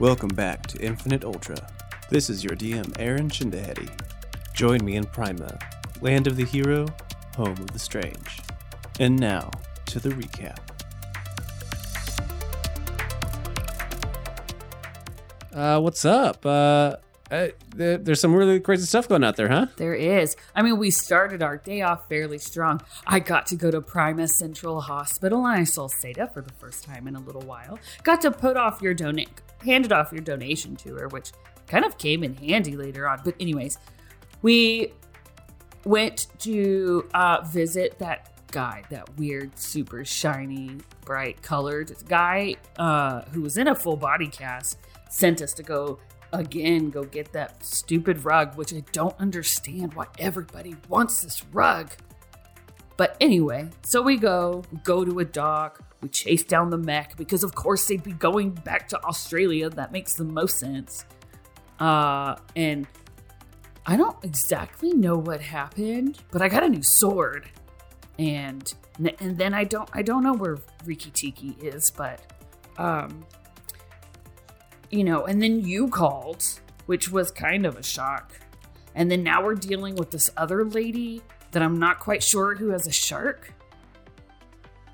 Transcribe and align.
Welcome 0.00 0.30
back 0.30 0.66
to 0.68 0.82
Infinite 0.82 1.24
Ultra. 1.24 1.58
This 2.08 2.30
is 2.30 2.42
your 2.42 2.56
DM, 2.56 2.90
Aaron 2.98 3.28
Shindahedi. 3.28 3.86
Join 4.54 4.82
me 4.82 4.96
in 4.96 5.04
Prima, 5.04 5.58
land 6.00 6.26
of 6.26 6.36
the 6.36 6.44
hero, 6.46 6.86
home 7.36 7.52
of 7.52 7.70
the 7.72 7.78
strange. 7.78 8.40
And 8.98 9.20
now, 9.20 9.50
to 9.84 10.00
the 10.00 10.08
recap. 10.08 10.56
Uh, 15.52 15.80
what's 15.80 16.06
up? 16.06 16.46
Uh, 16.46 16.96
uh 17.30 17.48
there, 17.76 17.98
there's 17.98 18.22
some 18.22 18.34
really 18.34 18.58
crazy 18.58 18.86
stuff 18.86 19.06
going 19.06 19.22
out 19.22 19.36
there, 19.36 19.50
huh? 19.50 19.66
There 19.76 19.94
is. 19.94 20.34
I 20.54 20.62
mean, 20.62 20.78
we 20.78 20.90
started 20.90 21.42
our 21.42 21.58
day 21.58 21.82
off 21.82 22.08
fairly 22.08 22.38
strong. 22.38 22.80
I 23.06 23.20
got 23.20 23.44
to 23.48 23.54
go 23.54 23.70
to 23.70 23.82
Prima 23.82 24.28
Central 24.28 24.80
Hospital 24.80 25.44
and 25.44 25.60
I 25.60 25.64
saw 25.64 25.88
Seda 25.88 26.32
for 26.32 26.40
the 26.40 26.54
first 26.54 26.84
time 26.84 27.06
in 27.06 27.16
a 27.16 27.20
little 27.20 27.42
while. 27.42 27.78
Got 28.02 28.22
to 28.22 28.30
put 28.30 28.56
off 28.56 28.80
your 28.80 28.94
donate, 28.94 29.42
handed 29.64 29.92
off 29.92 30.12
your 30.12 30.22
donation 30.22 30.76
to 30.76 30.94
her, 30.96 31.08
which 31.08 31.32
kind 31.66 31.84
of 31.84 31.98
came 31.98 32.22
in 32.24 32.34
handy 32.34 32.76
later 32.76 33.08
on. 33.08 33.20
But 33.24 33.34
anyways, 33.40 33.78
we 34.42 34.92
went 35.84 36.26
to 36.40 37.08
uh, 37.14 37.42
visit 37.42 37.98
that 37.98 38.28
guy, 38.50 38.82
that 38.90 39.16
weird, 39.16 39.56
super 39.58 40.04
shiny, 40.04 40.78
bright 41.04 41.40
colored 41.42 41.92
guy 42.08 42.56
uh, 42.78 43.22
who 43.32 43.42
was 43.42 43.56
in 43.56 43.68
a 43.68 43.74
full 43.74 43.96
body 43.96 44.26
cast, 44.26 44.78
sent 45.08 45.40
us 45.42 45.52
to 45.54 45.62
go 45.62 45.98
again 46.32 46.90
go 46.90 47.02
get 47.04 47.32
that 47.32 47.64
stupid 47.64 48.24
rug, 48.24 48.56
which 48.56 48.72
I 48.72 48.82
don't 48.92 49.18
understand 49.18 49.94
why 49.94 50.06
everybody 50.18 50.76
wants 50.88 51.22
this 51.22 51.44
rug. 51.52 51.90
But 52.96 53.16
anyway, 53.20 53.70
so 53.82 54.02
we 54.02 54.16
go, 54.16 54.62
go 54.84 55.04
to 55.04 55.20
a 55.20 55.24
dock, 55.24 55.82
we 56.00 56.08
chase 56.08 56.44
down 56.44 56.70
the 56.70 56.78
mech 56.78 57.16
because 57.16 57.44
of 57.44 57.54
course 57.54 57.86
they'd 57.86 58.02
be 58.02 58.12
going 58.12 58.50
back 58.50 58.88
to 58.88 59.04
Australia. 59.04 59.68
That 59.68 59.92
makes 59.92 60.14
the 60.14 60.24
most 60.24 60.58
sense. 60.58 61.04
Uh, 61.78 62.36
and 62.56 62.86
I 63.86 63.96
don't 63.96 64.16
exactly 64.22 64.92
know 64.92 65.16
what 65.16 65.40
happened, 65.40 66.18
but 66.30 66.42
I 66.42 66.48
got 66.48 66.62
a 66.62 66.68
new 66.68 66.82
sword, 66.82 67.50
and 68.18 68.72
and 69.18 69.38
then 69.38 69.54
I 69.54 69.64
don't 69.64 69.88
I 69.92 70.02
don't 70.02 70.22
know 70.22 70.34
where 70.34 70.58
Riki 70.84 71.10
Tiki 71.10 71.56
is, 71.60 71.90
but 71.90 72.20
um, 72.76 73.24
you 74.90 75.04
know, 75.04 75.24
and 75.24 75.42
then 75.42 75.64
you 75.64 75.88
called, 75.88 76.44
which 76.86 77.10
was 77.10 77.30
kind 77.30 77.64
of 77.64 77.76
a 77.76 77.82
shock, 77.82 78.32
and 78.94 79.10
then 79.10 79.22
now 79.22 79.42
we're 79.42 79.54
dealing 79.54 79.94
with 79.94 80.10
this 80.10 80.30
other 80.36 80.64
lady 80.64 81.22
that 81.52 81.62
I'm 81.62 81.78
not 81.78 81.98
quite 81.98 82.22
sure 82.22 82.54
who 82.54 82.68
has 82.68 82.86
a 82.86 82.92
shark, 82.92 83.52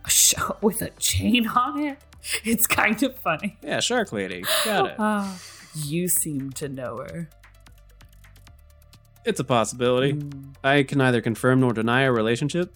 a 0.07 0.11
shark 0.11 0.63
with 0.63 0.81
a 0.83 0.91
chain 0.91 1.49
on 1.49 1.81
it. 1.81 1.99
It's 2.45 2.67
kind 2.67 3.01
of 3.03 3.17
funny. 3.19 3.57
Yeah, 3.63 3.81
Shark 3.81 4.13
Lady. 4.13 4.45
Got 4.65 4.91
it. 4.91 4.99
Uh, 4.99 5.33
you 5.75 6.09
seem 6.09 6.51
to 6.53 6.69
know 6.69 6.97
her. 6.99 7.29
It's 9.25 9.41
a 9.41 9.45
possibility. 9.45 10.15
Mm. 10.15 10.55
I 10.65 10.83
can 10.83 10.99
neither 10.99 11.21
confirm 11.21 11.61
nor 11.61 11.73
deny 11.73 12.03
a 12.03 12.13
relationship. 12.13 12.75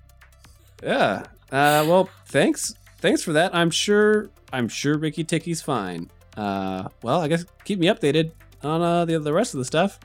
Yeah. 0.83 1.25
Uh, 1.50 1.84
well, 1.87 2.09
thanks. 2.27 2.75
Thanks 2.98 3.22
for 3.22 3.33
that. 3.33 3.55
I'm 3.55 3.70
sure. 3.70 4.31
I'm 4.53 4.69
sure 4.69 4.98
Ricky 4.98 5.25
Tiki's 5.25 5.62
fine. 5.62 6.11
Uh, 6.37 6.89
well, 7.03 7.20
I 7.20 7.28
guess 7.28 7.44
keep 7.65 7.78
me 7.78 7.87
updated 7.87 8.33
on 8.62 8.83
uh, 8.83 9.05
the 9.05 9.19
the 9.19 9.33
rest 9.33 9.55
of 9.55 9.59
the 9.59 9.65
stuff. 9.65 9.98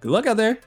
Good 0.00 0.10
luck 0.10 0.26
out 0.26 0.36
there. 0.36 0.58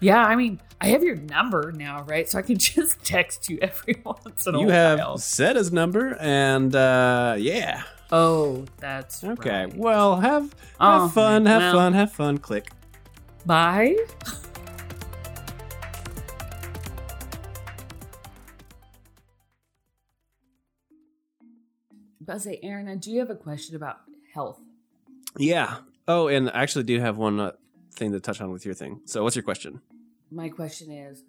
Yeah, 0.00 0.24
I 0.24 0.34
mean, 0.34 0.60
I 0.82 0.86
have 0.88 1.04
your 1.04 1.14
number 1.16 1.70
now, 1.72 2.02
right? 2.02 2.28
So 2.28 2.38
I 2.38 2.42
can 2.42 2.58
just 2.58 3.02
text 3.04 3.48
you 3.48 3.58
every 3.62 4.00
once 4.04 4.46
in 4.46 4.54
a 4.54 4.60
You 4.60 4.66
while. 4.66 4.96
You 4.96 4.98
have 5.12 5.20
said 5.20 5.56
his 5.56 5.72
number, 5.72 6.16
and 6.20 6.74
uh, 6.74 7.36
yeah. 7.38 7.82
Oh, 8.10 8.64
that's 8.78 9.22
Okay. 9.24 9.64
right. 9.66 9.76
Well, 9.76 10.16
have 10.20 10.42
have 10.80 11.02
Oh, 11.02 11.08
fun. 11.08 11.46
Have 11.46 11.60
well. 11.62 11.72
fun. 11.74 11.92
Have 11.94 12.12
fun. 12.12 12.38
Click. 12.38 12.70
Bye. 13.46 13.96
But 22.20 22.36
I 22.36 22.38
say, 22.38 22.60
Aaron, 22.62 22.98
do 22.98 23.10
you 23.10 23.18
have 23.20 23.30
a 23.30 23.34
question 23.34 23.74
about 23.76 23.98
health? 24.32 24.60
Yeah. 25.36 25.78
Oh, 26.06 26.28
and 26.28 26.50
I 26.50 26.62
actually 26.62 26.84
do 26.84 27.00
have 27.00 27.16
one 27.16 27.40
uh, 27.40 27.52
thing 27.94 28.12
to 28.12 28.20
touch 28.20 28.40
on 28.40 28.50
with 28.52 28.64
your 28.64 28.74
thing. 28.74 29.00
So, 29.06 29.22
what's 29.22 29.36
your 29.36 29.42
question? 29.42 29.80
My 30.32 30.48
question 30.48 30.90
is, 30.90 31.22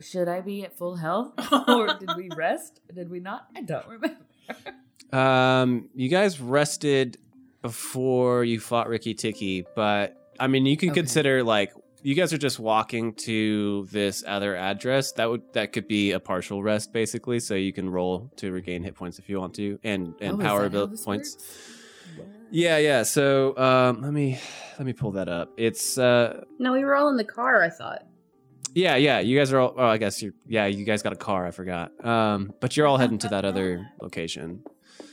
should 0.00 0.28
I 0.28 0.40
be 0.40 0.64
at 0.64 0.76
full 0.76 0.96
health, 0.96 1.32
or 1.68 1.94
did 1.98 2.10
we 2.16 2.28
rest? 2.36 2.80
Did 2.94 3.08
we 3.10 3.20
not? 3.20 3.46
I 3.56 3.62
don't 3.62 3.86
remember. 3.86 4.16
Um, 5.12 5.88
you 5.94 6.08
guys 6.08 6.40
rested 6.40 7.16
before 7.62 8.44
you 8.44 8.60
fought 8.60 8.88
Ricky 8.88 9.14
Tiki, 9.14 9.64
but 9.74 10.16
I 10.40 10.46
mean, 10.48 10.66
you 10.66 10.76
can 10.76 10.90
Okay. 10.90 11.00
consider 11.00 11.42
like 11.42 11.72
you 12.02 12.14
guys 12.14 12.32
are 12.32 12.38
just 12.38 12.58
walking 12.58 13.14
to 13.14 13.86
this 13.90 14.22
other 14.26 14.54
address. 14.56 15.12
That 15.12 15.30
would 15.30 15.42
that 15.54 15.72
could 15.72 15.88
be 15.88 16.12
a 16.12 16.20
partial 16.20 16.62
rest, 16.62 16.92
basically. 16.92 17.40
So 17.40 17.54
you 17.54 17.72
can 17.72 17.88
roll 17.90 18.30
to 18.36 18.52
regain 18.52 18.82
hit 18.82 18.94
points 18.94 19.18
if 19.18 19.28
you 19.28 19.40
want 19.40 19.54
to, 19.54 19.78
and 19.84 20.14
and 20.20 20.34
Oh, 20.34 20.38
power 20.38 20.68
that 20.68 20.76
how 20.76 20.82
ability 20.84 21.02
points. 21.04 21.36
works? 21.36 21.74
Yeah, 22.50 22.78
yeah. 22.78 23.02
So 23.02 23.56
um, 23.58 24.00
let 24.02 24.12
me 24.12 24.38
let 24.78 24.86
me 24.86 24.92
pull 24.92 25.12
that 25.12 25.28
up. 25.28 25.52
It's 25.56 25.96
uh, 25.98 26.44
No, 26.58 26.72
we 26.72 26.84
were 26.84 26.94
all 26.96 27.08
in 27.08 27.16
the 27.16 27.24
car, 27.24 27.62
I 27.62 27.68
thought. 27.70 28.04
Yeah, 28.78 28.96
yeah. 28.96 29.18
You 29.20 29.36
guys 29.38 29.52
are 29.52 29.58
all. 29.60 29.74
Oh, 29.76 29.86
I 29.86 29.98
guess 29.98 30.22
you. 30.22 30.32
Yeah, 30.46 30.66
you 30.66 30.84
guys 30.84 31.02
got 31.02 31.12
a 31.12 31.16
car. 31.16 31.46
I 31.46 31.50
forgot. 31.50 31.92
Um, 32.04 32.52
but 32.60 32.76
you're 32.76 32.86
all 32.86 32.96
heading 32.98 33.18
to 33.18 33.28
that 33.28 33.44
other 33.44 33.88
location. 34.00 34.62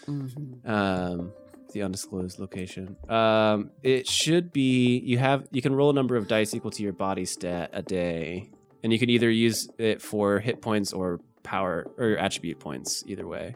Mhm. 0.07 0.67
um 0.69 1.31
the 1.73 1.81
undisclosed 1.81 2.37
location 2.39 2.95
um 3.09 3.71
it 3.81 4.07
should 4.07 4.53
be 4.53 4.99
you 4.99 5.17
have 5.17 5.47
you 5.51 5.61
can 5.63 5.73
roll 5.75 5.89
a 5.89 5.93
number 5.93 6.15
of 6.15 6.27
dice 6.27 6.53
equal 6.53 6.69
to 6.71 6.83
your 6.83 6.93
body 6.93 7.25
stat 7.25 7.71
a 7.73 7.81
day 7.81 8.51
and 8.83 8.93
you 8.93 8.99
can 8.99 9.09
either 9.09 9.29
use 9.31 9.67
it 9.79 9.99
for 10.01 10.39
hit 10.39 10.61
points 10.61 10.93
or 10.93 11.19
power 11.41 11.87
or 11.97 12.17
attribute 12.17 12.59
points 12.59 13.03
either 13.07 13.25
way 13.27 13.55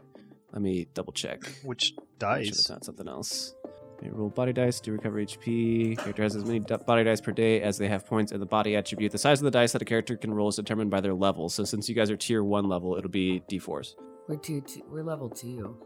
let 0.52 0.60
me 0.60 0.88
double 0.92 1.12
check 1.12 1.38
Which 1.62 1.94
Make 1.96 2.02
sure 2.20 2.36
it's 2.40 2.56
dice? 2.66 2.70
not 2.70 2.84
something 2.84 3.06
else 3.08 3.54
Okay, 4.00 4.10
roll 4.12 4.30
body 4.30 4.52
dice 4.52 4.80
to 4.80 4.92
recover 4.92 5.18
HP. 5.18 5.98
Character 5.98 6.22
has 6.22 6.34
as 6.34 6.44
many 6.44 6.60
d- 6.60 6.74
body 6.86 7.04
dice 7.04 7.20
per 7.20 7.32
day 7.32 7.60
as 7.60 7.76
they 7.76 7.86
have 7.86 8.06
points 8.06 8.32
in 8.32 8.40
the 8.40 8.46
body 8.46 8.74
attribute. 8.74 9.12
The 9.12 9.18
size 9.18 9.40
of 9.40 9.44
the 9.44 9.50
dice 9.50 9.72
that 9.72 9.82
a 9.82 9.84
character 9.84 10.16
can 10.16 10.32
roll 10.32 10.48
is 10.48 10.56
determined 10.56 10.90
by 10.90 11.02
their 11.02 11.12
level. 11.12 11.50
So 11.50 11.64
since 11.64 11.86
you 11.86 11.94
guys 11.94 12.10
are 12.10 12.16
tier 12.16 12.42
one 12.42 12.66
level, 12.66 12.96
it'll 12.96 13.10
be 13.10 13.42
d4s. 13.50 13.96
We're 14.26 14.36
two, 14.36 14.62
two. 14.62 14.82
We're 14.88 15.02
level 15.02 15.28
two. 15.28 15.76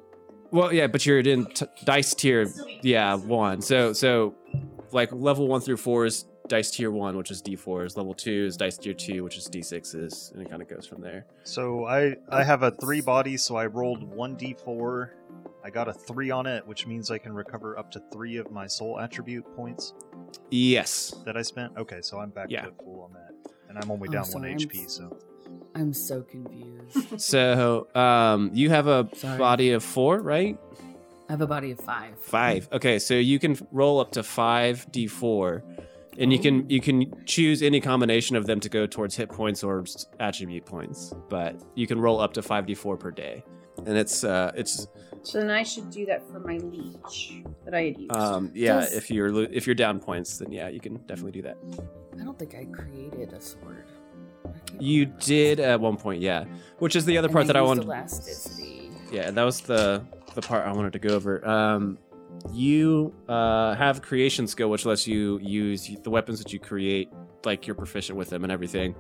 Well, 0.53 0.73
yeah, 0.73 0.87
but 0.87 1.05
you're 1.05 1.19
in 1.19 1.47
t- 1.47 1.67
dice 1.85 2.15
tier, 2.15 2.49
yeah, 2.83 3.15
one. 3.17 3.61
So, 3.61 3.93
so 3.93 4.37
like 4.93 5.11
level 5.13 5.49
one 5.49 5.61
through 5.61 5.79
four 5.79 6.05
is 6.05 6.25
dice 6.49 6.71
tier 6.71 6.91
one, 6.91 7.17
which 7.17 7.31
is 7.31 7.43
d4s. 7.43 7.97
Level 7.97 8.15
two 8.15 8.45
is 8.47 8.57
dice 8.57 8.77
tier 8.79 8.95
two, 8.95 9.25
which 9.25 9.37
is 9.37 9.49
d6s, 9.49 10.33
and 10.33 10.43
it 10.43 10.51
kind 10.51 10.63
of 10.63 10.69
goes 10.69 10.87
from 10.87 11.01
there. 11.01 11.27
So 11.45 11.87
I 11.87 12.17
I 12.31 12.45
have 12.45 12.63
a 12.63 12.71
three 12.71 13.01
body, 13.01 13.37
so 13.37 13.57
I 13.57 13.67
rolled 13.67 14.03
one 14.03 14.37
d4. 14.37 15.11
I 15.65 15.71
got 15.71 15.89
a 15.89 15.93
three 15.95 16.31
on 16.31 16.47
it, 16.47 16.67
which 16.67 16.87
means 16.87 17.11
I 17.11 17.19
can 17.19 17.33
recover 17.33 17.79
up 17.79 17.91
to 17.93 18.03
three 18.13 18.37
of 18.37 18.51
my 18.51 18.67
soul 18.67 19.01
attribute 19.01 19.45
points 19.57 19.95
Yes. 20.51 21.15
that 21.25 21.37
I 21.37 21.43
spent. 21.43 21.73
Okay, 21.79 22.01
so 22.03 22.19
I'm 22.19 22.31
back 22.31 22.51
Yeah. 22.51 22.67
to 22.67 22.73
full 22.85 23.01
on 23.03 23.13
that, 23.15 23.33
and 23.69 23.79
I'm 23.79 23.91
only 23.91 24.09
Oh, 24.09 24.13
down 24.13 24.25
so 24.27 24.35
one 24.39 24.45
I'm 24.45 24.57
HP. 24.59 24.89
So 24.89 25.17
I'm 25.75 25.93
so 25.95 26.23
confused. 26.23 27.19
So, 27.21 27.87
um, 27.95 28.51
you 28.53 28.69
have 28.71 28.87
a 28.87 29.09
Sorry. 29.15 29.39
body 29.39 29.71
of 29.71 29.83
four, 29.83 30.21
right? 30.21 30.59
I 31.29 31.33
have 31.33 31.41
a 31.41 31.47
body 31.47 31.71
of 31.71 31.81
five. 31.81 32.19
Five. 32.19 32.69
Okay, 32.71 32.99
so 32.99 33.15
you 33.15 33.39
can 33.39 33.57
roll 33.73 33.99
up 34.01 34.13
to 34.13 34.23
five 34.23 34.87
d4, 34.93 35.63
and 36.19 36.33
you 36.33 36.39
can 36.39 36.69
you 36.71 36.81
can 36.81 37.13
choose 37.27 37.63
any 37.63 37.81
combination 37.81 38.37
of 38.37 38.47
them 38.47 38.61
to 38.61 38.69
go 38.69 38.87
towards 38.87 39.15
hit 39.17 39.29
points 39.29 39.63
or 39.65 39.85
attribute 40.21 40.65
points. 40.67 41.13
But 41.29 41.61
you 41.75 41.87
can 41.87 42.01
roll 42.01 42.21
up 42.21 42.33
to 42.35 42.43
five 42.43 42.67
d4 42.67 42.99
per 42.99 43.11
day, 43.11 43.45
and 43.87 43.97
it's 43.97 44.25
uh 44.25 44.53
it's 44.55 44.87
So 45.23 45.39
then 45.41 45.51
I 45.51 45.63
should 45.63 45.91
do 45.91 46.07
that 46.07 46.27
for 46.31 46.39
my 46.41 46.59
leech 46.59 47.43
that 47.65 47.75
I 47.75 47.83
had 47.85 47.99
used. 47.99 48.13
Um, 48.13 48.51
yeah, 48.55 48.81
Does- 48.81 48.93
if 48.95 49.11
you're 49.11 49.33
lo- 49.33 49.49
if 49.51 49.67
you're 49.67 49.75
down 49.75 49.99
points, 50.01 50.39
then 50.39 50.53
yeah, 50.53 50.69
you 50.69 50.81
can 50.81 50.97
definitely 51.07 51.33
do 51.33 51.43
that. 51.43 51.57
I 52.21 52.25
don't 52.25 52.39
think 52.39 52.55
I 52.55 52.65
created 52.67 53.33
a 53.33 53.41
sword. 53.41 53.87
You 54.79 55.07
did 55.07 55.61
at 55.61 55.81
one 55.81 55.97
point, 55.97 56.21
yeah. 56.21 56.45
Which 56.79 56.97
is 56.97 57.05
the 57.05 57.17
other 57.19 57.29
And 57.29 57.33
part 57.35 57.47
that 57.47 57.57
I 57.57 57.63
wanted. 57.63 57.85
Elasticity. 57.85 58.91
Yeah, 59.11 59.31
that 59.31 59.43
was 59.43 59.61
the 59.61 60.05
the 60.35 60.43
part 60.43 60.67
I 60.67 60.73
wanted 60.73 60.93
to 60.95 60.99
go 60.99 61.15
over. 61.15 61.47
Um, 61.49 61.99
you 62.53 63.15
uh, 63.29 63.75
have 63.75 64.03
creation 64.03 64.47
skill, 64.47 64.71
which 64.71 64.87
lets 64.87 65.07
you 65.07 65.39
use 65.43 65.91
the 66.03 66.11
weapons 66.11 66.39
that 66.39 66.53
you 66.53 66.59
create, 66.59 67.11
like 67.45 67.67
you're 67.67 67.75
proficient 67.77 68.17
with 68.19 68.31
them 68.31 68.45
and 68.45 68.53
everything. 68.53 68.95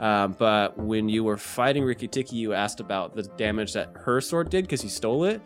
Um, 0.00 0.36
but 0.38 0.78
when 0.78 1.08
you 1.08 1.24
were 1.24 1.36
fighting 1.36 1.84
Riki 1.84 2.06
Tiki, 2.08 2.36
you 2.36 2.54
asked 2.54 2.80
about 2.80 3.16
the 3.16 3.24
damage 3.36 3.72
that 3.72 3.90
her 3.96 4.20
sword 4.20 4.50
did 4.50 4.64
because 4.64 4.82
you 4.84 4.90
stole 4.90 5.24
it. 5.24 5.42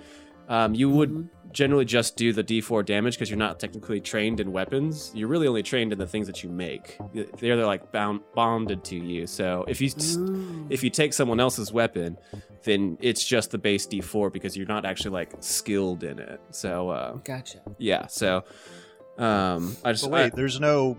Um, 0.53 0.75
you 0.75 0.91
would 0.91 1.11
Mhm. 1.11 1.29
generally 1.53 1.85
just 1.87 2.17
do 2.17 2.33
the 2.33 2.43
D4 2.43 2.83
damage 2.85 3.15
because 3.15 3.31
you're 3.31 3.39
not 3.49 3.59
technically 3.59 4.01
trained 4.01 4.39
in 4.41 4.53
weapons. 4.53 5.11
You're 5.15 5.29
really 5.29 5.47
only 5.47 5.63
trained 5.63 5.93
in 5.93 5.99
the 5.99 6.07
things 6.07 6.27
that 6.27 6.43
you 6.43 6.51
make. 6.51 6.99
They're, 7.15 7.27
they're 7.57 7.67
like 7.67 7.91
bound 7.93 8.21
bonded 8.35 8.85
to 8.85 8.97
you. 8.97 9.27
So 9.27 9.65
if 9.69 9.81
you 9.81 9.89
s- 9.89 10.17
Mm. 10.17 10.67
if 10.71 10.83
you 10.85 10.91
take 10.91 11.13
someone 11.15 11.41
else's 11.41 11.73
weapon, 11.73 12.19
then 12.65 12.99
it's 13.01 13.25
just 13.25 13.51
the 13.51 13.59
base 13.59 13.87
D4 13.87 14.31
because 14.31 14.57
you're 14.57 14.67
not 14.67 14.85
actually 14.85 15.11
like 15.13 15.33
skilled 15.41 16.05
in 16.05 16.19
it. 16.19 16.41
So 16.51 16.91
uh, 16.91 17.13
Gotcha. 17.25 17.61
yeah. 17.79 18.07
So 18.09 18.45
um, 19.19 19.77
I 19.85 19.93
just 19.93 20.05
But 20.05 20.11
wait, 20.13 20.33
I- 20.33 20.37
there's 20.37 20.59
no 20.61 20.97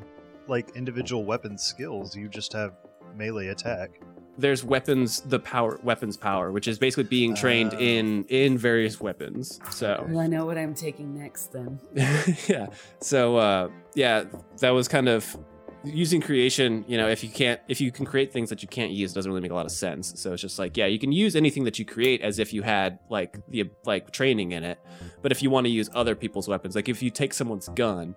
like 0.48 0.76
individual 0.76 1.24
weapon 1.26 1.58
skills. 1.58 2.16
You 2.16 2.28
just 2.28 2.54
have 2.54 2.74
melee 3.16 3.48
attack. 3.50 4.00
There's 4.38 4.64
weapons 4.64 5.22
the 5.22 5.40
power 5.40 5.80
weapons 5.84 6.18
power 6.18 6.52
which 6.52 6.68
is 6.68 6.80
basically 6.80 7.04
being 7.04 7.36
trained 7.36 7.74
Oh. 7.74 7.80
in 7.80 8.24
in 8.26 8.58
various 8.58 9.00
weapons 9.00 9.60
so 9.70 10.06
Well, 10.10 10.20
I 10.22 10.28
know 10.28 10.46
what 10.46 10.58
I'm 10.58 10.74
taking 10.74 11.14
next 11.14 11.52
then. 11.54 11.80
yeah 12.48 12.68
so 13.00 13.38
uh 13.38 13.70
yeah 13.96 14.24
that 14.60 14.72
was 14.72 14.88
kind 14.88 15.08
of 15.08 15.38
using 15.86 16.22
creation 16.22 16.86
you 16.88 16.98
know 16.98 17.10
if 17.10 17.24
you 17.24 17.30
can't 17.30 17.60
if 17.68 17.82
you 17.82 17.92
can 17.92 18.06
create 18.06 18.32
things 18.32 18.50
that 18.50 18.62
you 18.62 18.70
can't 18.70 18.92
use 18.92 19.12
it 19.12 19.16
doesn't 19.16 19.30
really 19.32 19.42
make 19.42 19.52
a 19.52 19.56
lot 19.56 19.66
of 19.66 19.72
sense 19.72 20.14
so 20.20 20.32
it's 20.32 20.42
just 20.42 20.58
like 20.58 20.78
yeah 20.78 20.86
you 20.86 20.98
can 20.98 21.12
use 21.12 21.36
anything 21.36 21.66
that 21.66 21.78
you 21.78 21.84
create 21.84 22.22
as 22.22 22.40
if 22.40 22.54
you 22.54 22.62
had 22.62 22.98
like 23.10 23.38
the 23.50 23.70
like 23.86 24.10
training 24.12 24.54
in 24.54 24.64
it 24.64 24.80
but 25.22 25.32
if 25.34 25.44
you 25.44 25.50
want 25.50 25.66
to 25.66 25.70
use 25.70 25.90
other 25.94 26.16
people's 26.16 26.48
weapons 26.48 26.74
like 26.74 26.88
if 26.88 27.04
you 27.04 27.10
take 27.10 27.34
someone's 27.34 27.68
gun 27.76 28.16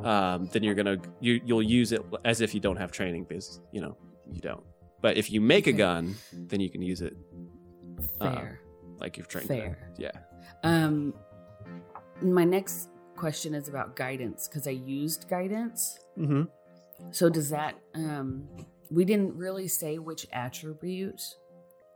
um 0.00 0.48
then 0.52 0.64
you're 0.64 0.74
gonna 0.74 0.96
you 1.20 1.40
you'll 1.46 1.62
use 1.62 1.92
it 1.92 2.02
as 2.24 2.40
if 2.40 2.52
you 2.52 2.58
don't 2.60 2.76
have 2.78 2.90
training 2.90 3.22
because 3.24 3.60
you 3.70 3.80
know 3.80 3.96
you 4.32 4.40
don't 4.40 4.64
but 5.04 5.16
if 5.22 5.26
you 5.32 5.40
make 5.40 5.66
a 5.66 5.72
gun 5.72 6.14
then 6.50 6.58
you 6.64 6.70
can 6.74 6.82
use 6.92 7.00
it 7.08 7.14
Uh, 8.20 8.42
like 9.02 9.16
you've 9.16 9.28
trained 9.28 9.48
Fair. 9.48 9.92
yeah 9.98 10.10
Um, 10.62 11.12
my 12.22 12.44
next 12.44 12.88
question 13.16 13.54
is 13.54 13.68
about 13.68 13.88
guidance 13.96 14.48
because 14.48 14.66
I 14.66 14.76
used 15.00 15.28
guidance. 15.28 15.98
mm-hmm. 16.18 16.44
So 17.10 17.28
does 17.28 17.48
that? 17.50 17.72
Um, 17.94 18.48
we 18.90 19.04
didn't 19.04 19.34
really 19.44 19.68
say 19.68 19.98
which 19.98 20.26
attribute 20.32 21.20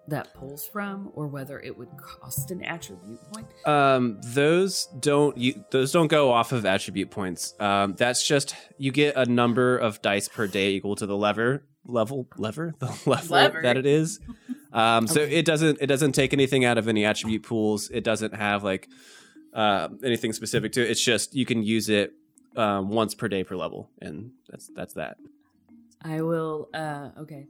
that 0.09 0.27
pulls 0.35 0.67
from, 0.67 1.11
or 1.15 1.25
whether 1.29 1.61
it 1.61 1.77
would 1.79 1.93
cost 1.97 2.51
an 2.51 2.61
attribute 2.65 3.21
point. 3.33 3.47
Um, 3.67 4.19
those 4.25 4.87
don't 4.99 5.37
you 5.39 5.65
those 5.71 5.93
don't 5.93 6.09
go 6.09 6.33
off 6.33 6.51
of 6.53 6.65
attribute 6.67 7.11
points. 7.11 7.55
Um, 7.61 7.95
that's 8.03 8.27
just 8.27 8.55
you 8.77 8.91
get 8.91 9.17
a 9.17 9.27
number 9.27 9.77
of 9.79 10.03
dice 10.03 10.29
per 10.29 10.47
day 10.47 10.69
equal 10.77 10.97
to 10.97 11.07
the 11.07 11.17
lever 11.17 11.63
level 11.88 12.29
lever 12.37 12.75
the 12.79 12.87
level 13.06 13.37
Lever. 13.37 13.62
that 13.62 13.76
it 13.76 13.87
is. 13.87 14.20
Um, 14.73 15.06
so 15.08 15.23
Okay. 15.23 15.35
it 15.37 15.44
doesn't 15.46 15.79
it 15.81 15.87
doesn't 15.87 16.12
take 16.12 16.32
anything 16.32 16.64
out 16.64 16.79
of 16.79 16.87
any 16.88 17.05
attribute 17.05 17.43
pools. 17.43 17.88
It 17.90 18.05
doesn't 18.05 18.35
have 18.35 18.62
like 18.62 18.88
uh, 19.55 19.88
anything 20.05 20.32
specific 20.32 20.73
to 20.73 20.82
it. 20.85 20.90
It's 20.90 21.02
just 21.02 21.35
you 21.35 21.46
can 21.46 21.62
use 21.62 21.88
it 21.88 22.12
um, 22.56 22.90
once 22.90 23.14
per 23.14 23.29
day 23.29 23.44
per 23.44 23.56
level, 23.56 23.90
and 24.00 24.31
that's 24.49 24.70
that's 24.76 24.94
that. 24.94 25.17
I 26.02 26.20
will. 26.23 26.69
Uh, 26.75 27.11
okay. 27.19 27.46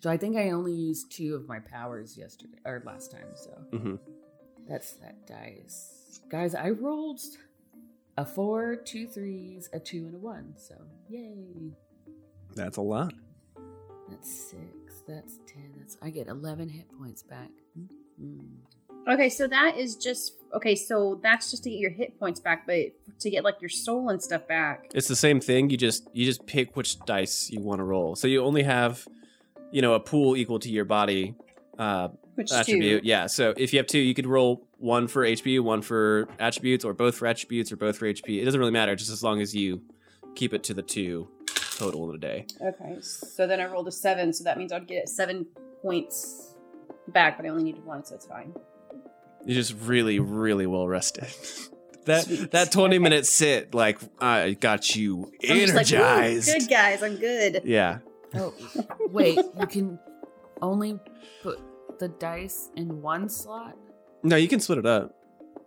So 0.00 0.10
I 0.10 0.16
think 0.16 0.36
I 0.36 0.50
only 0.50 0.72
used 0.72 1.10
two 1.10 1.34
of 1.34 1.48
my 1.48 1.58
powers 1.58 2.16
yesterday 2.16 2.58
or 2.64 2.82
last 2.86 3.10
time. 3.10 3.28
So 3.34 3.50
hmm 3.76 3.94
that's 4.68 4.92
that 4.94 5.26
dice, 5.26 6.20
guys. 6.30 6.54
I 6.54 6.70
rolled 6.70 7.20
a 8.16 8.24
four, 8.24 8.76
two 8.76 9.06
threes, 9.08 9.68
a 9.72 9.80
two, 9.80 10.06
and 10.06 10.14
a 10.14 10.18
one. 10.18 10.54
So 10.56 10.74
yay! 11.08 11.72
That's 12.56 12.78
a 12.78 12.82
lot. 12.82 13.12
That's 14.08 14.50
six. 14.50 15.02
That's 15.06 15.38
ten. 15.46 15.72
That's 15.78 15.96
I 16.02 16.10
get 16.10 16.26
eleven 16.26 16.68
hit 16.68 16.86
points 16.98 17.22
back. 17.22 17.50
Mm. 18.20 18.40
Okay, 19.08 19.28
so 19.28 19.46
that 19.46 19.76
is 19.76 19.94
just 19.94 20.32
okay. 20.52 20.74
So 20.74 21.20
that's 21.22 21.50
just 21.50 21.62
to 21.64 21.70
get 21.70 21.78
your 21.78 21.90
hit 21.90 22.18
points 22.18 22.40
back, 22.40 22.66
but 22.66 22.86
to 23.20 23.30
get 23.30 23.44
like 23.44 23.60
your 23.60 23.68
soul 23.68 24.08
and 24.08 24.20
stuff 24.20 24.48
back. 24.48 24.90
It's 24.94 25.06
the 25.06 25.14
same 25.16 25.40
thing. 25.40 25.70
You 25.70 25.76
just 25.76 26.08
you 26.12 26.24
just 26.24 26.46
pick 26.46 26.76
which 26.76 26.98
dice 27.00 27.50
you 27.50 27.60
want 27.60 27.78
to 27.78 27.84
roll. 27.84 28.16
So 28.16 28.26
you 28.26 28.42
only 28.42 28.64
have, 28.64 29.06
you 29.70 29.82
know, 29.82 29.94
a 29.94 30.00
pool 30.00 30.36
equal 30.36 30.58
to 30.60 30.68
your 30.68 30.84
body 30.84 31.36
uh, 31.78 32.08
Which 32.34 32.52
attribute. 32.52 33.02
two? 33.02 33.08
Yeah. 33.08 33.26
So 33.26 33.54
if 33.56 33.72
you 33.72 33.78
have 33.78 33.86
two, 33.86 33.98
you 33.98 34.14
could 34.14 34.26
roll 34.26 34.66
one 34.78 35.08
for 35.08 35.24
HP, 35.24 35.60
one 35.60 35.82
for 35.82 36.28
attributes, 36.38 36.84
or 36.84 36.92
both 36.92 37.16
for 37.16 37.26
attributes, 37.26 37.70
or 37.70 37.76
both 37.76 37.98
for 37.98 38.06
HP. 38.06 38.40
It 38.40 38.44
doesn't 38.44 38.58
really 38.58 38.72
matter, 38.72 38.96
just 38.96 39.10
as 39.10 39.22
long 39.22 39.40
as 39.40 39.54
you 39.54 39.82
keep 40.34 40.52
it 40.52 40.64
to 40.64 40.74
the 40.74 40.82
two 40.82 41.28
total 41.76 42.08
in 42.10 42.16
a 42.16 42.18
day. 42.18 42.46
Okay, 42.60 42.96
so 43.00 43.46
then 43.46 43.60
I 43.60 43.66
rolled 43.66 43.88
a 43.88 43.92
seven, 43.92 44.32
so 44.32 44.44
that 44.44 44.58
means 44.58 44.72
I'd 44.72 44.86
get 44.86 45.08
seven 45.08 45.46
points 45.82 46.54
back, 47.08 47.36
but 47.36 47.46
I 47.46 47.50
only 47.50 47.62
needed 47.64 47.84
one, 47.84 48.04
so 48.04 48.14
it's 48.14 48.26
fine. 48.26 48.54
You're 49.44 49.54
just 49.54 49.74
really, 49.82 50.18
really 50.18 50.66
well 50.66 50.88
rested. 50.88 51.28
that 52.06 52.24
Sweet. 52.24 52.50
that 52.52 52.72
twenty 52.72 52.96
Okay. 52.96 53.02
minute 53.02 53.26
sit, 53.26 53.74
like 53.74 53.98
I 54.20 54.52
got 54.52 54.94
you 54.96 55.30
I'm 55.48 55.56
just 55.58 55.74
like, 55.74 55.92
energized. 55.92 56.46
good 56.58 56.68
guys, 56.68 57.02
I'm 57.02 57.16
good. 57.16 57.62
yeah. 57.64 57.98
Oh, 58.34 58.52
wait! 59.10 59.38
You 59.58 59.66
can 59.66 59.98
only 60.60 60.98
put 61.42 61.58
the 62.00 62.08
dice 62.08 62.70
in 62.76 63.00
one 63.00 63.28
slot. 63.28 63.76
No, 64.22 64.36
you 64.36 64.48
can 64.48 64.60
split 64.60 64.78
it 64.78 64.86
up. 64.86 65.15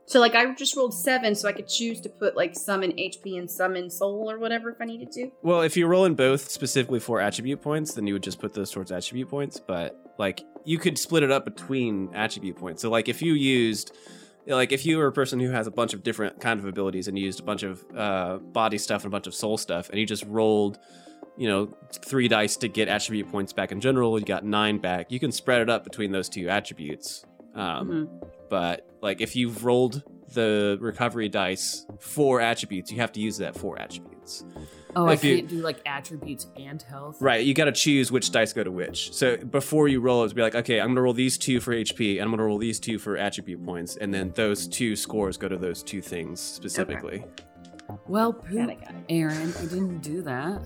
So 0.09 0.19
like 0.19 0.33
I 0.33 0.51
just 0.55 0.75
rolled 0.75 0.95
seven, 0.95 1.35
so 1.35 1.47
I 1.47 1.51
could 1.51 1.67
choose 1.67 2.01
to 2.01 2.09
put 2.09 2.35
like 2.35 2.55
some 2.55 2.81
in 2.81 2.93
HP 2.93 3.37
and 3.37 3.49
some 3.49 3.75
in 3.75 3.91
soul 3.91 4.29
or 4.29 4.39
whatever 4.39 4.71
if 4.71 4.77
I 4.81 4.85
needed 4.85 5.11
to. 5.11 5.29
Well, 5.43 5.61
if 5.61 5.77
you're 5.77 5.87
rolling 5.87 6.15
both 6.15 6.49
specifically 6.49 6.99
for 6.99 7.21
attribute 7.21 7.61
points, 7.61 7.93
then 7.93 8.07
you 8.07 8.13
would 8.13 8.23
just 8.23 8.39
put 8.39 8.55
those 8.55 8.71
towards 8.71 8.91
attribute 8.91 9.29
points. 9.29 9.59
But 9.59 10.13
like, 10.17 10.41
you 10.65 10.79
could 10.79 10.97
split 10.97 11.21
it 11.21 11.29
up 11.29 11.45
between 11.45 12.09
attribute 12.15 12.57
points. 12.57 12.81
So 12.81 12.89
like, 12.89 13.07
if 13.07 13.21
you 13.21 13.33
used, 13.33 13.95
like, 14.47 14.71
if 14.71 14.83
you 14.83 14.97
were 14.97 15.05
a 15.05 15.11
person 15.11 15.39
who 15.39 15.51
has 15.51 15.67
a 15.67 15.71
bunch 15.71 15.93
of 15.93 16.01
different 16.01 16.41
kind 16.41 16.59
of 16.59 16.65
abilities 16.65 17.07
and 17.07 17.15
you 17.15 17.25
used 17.25 17.39
a 17.39 17.43
bunch 17.43 17.61
of 17.61 17.85
uh, 17.95 18.37
body 18.37 18.79
stuff 18.79 19.03
and 19.03 19.11
a 19.11 19.15
bunch 19.15 19.27
of 19.27 19.35
soul 19.35 19.59
stuff, 19.59 19.91
and 19.91 19.99
you 19.99 20.07
just 20.07 20.25
rolled, 20.25 20.79
you 21.37 21.47
know, 21.47 21.71
three 22.03 22.27
dice 22.27 22.57
to 22.57 22.67
get 22.67 22.87
attribute 22.87 23.31
points 23.31 23.53
back 23.53 23.71
in 23.71 23.79
general, 23.79 24.17
you 24.17 24.25
got 24.25 24.43
nine 24.43 24.79
back. 24.79 25.11
You 25.11 25.19
can 25.19 25.31
spread 25.31 25.61
it 25.61 25.69
up 25.69 25.83
between 25.83 26.11
those 26.11 26.29
two 26.29 26.49
attributes. 26.49 27.25
Um, 27.53 27.89
Mhm. 27.91 28.29
But 28.49 28.87
like, 29.01 29.21
if 29.21 29.35
you've 29.35 29.63
rolled 29.63 30.03
the 30.33 30.77
recovery 30.79 31.29
dice 31.29 31.85
for 31.99 32.39
attributes, 32.41 32.91
you 32.91 32.97
have 32.99 33.11
to 33.13 33.19
use 33.19 33.37
that 33.37 33.55
for 33.55 33.79
attributes. 33.79 34.43
Oh, 34.95 35.05
I 35.07 35.13
If 35.13 35.23
you- 35.23 35.37
can't 35.37 35.47
do 35.47 35.61
like 35.61 35.79
attributes 35.85 36.47
and 36.55 36.81
health. 36.81 37.17
Right, 37.21 37.43
you 37.45 37.53
got 37.53 37.65
to 37.65 37.71
choose 37.71 38.11
which 38.11 38.31
dice 38.31 38.53
go 38.53 38.63
to 38.63 38.71
which. 38.71 39.13
So 39.13 39.37
before 39.37 39.87
you 39.87 39.99
roll, 40.01 40.23
it's 40.23 40.33
be 40.33 40.41
like, 40.41 40.55
okay, 40.55 40.79
I'm 40.79 40.89
gonna 40.89 41.01
roll 41.01 41.13
these 41.13 41.37
two 41.37 41.59
for 41.59 41.73
HP, 41.73 42.17
and 42.17 42.23
I'm 42.25 42.31
gonna 42.31 42.43
roll 42.45 42.57
these 42.57 42.79
two 42.79 42.97
for 42.99 43.15
attribute 43.17 43.63
points, 43.63 43.97
and 43.97 44.13
then 44.13 44.31
those 44.35 44.67
two 44.67 44.95
scores 44.95 45.37
go 45.37 45.47
to 45.47 45.57
those 45.57 45.83
two 45.83 46.01
things 46.01 46.39
specifically. 46.39 47.23
Well, 48.07 48.31
Got 48.33 48.45
poop, 48.47 48.69
it, 48.69 48.81
got 48.81 48.89
it. 48.91 48.95
Aaron, 49.09 49.53
I 49.57 49.61
didn't 49.63 49.99
do 49.99 50.21
that. 50.23 50.61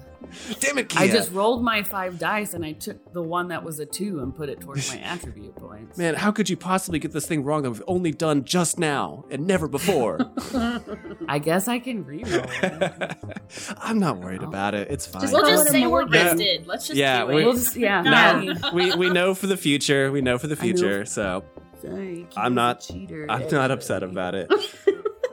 Damn 0.61 0.77
it, 0.77 0.89
Kia! 0.89 1.01
I 1.01 1.07
just 1.09 1.31
rolled 1.31 1.61
my 1.63 1.83
five 1.83 2.17
dice 2.17 2.53
and 2.53 2.65
I 2.65 2.71
took 2.71 3.13
the 3.13 3.21
one 3.21 3.49
that 3.49 3.63
was 3.63 3.79
a 3.79 3.85
two 3.85 4.19
and 4.19 4.33
put 4.35 4.49
it 4.49 4.61
towards 4.61 4.89
my 4.93 4.99
attribute 5.03 5.55
points. 5.55 5.97
Man, 5.97 6.15
how 6.15 6.31
could 6.31 6.49
you 6.49 6.57
possibly 6.57 6.97
get 6.99 7.11
this 7.11 7.27
thing 7.27 7.43
wrong 7.43 7.63
that 7.63 7.71
we've 7.71 7.83
only 7.87 8.11
done 8.11 8.43
just 8.45 8.79
now 8.79 9.25
and 9.29 9.45
never 9.45 9.67
before? 9.67 10.19
I 11.27 11.39
guess 11.39 11.67
I 11.67 11.79
can 11.79 12.03
reroll 12.05 12.48
it. 12.63 13.74
I'm 13.77 14.00
not 14.00 14.17
worried 14.19 14.43
about 14.43 14.74
it. 14.74 14.89
It's 14.89 15.05
fine. 15.05 15.21
Just 15.21 15.33
We'll 15.33 15.45
just 15.45 15.69
say 15.69 15.86
we're 15.88 16.05
more- 16.05 16.15
Yeah. 16.15 16.57
Let's 16.65 16.88
just 16.88 16.98
Yeah, 16.98 17.25
do 17.25 17.33
we- 17.33 17.41
it. 17.41 17.45
We'll 17.45 17.53
just, 17.53 17.75
yeah. 17.75 18.01
No, 18.01 18.71
we 18.74 18.95
we 18.95 19.09
know 19.09 19.36
for 19.36 19.48
the 19.48 19.57
future. 19.57 20.12
We 20.12 20.21
know 20.21 20.38
for 20.38 20.48
the 20.48 20.55
future. 20.55 21.05
So 21.05 21.43
Sorry, 21.81 22.25
I'm 22.38 22.55
not- 22.55 22.79
cheater. 22.81 23.27
I'm 23.29 23.48
not 23.50 23.71
upset 23.71 24.03
about 24.03 24.36
it. 24.36 24.50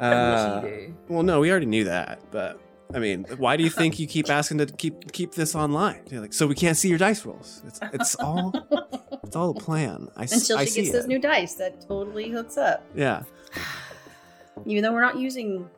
I'm 0.04 0.64
Uh. 0.64 0.68
Well, 1.08 1.22
no, 1.22 1.40
we 1.40 1.50
already 1.50 1.66
knew 1.66 1.84
that, 1.84 2.20
but 2.30 2.60
I 2.92 2.98
mean, 2.98 3.24
why 3.36 3.56
do 3.56 3.62
you 3.62 3.70
think 3.70 3.98
you 3.98 4.06
keep 4.06 4.28
asking 4.38 4.58
to 4.58 4.66
keep 4.66 5.12
keep 5.12 5.32
this 5.32 5.54
online? 5.54 6.00
You're 6.10 6.20
like, 6.20 6.32
so 6.32 6.46
we 6.46 6.54
can't 6.54 6.76
see 6.76 6.88
your 6.88 6.98
dice 6.98 7.24
rolls. 7.24 7.62
It's 7.66 7.80
it's 7.92 8.14
all 8.16 8.52
it's 9.24 9.36
all 9.36 9.50
a 9.50 9.54
plan. 9.54 10.08
I, 10.16 10.24
s- 10.24 10.32
Until 10.32 10.58
I 10.58 10.64
she 10.64 10.70
see 10.70 10.80
gets 10.82 10.92
those 10.94 11.04
it. 11.04 11.08
new 11.08 11.18
dice, 11.18 11.54
that 11.54 11.86
totally 11.86 12.30
hooks 12.30 12.56
up. 12.58 12.84
Yeah, 12.94 13.22
Even 14.66 14.82
though 14.82 14.92
we're 14.92 15.00
not 15.02 15.18
using 15.18 15.68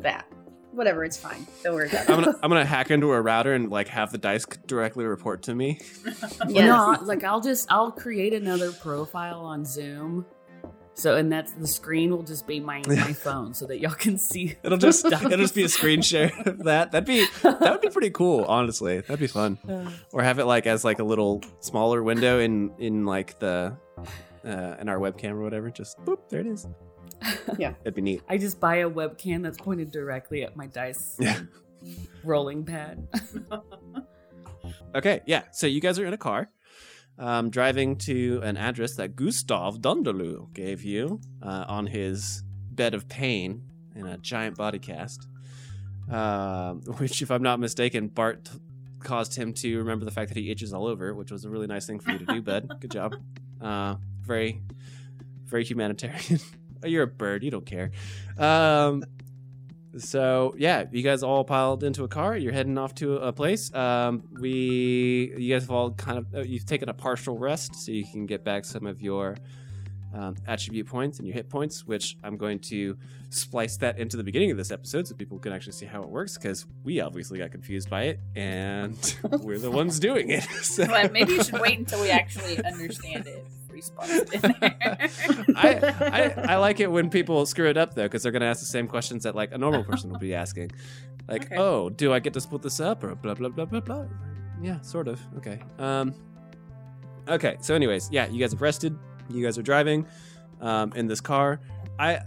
that. 0.00 0.26
Whatever, 0.72 1.04
it's 1.04 1.16
fine. 1.16 1.46
Don't 1.62 1.74
worry 1.76 1.88
about 1.88 2.02
it. 2.02 2.10
I'm 2.10 2.24
gonna 2.24 2.38
I'm 2.42 2.50
gonna 2.50 2.64
hack 2.64 2.90
into 2.90 3.12
a 3.12 3.20
router 3.20 3.52
and 3.54 3.70
like 3.70 3.86
have 3.88 4.10
the 4.10 4.18
dice 4.18 4.44
directly 4.66 5.04
report 5.04 5.42
to 5.42 5.54
me. 5.54 5.80
Well, 6.48 6.96
no, 6.98 7.04
like 7.04 7.22
I'll 7.22 7.40
just 7.40 7.70
I'll 7.70 7.92
create 7.92 8.32
another 8.34 8.72
profile 8.72 9.38
on 9.42 9.64
Zoom. 9.64 10.26
So 10.96 11.16
and 11.16 11.30
that's 11.32 11.50
the 11.52 11.66
screen 11.66 12.10
will 12.12 12.22
just 12.22 12.46
be 12.46 12.60
my 12.60 12.80
my 12.86 13.12
phone 13.12 13.52
so 13.52 13.66
that 13.66 13.80
y'all 13.80 13.90
can 13.94 14.16
see. 14.16 14.54
It'll 14.62 14.78
just 14.78 15.02
the 15.02 15.14
it'll 15.26 15.38
just 15.38 15.54
be 15.54 15.64
a 15.64 15.68
screen 15.68 16.02
share 16.02 16.30
of 16.46 16.58
that. 16.64 16.92
That'd 16.92 17.06
be 17.06 17.26
that 17.42 17.60
would 17.60 17.80
be 17.80 17.88
pretty 17.90 18.10
cool. 18.10 18.44
Honestly, 18.44 19.00
that'd 19.00 19.18
be 19.18 19.26
fun. 19.26 19.58
dice. 19.66 19.88
Or 20.12 20.22
have 20.22 20.38
it 20.38 20.44
like 20.44 20.66
as 20.66 20.84
like 20.84 21.00
a 21.00 21.04
little 21.04 21.42
smaller 21.60 22.02
window 22.02 22.38
in 22.38 22.72
in 22.78 23.04
like 23.06 23.38
the 23.40 23.76
uh, 24.44 24.76
in 24.80 24.88
our 24.88 24.98
webcam 24.98 25.32
or 25.32 25.42
whatever. 25.42 25.68
Just 25.70 25.98
boop, 26.04 26.28
there 26.28 26.40
it 26.40 26.46
is. 26.46 26.66
Yeah. 27.58 27.72
it'd 27.82 27.94
be 27.94 28.02
neat. 28.02 28.22
I 28.28 28.36
just 28.38 28.60
buy 28.60 28.76
a 28.76 28.90
webcam 28.90 29.42
that's 29.42 29.56
pointed 29.58 29.90
directly 29.90 30.42
at 30.44 30.56
my 30.56 30.66
dice 30.66 31.16
Yeah. 31.18 31.40
rolling 32.22 32.64
pad. 32.64 33.06
Okay, 34.94 35.20
yeah. 35.26 35.42
So 35.52 35.66
you 35.66 35.80
guys 35.80 35.98
are 35.98 36.06
in 36.06 36.12
a 36.12 36.18
car. 36.18 36.48
Um, 37.18 37.50
driving 37.50 37.96
to 37.96 38.40
an 38.42 38.56
address 38.56 38.96
that 38.96 39.16
Gustav 39.16 39.78
Dunderlu 39.78 40.52
gave 40.52 40.82
you 40.82 41.20
uh, 41.42 41.64
on 41.68 41.86
his 41.86 42.42
bed 42.70 42.94
of 42.94 43.08
pain 43.08 43.62
in 43.94 44.06
a 44.06 44.18
giant 44.18 44.56
body 44.56 44.78
cast. 44.78 45.26
Um, 46.10 46.80
which, 46.98 47.22
if 47.22 47.30
I'm 47.30 47.42
not 47.42 47.60
mistaken, 47.60 48.08
Bart 48.08 48.44
t- 48.44 48.58
caused 49.00 49.36
him 49.36 49.52
to 49.54 49.78
remember 49.78 50.04
the 50.04 50.10
fact 50.10 50.28
that 50.28 50.36
he 50.36 50.50
itches 50.50 50.72
all 50.72 50.86
over, 50.86 51.14
which 51.14 51.30
was 51.30 51.44
a 51.44 51.50
really 51.50 51.66
nice 51.66 51.86
thing 51.86 52.00
for 52.00 52.10
you 52.10 52.18
to 52.18 52.26
do, 52.26 52.42
bud. 52.42 52.80
Good 52.80 52.90
job. 52.90 53.16
Uh, 53.60 53.96
very, 54.20 54.60
very 55.46 55.64
humanitarian. 55.64 56.38
You're 56.84 57.04
a 57.04 57.06
bird. 57.06 57.42
You 57.42 57.50
don't 57.50 57.64
care. 57.64 57.92
Um, 58.36 59.04
so 59.98 60.54
yeah, 60.58 60.84
you 60.90 61.02
guys 61.02 61.22
all 61.22 61.44
piled 61.44 61.84
into 61.84 62.04
a 62.04 62.08
car. 62.08 62.36
You're 62.36 62.52
heading 62.52 62.78
off 62.78 62.94
to 62.96 63.16
a 63.16 63.32
place. 63.32 63.72
Um, 63.74 64.24
we, 64.40 65.32
you 65.36 65.54
guys 65.54 65.62
have 65.62 65.70
all 65.70 65.90
kind 65.92 66.18
of, 66.18 66.26
uh, 66.34 66.40
you've 66.42 66.66
taken 66.66 66.88
a 66.88 66.94
partial 66.94 67.38
rest, 67.38 67.74
so 67.74 67.92
you 67.92 68.04
can 68.04 68.26
get 68.26 68.44
back 68.44 68.64
some 68.64 68.86
of 68.86 69.00
your 69.02 69.36
um, 70.14 70.36
attribute 70.46 70.86
points 70.86 71.18
and 71.18 71.26
your 71.26 71.34
hit 71.34 71.48
points, 71.48 71.86
which 71.86 72.16
I'm 72.22 72.36
going 72.36 72.60
to 72.60 72.96
splice 73.30 73.76
that 73.78 73.98
into 73.98 74.16
the 74.16 74.22
beginning 74.22 74.52
of 74.52 74.56
this 74.56 74.70
episode 74.70 75.08
so 75.08 75.14
people 75.16 75.40
can 75.40 75.52
actually 75.52 75.72
see 75.72 75.86
how 75.86 76.02
it 76.02 76.08
works 76.08 76.38
because 76.38 76.66
we 76.84 77.00
obviously 77.00 77.38
got 77.38 77.50
confused 77.50 77.90
by 77.90 78.04
it 78.04 78.20
and 78.36 79.16
we're 79.40 79.58
the 79.58 79.72
ones 79.72 79.98
doing 79.98 80.30
it. 80.30 80.44
So- 80.62 80.86
But 80.86 81.12
maybe 81.12 81.32
you 81.32 81.42
should 81.42 81.60
wait 81.60 81.78
until 81.78 82.00
we 82.00 82.10
actually 82.10 82.62
understand 82.64 83.26
it. 83.26 83.44
Before 83.90 84.06
you 84.06 84.18
splice 84.26 84.34
it 84.34 84.44
in 84.44 84.54
there. 84.60 85.46
I, 85.56 86.34
I, 86.46 86.52
I 86.54 86.56
like 86.56 86.80
it 86.80 86.90
when 86.90 87.10
people 87.10 87.44
screw 87.46 87.68
it 87.68 87.76
up 87.76 87.94
though, 87.94 88.04
because 88.04 88.22
they're 88.22 88.32
gonna 88.32 88.44
ask 88.46 88.60
the 88.60 88.66
same 88.66 88.86
questions 88.88 89.22
that 89.24 89.34
like 89.34 89.52
a 89.52 89.58
normal 89.58 89.84
person 89.84 90.10
would 90.10 90.20
be 90.20 90.34
asking, 90.34 90.70
like, 91.28 91.46
Okay. 91.46 91.56
"Oh, 91.56 91.88
do 91.90 92.12
I 92.12 92.18
get 92.20 92.32
to 92.34 92.40
split 92.40 92.62
this 92.62 92.80
up?" 92.80 93.02
or 93.04 93.14
blah 93.14 93.34
blah 93.34 93.48
blah 93.48 93.64
blah 93.64 93.80
blah. 93.80 94.06
Yeah, 94.62 94.80
sort 94.82 95.08
of. 95.08 95.20
Okay. 95.38 95.60
Um. 95.78 96.14
Okay. 97.28 97.56
So, 97.60 97.74
anyways, 97.74 98.08
yeah, 98.10 98.26
you 98.28 98.38
guys 98.40 98.52
have 98.52 98.62
rested. 98.62 98.96
You 99.30 99.44
guys 99.44 99.56
are 99.58 99.62
driving, 99.62 100.06
um, 100.60 100.92
in 100.94 101.06
this 101.06 101.20
car. 101.20 101.60
I. 101.98 102.20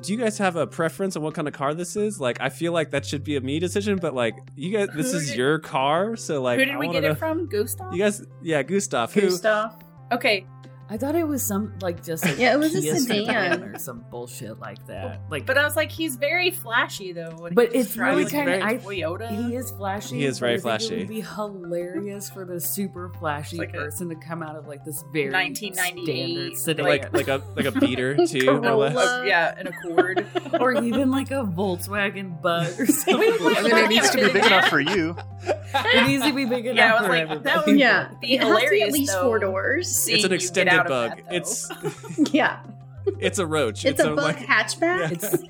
Do 0.00 0.12
you 0.12 0.18
guys 0.18 0.36
have 0.38 0.56
a 0.56 0.66
preference 0.66 1.14
on 1.16 1.22
what 1.22 1.32
kind 1.34 1.46
of 1.46 1.54
car 1.54 1.74
this 1.74 1.94
is? 1.94 2.18
Like, 2.20 2.40
I 2.40 2.48
feel 2.48 2.72
like 2.72 2.90
that 2.90 3.06
should 3.06 3.22
be 3.22 3.36
a 3.36 3.40
me 3.40 3.60
decision, 3.60 3.98
but 3.98 4.14
like, 4.14 4.34
you 4.56 4.76
guys, 4.76 4.88
this 4.96 5.12
Who 5.12 5.18
is 5.18 5.36
your 5.36 5.60
car, 5.60 6.16
so 6.16 6.42
like, 6.42 6.58
Who 6.58 6.64
did 6.64 6.74
I 6.74 6.78
we 6.78 6.88
get 6.88 7.04
know- 7.04 7.10
it 7.12 7.18
from? 7.18 7.46
Gustav? 7.46 7.92
You 7.94 8.02
guys, 8.02 8.26
yeah, 8.42 8.62
Gustav. 8.64 9.12
Who? 9.12 9.20
Gustav. 9.20 9.76
Okay, 10.10 10.44
I 10.92 10.98
thought 10.98 11.14
it 11.14 11.26
was 11.26 11.42
some 11.42 11.72
like 11.80 12.04
just 12.04 12.22
a 12.26 12.34
Yeah, 12.38 12.52
it 12.52 12.58
was 12.58 12.74
a 12.74 12.82
sedan. 12.82 13.62
or 13.62 13.78
some 13.78 14.04
bullshit 14.10 14.58
like 14.60 14.86
that. 14.88 15.22
Like, 15.30 15.46
but 15.46 15.56
I 15.56 15.64
was 15.64 15.74
like, 15.74 15.90
he's 15.90 16.16
very 16.16 16.50
flashy 16.50 17.12
though. 17.14 17.30
When 17.38 17.54
But 17.54 17.74
it's 17.74 17.96
really 17.96 18.26
kinda- 18.26 18.58
a 18.60 18.62
I- 18.62 18.76
Toyota. 18.76 19.30
he 19.30 19.56
is 19.56 19.70
flashy. 19.70 20.16
He 20.16 20.26
is 20.26 20.38
very 20.38 20.58
flashy. 20.58 20.94
It 20.94 20.98
would 20.98 21.08
be 21.08 21.22
hilarious 21.22 22.28
for 22.28 22.44
the 22.44 22.60
super 22.60 23.08
flashy 23.18 23.56
Like 23.56 23.70
a 23.70 23.78
person 23.78 24.10
to 24.10 24.16
come 24.16 24.42
out 24.42 24.54
of 24.56 24.66
like 24.66 24.84
this 24.84 25.02
very 25.14 25.30
1998, 25.32 26.56
standard 26.58 26.58
sedan, 26.58 26.84
like 26.84 27.12
like 27.14 27.28
a 27.28 27.42
like 27.56 27.64
a 27.64 27.72
beater 27.80 28.26
too, 28.26 28.44
more 28.60 28.66
or 28.72 28.74
less. 28.74 28.92
Corolla. 28.92 29.26
Yeah, 29.26 29.54
an 29.58 29.68
Accord. 29.68 30.26
or 30.60 30.74
even 30.84 31.10
like 31.10 31.30
a 31.30 31.42
Volkswagen 31.44 32.40
Bug 32.42 32.66
or 32.78 32.84
something. 32.86 33.16
I 33.40 33.62
mean, 33.62 33.76
it 33.78 33.88
needs 33.88 34.10
to 34.10 34.18
be 34.18 34.30
big 34.30 34.44
enough 34.44 34.68
for 34.68 34.80
you. 34.80 35.16
it 35.42 36.06
needs 36.06 36.22
to 36.24 36.34
be 36.34 36.44
big 36.44 36.66
enough 36.66 36.76
Yeah, 36.76 36.90
I 36.90 36.94
was 36.98 37.02
for 37.06 37.12
like, 37.12 37.22
everybody. 37.22 37.44
that 37.44 37.66
would 37.66 37.78
Yeah, 37.78 38.08
be 38.20 38.34
it 38.34 38.40
has 38.42 38.48
to 38.48 38.54
be 38.54 38.60
hilarious. 38.60 38.86
at 38.88 38.92
least 38.92 39.12
though, 39.12 39.22
four 39.22 39.38
doors. 39.38 40.06
It's 40.08 40.24
an 40.24 40.32
extended 40.32 40.74
out 40.74 40.81
of 40.81 40.81
bug. 40.88 41.10
that, 41.16 41.34
it's 41.34 41.70
Yeah, 42.32 42.60
it's 43.18 43.38
a 43.38 43.46
roach. 43.46 43.84
it's, 43.84 44.00
a 44.00 44.14
bug 44.14 44.18
like 44.18 44.38
hatchback. 44.38 45.12
It's 45.12 45.42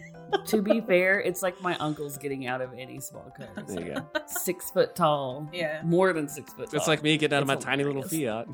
to 0.46 0.62
be 0.62 0.80
fair, 0.80 1.20
it's 1.20 1.42
like 1.42 1.60
my 1.62 1.76
uncle's 1.78 2.16
getting 2.18 2.46
out 2.46 2.60
of 2.60 2.72
any 2.76 3.00
small 3.00 3.32
car. 3.36 3.48
there 3.66 3.86
you 3.86 3.94
go. 3.94 4.06
Six 4.26 4.70
foot 4.70 4.94
tall. 4.96 5.48
Yeah. 5.52 5.82
More 5.84 6.12
than 6.12 6.28
six 6.28 6.52
foot 6.52 6.70
tall. 6.70 6.78
It's 6.78 6.88
like 6.88 7.02
me 7.02 7.16
getting 7.18 7.36
out 7.36 7.42
of 7.42 7.48
my 7.48 7.54
It's 7.54 7.64
tiny 7.64 7.84
little. 7.84 8.02
Fiat. 8.02 8.46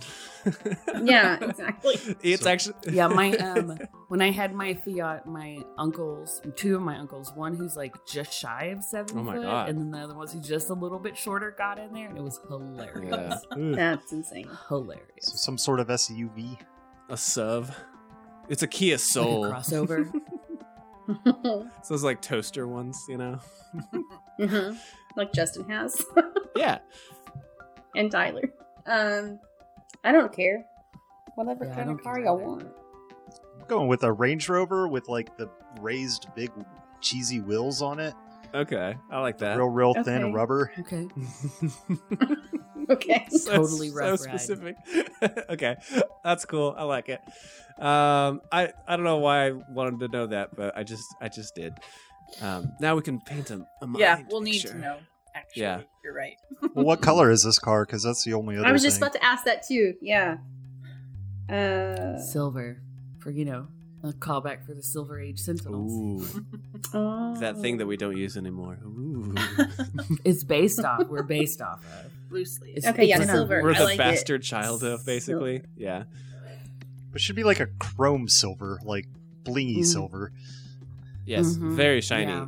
yeah, 1.02 1.38
exactly. 1.44 1.94
It's 2.22 2.42
So- 2.42 2.50
actually 2.50 2.74
yeah, 2.90 3.06
my 3.08 3.32
um 3.36 3.78
when 4.08 4.20
I 4.22 4.30
had 4.30 4.54
my 4.54 4.74
Fiat, 4.74 5.26
my 5.26 5.58
uncles, 5.76 6.40
two 6.56 6.76
of 6.76 6.82
my 6.82 6.96
uncles, 6.98 7.32
one 7.34 7.54
who's 7.54 7.76
like 7.76 7.94
just 8.06 8.32
shy 8.32 8.66
of 8.66 8.82
seven 8.84 9.18
Oh 9.18 9.22
my 9.22 9.34
foot, 9.36 9.42
God. 9.44 9.68
and 9.68 9.78
then 9.78 9.90
the 9.90 9.98
other 9.98 10.14
one's 10.14 10.32
who's 10.32 10.46
just 10.46 10.70
a 10.70 10.74
little 10.74 10.98
bit 10.98 11.16
shorter 11.16 11.54
got 11.56 11.78
in 11.78 11.92
there, 11.92 12.08
and 12.08 12.16
it 12.18 12.22
was 12.22 12.40
hilarious. 12.48 13.44
yeah. 13.56 13.74
That's 13.76 14.12
insane. 14.12 14.48
Hilarious. 14.68 15.04
So 15.22 15.36
some 15.36 15.58
sort 15.58 15.80
of 15.80 15.88
SUV. 15.88 16.58
a 17.08 17.16
sub. 17.16 17.70
It's 18.48 18.62
a 18.62 18.66
Kia 18.66 18.94
Like 18.94 19.00
a 19.00 19.04
Soul. 19.04 19.44
crossover. 19.44 20.10
So 21.82 21.94
those 21.94 22.04
like 22.04 22.20
toaster 22.20 22.66
ones, 22.68 23.02
you 23.08 23.16
know. 23.16 23.38
hmm 24.38 24.72
Like 25.16 25.32
Justin 25.32 25.68
has 25.68 26.04
Yeah. 26.56 26.78
and 27.96 28.10
Tyler. 28.10 28.52
Um, 28.86 29.40
I 30.04 30.12
don't 30.12 30.32
care. 30.32 30.64
Whatever 31.34 31.64
Yeah, 31.66 31.74
kind 31.74 31.90
of 31.90 32.02
car 32.02 32.16
care 32.16 32.24
y'all 32.24 32.38
want. 32.38 32.62
I'm 33.60 33.66
going 33.68 33.88
with 33.88 34.02
a 34.02 34.12
Range 34.12 34.48
Rover 34.48 34.86
with 34.88 35.08
like 35.08 35.36
the 35.36 35.48
raised 35.80 36.28
big 36.34 36.50
cheesy 37.00 37.40
wheels 37.40 37.80
on 37.82 38.00
it. 38.00 38.14
Okay, 38.54 38.96
I 39.10 39.20
like 39.20 39.38
that. 39.38 39.56
Real, 39.58 39.68
real 39.68 39.90
Okay. 39.90 40.02
thin 40.04 40.32
rubber. 40.32 40.70
Okay. 40.80 41.08
Okay. 42.90 43.26
so, 43.30 43.52
Totally 43.54 43.90
so 43.90 43.94
ride. 43.96 44.18
specific. 44.18 44.76
okay, 45.50 45.76
that's 46.24 46.46
cool. 46.46 46.74
I 46.76 46.84
like 46.84 47.10
it. 47.10 47.20
Um, 47.78 48.40
I 48.50 48.72
I 48.86 48.96
don't 48.96 49.04
know 49.04 49.18
why 49.18 49.48
I 49.48 49.50
wanted 49.50 50.00
to 50.00 50.08
know 50.08 50.26
that, 50.28 50.56
but 50.56 50.74
I 50.74 50.84
just 50.84 51.04
I 51.20 51.28
just 51.28 51.54
did. 51.54 51.74
Um, 52.40 52.72
now 52.80 52.96
we 52.96 53.02
can 53.02 53.20
paint 53.20 53.50
a, 53.50 53.66
a 53.82 53.86
mind 53.86 54.00
Yeah, 54.00 54.22
we'll 54.30 54.40
need 54.40 54.52
picture. 54.62 54.68
to 54.72 54.78
know. 54.78 54.96
Actually, 55.34 55.62
Yeah. 55.62 55.80
you're 56.02 56.14
right. 56.14 56.36
Well, 56.74 56.86
what 56.86 57.02
color 57.02 57.30
is 57.30 57.42
this 57.44 57.58
car? 57.58 57.84
Because 57.84 58.02
that's 58.02 58.24
the 58.24 58.32
only 58.32 58.56
other 58.56 58.66
I 58.66 58.72
was 58.72 58.82
just 58.82 58.96
thing. 58.96 59.02
about 59.02 59.12
to 59.14 59.24
ask 59.24 59.44
that 59.44 59.66
too. 59.66 59.92
Yeah. 60.00 60.38
Uh, 61.50 62.18
Silver. 62.18 62.80
For 63.18 63.30
you 63.30 63.44
know, 63.44 63.66
a 64.02 64.12
callback 64.12 64.64
for 64.64 64.74
the 64.74 64.82
Silver 64.82 65.20
Age 65.20 65.40
Sentinels. 65.40 66.36
Ooh, 66.36 66.44
oh. 66.94 67.36
that 67.40 67.56
thing 67.58 67.78
that 67.78 67.86
we 67.86 67.96
don't 67.96 68.16
use 68.16 68.36
anymore. 68.36 68.78
Ooh. 68.84 69.34
It's 70.24 70.44
based 70.44 70.80
off. 70.84 71.08
We're 71.08 71.22
based 71.24 71.60
off 71.60 71.84
of. 71.84 72.12
Loosely. 72.30 72.70
It's- 72.76 72.86
Okay, 72.92 73.06
yeah, 73.06 73.20
it's 73.20 73.30
silver. 73.30 73.62
We're 73.62 73.72
I 73.74 73.78
the 73.78 73.84
like 73.84 73.94
it. 73.94 73.98
bastard 73.98 74.42
child 74.42 74.82
of, 74.84 75.04
basically. 75.06 75.62
Yeah. 75.76 76.04
It 77.14 77.20
should 77.20 77.36
be 77.36 77.44
like 77.44 77.58
a 77.60 77.66
chrome 77.78 78.28
silver, 78.28 78.78
like 78.84 79.06
blingy 79.44 79.78
Mm. 79.78 79.86
silver. 79.86 80.32
Yes, 81.26 81.56
Mhm. 81.56 81.74
very 81.74 82.00
shiny. 82.00 82.30
Yeah. 82.30 82.46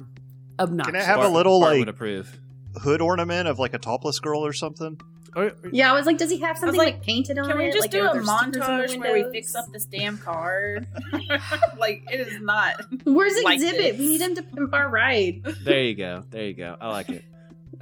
Obnoxious. 0.59 0.93
Can 0.93 1.01
I 1.01 1.05
have 1.05 1.21
a 1.25 1.29
little, 1.29 1.61
Bart 1.61 1.79
like- 1.79 1.89
approve. 1.89 2.39
Hood 2.83 3.01
ornament 3.01 3.49
of 3.49 3.59
like 3.59 3.75
a 3.75 3.79
topless 3.79 4.21
girl 4.21 4.45
or 4.47 4.53
something. 4.53 5.01
Or- 5.37 5.53
Yeah, 5.73 5.91
I 5.91 5.95
was 5.95 6.07
like, 6.07 6.19
does 6.19 6.31
he 6.31 6.39
have 6.41 6.59
something 6.59 6.79
like, 6.79 6.95
like, 6.95 7.03
painted 7.03 7.39
on 7.39 7.49
Can 7.49 7.59
we 7.59 7.67
it? 7.67 7.73
just 7.73 7.83
like, 7.83 7.91
do 7.91 8.01
are 8.01 8.11
a 8.11 8.13
there 8.15 8.23
stickers 8.23 8.29
on 8.29 8.51
the 8.53 8.59
montage 8.59 8.99
where 8.99 9.13
we 9.25 9.33
fix 9.33 9.55
up 9.55 9.67
this 9.73 9.85
damn 9.85 10.19
car? 10.19 10.79
like 11.79 12.03
it 12.11 12.21
is 12.21 12.41
not. 12.41 12.75
Where's 13.05 13.35
like 13.43 13.61
Xzibit? 13.61 13.99
We 13.99 14.09
need 14.09 14.21
him 14.21 14.35
to 14.37 14.43
pimp 14.43 14.75
our 14.75 14.89
ride. 14.89 15.43
there 15.65 15.83
you 15.83 15.95
go. 15.95 16.25
There 16.31 16.45
you 16.45 16.55
go. 16.55 16.77
I 16.81 16.89
like 16.89 17.09
it. 17.11 17.25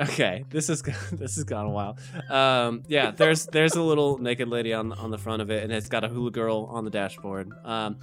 Okay, 0.00 0.44
this 0.50 0.68
is 0.70 0.82
this 1.12 1.34
has 1.36 1.44
gone 1.44 1.66
a 1.66 1.70
while. 1.70 1.98
Um, 2.30 2.82
yeah, 2.86 3.10
there's 3.10 3.46
there's 3.46 3.74
a 3.74 3.82
little 3.82 4.18
naked 4.18 4.48
lady 4.48 4.72
on 4.72 4.92
on 4.92 5.10
the 5.10 5.18
front 5.18 5.42
of 5.42 5.50
it, 5.50 5.64
and 5.64 5.72
it's 5.72 5.88
got 5.88 6.04
a 6.04 6.08
hula 6.08 6.30
girl 6.30 6.68
on 6.70 6.84
the 6.84 6.90
dashboard. 6.90 7.50
Um, 7.64 7.96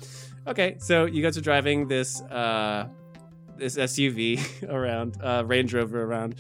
okay, 0.46 0.76
so 0.80 1.06
you 1.06 1.24
guys 1.24 1.38
are 1.38 1.42
driving 1.42 1.88
this 1.88 2.22
uh, 2.24 2.88
this 3.58 3.78
SUV 3.78 4.68
around, 4.70 5.16
uh, 5.24 5.44
Range 5.46 5.74
Rover 5.74 6.04
around, 6.04 6.36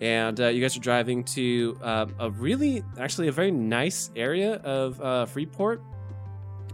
and 0.00 0.38
uh, 0.40 0.48
you 0.48 0.60
guys 0.60 0.76
are 0.76 0.80
driving 0.80 1.24
to 1.24 1.78
uh, 1.82 2.06
a 2.18 2.30
really, 2.30 2.82
actually, 2.98 3.28
a 3.28 3.32
very 3.32 3.50
nice 3.50 4.10
area 4.16 4.54
of 4.56 5.00
uh, 5.00 5.26
Freeport. 5.26 5.82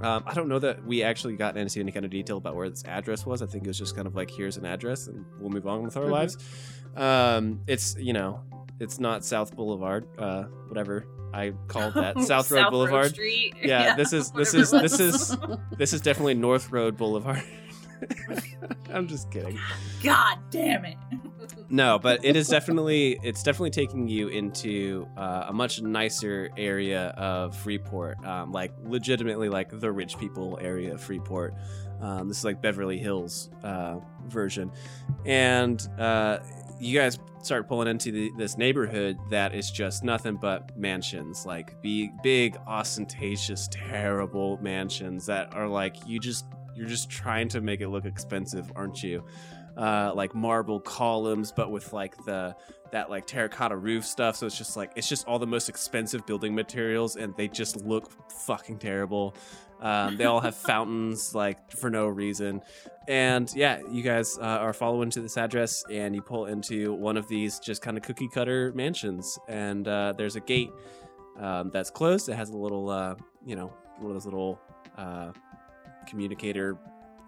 Um, 0.01 0.25
I 0.27 0.35
don't 0.35 0.49
know 0.49 0.59
that 0.59 0.85
we 0.85 1.03
actually 1.05 1.37
got 1.37 1.57
into 1.57 1.79
any 1.79 1.93
kind 1.93 2.05
of 2.05 2.11
detail 2.11 2.37
about 2.37 2.57
where 2.57 2.69
this 2.69 2.85
address 2.87 3.25
was. 3.25 3.41
I 3.41 3.47
think 3.47 3.65
it 3.65 3.69
was 3.69 3.79
just 3.79 3.95
kind 3.95 4.09
of 4.09 4.17
like, 4.17 4.31
here's 4.31 4.57
an 4.57 4.65
address, 4.67 5.07
and 5.07 5.25
we'll 5.39 5.51
move 5.51 5.67
on 5.67 5.83
with 5.85 5.97
our 5.97 6.05
Mhm. 6.05 6.11
lives. 6.11 6.37
Um, 6.97 7.61
it's 7.69 7.97
you 7.99 8.13
know, 8.13 8.41
it's 8.81 8.99
not 8.99 9.25
South 9.25 9.55
Boulevard, 9.55 10.07
uh, 10.19 10.45
whatever 10.69 11.07
I 11.33 11.53
called 11.69 11.95
that, 11.95 12.19
South 12.25 12.51
Road 12.51 12.71
Boulevard. 12.71 13.11
Street. 13.13 13.55
Yeah, 13.63 13.95
this 13.97 14.13
is 14.13 14.31
this 14.33 14.55
is 14.55 14.71
this 14.73 14.99
is 14.99 15.37
this 15.79 15.93
is 15.93 16.01
definitely 16.01 16.35
North 16.35 16.73
Road 16.73 16.97
Boulevard. 16.97 17.43
I'm 18.93 19.07
just 19.07 19.31
kidding. 19.31 19.59
God 20.03 20.39
damn 20.51 20.85
it. 20.85 20.97
No, 21.69 21.99
but 21.99 22.25
it 22.25 22.37
is 22.37 22.49
definitely 22.49 23.19
it's 23.23 23.43
definitely 23.43 23.71
taking 23.71 24.09
you 24.09 24.29
into 24.29 25.09
uh, 25.17 25.47
a 25.49 25.53
much 25.53 25.81
nicer 25.81 26.51
area 26.57 27.09
of 27.17 27.57
Freeport, 27.57 28.25
um, 28.25 28.53
like 28.53 28.73
legitimately 28.85 29.49
like 29.49 29.69
the 29.73 29.91
rich 29.91 30.19
people 30.19 30.59
area 30.61 30.95
of 30.95 31.01
Freeport. 31.01 31.55
Um, 32.01 32.29
this 32.29 32.39
is 32.39 32.45
like 32.45 32.61
Beverly 32.61 32.99
Hills 32.99 33.51
uh, 33.63 33.97
version, 34.27 34.71
and 35.25 35.87
uh, 35.99 36.39
you 36.81 36.99
guys 36.99 37.19
start 37.43 37.69
pulling 37.69 37.89
into 37.89 38.11
the, 38.11 38.33
this 38.37 38.57
neighborhood 38.57 39.19
that 39.31 39.55
is 39.55 39.71
just 39.71 40.05
nothing 40.05 40.37
but 40.37 40.77
mansions, 40.77 41.47
like 41.47 41.81
big, 41.83 42.11
big, 42.23 42.57
ostentatious, 42.67 43.69
terrible 43.71 44.59
mansions 44.61 45.27
that 45.27 45.55
are 45.55 45.69
like 45.69 45.97
you 46.07 46.19
just 46.19 46.47
you're 46.75 46.89
just 46.89 47.11
trying 47.11 47.49
to 47.49 47.61
make 47.61 47.81
it 47.81 47.89
look 47.89 48.05
expensive, 48.05 48.73
aren't 48.75 49.03
you? 49.03 49.25
Uh, 49.77 50.13
like 50.15 50.35
marble 50.35 50.81
columns, 50.81 51.53
but 51.53 51.71
with 51.71 51.93
like 51.93 52.17
the 52.25 52.55
that 52.91 53.09
like 53.11 53.27
terracotta 53.27 53.77
roof 53.77 54.05
stuff. 54.05 54.37
So 54.37 54.47
it's 54.47 54.59
just 54.59 54.77
like 54.77 54.93
it's 54.97 55.09
just 55.09 55.27
all 55.27 55.39
the 55.39 55.47
most 55.47 55.69
expensive 55.69 56.27
building 56.27 56.55
materials, 56.55 57.17
and 57.17 57.35
they 57.37 57.49
just 57.49 57.77
look 57.85 58.11
fucking 58.31 58.79
terrible. 58.79 59.35
Um, 59.81 60.17
they 60.17 60.27
all 60.27 60.41
have 60.41 60.55
fountains 60.71 61.35
like 61.35 61.73
for 61.73 61.91
no 61.91 62.07
reason, 62.07 62.61
and 63.09 63.53
yeah, 63.55 63.81
you 63.91 64.03
guys 64.03 64.39
uh, 64.39 64.43
are 64.43 64.73
following 64.73 65.11
to 65.11 65.21
this 65.21 65.37
address, 65.37 65.85
and 65.91 66.15
you 66.15 66.23
pull 66.23 66.47
into 66.47 66.93
one 66.93 67.17
of 67.17 67.27
these 67.29 67.59
just 67.59 67.83
kind 67.83 67.97
of 67.97 68.03
cookie 68.03 68.29
cutter 68.29 68.73
mansions, 68.75 69.39
and 69.49 69.89
uh, 69.89 70.13
there's 70.17 70.37
a 70.37 70.41
gate 70.41 70.71
um, 71.39 71.71
that's 71.71 71.91
closed. 71.91 72.29
It 72.29 72.35
has 72.35 72.51
a 72.51 72.57
little, 72.57 72.91
uh, 72.91 73.15
you 73.45 73.57
know, 73.57 73.73
one 73.99 74.11
of 74.11 74.15
those 74.15 74.25
little 74.25 74.61
uh, 74.97 75.33
communicator 76.07 76.77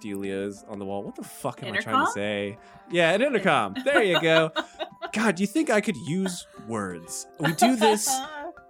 delias 0.01 0.65
on 0.71 0.79
the 0.79 0.85
wall. 0.85 1.03
What 1.03 1.15
the 1.17 1.25
fuck 1.25 1.63
am 1.63 1.73
I 1.75 1.79
trying 1.79 2.07
to 2.07 2.13
say? 2.13 2.59
Yeah, 2.91 3.13
an 3.13 3.23
intercom. 3.23 3.75
There 3.85 4.03
you 4.03 4.21
go. 4.21 4.51
God, 5.13 5.37
do 5.37 5.43
you 5.43 5.47
think 5.47 5.71
I 5.71 5.81
could 5.81 5.97
use 5.97 6.47
words? 6.67 7.27
We 7.39 7.53
do 7.53 7.77
this 7.77 8.11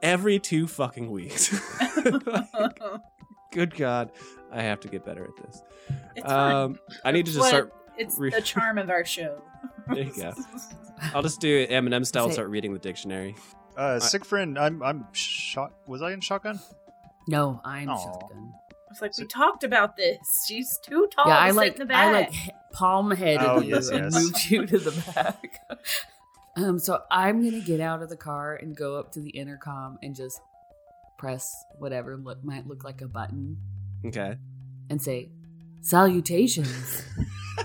every 0.03 0.39
two 0.39 0.67
fucking 0.67 1.11
weeks. 1.11 1.49
Good 3.53 3.75
God, 3.77 4.11
I 4.53 4.63
have 4.63 4.81
to 4.81 4.89
get 4.89 5.05
better 5.05 5.25
at 5.25 5.37
this. 5.47 5.63
it's 6.17 6.27
fine. 6.27 6.55
Um, 6.55 6.79
I 7.05 7.13
need 7.13 7.27
to 7.27 7.33
just 7.33 7.41
What- 7.41 7.49
start. 7.49 7.73
It's 7.97 8.19
re- 8.19 8.31
the 8.31 8.43
charm 8.43 8.79
of 8.79 8.91
our 8.91 9.05
show. 9.05 9.41
There 9.87 10.03
you 10.03 10.13
go. 10.15 10.33
I'll 11.15 11.23
just 11.23 11.41
do 11.41 11.59
it 11.59 11.69
Eminem 11.71 12.07
style. 12.07 12.25
and 12.25 12.33
Start 12.33 12.49
reading 12.49 12.73
the 12.73 12.79
dictionary. 12.79 13.37
Uh, 13.77 14.01
friend, 14.01 14.59
I'm 14.59 14.83
I'm 14.83 15.07
shot. 15.13 15.73
Was 15.87 16.01
I 16.01 16.13
in 16.13 16.21
shotgun? 16.23 16.59
No, 17.29 17.61
I'm 17.65 17.89
Aw. 17.91 17.97
shotgun. 17.97 18.55
It's 18.95 19.03
like 19.03 19.19
we 19.19 19.27
talked 19.27 19.65
about 19.65 19.97
this. 19.97 20.45
She's 20.47 20.79
too 20.79 21.09
tall 21.13 21.27
yeah, 21.27 21.35
to 21.35 21.41
I 21.41 21.49
sit 21.49 21.57
like 21.57 21.81
in 21.81 21.89
the 21.89 21.97
I 21.97 22.13
like 22.13 22.33
palm 22.73 23.11
headed 23.11 23.45
Oh, 23.45 23.61
you 23.61 23.75
yes, 23.75 23.89
and 23.89 24.05
yes. 24.05 24.15
moved 24.15 24.51
you 24.51 24.67
to 24.67 24.79
the 24.79 25.13
back. 25.13 25.59
um, 26.57 26.79
so 26.79 27.03
I'm 27.11 27.43
gonna 27.43 27.59
get 27.59 27.81
out 27.81 28.05
of 28.05 28.09
the 28.09 28.17
car 28.17 28.55
and 28.55 28.77
go 28.77 28.97
up 28.97 29.11
to 29.15 29.21
the 29.21 29.31
intercom 29.31 29.99
and 30.01 30.15
just 30.15 30.41
press 31.19 31.53
whatever 31.81 32.17
look 32.17 32.45
might 32.45 32.69
look 32.69 32.85
like 32.85 33.01
a 33.01 33.09
button 33.09 33.57
Okay. 34.07 34.37
and 34.89 35.03
say 35.03 35.31
salutations. 35.81 37.03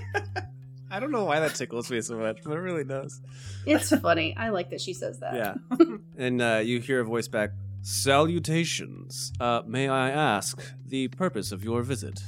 I 0.92 1.00
don't 1.00 1.12
know 1.12 1.26
why 1.26 1.42
that 1.42 1.54
tickles 1.54 1.92
me 1.92 2.02
so 2.02 2.18
much, 2.18 2.40
but 2.44 2.54
it 2.54 2.60
really 2.60 2.84
does. 2.84 3.22
It's 3.68 3.96
funny. 3.98 4.36
I 4.36 4.50
like 4.50 4.72
that 4.72 4.82
she 4.82 4.96
says 4.96 5.20
that. 5.20 5.36
Yeah. 5.36 5.86
and 6.18 6.42
uh, 6.42 6.62
you 6.64 6.80
hear 6.80 7.02
a 7.02 7.06
voice 7.06 7.28
back. 7.28 7.52
Salutations. 7.82 9.32
Uh, 9.40 9.62
may 9.66 9.88
I 9.88 10.10
ask 10.10 10.62
the 10.86 11.08
purpose 11.10 11.52
of 11.52 11.64
your 11.64 11.82
visit? 11.82 12.22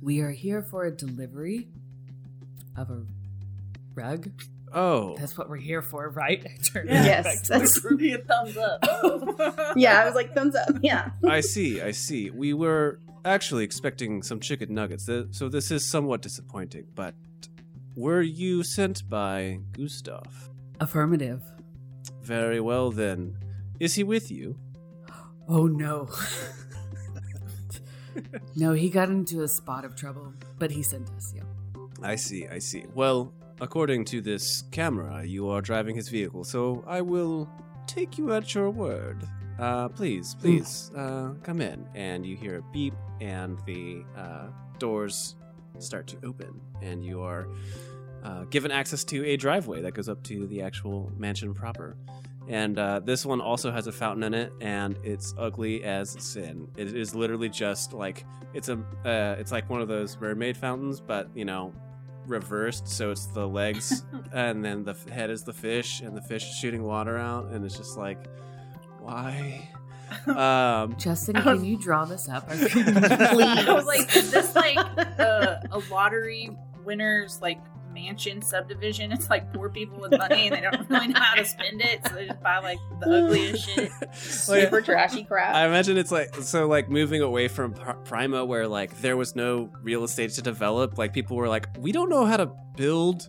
we 0.00 0.20
are 0.20 0.30
here 0.30 0.62
for 0.62 0.84
a 0.84 0.90
delivery 0.90 1.68
of 2.76 2.90
a 2.90 3.02
rug. 3.94 4.30
Oh, 4.72 5.16
That's 5.18 5.36
what 5.36 5.48
we're 5.48 5.56
here 5.56 5.82
for, 5.82 6.10
right? 6.10 6.46
I 6.74 6.78
Yeah. 6.84 7.04
Yes. 7.04 7.48
That's, 7.48 7.84
me 7.84 8.12
a 8.12 8.18
thumbs 8.30 8.56
up. 8.56 8.84
yeah, 9.76 10.00
I 10.00 10.04
was 10.04 10.14
like, 10.14 10.34
thumbs 10.34 10.54
up. 10.54 10.76
Yeah. 10.82 11.10
I 11.26 11.40
see. 11.40 11.80
I 11.80 11.90
see. 11.90 12.30
We 12.30 12.52
were 12.52 13.00
actually 13.24 13.64
expecting 13.64 14.22
some 14.22 14.40
chicken 14.40 14.74
nuggets, 14.74 15.08
so 15.30 15.48
this 15.48 15.70
is 15.70 15.90
somewhat 15.90 16.22
disappointing. 16.22 16.86
But 16.94 17.14
were 17.96 18.22
you 18.22 18.62
sent 18.62 19.08
by 19.08 19.60
Gustav? 19.72 20.50
Affirmative. 20.80 21.42
Very 22.22 22.60
well 22.60 22.90
then. 22.90 23.36
Is 23.80 23.94
he 23.94 24.04
with 24.04 24.30
you? 24.30 24.58
Oh 25.48 25.66
no. 25.66 26.08
no, 28.54 28.72
he 28.72 28.90
got 28.90 29.08
into 29.08 29.42
a 29.42 29.48
spot 29.48 29.84
of 29.84 29.96
trouble, 29.96 30.34
but 30.58 30.70
he 30.70 30.82
sent 30.82 31.08
us, 31.10 31.32
yeah. 31.34 31.42
I 32.02 32.16
see, 32.16 32.46
I 32.46 32.58
see. 32.58 32.84
Well, 32.94 33.32
according 33.60 34.04
to 34.06 34.20
this 34.20 34.62
camera, 34.70 35.24
you 35.24 35.48
are 35.48 35.60
driving 35.60 35.96
his 35.96 36.08
vehicle, 36.08 36.44
so 36.44 36.84
I 36.86 37.00
will 37.00 37.48
take 37.86 38.18
you 38.18 38.32
at 38.32 38.54
your 38.54 38.70
word. 38.70 39.26
Uh, 39.58 39.88
please, 39.88 40.36
please, 40.36 40.92
uh, 40.96 41.32
come 41.42 41.60
in. 41.60 41.84
And 41.94 42.24
you 42.24 42.36
hear 42.36 42.58
a 42.58 42.62
beep, 42.72 42.94
and 43.20 43.58
the 43.66 44.04
uh, 44.16 44.48
doors 44.78 45.34
start 45.78 46.06
to 46.08 46.16
open, 46.24 46.60
and 46.82 47.04
you 47.04 47.22
are 47.22 47.48
uh, 48.22 48.44
given 48.44 48.70
access 48.70 49.02
to 49.04 49.24
a 49.24 49.36
driveway 49.36 49.80
that 49.82 49.94
goes 49.94 50.08
up 50.08 50.22
to 50.24 50.46
the 50.46 50.62
actual 50.62 51.10
mansion 51.16 51.54
proper. 51.54 51.96
And 52.48 52.78
uh, 52.78 53.00
this 53.00 53.26
one 53.26 53.40
also 53.42 53.70
has 53.70 53.86
a 53.86 53.92
fountain 53.92 54.22
in 54.24 54.34
it, 54.34 54.52
and 54.60 54.96
it's 55.04 55.34
ugly 55.36 55.84
as 55.84 56.16
sin. 56.18 56.66
It 56.76 56.96
is 56.96 57.14
literally 57.14 57.50
just 57.50 57.92
like 57.92 58.24
it's 58.54 58.68
a, 58.70 58.78
uh, 59.04 59.36
it's 59.38 59.52
like 59.52 59.68
one 59.68 59.82
of 59.82 59.88
those 59.88 60.18
mermaid 60.18 60.56
fountains, 60.56 60.98
but 61.00 61.28
you 61.34 61.44
know, 61.44 61.74
reversed. 62.26 62.88
So 62.88 63.10
it's 63.10 63.26
the 63.26 63.46
legs, 63.46 64.04
and 64.32 64.64
then 64.64 64.82
the 64.82 64.94
head 65.12 65.28
is 65.28 65.44
the 65.44 65.52
fish, 65.52 66.00
and 66.00 66.16
the 66.16 66.22
fish 66.22 66.48
is 66.48 66.54
shooting 66.56 66.82
water 66.84 67.18
out, 67.18 67.48
and 67.50 67.64
it's 67.66 67.76
just 67.76 67.98
like, 67.98 68.18
why? 69.00 69.68
Um, 70.26 70.96
Justin, 70.96 71.36
I 71.36 71.44
was- 71.52 71.60
can 71.60 71.68
you 71.68 71.76
draw 71.76 72.06
this 72.06 72.30
up? 72.30 72.46
I 72.50 73.72
was 73.74 73.84
like, 73.84 74.16
is 74.16 74.30
this 74.30 74.54
like 74.56 74.78
a, 74.78 75.60
a 75.70 75.78
lottery 75.90 76.48
winner's 76.82 77.42
like 77.42 77.60
mansion 77.98 78.42
subdivision? 78.42 79.12
It's 79.12 79.28
like 79.28 79.52
poor 79.52 79.68
people 79.68 79.98
with 80.00 80.16
money 80.16 80.48
and 80.48 80.56
they 80.56 80.60
don't 80.60 80.88
really 80.88 81.08
know 81.08 81.20
how 81.20 81.34
to 81.34 81.44
spend 81.44 81.80
it, 81.80 82.06
so 82.06 82.14
they 82.14 82.26
just 82.26 82.42
buy 82.42 82.58
like 82.58 82.78
the 83.00 83.24
ugliest 83.24 83.68
shit. 83.68 83.90
Super 84.14 84.80
trashy 84.80 85.24
crap. 85.24 85.54
I 85.54 85.66
imagine 85.66 85.96
it's 85.98 86.12
like 86.12 86.34
so 86.36 86.66
like 86.68 86.88
moving 86.88 87.22
away 87.22 87.48
from 87.48 87.74
Prima 88.04 88.44
where 88.44 88.68
like 88.68 89.00
there 89.00 89.16
was 89.16 89.34
no 89.34 89.70
real 89.82 90.04
estate 90.04 90.30
to 90.32 90.42
develop 90.42 90.98
like 90.98 91.12
people 91.12 91.36
were 91.36 91.48
like 91.48 91.68
we 91.78 91.92
don't 91.92 92.08
know 92.08 92.24
how 92.24 92.36
to 92.36 92.50
build 92.76 93.28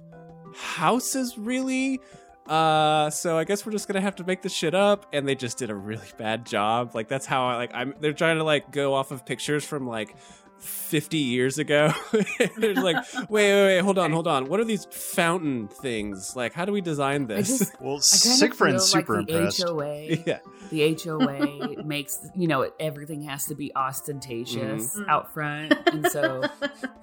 houses 0.56 1.38
really 1.38 2.00
uh 2.48 3.10
so 3.10 3.38
I 3.38 3.44
guess 3.44 3.66
we're 3.66 3.72
just 3.72 3.88
going 3.88 3.96
to 3.96 4.02
have 4.02 4.16
to 4.16 4.24
make 4.24 4.42
this 4.42 4.54
shit 4.54 4.74
up 4.74 5.06
and 5.14 5.28
they 5.28 5.36
just 5.36 5.58
did 5.58 5.70
a 5.70 5.76
really 5.76 6.08
bad 6.18 6.46
job 6.46 6.96
like 6.96 7.08
that's 7.08 7.26
how 7.26 7.48
I 7.48 7.56
like 7.56 7.72
I'm 7.74 7.94
they're 8.00 8.14
trying 8.14 8.38
to 8.38 8.44
like 8.44 8.72
go 8.72 8.94
off 8.94 9.12
of 9.12 9.26
pictures 9.26 9.64
from 9.64 9.88
like 9.88 10.16
50 10.60 11.18
years 11.18 11.58
ago. 11.58 11.92
They're 12.58 12.74
like, 12.76 12.98
wait, 13.30 13.30
wait, 13.30 13.66
wait, 13.66 13.80
hold 13.80 13.98
on, 13.98 14.12
hold 14.12 14.28
on. 14.28 14.46
What 14.46 14.60
are 14.60 14.66
these 14.66 14.86
fountain 14.92 15.68
things? 15.68 16.36
Like, 16.36 16.54
how 16.54 16.66
do 16.66 16.72
we 16.72 16.82
design 16.82 17.28
this? 17.28 17.60
just 17.60 17.82
Well, 17.82 17.94
I 17.94 17.96
kind 17.96 17.96
of 17.96 18.00
Siegfried's 18.02 18.86
super 18.86 19.18
like 19.18 19.28
the 19.28 19.38
impressed. 19.38 19.64
HOA, 19.64 20.04
yeah. 20.26 20.40
the 20.70 20.98
HOA 21.04 21.84
makes 21.84 22.20
you 22.36 22.48
know 22.48 22.70
everything 22.80 23.24
has 23.24 23.46
to 23.46 23.56
be 23.56 23.74
ostentatious 23.76 24.96
Mhm. 24.98 25.08
out 25.08 25.34
front, 25.34 25.74
and 25.88 26.06
so 26.08 26.44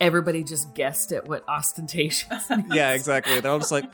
everybody 0.00 0.44
just 0.44 0.74
guessed 0.74 1.12
at 1.12 1.26
what 1.28 1.44
ostentatious. 1.48 2.50
Yeah, 2.70 2.92
exactly. 2.92 3.40
They're 3.40 3.50
all 3.52 3.58
just 3.58 3.72
like, 3.72 3.84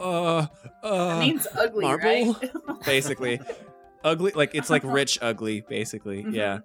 uh, 0.00 0.46
uh. 0.82 1.08
That 1.08 1.18
means 1.20 1.46
ugly, 1.56 1.84
marble? 1.84 2.04
right? 2.34 2.84
basically 2.84 3.40
ugly 4.02 4.32
like 4.34 4.54
it's 4.54 4.68
like 4.68 4.82
rich 4.84 5.18
ugly 5.22 5.62
basically 5.62 6.22
Mhm. 6.22 6.34
yeah 6.34 6.58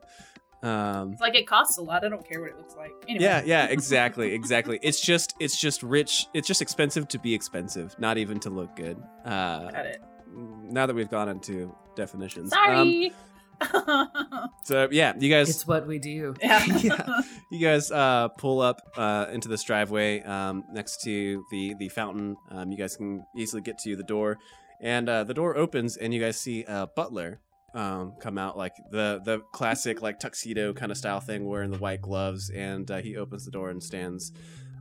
um 0.64 1.14
It's 1.14 1.22
like 1.22 1.36
it 1.36 1.48
costs 1.48 1.78
a 1.78 1.82
lot. 1.82 2.04
I 2.04 2.10
don't 2.10 2.28
care 2.28 2.42
what 2.42 2.50
it 2.50 2.58
looks 2.58 2.76
like. 2.76 2.92
Anyway. 3.08 3.24
yeah 3.24 3.42
yeah 3.46 3.66
exactly 3.70 4.34
exactly 4.34 4.80
it's 4.82 5.00
just 5.00 5.36
it's 5.40 5.60
just 5.60 5.84
rich 5.84 6.28
it's 6.34 6.48
just 6.48 6.62
expensive 6.62 7.08
to 7.10 7.20
be 7.20 7.34
expensive 7.34 7.96
not 8.00 8.18
even 8.18 8.40
to 8.42 8.50
look 8.50 8.76
good 8.76 8.98
uh 9.26 9.72
Got 9.72 9.86
it. 9.86 10.02
now 10.36 10.86
that 10.86 10.96
we've 10.96 11.10
gone 11.10 11.30
into 11.30 11.74
definitions 11.96 12.52
um, 12.54 12.60
Sorry. 12.60 13.14
so 14.64 14.88
yeah 14.92 15.14
you 15.20 15.30
guys 15.30 15.50
it's 15.50 15.68
what 15.68 15.88
we 15.88 16.00
do. 16.00 16.34
yeah. 16.42 16.66
Yeah. 16.82 17.22
you 17.52 17.60
guys 17.60 17.92
uh, 17.92 18.30
pull 18.30 18.62
up 18.62 18.82
uh, 18.96 19.26
into 19.32 19.48
this 19.50 19.64
driveway 19.64 20.22
um, 20.24 20.64
next 20.72 21.02
to 21.04 21.44
the 21.52 21.74
the 21.80 21.90
fountain. 21.90 22.38
Um, 22.52 22.72
you 22.72 22.78
guys 22.78 22.96
can 22.96 23.26
easily 23.36 23.62
get 23.62 23.78
to 23.80 23.96
the 23.98 24.04
door, 24.04 24.38
and 24.82 25.10
uh, 25.10 25.24
the 25.26 25.34
door 25.34 25.58
opens, 25.58 25.98
and 25.98 26.14
you 26.14 26.22
guys 26.22 26.40
see 26.40 26.64
a 26.68 26.88
butler 26.88 27.40
um, 27.74 28.14
come 28.20 28.38
out, 28.38 28.58
like 28.58 28.74
the 28.92 29.22
the 29.24 29.40
classic 29.52 30.02
like 30.02 30.20
tuxedo 30.20 30.74
kind 30.74 30.92
of 30.92 30.98
style 30.98 31.20
thing, 31.20 31.46
wearing 31.48 31.72
the 31.72 31.78
white 31.78 32.02
gloves, 32.02 32.50
and 32.50 32.90
uh, 32.90 32.98
he 32.98 33.16
opens 33.18 33.46
the 33.46 33.52
door 33.52 33.70
and 33.70 33.82
stands 33.84 34.32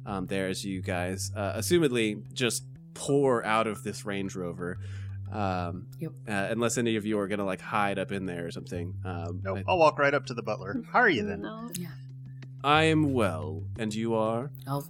um, 0.06 0.26
there 0.26 0.48
as 0.48 0.64
you 0.64 0.80
guys, 0.82 1.30
uh, 1.36 1.52
assumedly, 1.54 2.22
just 2.32 2.64
pour 2.94 3.44
out 3.44 3.66
of 3.66 3.82
this 3.82 4.04
Range 4.06 4.34
Rover. 4.34 4.78
Um, 5.30 5.88
Yep. 6.00 6.12
uh, 6.26 6.32
unless 6.50 6.78
any 6.78 6.96
of 6.96 7.04
you 7.04 7.18
are 7.18 7.28
gonna 7.28 7.44
like 7.44 7.60
hide 7.60 7.98
up 7.98 8.10
in 8.12 8.24
there 8.24 8.46
or 8.46 8.50
something. 8.50 8.94
Um, 9.04 9.40
Nope, 9.44 9.58
I- 9.58 9.64
I'll 9.70 9.78
walk 9.78 9.98
right 9.98 10.14
up 10.14 10.24
to 10.26 10.34
the 10.34 10.42
butler. 10.42 10.82
How 10.90 11.00
are 11.00 11.08
you 11.10 11.24
then? 11.26 11.42
No. 11.42 11.68
I 12.64 12.84
am 12.84 13.12
well, 13.12 13.62
and 13.78 13.94
you 13.94 14.14
are? 14.14 14.50
I'll 14.66 14.88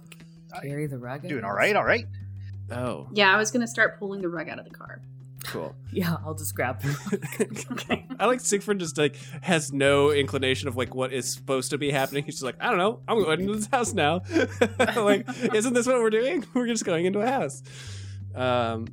carry 0.61 0.87
the 0.87 0.97
rug. 0.97 1.25
I 1.25 1.27
Doing 1.27 1.43
all 1.43 1.53
right. 1.53 1.75
All 1.75 1.83
right. 1.83 2.05
Oh, 2.71 3.09
Yeah, 3.13 3.33
I 3.33 3.37
was 3.37 3.51
gonna 3.51 3.67
start 3.67 3.99
pulling 3.99 4.21
the 4.21 4.29
rug 4.29 4.47
out 4.47 4.59
of 4.59 4.65
the 4.65 4.71
car. 4.71 5.01
Cool. 5.45 5.75
Yeah, 5.91 6.17
I'll 6.25 6.33
just 6.33 6.55
grab. 6.55 6.81
I 8.19 8.25
like 8.25 8.39
Siegfried 8.39 8.79
just 8.79 8.97
like 8.97 9.15
has 9.41 9.71
no 9.71 10.11
inclination 10.11 10.67
of 10.67 10.75
like 10.77 10.93
what 10.95 11.13
is 11.13 11.31
supposed 11.31 11.71
to 11.71 11.77
be 11.77 11.91
happening. 11.91 12.23
He's 12.23 12.35
just 12.35 12.43
like, 12.43 12.55
I 12.59 12.69
don't 12.69 12.77
know. 12.77 13.01
I'm 13.07 13.23
going 13.23 13.41
into 13.41 13.55
this 13.55 13.67
house 13.67 13.93
now. 13.93 14.21
like, 14.95 15.27
isn't 15.53 15.73
this 15.73 15.87
what 15.87 15.97
we're 15.97 16.09
doing? 16.09 16.45
We're 16.53 16.67
just 16.67 16.85
going 16.85 17.05
into 17.05 17.19
a 17.19 17.27
house. 17.27 17.63
Um, 18.35 18.87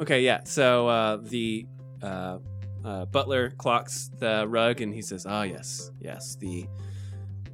okay, 0.00 0.22
yeah. 0.22 0.40
So 0.44 0.88
uh, 0.88 1.16
the 1.22 1.66
uh, 2.02 2.38
uh, 2.84 3.04
butler 3.06 3.50
clocks 3.50 4.10
the 4.18 4.46
rug 4.48 4.80
and 4.80 4.94
he 4.94 5.02
says, 5.02 5.26
"Ah, 5.28 5.42
yes, 5.42 5.90
yes, 6.00 6.36
the 6.36 6.66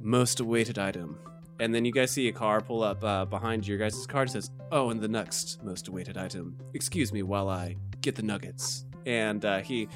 most 0.01 0.39
awaited 0.39 0.77
item. 0.77 1.17
and 1.59 1.73
then 1.73 1.85
you 1.85 1.91
guys 1.91 2.11
see 2.11 2.27
a 2.27 2.31
car 2.33 2.59
pull 2.59 2.83
up 2.83 3.01
uh, 3.03 3.23
behind 3.25 3.65
your 3.65 3.77
guys' 3.77 4.05
car. 4.05 4.23
It 4.23 4.29
says, 4.31 4.51
"Oh, 4.71 4.89
and 4.89 4.99
the 5.01 5.07
next 5.07 5.63
most 5.63 5.87
awaited 5.87 6.17
item. 6.17 6.57
Excuse 6.73 7.11
me 7.13 7.23
while 7.23 7.49
I 7.49 7.77
get 8.05 8.15
the 8.15 8.23
nuggets." 8.23 8.85
And 9.05 9.43
uh, 9.45 9.59
he 9.59 9.87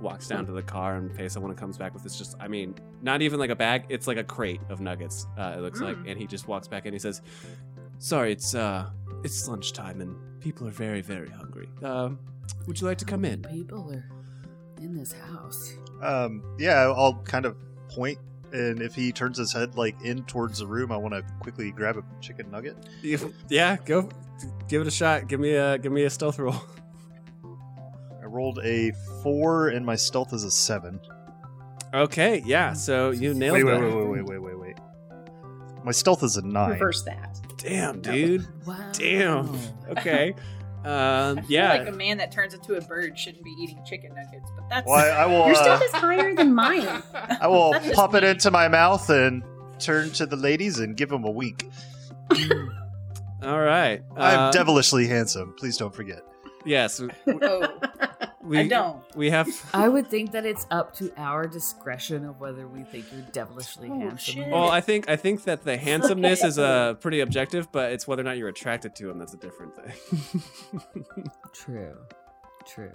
walks 0.00 0.28
down 0.28 0.46
to 0.46 0.52
the 0.52 0.62
car 0.62 0.96
and 0.96 1.14
pays 1.14 1.32
someone 1.32 1.50
and 1.50 1.58
comes 1.58 1.78
back 1.78 1.94
with 1.94 2.02
this 2.02 2.16
just 2.16 2.36
I 2.38 2.48
mean, 2.48 2.74
not 3.02 3.22
even 3.22 3.38
like 3.38 3.50
a 3.50 3.56
bag, 3.56 3.86
it's 3.88 4.06
like 4.06 4.18
a 4.18 4.24
crate 4.24 4.60
of 4.68 4.80
nuggets, 4.80 5.26
uh, 5.38 5.54
it 5.56 5.60
looks 5.60 5.80
like. 5.80 5.96
Mm. 5.96 6.10
And 6.10 6.20
he 6.20 6.26
just 6.26 6.48
walks 6.48 6.68
back 6.68 6.84
and 6.84 6.94
he 6.94 6.98
says, 6.98 7.22
Sorry, 7.98 8.32
it's 8.32 8.54
uh 8.54 8.90
it's 9.24 9.48
lunchtime 9.48 10.00
and 10.00 10.16
people 10.40 10.68
are 10.68 10.72
very, 10.72 11.00
very 11.00 11.30
hungry. 11.30 11.68
Um 11.82 12.18
would 12.66 12.80
you 12.80 12.86
like 12.86 12.98
to 12.98 13.04
come 13.04 13.24
in? 13.24 13.42
People 13.42 13.92
are 13.92 14.04
in 14.80 14.94
this 14.94 15.12
house. 15.12 15.74
Um, 16.02 16.42
yeah, 16.58 16.92
I'll 16.94 17.14
kind 17.24 17.44
of 17.44 17.56
point, 17.88 18.18
and 18.52 18.80
if 18.80 18.94
he 18.94 19.12
turns 19.12 19.38
his 19.38 19.52
head 19.52 19.76
like 19.76 20.00
in 20.02 20.24
towards 20.24 20.58
the 20.58 20.66
room, 20.66 20.92
I 20.92 20.96
want 20.96 21.14
to 21.14 21.24
quickly 21.40 21.70
grab 21.70 21.96
a 21.96 22.04
chicken 22.20 22.50
nugget. 22.50 22.76
Yeah, 23.48 23.76
go 23.84 24.08
give 24.68 24.82
it 24.82 24.86
a 24.86 24.90
shot. 24.90 25.28
Give 25.28 25.40
me 25.40 25.54
a 25.54 25.78
give 25.78 25.92
me 25.92 26.04
a 26.04 26.10
stealth 26.10 26.38
roll. 26.38 26.56
I 28.36 28.38
rolled 28.38 28.58
a 28.62 28.92
four, 29.22 29.68
and 29.68 29.84
my 29.86 29.96
stealth 29.96 30.34
is 30.34 30.44
a 30.44 30.50
seven. 30.50 31.00
Okay, 31.94 32.42
yeah, 32.44 32.74
so 32.74 33.10
you 33.10 33.32
nailed 33.32 33.54
Wait, 33.54 33.64
wait, 33.64 33.80
wait, 33.80 33.94
wait, 33.94 34.06
wait, 34.08 34.22
wait, 34.26 34.38
wait, 34.42 34.58
wait. 34.58 34.76
My 35.84 35.92
stealth 35.92 36.22
is 36.22 36.36
a 36.36 36.42
nine. 36.42 36.72
Reverse 36.72 37.02
that. 37.04 37.38
Damn, 37.56 38.02
dude. 38.02 38.46
Wow. 38.66 38.90
Damn. 38.92 39.58
Okay. 39.88 40.34
Um 40.84 41.38
I 41.38 41.42
feel 41.42 41.44
yeah. 41.50 41.68
like 41.78 41.88
a 41.88 41.92
man 41.92 42.18
that 42.18 42.30
turns 42.30 42.52
into 42.54 42.74
a 42.74 42.80
bird 42.82 43.16
shouldn't 43.18 43.42
be 43.44 43.50
eating 43.58 43.78
chicken 43.86 44.14
nuggets, 44.14 44.50
but 44.56 44.68
that's 44.68 44.86
Well, 44.86 44.96
I, 44.96 45.22
I 45.22 45.26
will. 45.26 45.46
Your 45.46 45.54
Uh, 45.56 45.62
stealth 45.62 45.82
is 45.82 45.92
higher 45.92 46.34
than 46.34 46.54
mine. 46.54 46.86
I 47.40 47.46
will 47.46 47.72
pop 47.94 48.14
it 48.14 48.22
into 48.24 48.50
my 48.50 48.68
mouth 48.68 49.08
and 49.08 49.42
turn 49.78 50.10
to 50.10 50.26
the 50.26 50.36
ladies 50.36 50.78
and 50.80 50.96
give 50.96 51.08
them 51.08 51.24
a 51.24 51.30
wink. 51.30 51.64
All 53.42 53.60
right. 53.60 54.02
I'm 54.16 54.38
Uh, 54.38 54.50
devilishly 54.50 55.06
handsome. 55.06 55.54
Please 55.56 55.76
don't 55.76 55.94
forget. 55.94 56.20
Yes. 56.64 57.00
Oh, 57.28 57.78
We, 58.46 58.58
I 58.58 58.68
don't. 58.68 59.02
We 59.16 59.30
have 59.30 59.48
I 59.74 59.88
would 59.88 60.08
think 60.08 60.32
that 60.32 60.46
it's 60.46 60.66
up 60.70 60.94
to 60.96 61.12
our 61.16 61.46
discretion 61.46 62.24
of 62.24 62.38
whether 62.40 62.66
we 62.68 62.82
think 62.84 63.06
you're 63.12 63.22
devilishly 63.32 63.88
Oh, 63.90 63.98
handsome. 63.98 64.18
shit. 64.34 64.48
Well, 64.50 64.68
I 64.70 64.80
think 64.80 65.08
I 65.08 65.16
think 65.16 65.44
that 65.44 65.64
the 65.64 65.76
handsomeness 65.76 66.44
is 66.44 66.58
okay. 66.58 66.90
uh, 66.90 66.94
pretty 66.94 67.20
objective, 67.20 67.70
but 67.72 67.92
it's 67.92 68.06
whether 68.06 68.22
or 68.22 68.24
not 68.24 68.36
you're 68.38 68.48
attracted 68.48 68.94
to 68.96 69.10
him 69.10 69.18
that's 69.18 69.34
a 69.34 69.38
different 69.38 69.72
thing. 69.76 71.04
True. 71.52 71.96
True. 72.66 72.92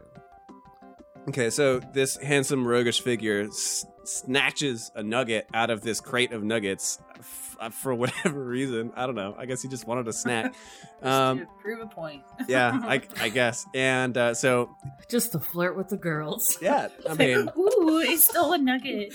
okay, 1.30 1.50
so 1.50 1.80
this 1.80 2.18
handsome 2.18 2.68
roguish 2.68 3.02
figure 3.02 3.42
s- 3.48 3.86
snatches 4.04 4.92
a 4.96 5.04
nugget 5.04 5.48
out 5.54 5.70
of 5.70 5.82
this 5.82 6.00
crate 6.02 6.32
of 6.34 6.44
nuggets 6.44 7.00
f- 7.20 7.58
uh, 7.60 7.70
for 7.70 7.94
whatever 8.02 8.44
reason. 8.44 8.92
I 8.96 9.06
don't 9.06 9.16
know. 9.16 9.36
I 9.38 9.46
guess 9.46 9.62
he 9.62 9.68
just 9.70 9.86
wanted 9.88 10.08
a 10.08 10.14
snack. 10.14 10.54
Um, 11.02 11.48
prove 11.64 11.80
a 11.82 11.88
point. 11.88 12.22
yeah, 12.48 12.80
I, 12.84 13.02
I 13.20 13.30
guess. 13.30 13.66
And 13.74 14.16
uh, 14.16 14.36
so, 14.36 14.70
Just 15.10 15.32
to 15.32 15.40
flirt 15.40 15.76
with 15.76 15.90
the 15.90 15.98
girls. 15.98 16.60
yeah, 16.62 16.90
I 17.10 17.16
mean, 17.16 17.50
Ooh, 17.58 18.04
he 18.08 18.18
stole 18.18 18.54
a 18.54 18.60
nugget. 18.60 19.12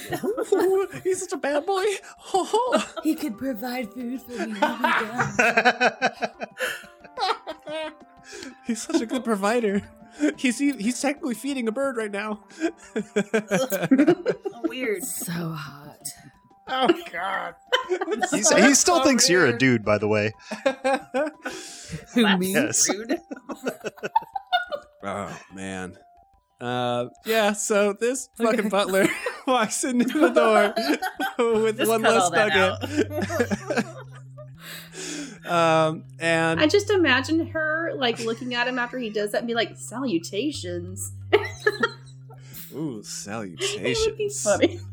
he's 1.04 1.20
such 1.20 1.30
a 1.32 1.36
bad 1.36 1.64
boy. 1.64 1.84
He 3.04 3.14
could 3.14 3.38
provide 3.38 3.92
food 3.92 4.20
for 4.20 4.32
me. 4.48 4.58
Oh 4.60 4.78
my 4.80 5.30
God. 7.14 7.92
he's 8.66 8.82
such 8.82 9.00
a 9.00 9.06
good 9.06 9.22
provider. 9.24 9.82
He's 10.36 10.60
e- 10.62 10.80
he's 10.82 11.00
technically 11.00 11.34
feeding 11.34 11.68
a 11.68 11.72
bird 11.72 11.96
right 11.96 12.10
now. 12.10 12.44
Weird. 14.64 15.04
So 15.04 15.32
hot. 15.32 16.08
oh 16.68 16.88
God! 17.12 17.54
He's, 18.32 18.48
he 18.50 18.74
still 18.74 19.02
thinks 19.04 19.28
you're 19.28 19.46
a 19.46 19.56
dude, 19.56 19.84
by 19.84 19.98
the 19.98 20.08
way. 20.08 20.32
Who 22.14 22.22
That's 22.22 22.40
me? 22.40 22.52
Yes. 22.52 22.88
oh 25.04 25.40
man. 25.54 25.96
Uh, 26.60 27.06
yeah. 27.24 27.52
So 27.52 27.92
this 27.92 28.28
Okay. 28.40 28.56
fucking 28.56 28.70
butler 28.70 29.06
walks 29.46 29.84
into 29.84 30.18
the 30.18 30.30
door 30.30 30.74
with 31.62 31.76
Just 31.78 31.90
one 31.90 32.02
less 32.02 32.22
all 32.22 32.30
nugget. 32.30 33.84
Um, 35.46 36.04
and 36.18 36.60
I 36.60 36.66
just 36.66 36.90
imagine 36.90 37.46
her 37.48 37.92
like 37.96 38.18
looking 38.20 38.54
at 38.54 38.68
him 38.68 38.78
after 38.78 38.98
he 38.98 39.10
does 39.10 39.32
that 39.32 39.38
and 39.38 39.46
be 39.46 39.54
like, 39.54 39.76
"Salutations." 39.76 41.12
ooh, 42.74 43.02
salutations. 43.02 43.76
It 43.80 43.98
would 44.06 44.18
be 44.18 44.28
funny. 44.28 44.80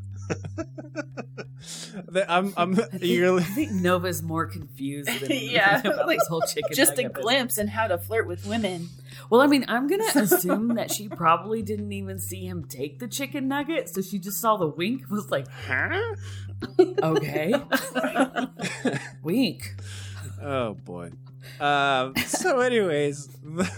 I'm 2.27 2.53
I'm 2.57 2.73
I 2.73 2.83
think, 2.83 3.03
eagerly. 3.03 3.41
I 3.41 3.45
think 3.45 3.71
Nova's 3.71 4.21
more 4.23 4.45
confused 4.45 5.09
than 5.21 5.29
Yeah, 5.31 5.79
about 5.79 6.07
like, 6.07 6.19
this 6.19 6.27
whole 6.27 6.41
chicken. 6.41 6.69
Just 6.73 6.97
a 6.97 7.03
glimpse 7.09 7.57
in 7.57 7.67
how 7.67 7.87
to 7.87 7.97
flirt 7.97 8.27
with 8.27 8.45
women. 8.45 8.89
Well, 9.29 9.41
I 9.41 9.47
mean, 9.47 9.65
I'm 9.67 9.87
gonna 9.87 10.05
assume 10.15 10.75
that 10.75 10.91
she 10.91 11.07
probably 11.07 11.61
didn't 11.61 11.91
even 11.91 12.19
see 12.19 12.45
him 12.45 12.65
take 12.65 12.99
the 12.99 13.07
chicken 13.07 13.47
nugget, 13.47 13.89
so 13.89 14.01
she 14.01 14.19
just 14.19 14.39
saw 14.39 14.57
the 14.57 14.67
wink. 14.67 15.01
and 15.03 15.11
Was 15.11 15.29
like, 15.29 15.47
Huh? 15.67 16.15
okay, 17.03 17.53
wink. 19.23 19.75
Oh 20.43 20.73
boy. 20.73 21.11
Um, 21.59 22.15
so, 22.25 22.59
anyways, 22.59 23.27
the, 23.43 23.69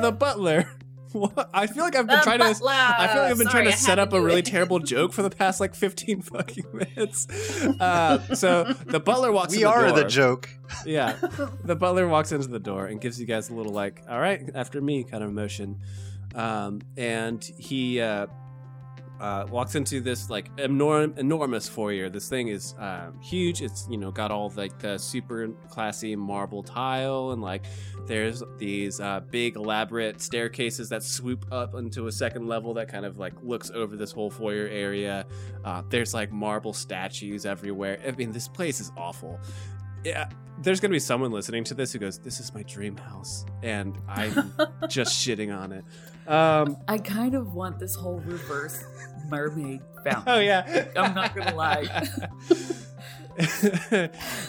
the 0.00 0.12
butler. 0.12 0.70
What? 1.12 1.50
I 1.52 1.66
feel 1.66 1.84
like 1.84 1.94
I've 1.94 2.06
been 2.06 2.16
The 2.16 2.22
trying 2.22 2.38
to. 2.38 2.44
I 2.46 2.54
feel 2.54 2.64
like 2.64 3.30
I've 3.32 3.36
been 3.36 3.46
Sorry, 3.46 3.50
trying 3.50 3.64
to 3.66 3.70
had 3.72 3.78
set 3.78 3.98
up 3.98 4.14
a 4.14 4.20
really 4.22 4.38
it. 4.38 4.46
terrible 4.46 4.78
joke 4.78 5.12
for 5.12 5.20
the 5.20 5.28
past 5.28 5.60
like 5.60 5.74
15 5.74 6.22
fucking 6.32 6.64
minutes. 6.72 7.26
Uh, 7.78 8.18
so 8.34 8.72
the 8.86 8.98
butler 8.98 9.30
walks. 9.30 9.50
We 9.54 9.58
in 9.58 9.64
the 9.64 9.68
are 9.68 9.88
door. 9.88 9.96
the 9.98 10.04
joke. 10.04 10.48
Yeah, 10.86 11.16
the 11.64 11.76
butler 11.76 12.08
walks 12.08 12.32
into 12.32 12.48
the 12.48 12.58
door 12.58 12.86
and 12.86 12.98
gives 12.98 13.20
you 13.20 13.26
guys 13.26 13.50
a 13.50 13.54
little 13.54 13.74
like, 13.74 14.00
"All 14.08 14.18
right, 14.18 14.40
after 14.54 14.80
me" 14.80 15.04
kind 15.04 15.22
of 15.22 15.30
motion, 15.34 15.80
um, 16.34 16.80
and 16.96 17.44
he 17.58 18.00
uh, 18.00 18.28
uh, 19.22 19.46
walks 19.48 19.76
into 19.76 20.00
this 20.00 20.28
like 20.28 20.54
enorm- 20.56 21.16
enormous 21.16 21.68
foyer. 21.68 22.08
This 22.08 22.28
thing 22.28 22.48
is 22.48 22.74
uh, 22.74 23.12
huge. 23.22 23.62
It's 23.62 23.86
you 23.88 23.96
know 23.96 24.10
got 24.10 24.32
all 24.32 24.52
like 24.56 24.78
the 24.80 24.98
super 24.98 25.48
classy 25.70 26.16
marble 26.16 26.62
tile 26.64 27.30
and 27.30 27.40
like 27.40 27.64
there's 28.06 28.42
these 28.58 28.98
uh, 29.00 29.20
big 29.30 29.54
elaborate 29.54 30.20
staircases 30.20 30.88
that 30.88 31.04
swoop 31.04 31.46
up 31.52 31.74
into 31.74 32.08
a 32.08 32.12
second 32.12 32.48
level 32.48 32.74
that 32.74 32.88
kind 32.88 33.06
of 33.06 33.16
like 33.16 33.34
looks 33.44 33.70
over 33.70 33.96
this 33.96 34.10
whole 34.10 34.28
foyer 34.28 34.66
area. 34.66 35.24
Uh, 35.64 35.82
there's 35.88 36.12
like 36.12 36.32
marble 36.32 36.72
statues 36.72 37.46
everywhere. 37.46 38.00
I 38.04 38.10
mean, 38.10 38.32
this 38.32 38.48
place 38.48 38.80
is 38.80 38.90
awful. 38.96 39.38
Yeah, 40.04 40.28
there's 40.58 40.80
gonna 40.80 40.92
be 40.92 40.98
someone 40.98 41.30
listening 41.30 41.62
to 41.64 41.74
this 41.74 41.92
who 41.92 42.00
goes, 42.00 42.18
"This 42.18 42.40
is 42.40 42.52
my 42.52 42.64
dream 42.64 42.96
house," 42.96 43.44
and 43.62 43.96
I'm 44.08 44.52
just 44.88 45.24
shitting 45.24 45.56
on 45.56 45.70
it. 45.70 45.84
Um, 46.26 46.76
I 46.86 46.98
kind 46.98 47.34
of 47.34 47.54
want 47.54 47.78
this 47.78 47.94
whole 47.94 48.20
reverse 48.20 48.84
mermaid 49.28 49.80
fountain. 50.04 50.24
oh 50.26 50.40
yeah, 50.40 50.86
I'm 50.96 51.14
not 51.14 51.34
gonna 51.34 51.54
lie. 51.54 52.08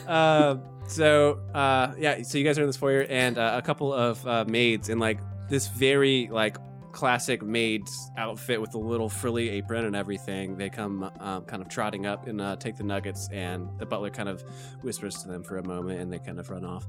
uh, 0.08 0.56
so 0.88 1.40
uh, 1.54 1.94
yeah, 1.98 2.22
so 2.24 2.38
you 2.38 2.44
guys 2.44 2.58
are 2.58 2.62
in 2.62 2.68
this 2.68 2.78
foyer, 2.78 3.06
and 3.10 3.38
uh, 3.38 3.54
a 3.56 3.62
couple 3.62 3.94
of 3.94 4.26
uh, 4.28 4.46
maids 4.48 4.90
in 4.90 5.00
like 5.00 5.20
this 5.50 5.68
very 5.68 6.30
like 6.32 6.58
classic 6.94 7.42
maid's 7.42 8.12
outfit 8.18 8.62
with 8.62 8.76
a 8.76 8.78
little 8.78 9.10
frilly 9.10 9.50
apron 9.50 9.84
and 9.84 9.96
everything. 9.96 10.56
They 10.56 10.70
come 10.70 11.12
um, 11.20 11.44
kind 11.44 11.62
of 11.62 11.68
trotting 11.68 12.06
up 12.06 12.28
and 12.28 12.40
uh, 12.40 12.56
take 12.56 12.78
the 12.78 12.84
nuggets, 12.84 13.28
and 13.32 13.68
the 13.80 13.86
butler 13.86 14.12
kind 14.12 14.30
of 14.30 14.42
whispers 14.82 15.22
to 15.24 15.28
them 15.28 15.44
for 15.44 15.58
a 15.58 15.68
moment, 15.68 16.00
and 16.00 16.14
they 16.14 16.20
kind 16.20 16.40
of 16.40 16.50
run 16.50 16.64
off. 16.64 16.86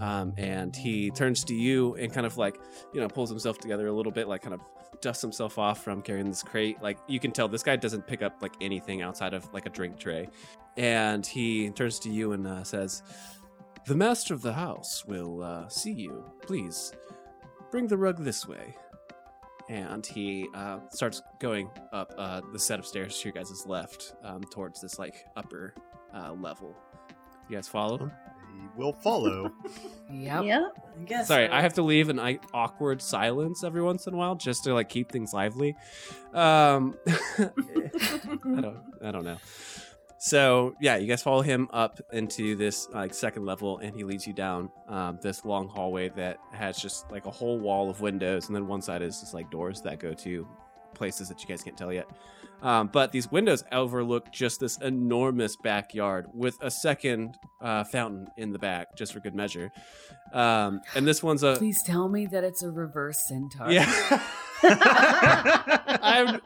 Um, 0.00 0.34
and 0.36 0.74
he 0.74 1.10
turns 1.10 1.44
to 1.44 1.54
you 1.54 1.94
and 1.94 2.12
kind 2.12 2.26
of 2.26 2.36
like 2.36 2.58
you 2.92 3.00
know 3.00 3.08
pulls 3.08 3.30
himself 3.30 3.58
together 3.58 3.86
a 3.86 3.92
little 3.92 4.12
bit, 4.12 4.28
like 4.28 4.42
kind 4.42 4.54
of 4.54 4.60
dusts 5.00 5.22
himself 5.22 5.56
off 5.56 5.82
from 5.82 6.02
carrying 6.02 6.28
this 6.28 6.42
crate. 6.42 6.82
Like 6.82 6.98
you 7.06 7.20
can 7.20 7.30
tell 7.30 7.48
this 7.48 7.62
guy 7.62 7.76
doesn't 7.76 8.06
pick 8.06 8.22
up 8.22 8.42
like 8.42 8.54
anything 8.60 9.02
outside 9.02 9.32
of 9.34 9.50
like 9.54 9.66
a 9.66 9.70
drink 9.70 9.98
tray. 9.98 10.28
And 10.76 11.24
he 11.24 11.70
turns 11.70 12.00
to 12.00 12.10
you 12.10 12.32
and 12.32 12.46
uh, 12.46 12.64
says, 12.64 13.04
"The 13.86 13.94
master 13.94 14.34
of 14.34 14.42
the 14.42 14.52
house 14.52 15.04
will 15.06 15.42
uh, 15.42 15.68
see 15.68 15.92
you. 15.92 16.24
Please 16.42 16.92
bring 17.70 17.86
the 17.86 17.96
rug 17.96 18.24
this 18.24 18.48
way." 18.48 18.74
And 19.68 20.04
he 20.04 20.48
uh, 20.54 20.78
starts 20.90 21.22
going 21.38 21.70
up 21.92 22.12
uh, 22.18 22.42
the 22.52 22.58
set 22.58 22.78
of 22.78 22.86
stairs 22.86 23.18
to 23.20 23.28
your 23.28 23.32
guys' 23.32 23.64
left 23.66 24.14
um, 24.22 24.42
towards 24.44 24.80
this 24.80 24.98
like 24.98 25.24
upper 25.36 25.74
uh, 26.14 26.32
level. 26.34 26.76
You 27.48 27.56
guys 27.56 27.66
follow? 27.68 28.10
He 28.52 28.60
will 28.76 28.92
follow. 28.92 29.50
Yep. 30.12 30.44
Yeah. 30.44 30.68
I 31.00 31.04
guess. 31.06 31.28
Sorry, 31.28 31.46
so. 31.48 31.52
I 31.54 31.62
have 31.62 31.72
to 31.74 31.82
leave 31.82 32.10
an 32.10 32.20
I- 32.20 32.38
awkward 32.52 33.00
silence 33.00 33.64
every 33.64 33.82
once 33.82 34.06
in 34.06 34.12
a 34.12 34.16
while 34.18 34.34
just 34.34 34.64
to 34.64 34.74
like 34.74 34.90
keep 34.90 35.10
things 35.10 35.32
lively. 35.32 35.76
Um, 36.34 36.94
I 37.38 37.50
don't, 38.44 38.78
I 39.02 39.10
don't 39.10 39.24
know. 39.24 39.38
So 40.24 40.74
yeah, 40.80 40.96
you 40.96 41.06
guys 41.06 41.22
follow 41.22 41.42
him 41.42 41.68
up 41.70 42.00
into 42.10 42.56
this 42.56 42.88
like 42.88 43.12
second 43.12 43.44
level, 43.44 43.76
and 43.80 43.94
he 43.94 44.04
leads 44.04 44.26
you 44.26 44.32
down 44.32 44.70
um, 44.88 45.18
this 45.20 45.44
long 45.44 45.68
hallway 45.68 46.08
that 46.16 46.38
has 46.50 46.78
just 46.78 47.10
like 47.12 47.26
a 47.26 47.30
whole 47.30 47.58
wall 47.58 47.90
of 47.90 48.00
windows, 48.00 48.46
and 48.46 48.56
then 48.56 48.66
one 48.66 48.80
side 48.80 49.02
is 49.02 49.20
just 49.20 49.34
like 49.34 49.50
doors 49.50 49.82
that 49.82 49.98
go 49.98 50.14
to 50.14 50.48
places 50.94 51.28
that 51.28 51.42
you 51.42 51.46
guys 51.46 51.62
can't 51.62 51.76
tell 51.76 51.92
yet. 51.92 52.08
Um, 52.62 52.88
but 52.90 53.12
these 53.12 53.30
windows 53.30 53.64
overlook 53.70 54.32
just 54.32 54.60
this 54.60 54.78
enormous 54.78 55.56
backyard 55.56 56.28
with 56.32 56.56
a 56.62 56.70
second 56.70 57.36
uh, 57.60 57.84
fountain 57.84 58.26
in 58.38 58.50
the 58.50 58.58
back, 58.58 58.96
just 58.96 59.12
for 59.12 59.20
good 59.20 59.34
measure. 59.34 59.70
Um, 60.32 60.80
and 60.94 61.06
this 61.06 61.22
one's 61.22 61.42
a 61.42 61.56
Please 61.56 61.82
tell 61.84 62.08
me 62.08 62.24
that 62.24 62.44
it's 62.44 62.62
a 62.62 62.70
reverse 62.70 63.18
centaur. 63.28 63.70
yeah. 63.70 64.22
I'm 64.64 66.40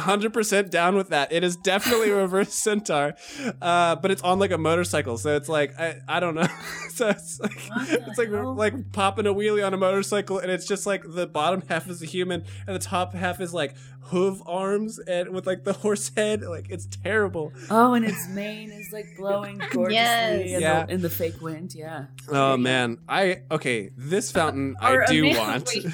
hundred 0.00 0.32
percent 0.32 0.70
down 0.70 0.96
with 0.96 1.10
that. 1.10 1.32
It 1.32 1.44
is 1.44 1.56
definitely 1.56 2.10
reverse 2.10 2.52
centaur, 2.54 3.14
uh, 3.62 3.96
but 3.96 4.10
it's 4.10 4.22
on 4.22 4.38
like 4.38 4.50
a 4.50 4.58
motorcycle, 4.58 5.18
so 5.18 5.36
it's 5.36 5.48
like 5.48 5.78
I, 5.78 6.00
I 6.08 6.20
don't 6.20 6.34
know. 6.34 6.46
so 6.90 7.08
it's 7.08 7.40
like 7.40 7.52
it's 7.90 8.18
like 8.18 8.30
hell? 8.30 8.54
like 8.54 8.92
popping 8.92 9.26
a 9.26 9.34
wheelie 9.34 9.64
on 9.66 9.74
a 9.74 9.76
motorcycle, 9.78 10.38
and 10.38 10.50
it's 10.50 10.66
just 10.66 10.86
like 10.86 11.02
the 11.06 11.26
bottom 11.26 11.62
half 11.68 11.88
is 11.88 12.02
a 12.02 12.06
human, 12.06 12.44
and 12.66 12.74
the 12.76 12.80
top 12.80 13.14
half 13.14 13.40
is 13.40 13.52
like 13.54 13.74
hoof 14.00 14.40
arms 14.46 15.00
and 15.00 15.30
with 15.30 15.46
like 15.46 15.64
the 15.64 15.72
horse 15.72 16.10
head. 16.16 16.42
Like 16.42 16.70
it's 16.70 16.86
terrible. 17.02 17.52
Oh, 17.70 17.94
and 17.94 18.04
its 18.04 18.28
mane 18.28 18.70
is 18.70 18.92
like 18.92 19.06
blowing 19.16 19.58
gorgeously 19.70 19.94
Yes. 19.94 20.40
in, 20.50 20.60
Yeah. 20.60 20.86
the, 20.86 20.92
in 20.94 21.02
the 21.02 21.10
fake 21.10 21.40
wind. 21.40 21.74
Yeah. 21.74 22.06
Oh 22.28 22.56
man, 22.56 22.98
I 23.08 23.42
okay. 23.50 23.90
This 23.96 24.30
fountain 24.32 24.76
I 24.80 25.04
do 25.06 25.22
man- 25.24 25.36
want. 25.36 25.70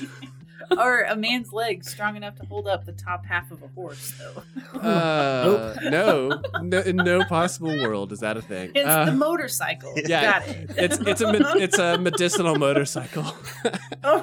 wait. 0.71 0.79
or 0.79 1.03
a 1.03 1.17
man's 1.17 1.53
leg 1.53 1.85
strong 1.85 2.17
enough 2.17 2.37
to 2.37 2.47
hold 2.47 2.69
up 2.69 2.85
the 2.85 2.93
top 2.93 3.25
half 3.27 3.51
of 3.51 3.63
a 3.63 3.69
horse, 3.69 4.13
though. 4.19 4.43
Uh, 4.83 5.75
no, 5.85 6.41
no, 6.63 6.81
in 6.81 6.97
no 6.97 7.23
possible 7.25 7.69
world 7.83 8.11
is 8.11 8.19
that 8.21 8.37
a 8.37 8.43
thing. 8.43 8.73
It's 8.75 8.89
Uh, 8.89 9.05
the 9.05 9.13
motorcycle. 9.13 9.93
yeah, 9.97 10.41
Got 10.41 10.49
it. 10.49 10.71
it's 10.77 10.99
it's 10.99 11.21
a 11.21 11.31
it's 11.63 11.79
a 11.79 11.99
medicinal 11.99 12.57
motorcycle. 12.57 13.25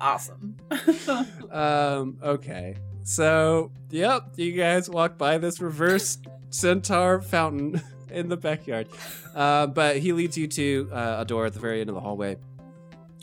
awesome. 0.00 0.56
um, 1.50 2.18
okay, 2.22 2.76
so 3.04 3.70
yep, 3.90 4.32
you 4.36 4.52
guys 4.52 4.88
walk 4.90 5.16
by 5.18 5.38
this 5.38 5.60
reverse 5.60 6.18
centaur 6.50 7.20
fountain 7.22 7.80
in 8.10 8.28
the 8.28 8.36
backyard, 8.36 8.88
uh, 9.34 9.66
but 9.66 9.98
he 9.98 10.12
leads 10.12 10.36
you 10.36 10.46
to 10.48 10.88
uh, 10.92 11.16
a 11.20 11.24
door 11.24 11.46
at 11.46 11.54
the 11.54 11.60
very 11.60 11.80
end 11.80 11.88
of 11.88 11.94
the 11.94 12.00
hallway, 12.00 12.36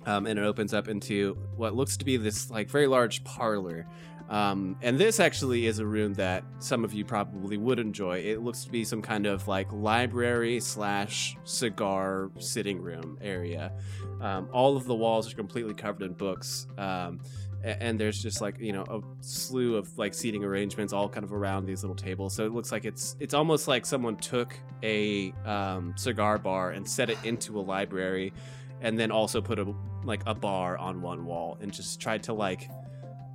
um, 0.07 0.25
and 0.25 0.39
it 0.39 0.43
opens 0.43 0.73
up 0.73 0.87
into 0.87 1.37
what 1.55 1.75
looks 1.75 1.97
to 1.97 2.05
be 2.05 2.17
this 2.17 2.49
like 2.49 2.69
very 2.69 2.87
large 2.87 3.23
parlor. 3.23 3.85
Um, 4.29 4.75
and 4.81 4.97
this 4.99 5.21
actually 5.21 5.67
is 5.67 5.79
a 5.79 5.85
room 5.85 6.13
that 6.15 6.43
some 6.59 6.83
of 6.83 6.93
you 6.93 7.05
probably 7.05 7.55
would 7.57 7.79
enjoy. 7.79 8.17
It 8.19 8.41
looks 8.41 8.65
to 8.65 8.71
be 8.71 8.83
some 8.83 9.01
kind 9.01 9.25
of 9.25 9.47
like 9.47 9.71
library 9.71 10.59
slash 10.59 11.37
cigar 11.45 12.29
sitting 12.37 12.81
room 12.81 13.17
area. 13.21 13.71
Um, 14.19 14.49
all 14.51 14.75
of 14.75 14.85
the 14.85 14.95
walls 14.95 15.31
are 15.31 15.35
completely 15.35 15.73
covered 15.73 16.01
in 16.03 16.13
books. 16.13 16.67
Um, 16.77 17.21
a- 17.63 17.81
and 17.81 17.99
there's 17.99 18.21
just 18.21 18.41
like 18.41 18.59
you 18.59 18.73
know 18.73 18.83
a 18.83 18.99
slew 19.21 19.75
of 19.75 19.97
like 19.97 20.13
seating 20.13 20.43
arrangements 20.43 20.93
all 20.93 21.07
kind 21.09 21.23
of 21.23 21.33
around 21.33 21.65
these 21.65 21.81
little 21.83 21.95
tables 21.95 22.35
so 22.35 22.45
it 22.45 22.51
looks 22.51 22.71
like 22.71 22.85
it's 22.85 23.15
it's 23.19 23.33
almost 23.33 23.67
like 23.67 23.83
someone 23.85 24.15
took 24.17 24.55
a 24.83 25.31
um, 25.43 25.93
cigar 25.97 26.37
bar 26.37 26.71
and 26.71 26.87
set 26.87 27.09
it 27.09 27.17
into 27.23 27.59
a 27.59 27.61
library 27.61 28.31
and 28.81 28.99
then 28.99 29.11
also 29.11 29.41
put 29.41 29.59
a 29.59 29.73
like 30.03 30.21
a 30.25 30.33
bar 30.33 30.77
on 30.77 31.01
one 31.01 31.25
wall 31.25 31.57
and 31.61 31.71
just 31.73 31.99
tried 31.99 32.23
to 32.23 32.33
like 32.33 32.69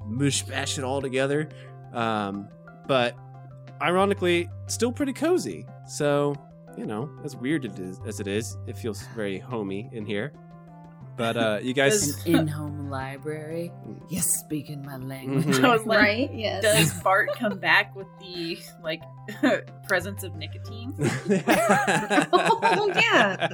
mush 0.07 0.43
bash 0.43 0.79
it 0.79 0.85
all 0.85 1.01
together. 1.01 1.49
Um, 1.93 2.49
but 2.87 3.17
ironically 3.81 4.49
still 4.67 4.93
pretty 4.93 5.13
cozy. 5.13 5.67
So 5.87 6.35
you 6.77 6.87
know 6.87 7.11
as 7.25 7.37
weird 7.37 7.67
as 8.07 8.21
it 8.21 8.27
is 8.27 8.57
it 8.67 8.79
feels 8.79 9.03
very 9.15 9.39
homey 9.39 9.91
in 9.93 10.07
here 10.07 10.33
but 11.17 11.37
uh 11.37 11.59
you 11.63 11.73
guys 11.75 12.25
An 12.27 12.35
in-home 12.41 12.91
library. 12.91 13.71
Yes, 14.09 14.27
speaking 14.27 14.83
my 14.85 14.97
language. 14.97 15.45
Mhm. 15.47 15.65
I 15.65 15.73
was 15.73 15.87
like, 15.87 15.99
right? 15.99 16.31
Yes. 16.35 16.63
Does 16.63 16.93
Bart 17.03 17.31
come 17.39 17.59
back 17.59 17.95
with 17.97 18.07
the 18.21 18.59
like 18.83 19.03
presence 19.89 20.23
of 20.23 20.35
nicotine? 20.37 20.95
Oh, 22.33 22.89
yeah. 22.89 23.49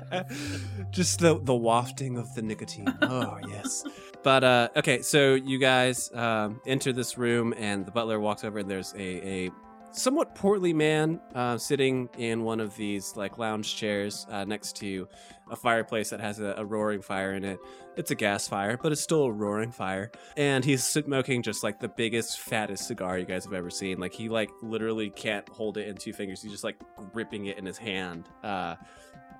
Just 0.91 1.21
the 1.21 1.39
the 1.43 1.55
wafting 1.55 2.17
of 2.19 2.35
the 2.35 2.43
nicotine. 2.43 2.93
Oh 3.03 3.39
yes. 3.49 3.85
But 4.23 4.45
uh 4.45 4.69
okay, 4.77 5.03
so 5.03 5.35
you 5.35 5.59
guys 5.59 6.11
um 6.15 6.61
enter 6.67 6.93
this 6.93 7.19
room 7.19 7.55
and 7.57 7.87
the 7.87 7.91
butler 7.91 8.19
walks 8.21 8.45
over 8.45 8.59
and 8.61 8.71
there's 8.71 8.95
a 8.95 9.47
a 9.47 9.51
somewhat 9.93 10.35
portly 10.35 10.73
man 10.75 11.19
uh, 11.35 11.57
sitting 11.57 12.09
in 12.19 12.45
one 12.45 12.61
of 12.61 12.77
these 12.77 13.17
like 13.17 13.39
lounge 13.39 13.75
chairs 13.75 14.27
uh, 14.31 14.45
next 14.45 14.77
to 14.77 15.09
a 15.51 15.57
fireplace 15.57 16.11
that 16.11 16.21
has 16.21 16.41
a, 16.41 16.55
a 16.57 16.65
roaring 16.65 17.03
fire 17.03 17.35
in 17.35 17.45
it. 17.45 17.59
It's 17.97 18.11
a 18.11 18.15
gas 18.15 18.47
fire, 18.49 18.79
but 18.81 18.93
it's 18.93 19.01
still 19.01 19.25
a 19.25 19.33
roaring 19.33 19.73
fire. 19.73 20.11
And 20.37 20.65
he's 20.65 20.85
smoking 20.85 21.43
just 21.43 21.63
like 21.63 21.81
the 21.81 21.89
biggest, 21.89 22.41
fattest 22.41 22.87
cigar 22.87 23.19
you 23.19 23.27
guys 23.27 23.45
have 23.45 23.55
ever 23.55 23.71
seen. 23.71 23.99
Like 23.99 24.13
he 24.13 24.29
like 24.29 24.51
literally 24.63 25.11
can't 25.11 25.49
hold 25.49 25.77
it 25.77 25.89
in 25.89 25.97
two 25.97 26.13
fingers. 26.13 26.43
He's 26.43 26.53
just 26.53 26.65
like 26.65 26.79
gripping 27.13 27.47
it 27.47 27.59
in 27.59 27.67
his 27.67 27.79
hand. 27.79 28.29
Uh, 28.43 28.77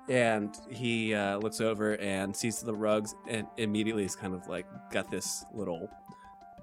and 0.09 0.57
he 0.69 1.13
uh, 1.13 1.37
looks 1.37 1.61
over 1.61 1.95
and 1.97 2.35
sees 2.35 2.59
the 2.59 2.73
rugs 2.73 3.13
and 3.27 3.47
immediately 3.57 4.03
is 4.03 4.15
kind 4.15 4.33
of 4.33 4.47
like 4.47 4.65
got 4.91 5.09
this 5.11 5.45
little, 5.53 5.89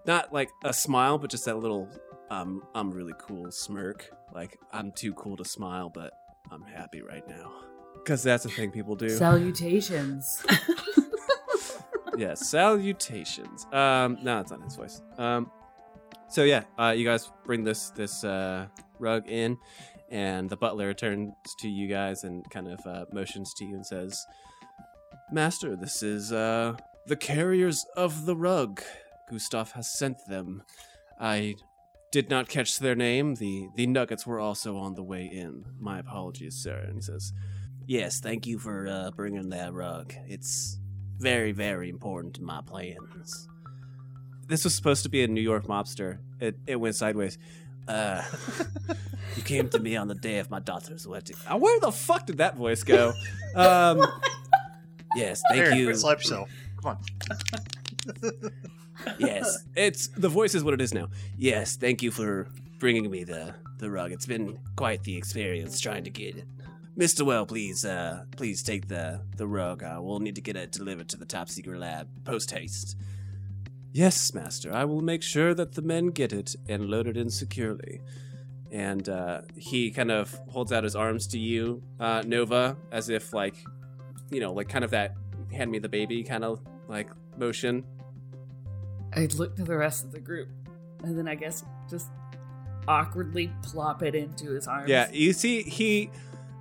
not 0.05 0.33
like 0.33 0.51
a 0.65 0.73
smile, 0.73 1.17
but 1.17 1.31
just 1.31 1.45
that 1.45 1.59
little 1.59 1.89
um, 2.31 2.63
I'm 2.75 2.91
really 2.91 3.15
cool 3.19 3.51
smirk. 3.51 4.11
Like 4.35 4.59
I'm 4.73 4.93
too 4.93 5.15
cool 5.15 5.37
to 5.37 5.45
smile, 5.45 5.91
but 5.91 6.13
I'm 6.51 6.63
happy 6.63 7.03
right 7.03 7.27
now. 7.29 7.53
Because 8.07 8.23
that's 8.23 8.45
a 8.45 8.49
thing 8.49 8.71
people 8.71 8.95
do. 8.95 9.09
Salutations. 9.09 10.47
yes, 12.17 12.49
salutations. 12.49 13.67
Um, 13.73 14.19
no, 14.23 14.39
it's 14.39 14.53
not 14.53 14.63
his 14.63 14.77
voice. 14.77 15.03
Um, 15.19 15.51
so 16.29 16.45
yeah, 16.45 16.63
uh, 16.79 16.95
you 16.97 17.05
guys 17.05 17.33
bring 17.45 17.65
this 17.65 17.91
this 17.91 18.23
uh, 18.23 18.67
rug 19.01 19.29
in, 19.29 19.59
and 20.09 20.49
the 20.49 20.57
butler 20.57 20.95
turns 20.95 21.33
to 21.59 21.69
you 21.69 21.89
guys 21.89 22.23
and 22.23 22.49
kind 22.49 22.69
of 22.69 22.79
uh, 22.87 23.07
motions 23.13 23.53
to 23.55 23.65
you 23.65 23.75
and 23.75 23.85
says, 23.85 24.25
"Master, 25.33 25.75
this 25.75 26.01
is 26.05 26.31
uh, 26.33 26.77
the 27.09 27.17
carriers 27.17 27.85
of 27.97 28.25
the 28.25 28.37
rug. 28.37 28.83
Gustav 29.29 29.73
has 29.73 29.99
sent 29.99 30.19
them. 30.29 30.63
I 31.19 31.57
did 32.13 32.31
not 32.31 32.49
catch 32.49 32.79
their 32.79 32.95
name. 32.95 33.35
The 33.35 33.67
the 33.75 33.89
nuggets 33.89 34.29
were 34.29 34.39
also 34.39 34.77
on 34.77 34.95
the 34.95 35.03
way 35.03 35.25
in. 35.25 35.65
My 35.81 35.99
apologies, 35.99 36.55
sir." 36.55 36.85
And 36.87 36.95
he 36.95 37.01
says, 37.01 37.33
"Yes, 37.87 38.21
thank 38.21 38.47
you 38.47 38.59
for 38.59 38.89
uh, 38.89 39.11
bringing 39.13 39.51
that 39.51 39.73
rug. 39.73 40.13
It's 40.27 40.79
very, 41.19 41.53
very 41.53 41.89
important 41.89 42.35
to 42.35 42.43
my 42.43 42.61
plans. 42.61 43.49
This 44.49 44.65
was 44.65 44.75
supposed 44.75 45.03
to 45.05 45.09
be 45.09 45.25
a 45.25 45.29
New 45.29 45.41
York 45.41 45.67
mobster. 45.67 46.19
It 46.41 46.57
it 46.67 46.77
went 46.77 46.95
sideways. 46.95 47.39
Uh, 47.89 48.23
you 49.37 49.43
came 49.43 49.69
to 49.69 49.79
me 49.79 49.97
on 49.97 50.09
the 50.09 50.15
day 50.15 50.39
of 50.39 50.51
my 50.51 50.61
daughter's 50.61 51.07
wedding. 51.07 51.37
Uh, 51.47 51.57
where 51.57 51.79
the 51.81 51.93
fuck 51.93 52.27
did 52.27 52.39
that 52.39 52.57
voice 52.57 52.83
go? 52.83 53.13
Um, 53.55 54.05
yes, 55.17 55.43
thank 55.49 55.63
Aaron, 55.63 55.79
you. 55.79 55.95
Slap 55.95 56.19
yourself. 56.19 56.51
Come 56.83 56.97
on. 56.97 58.53
yes, 59.19 59.65
it's 59.75 60.09
the 60.09 60.29
voice 60.29 60.55
is 60.55 60.65
what 60.65 60.75
it 60.75 60.81
is 60.81 60.93
now. 60.93 61.09
Yes, 61.37 61.77
thank 61.77 62.03
you 62.03 62.11
for 62.11 62.49
bringing 62.79 63.11
me 63.11 63.25
the 63.25 63.55
the 63.79 63.91
rug. 63.91 64.13
It's 64.13 64.27
been 64.27 64.59
quite 64.77 65.03
the 65.05 65.17
experience 65.17 65.81
trying 65.81 66.05
to 66.05 66.11
get 66.11 66.37
it. 66.37 66.47
Mr. 66.97 67.27
Well, 67.27 67.45
please, 67.45 67.85
uh, 67.85 68.25
please 68.37 68.63
take 68.63 68.89
the 68.89 69.21
the 69.37 69.47
rug. 69.47 69.83
Uh, 69.83 69.99
we'll 70.01 70.21
need 70.21 70.35
to 70.37 70.41
get 70.41 70.57
it 70.57 70.73
delivered 70.73 71.09
to 71.11 71.19
the 71.19 71.27
top 71.27 71.51
secret 71.51 71.79
lab 71.79 72.09
post 72.25 72.51
haste. 72.51 72.97
Yes, 73.93 74.33
master. 74.33 74.75
I 74.75 74.85
will 74.85 75.03
make 75.03 75.23
sure 75.23 75.55
that 75.55 75.75
the 75.75 75.83
men 75.83 76.09
get 76.09 76.33
it 76.33 76.57
and 76.69 76.89
load 76.89 77.07
it 77.07 77.17
in 77.17 77.31
securely. 77.31 78.01
And 78.73 79.09
uh, 79.09 79.43
he 79.57 79.91
kind 79.91 80.11
of 80.11 80.39
holds 80.49 80.73
out 80.73 80.85
his 80.85 80.97
arms 80.97 81.27
to 81.29 81.39
you, 81.39 81.83
uh, 82.01 82.23
Nova, 82.27 82.77
as 82.91 83.09
if 83.09 83.33
like, 83.33 83.57
you 84.31 84.41
know, 84.41 84.53
like 84.53 84.69
kind 84.69 84.85
of 84.85 84.91
that 84.91 85.15
hand 85.53 85.71
me 85.71 85.79
the 85.79 85.89
baby 85.89 86.23
kind 86.23 86.45
of 86.45 86.61
like 86.89 87.11
motion. 87.37 87.85
I'd 89.13 89.35
look 89.35 89.57
to 89.57 89.65
the 89.65 89.77
rest 89.77 90.05
of 90.05 90.13
the 90.13 90.21
group, 90.21 90.49
and 91.03 91.17
then 91.17 91.29
I 91.29 91.35
guess 91.35 91.65
just 91.89 92.09
awkwardly 92.89 93.51
plop 93.63 94.03
it 94.03 94.15
into 94.15 94.51
his 94.51 94.67
arms. 94.67 94.91
Yeah, 94.91 95.09
you 95.11 95.33
see, 95.33 95.63
he 95.63 96.11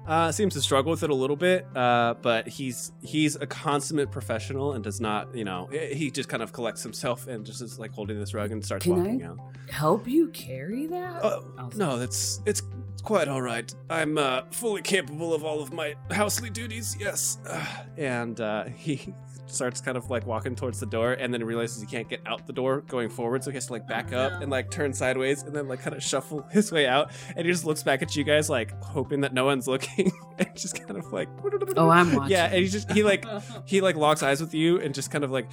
uh, 0.08 0.32
seems 0.32 0.54
to 0.54 0.62
struggle 0.62 0.91
with 0.91 1.04
it 1.04 1.10
a 1.10 1.15
little 1.15 1.36
bit, 1.36 1.65
uh, 1.76 2.13
but 2.22 2.48
he's 2.48 2.91
he's 3.02 3.36
a 3.36 3.48
consummate 3.48 4.12
professional 4.12 4.74
and 4.74 4.84
does 4.84 5.02
not, 5.02 5.34
you 5.36 5.44
know, 5.44 5.68
he 5.72 6.12
just 6.12 6.30
kind 6.30 6.44
of 6.44 6.54
collects 6.54 6.84
himself 6.84 7.28
and 7.28 7.46
just 7.46 7.62
is 7.62 7.80
like 7.80 7.91
holding 7.91 8.20
this 8.20 8.34
rug 8.34 8.52
and 8.52 8.63
starts 8.63 8.84
Can 8.84 8.96
walking 8.98 9.24
I 9.24 9.28
out. 9.30 9.39
help 9.70 10.08
you 10.08 10.30
carry 10.30 10.88
that. 10.88 11.24
I'll- 11.24 11.72
no, 11.76 11.98
that's 11.98 12.41
it's 12.46 12.62
quite 13.04 13.28
all 13.28 13.41
right. 13.41 13.74
I'm 13.89 14.18
uh, 14.18 14.41
fully 14.52 14.82
capable 14.82 15.34
of 15.34 15.44
all 15.44 15.62
of 15.62 15.72
my 15.74 15.96
housely 16.12 16.50
duties. 16.50 16.96
Yes, 17.00 17.38
uh, 17.48 17.65
and 17.98 18.39
uh, 18.39 18.65
he 18.65 19.13
starts 19.47 19.81
kind 19.81 19.97
of 19.97 20.10
like 20.10 20.25
walking 20.25 20.55
towards 20.55 20.79
the 20.79 20.86
door, 20.86 21.13
and 21.13 21.34
then 21.34 21.43
realizes 21.43 21.81
he 21.81 21.88
can't 21.88 22.10
get 22.10 22.21
out 22.25 22.45
the 22.47 22.53
door 22.53 22.81
going 22.81 23.10
forward, 23.10 23.43
so 23.43 23.51
he 23.51 23.55
has 23.55 23.67
to 23.67 23.73
like 23.73 23.88
back 23.88 24.13
up 24.13 24.41
and 24.41 24.51
like 24.51 24.71
turn 24.71 24.93
sideways, 24.93 25.43
and 25.43 25.55
then 25.55 25.67
like 25.67 25.81
kind 25.81 25.95
of 25.95 26.03
shuffle 26.03 26.41
his 26.51 26.71
way 26.71 26.88
out, 26.88 27.12
and 27.36 27.45
he 27.45 27.51
just 27.51 27.65
looks 27.65 27.84
back 27.84 28.01
at 28.01 28.15
you 28.15 28.23
guys 28.23 28.49
like 28.49 28.71
hoping 28.84 29.21
that 29.21 29.34
no 29.34 29.45
one's 29.45 29.67
looking, 29.67 30.12
and 30.38 30.49
just 30.55 30.79
kind 30.79 30.97
of 30.97 31.12
like 31.13 31.29
Oh, 31.77 31.89
I'm 31.89 32.13
watching. 32.13 32.31
yeah, 32.31 32.45
and 32.45 32.55
he 32.55 32.67
just 32.67 32.91
he 32.91 33.03
like 33.03 33.25
he 33.65 33.81
like 33.81 33.95
locks 33.95 34.23
eyes 34.23 34.41
with 34.41 34.53
you 34.53 34.79
and 34.79 34.93
just 34.93 35.12
kind 35.12 35.23
of 35.23 35.31
like 35.31 35.47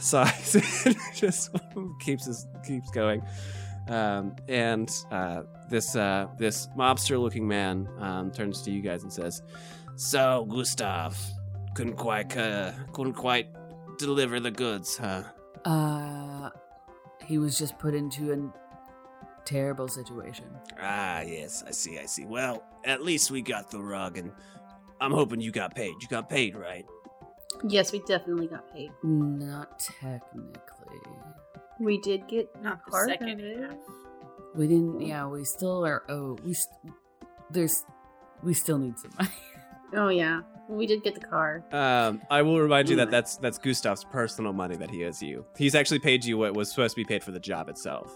sighs 0.00 0.84
and 0.84 0.96
just 1.14 1.54
keeps 2.00 2.26
his, 2.26 2.46
keeps 2.66 2.90
going. 2.90 3.22
Um, 3.88 4.36
and 4.48 4.90
uh, 5.10 5.42
this 5.70 5.96
uh, 5.96 6.26
this 6.38 6.68
mobster 6.76 7.20
looking 7.20 7.48
man 7.48 7.88
um, 7.98 8.30
turns 8.30 8.62
to 8.62 8.70
you 8.70 8.82
guys 8.82 9.02
and 9.02 9.12
says, 9.12 9.42
"So 9.96 10.46
Gustav 10.50 11.16
couldn't 11.78 11.96
quite 11.96 12.36
uh, 12.36 12.72
couldn't 12.92 13.12
quite 13.14 13.46
deliver 13.98 14.40
the 14.40 14.50
goods, 14.50 14.96
huh?" 14.98 15.22
Uh, 15.64 16.50
he 17.24 17.38
was 17.38 17.56
just 17.56 17.78
put 17.78 17.94
into 17.94 18.32
a 18.32 18.38
terrible 19.44 19.86
situation. 19.86 20.46
Ah, 20.80 21.20
yes, 21.20 21.62
I 21.66 21.70
see, 21.70 21.98
I 22.00 22.06
see. 22.06 22.24
Well, 22.26 22.64
at 22.84 23.02
least 23.04 23.30
we 23.30 23.42
got 23.42 23.70
the 23.70 23.78
rug, 23.80 24.18
and 24.18 24.32
I'm 25.00 25.12
hoping 25.12 25.40
you 25.40 25.52
got 25.52 25.74
paid. 25.76 25.94
You 26.02 26.08
got 26.08 26.28
paid, 26.28 26.56
right? 26.56 26.84
Yes, 27.68 27.92
we 27.92 28.00
definitely 28.00 28.48
got 28.48 28.72
paid. 28.74 28.90
Not 29.04 29.78
technically. 29.78 30.98
We 31.78 32.00
did 32.00 32.26
get 32.26 32.48
Not 32.60 32.84
the 32.86 32.90
part 32.90 33.08
second 33.08 33.30
of 33.30 33.38
it. 33.38 33.60
half. 33.60 33.76
We 34.56 34.66
didn't. 34.66 35.00
Yeah, 35.00 35.28
we 35.28 35.44
still 35.44 35.86
are. 35.86 36.02
Oh, 36.08 36.36
we. 36.44 36.54
St- 36.54 36.92
there's. 37.52 37.84
We 38.42 38.52
still 38.54 38.78
need 38.78 38.98
some 38.98 39.12
money. 39.16 39.30
Oh 39.94 40.08
yeah, 40.10 40.42
we 40.68 40.86
did 40.86 41.02
get 41.02 41.14
the 41.14 41.20
car. 41.20 41.64
Um, 41.72 42.20
I 42.30 42.42
will 42.42 42.60
remind 42.60 42.88
you 42.88 42.96
that 42.96 43.10
that's 43.10 43.36
that's 43.36 43.58
Gustav's 43.58 44.04
personal 44.04 44.52
money 44.52 44.76
that 44.76 44.90
he 44.90 45.04
owes 45.04 45.22
you. 45.22 45.44
He's 45.56 45.74
actually 45.74 45.98
paid 46.00 46.24
you 46.24 46.36
what 46.38 46.54
was 46.54 46.70
supposed 46.70 46.94
to 46.94 47.00
be 47.00 47.04
paid 47.04 47.22
for 47.24 47.30
the 47.32 47.40
job 47.40 47.68
itself. 47.68 48.12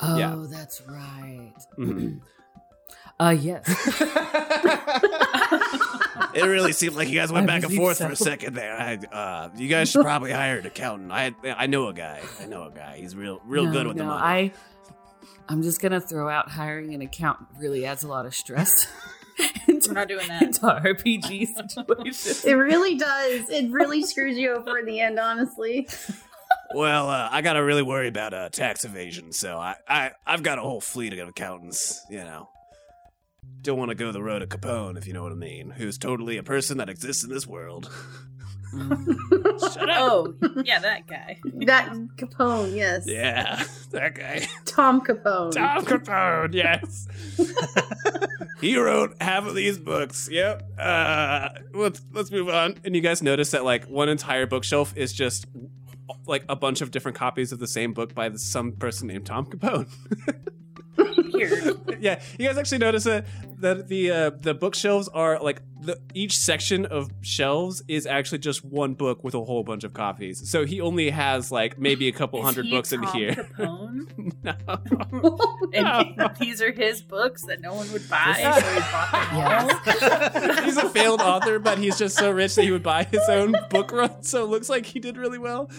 Oh, 0.00 0.18
Yeah. 0.18 0.36
that's 0.48 0.82
right. 0.88 1.52
Mhm. 1.78 2.20
uh, 3.20 3.36
yes. 3.38 3.64
It 6.34 6.44
really 6.44 6.72
seemed 6.72 6.96
like 6.96 7.08
you 7.08 7.14
guys 7.14 7.30
went 7.30 7.44
I 7.44 7.46
back 7.46 7.62
and 7.62 7.64
believe 7.64 7.78
forth 7.78 7.98
for 7.98 8.06
a 8.10 8.16
second 8.16 8.54
there. 8.54 8.74
I, 8.74 8.94
uh, 9.14 9.50
you 9.54 9.68
guys 9.68 9.90
should 9.90 10.02
probably 10.02 10.32
hire 10.32 10.56
an 10.58 10.66
accountant. 10.66 11.12
I 11.12 11.34
I 11.44 11.66
know 11.66 11.88
a 11.88 11.92
guy. 11.92 12.22
I 12.40 12.46
know 12.46 12.64
a 12.64 12.70
guy. 12.70 12.96
He's 12.96 13.14
real 13.14 13.40
real 13.44 13.66
No, 13.66 13.72
good 13.72 13.86
with 13.88 13.96
the 13.98 14.04
no, 14.04 14.08
money. 14.10 14.22
I. 14.22 14.52
I'm 15.48 15.62
just 15.62 15.82
gonna 15.82 16.00
throw 16.00 16.30
out 16.30 16.50
hiring 16.50 16.94
an 16.94 17.02
accountant. 17.02 17.50
Really 17.58 17.84
adds 17.84 18.02
a 18.02 18.08
lot 18.08 18.24
of 18.24 18.34
stress. 18.34 18.70
into, 19.68 19.88
We're 19.90 19.94
not 19.94 20.08
doing 20.08 20.26
that. 20.28 20.42
into 20.42 20.60
RPG 20.60 21.46
situations. 21.54 22.44
It 22.44 22.54
really 22.54 22.96
does. 22.96 23.48
It 23.50 23.70
really 23.70 24.02
screws 24.02 24.36
you 24.36 24.52
over 24.54 24.78
in 24.78 24.86
the 24.86 25.00
end, 25.00 25.18
honestly. 25.18 25.88
Well, 26.74 27.08
uh, 27.08 27.28
I 27.30 27.42
gotta 27.42 27.62
really 27.62 27.82
worry 27.82 28.08
about 28.08 28.32
uh, 28.34 28.48
tax 28.48 28.84
evasion, 28.84 29.32
so 29.32 29.56
I, 29.56 29.76
I 29.88 30.12
I've 30.26 30.42
got 30.42 30.58
a 30.58 30.62
whole 30.62 30.80
fleet 30.80 31.12
of 31.18 31.28
accountants. 31.28 32.00
You 32.10 32.18
know, 32.18 32.48
don't 33.62 33.78
want 33.78 33.90
to 33.90 33.94
go 33.94 34.10
the 34.12 34.22
road 34.22 34.42
of 34.42 34.48
Capone, 34.48 34.96
if 34.96 35.06
you 35.06 35.12
know 35.12 35.22
what 35.22 35.32
I 35.32 35.36
mean. 35.36 35.70
Who's 35.70 35.98
totally 35.98 36.36
a 36.38 36.42
person 36.42 36.78
that 36.78 36.88
exists 36.88 37.24
in 37.24 37.30
this 37.30 37.46
world. 37.46 37.90
Shut 38.72 39.90
up. 39.90 39.98
Oh, 40.00 40.34
yeah, 40.64 40.78
that 40.78 41.06
guy. 41.08 41.38
That 41.66 41.92
Capone, 42.16 42.74
yes. 42.74 43.04
yeah, 43.06 43.64
that 43.90 44.14
guy, 44.14 44.46
Tom 44.64 45.00
Capone. 45.02 45.52
Tom 45.52 45.84
Capone. 45.84 46.54
Yes, 46.54 47.06
he 48.60 48.76
wrote 48.78 49.14
half 49.20 49.46
of 49.46 49.54
these 49.54 49.78
books. 49.78 50.28
Yep. 50.30 50.62
Uh, 50.78 51.48
let's 51.74 52.00
let's 52.12 52.30
move 52.30 52.48
on. 52.48 52.78
And 52.84 52.94
you 52.96 53.02
guys 53.02 53.22
notice 53.22 53.50
that 53.50 53.64
like 53.64 53.84
one 53.86 54.08
entire 54.08 54.46
bookshelf 54.46 54.96
is 54.96 55.12
just 55.12 55.46
like 56.26 56.44
a 56.48 56.56
bunch 56.56 56.80
of 56.80 56.90
different 56.90 57.16
copies 57.16 57.52
of 57.52 57.58
the 57.58 57.66
same 57.66 57.92
book 57.92 58.14
by 58.14 58.30
some 58.36 58.72
person 58.72 59.08
named 59.08 59.26
Tom 59.26 59.46
Capone. 59.46 59.88
Weird. 61.32 61.96
yeah, 62.00 62.20
you 62.38 62.46
guys 62.46 62.56
actually 62.58 62.78
notice 62.78 63.04
that 63.04 63.26
that 63.58 63.88
the 63.88 64.10
uh, 64.10 64.30
the 64.40 64.54
bookshelves 64.54 65.08
are 65.08 65.38
like 65.40 65.62
the 65.80 65.98
each 66.14 66.36
section 66.36 66.86
of 66.86 67.10
shelves 67.22 67.82
is 67.88 68.06
actually 68.06 68.38
just 68.38 68.64
one 68.64 68.94
book 68.94 69.22
with 69.24 69.34
a 69.34 69.44
whole 69.44 69.62
bunch 69.64 69.82
of 69.84 69.92
copies. 69.92 70.48
So 70.48 70.64
he 70.64 70.80
only 70.80 71.10
has 71.10 71.50
like 71.50 71.78
maybe 71.78 72.08
a 72.08 72.12
couple 72.12 72.38
Is 72.40 72.44
hundred 72.44 72.66
he 72.66 72.70
books 72.72 72.92
in 72.92 73.02
Tom 73.02 73.16
here. 73.16 73.32
Capone? 73.58 74.32
no. 74.42 75.38
And 75.74 76.16
No. 76.18 76.28
these 76.38 76.60
are 76.60 76.70
his 76.70 77.00
books 77.00 77.44
that 77.46 77.60
no 77.62 77.72
one 77.74 77.90
would 77.92 78.06
buy, 78.10 78.34
This- 78.36 78.62
so 78.62 78.74
he 78.74 78.80
bought 78.92 80.44
them 80.44 80.56
all. 80.56 80.64
he's 80.64 80.76
a 80.76 80.88
failed 80.90 81.22
author, 81.22 81.58
but 81.58 81.78
he's 81.78 81.96
just 81.98 82.16
so 82.16 82.30
rich 82.30 82.54
that 82.56 82.64
he 82.64 82.70
would 82.70 82.82
buy 82.82 83.04
his 83.04 83.26
own 83.28 83.54
book 83.70 83.90
run. 83.90 84.22
So 84.22 84.44
it 84.44 84.48
looks 84.50 84.68
like 84.68 84.84
he 84.84 85.00
did 85.00 85.16
really 85.16 85.38
well. 85.38 85.70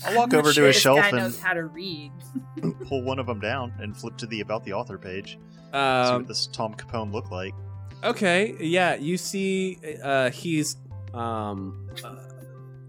I'll 0.06 0.16
walk 0.16 0.32
I'm 0.32 0.38
over 0.40 0.52
sure 0.52 0.64
to 0.64 0.70
a 0.70 0.72
this 0.72 0.80
shelf 0.80 0.98
guy 0.98 1.08
and 1.08 1.16
knows 1.18 1.40
how 1.40 1.54
to 1.54 1.64
read. 1.64 2.12
pull 2.86 3.02
one 3.02 3.18
of 3.18 3.26
them 3.26 3.40
down 3.40 3.72
and 3.78 3.96
flip 3.96 4.16
to 4.18 4.26
the 4.26 4.40
about 4.40 4.64
the 4.64 4.72
author 4.72 4.98
page. 4.98 5.38
see 5.72 5.78
um, 5.78 6.14
what 6.16 6.28
this 6.28 6.46
Tom 6.48 6.74
Capone 6.74 7.12
looked 7.12 7.30
like. 7.30 7.54
Okay, 8.02 8.56
yeah, 8.60 8.94
you 8.94 9.18
see, 9.18 9.78
uh, 10.02 10.30
he's, 10.30 10.76
um, 11.12 11.90
uh, 12.02 12.16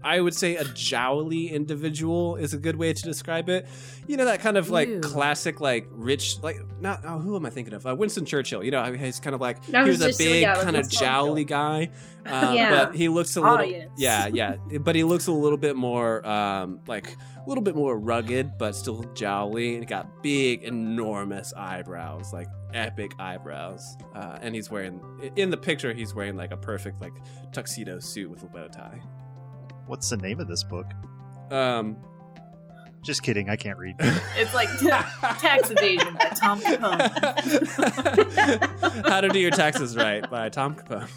I 0.04 0.20
would 0.20 0.34
say 0.34 0.56
a 0.56 0.64
jowly 0.64 1.50
individual 1.50 2.36
is 2.36 2.54
a 2.54 2.58
good 2.58 2.76
way 2.76 2.92
to 2.92 3.02
describe 3.02 3.48
it. 3.48 3.66
You 4.06 4.16
know 4.16 4.24
that 4.24 4.40
kind 4.40 4.56
of 4.56 4.70
like 4.70 4.88
Ew. 4.88 5.00
classic, 5.00 5.60
like 5.60 5.86
rich, 5.90 6.36
like 6.42 6.58
not 6.80 7.00
oh, 7.04 7.18
who 7.18 7.36
am 7.36 7.46
I 7.46 7.50
thinking 7.50 7.74
of? 7.74 7.86
Uh, 7.86 7.94
Winston 7.94 8.24
Churchill. 8.24 8.64
You 8.64 8.70
know, 8.70 8.92
he's 8.92 9.20
kind 9.20 9.34
of 9.34 9.40
like 9.40 9.64
he 9.64 9.72
was 9.72 10.00
a 10.00 10.12
big 10.16 10.42
yeah, 10.42 10.62
kind 10.62 10.76
of 10.76 10.88
jowly 10.88 11.46
guy, 11.46 11.90
um, 12.26 12.54
Yeah. 12.54 12.84
but 12.86 12.94
he 12.96 13.08
looks 13.08 13.36
a 13.36 13.40
little, 13.40 13.64
yes. 13.64 13.88
yeah, 13.96 14.26
yeah, 14.32 14.78
but 14.80 14.94
he 14.96 15.04
looks 15.04 15.26
a 15.28 15.32
little 15.32 15.58
bit 15.58 15.76
more, 15.76 16.26
um, 16.26 16.80
like 16.86 17.16
a 17.44 17.48
little 17.48 17.62
bit 17.62 17.74
more 17.76 17.98
rugged, 17.98 18.58
but 18.58 18.74
still 18.74 19.04
jowly, 19.14 19.76
and 19.76 19.86
got 19.86 20.22
big, 20.22 20.62
enormous 20.64 21.52
eyebrows, 21.56 22.32
like 22.32 22.48
epic 22.74 23.12
eyebrows. 23.18 23.96
Uh, 24.14 24.38
and 24.40 24.54
he's 24.54 24.70
wearing 24.70 25.00
in 25.36 25.50
the 25.50 25.56
picture, 25.56 25.92
he's 25.92 26.14
wearing 26.14 26.36
like 26.36 26.50
a 26.52 26.56
perfect 26.56 27.00
like 27.00 27.12
tuxedo 27.52 27.98
suit 28.00 28.30
with 28.30 28.42
a 28.42 28.46
bow 28.46 28.68
tie. 28.68 29.00
What's 29.86 30.08
the 30.10 30.16
name 30.16 30.40
of 30.40 30.48
this 30.48 30.62
book? 30.64 30.86
Um, 31.50 31.96
Just 33.02 33.22
kidding, 33.22 33.50
I 33.50 33.56
can't 33.56 33.78
read. 33.78 33.96
It's 34.36 34.54
like 34.54 34.68
tax 35.40 35.70
evasion 35.70 36.14
by 36.14 36.28
Tom 36.30 36.60
Capone. 36.60 37.10
How 39.08 39.20
to 39.20 39.28
Do 39.28 39.38
Your 39.38 39.50
Taxes 39.50 39.96
Right 39.96 40.28
by 40.30 40.48
Tom 40.48 40.74
Capone. 40.74 41.08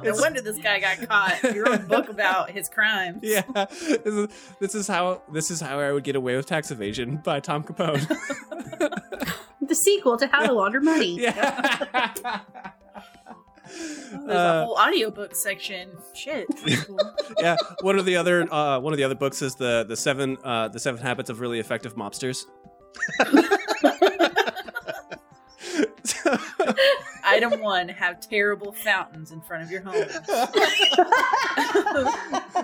no 0.04 0.14
wonder 0.16 0.40
this 0.42 0.58
guy 0.58 0.78
got 0.80 1.08
caught. 1.08 1.54
You 1.54 1.64
wrote 1.64 1.80
a 1.80 1.84
book 1.84 2.08
about 2.08 2.50
his 2.50 2.68
crimes. 2.68 3.20
yeah, 3.22 3.42
this 3.52 4.04
is, 4.04 4.28
this 4.60 4.74
is 4.74 4.86
how 4.86 5.22
this 5.32 5.50
is 5.50 5.60
how 5.60 5.78
I 5.80 5.92
would 5.92 6.04
get 6.04 6.14
away 6.16 6.36
with 6.36 6.46
tax 6.46 6.70
evasion 6.70 7.16
by 7.24 7.40
Tom 7.40 7.62
Capone. 7.64 8.06
The 9.62 9.74
sequel 9.76 10.16
to 10.16 10.26
How 10.26 10.44
to 10.46 10.52
Launder 10.52 10.80
Money. 10.80 11.20
yeah. 11.20 12.40
There's 13.76 14.28
Uh, 14.28 14.60
a 14.62 14.64
whole 14.66 14.76
audiobook 14.76 15.34
section. 15.36 15.90
Shit. 16.14 16.46
cool. 16.86 16.98
yeah, 17.38 17.56
one 17.82 17.98
of 17.98 18.04
the 18.04 18.16
other 18.16 18.52
uh, 18.52 18.78
one 18.80 18.92
of 18.92 18.96
the 18.96 19.04
other 19.04 19.14
books 19.14 19.40
is 19.42 19.54
the 19.54 19.84
the 19.88 19.96
seven 19.96 20.36
uh, 20.44 20.68
the 20.68 20.78
seven 20.80 21.00
habits 21.00 21.30
of 21.30 21.40
really 21.40 21.58
effective 21.60 21.94
mobsters. 21.96 22.44
So- 26.04 26.36
Item 27.24 27.60
one: 27.60 27.88
Have 27.88 28.18
terrible 28.20 28.72
fountains 28.72 29.30
in 29.30 29.40
front 29.42 29.62
of 29.62 29.70
your 29.70 29.82
home. 29.82 29.94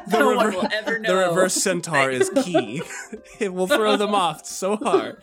The 0.09 0.19
no 0.21 0.35
one 0.37 0.55
will 0.55 0.69
ever 0.73 0.99
know. 1.01 1.09
the 1.09 1.29
reverse 1.29 1.55
centaur 1.55 2.11
is 2.11 2.31
key. 2.45 2.81
it 3.41 3.53
will 3.53 3.67
throw 3.67 3.97
them 3.97 4.15
off 4.15 4.47
so 4.47 4.77
hard. 4.77 5.21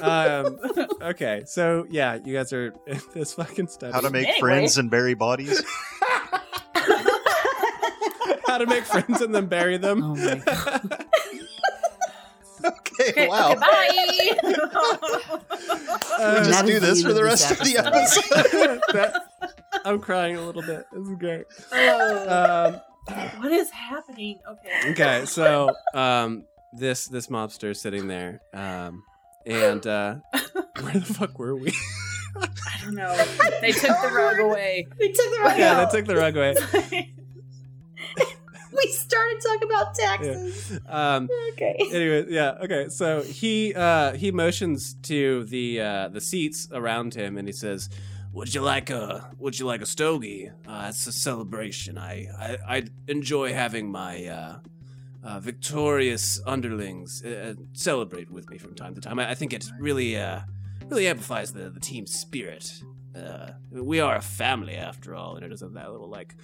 Um, 0.00 0.58
okay, 1.02 1.42
so 1.46 1.86
yeah, 1.90 2.18
you 2.24 2.34
guys 2.34 2.52
are 2.52 2.74
in 2.86 3.00
this 3.14 3.34
fucking 3.34 3.68
study. 3.68 3.92
How 3.92 4.00
to 4.00 4.10
make 4.10 4.26
Anyway. 4.26 4.40
friends 4.40 4.78
and 4.78 4.90
bury 4.90 5.14
bodies. 5.14 5.62
How 8.46 8.58
to 8.58 8.66
make 8.66 8.84
friends 8.84 9.20
and 9.20 9.34
then 9.34 9.46
bury 9.46 9.76
them. 9.76 10.02
Oh 10.02 10.14
my 10.16 10.36
god. 10.44 11.04
okay, 12.64 13.10
Okay, 13.10 13.28
wow. 13.28 13.52
okay, 13.52 13.60
bye. 13.60 14.36
Uh, 16.20 16.36
just 16.44 16.50
That 16.50 16.66
do 16.66 16.72
is 16.72 16.80
the 16.80 16.86
this 16.86 16.98
end 16.98 17.04
for 17.04 17.08
of 17.10 17.14
the 17.16 17.22
this 17.22 17.50
rest 17.50 17.50
of 17.52 17.58
the 17.66 17.78
episode. 17.78 18.36
episode. 18.36 18.80
That- 18.92 19.22
I'm 19.86 20.00
crying 20.00 20.36
a 20.36 20.42
little 20.42 20.60
bit. 20.62 20.84
This 20.92 21.08
is 21.08 21.14
great. 21.18 21.44
Oh, 21.72 22.74
Um, 23.08 23.20
what 23.40 23.52
is 23.52 23.70
happening? 23.70 24.38
Okay. 24.46 24.90
okay, 24.90 25.24
so 25.26 25.72
um, 25.94 26.44
this 26.74 27.06
this 27.06 27.28
mobster 27.28 27.70
is 27.70 27.80
sitting 27.80 28.06
there, 28.08 28.42
um, 28.52 29.02
and 29.46 29.86
uh, 29.86 30.16
where 30.80 30.92
the 30.94 31.14
fuck 31.14 31.38
were 31.38 31.56
we? 31.56 31.72
I 32.36 32.48
don't 32.84 32.94
know. 32.94 33.12
They 33.60 33.72
took 33.72 34.00
the 34.02 34.10
rug 34.14 34.38
away. 34.38 34.86
They 34.98 35.08
took 35.08 35.30
the 35.30 35.38
rug 35.42 35.52
away. 35.52 35.58
yeah, 35.58 35.80
out. 35.80 35.90
they 35.92 35.98
took 35.98 36.06
the 36.06 36.16
rug 36.16 36.36
away. 36.36 36.54
we 38.72 38.86
started 38.92 39.40
talking 39.44 39.68
about 39.70 39.94
taxes. 39.94 40.78
Um, 40.88 41.28
Okay. 41.52 41.76
anyway, 41.92 42.24
yeah, 42.28 42.52
okay. 42.62 42.88
So 42.88 43.22
he 43.22 43.74
uh, 43.74 44.12
he 44.14 44.30
motions 44.30 44.94
to 45.02 45.44
the 45.44 45.80
uh, 45.80 46.08
the 46.08 46.20
seats 46.20 46.68
around 46.72 47.14
him, 47.14 47.36
and 47.36 47.46
he 47.46 47.52
says, 47.52 47.90
"Would 48.32 48.54
you 48.54 48.62
like 48.62 48.88
a 48.90 49.28
Would 49.38 49.58
you 49.58 49.66
like 49.66 49.82
a 49.82 49.86
stogie? 49.86 50.50
Uh, 50.66 50.86
it's 50.88 51.06
a 51.06 51.12
celebration. 51.12 51.98
I 51.98 52.28
I, 52.38 52.76
I 52.76 52.84
enjoy 53.08 53.52
having 53.52 53.90
my." 53.90 54.24
Uh, 54.26 54.58
uh, 55.22 55.40
victorious 55.40 56.40
underlings 56.46 57.22
uh, 57.24 57.54
celebrate 57.72 58.30
with 58.30 58.48
me 58.50 58.58
from 58.58 58.74
time 58.74 58.94
to 58.94 59.00
time. 59.00 59.18
I, 59.18 59.30
I 59.30 59.34
think 59.34 59.52
it 59.52 59.66
really, 59.78 60.16
uh, 60.16 60.40
really 60.88 61.06
amplifies 61.06 61.52
the, 61.52 61.70
the 61.70 61.80
team 61.80 62.06
spirit. 62.06 62.72
Uh, 63.14 63.50
we 63.72 64.00
are 64.00 64.16
a 64.16 64.20
family 64.22 64.74
after 64.76 65.14
all, 65.14 65.36
and 65.36 65.44
it 65.44 65.48
does 65.48 65.60
have 65.62 65.72
that 65.74 65.90
little 65.90 66.08
like 66.08 66.34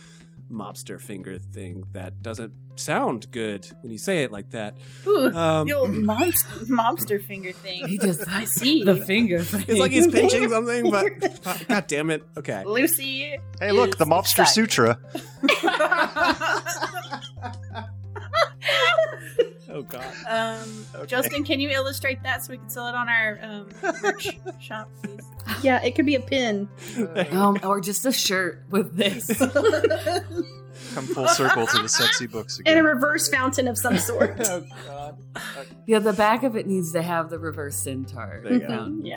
mobster 0.50 1.00
finger 1.00 1.38
thing 1.38 1.84
that 1.92 2.22
doesn't 2.22 2.52
sound 2.76 3.28
good 3.32 3.66
when 3.80 3.90
you 3.90 3.98
say 3.98 4.22
it 4.22 4.30
like 4.30 4.50
that. 4.50 4.76
Ooh, 5.06 5.32
Um, 5.34 5.66
the 5.66 5.72
old 5.74 5.92
monster, 5.92 6.48
mobster 6.66 7.22
finger 7.24 7.52
thing. 7.52 7.86
He 7.88 7.98
just 7.98 8.28
I 8.28 8.44
see. 8.44 8.84
the 8.84 8.96
finger 8.96 9.42
thing. 9.42 9.64
it's 9.68 9.80
like 9.80 9.92
he's 9.92 10.06
pinching 10.08 10.48
something, 10.50 10.90
but 10.90 11.66
god 11.68 11.86
damn 11.86 12.10
it. 12.10 12.22
Okay. 12.36 12.64
Lucy. 12.64 13.36
Hey, 13.60 13.72
look, 13.72 13.96
the 13.96 14.04
Mobster. 14.04 14.46
Sutra. 14.46 14.98
Oh 19.68 19.82
god. 19.82 20.04
um, 20.28 20.84
Okay. 20.94 21.06
Justin, 21.06 21.44
can 21.44 21.58
you 21.60 21.68
illustrate 21.70 22.22
that 22.22 22.44
so 22.44 22.52
we 22.52 22.58
can 22.58 22.68
sell 22.68 22.86
it 22.88 22.94
on 22.94 23.08
our 23.08 23.38
um, 23.42 23.68
merch 24.02 24.28
shop, 24.60 24.88
please? 25.02 25.20
yeah, 25.62 25.82
it 25.82 25.94
could 25.96 26.06
be 26.06 26.14
a 26.14 26.20
pin. 26.20 26.68
um, 27.32 27.58
or 27.62 27.80
just 27.80 28.06
a 28.06 28.12
shirt 28.12 28.64
with 28.70 28.96
this. 28.96 29.26
Come 30.94 31.06
full 31.06 31.26
circle 31.28 31.66
to 31.66 31.82
the 31.82 31.88
sexy 31.88 32.26
books 32.26 32.60
And 32.66 32.78
a 32.78 32.82
reverse 32.82 33.28
fountain 33.28 33.66
of 33.66 33.76
some 33.76 33.98
sort. 33.98 34.36
oh 34.40 34.64
god. 34.86 35.18
yeah, 35.86 35.98
the 35.98 36.12
back 36.12 36.42
of 36.42 36.54
it 36.56 36.66
needs 36.66 36.92
to 36.92 37.02
have 37.02 37.28
the 37.28 37.38
reverse 37.38 37.76
centaur. 37.76 38.40
There 38.44 38.52
you 38.54 38.60
go. 38.60 38.66
fountain. 38.68 39.04
Yeah. 39.04 39.16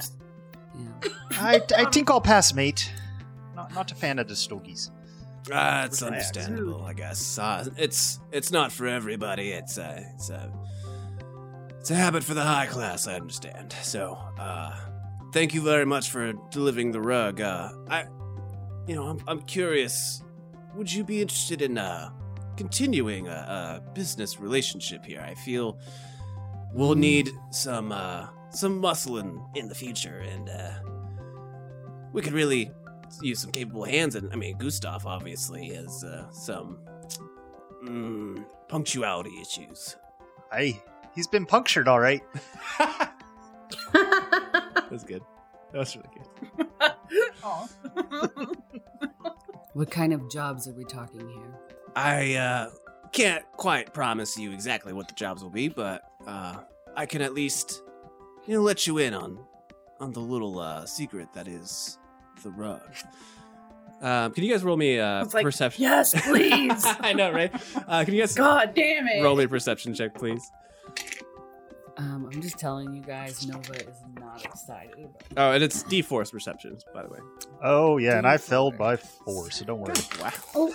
Yeah. 1.04 1.10
I, 1.32 1.62
I 1.78 1.86
think 1.91 2.10
I'll 2.10 2.22
pass, 2.22 2.54
mate. 2.54 2.91
Not, 3.56 3.74
not 3.76 3.91
a 3.91 3.95
fan 3.95 4.20
of 4.20 4.28
the 4.28 4.36
stogies. 4.36 4.89
Uh, 5.51 5.83
it's 5.85 6.03
understandable, 6.03 6.83
I 6.83 6.93
guess. 6.93 7.39
Uh, 7.39 7.67
it's 7.77 8.19
it's 8.31 8.51
not 8.51 8.71
for 8.71 8.87
everybody. 8.87 9.49
It's 9.51 9.77
a 9.77 10.05
it's 10.15 10.29
a 10.29 10.51
it's 11.79 11.91
a 11.91 11.95
habit 11.95 12.23
for 12.23 12.33
the 12.33 12.43
high 12.43 12.67
class. 12.67 13.07
I 13.07 13.15
understand. 13.15 13.73
So, 13.81 14.17
uh, 14.37 14.75
thank 15.33 15.53
you 15.53 15.61
very 15.61 15.85
much 15.85 16.09
for 16.11 16.33
delivering 16.51 16.91
the 16.91 17.01
rug. 17.01 17.41
Uh, 17.41 17.71
I, 17.89 18.05
you 18.87 18.95
know, 18.95 19.07
I'm 19.07 19.19
I'm 19.27 19.41
curious. 19.41 20.21
Would 20.75 20.91
you 20.91 21.03
be 21.03 21.21
interested 21.21 21.61
in 21.61 21.77
uh 21.77 22.09
continuing 22.57 23.27
a, 23.27 23.81
a 23.85 23.91
business 23.93 24.39
relationship 24.39 25.05
here? 25.05 25.21
I 25.21 25.33
feel 25.33 25.79
we'll 26.73 26.95
need 26.95 27.31
some 27.51 27.91
uh 27.91 28.27
some 28.51 28.79
muscle 28.79 29.17
in 29.17 29.41
in 29.55 29.67
the 29.67 29.75
future, 29.75 30.19
and 30.19 30.49
uh, 30.49 30.71
we 32.13 32.21
could 32.21 32.33
really 32.33 32.71
use 33.22 33.39
some 33.39 33.51
capable 33.51 33.84
hands. 33.84 34.16
And 34.16 34.32
I 34.32 34.36
mean, 34.36 34.57
Gustav 34.57 35.05
obviously 35.05 35.70
has 35.70 36.03
uh, 36.03 36.30
some 36.32 36.80
mm, 37.84 38.45
punctuality 38.68 39.39
issues. 39.41 39.95
Hey, 40.51 40.82
he's 41.16 41.28
been 41.28 41.45
punctured, 41.45 41.88
all 41.88 41.99
right. 41.99 42.22
That's 43.93 45.03
good. 45.03 45.22
That 45.72 45.80
was 45.80 45.95
really 45.95 46.10
good. 46.18 46.68
What 49.74 49.91
kind 49.91 50.14
of 50.14 50.30
jobs 50.30 50.68
are 50.68 50.74
we 50.74 50.84
talking 50.84 51.28
here? 51.30 51.55
I 51.95 52.34
uh, 52.36 52.72
can't 53.12 53.45
quite 53.53 53.93
promise 53.93 54.38
you 54.38 54.51
exactly 54.51 54.93
what 54.93 55.07
the 55.07 55.14
jobs 55.14 55.43
will 55.43 55.51
be, 55.51 55.70
but 55.70 56.01
uh, 56.26 56.57
I 56.95 57.05
can 57.05 57.22
at 57.22 57.34
least, 57.34 57.84
you 58.47 58.55
know, 58.55 58.62
let 58.62 58.88
you 58.88 58.97
in 58.97 59.14
on 59.14 59.39
on 59.99 60.12
the 60.12 60.20
little 60.20 60.60
uh, 60.60 60.86
secret 60.86 61.32
that 61.34 61.47
is 61.47 61.99
the 62.43 62.51
rug. 62.51 62.81
Um, 64.01 64.31
can 64.31 64.43
you 64.45 64.51
guys 64.51 64.63
roll 64.63 64.77
me 64.77 64.97
a 64.97 65.27
like, 65.33 65.43
perception? 65.43 65.81
yes, 65.83 66.13
please. 66.25 66.85
I 67.01 67.13
know, 67.13 67.31
right? 67.31 67.53
Uh, 67.87 68.05
can 68.05 68.13
you 68.13 68.21
guys 68.21 68.33
God 68.33 68.73
damn 68.73 69.07
it. 69.07 69.21
roll 69.21 69.35
me 69.35 69.43
a 69.43 69.47
perception 69.49 69.93
check, 69.93 70.13
please? 70.15 70.51
Um, 71.97 72.29
I'm 72.33 72.41
just 72.41 72.57
telling 72.57 72.93
you 72.93 73.01
guys, 73.01 73.45
Nova 73.45 73.73
is 73.73 73.97
not 74.17 74.45
excited 74.45 75.03
about. 75.03 75.33
Oh, 75.35 75.51
and 75.51 75.61
it's 75.61 75.83
d4s 75.83 76.31
perceptions, 76.31 76.85
by 76.93 77.03
the 77.03 77.09
way. 77.09 77.19
Oh, 77.61 77.97
yeah, 77.97 78.17
and 78.17 78.25
I 78.25 78.37
Four. 78.37 78.49
failed 78.49 78.77
by 78.77 78.95
four, 78.95 79.51
so 79.51 79.65
don't 79.65 79.79
worry. 79.81 79.95
Wow. 80.21 80.31
oh, 80.55 80.73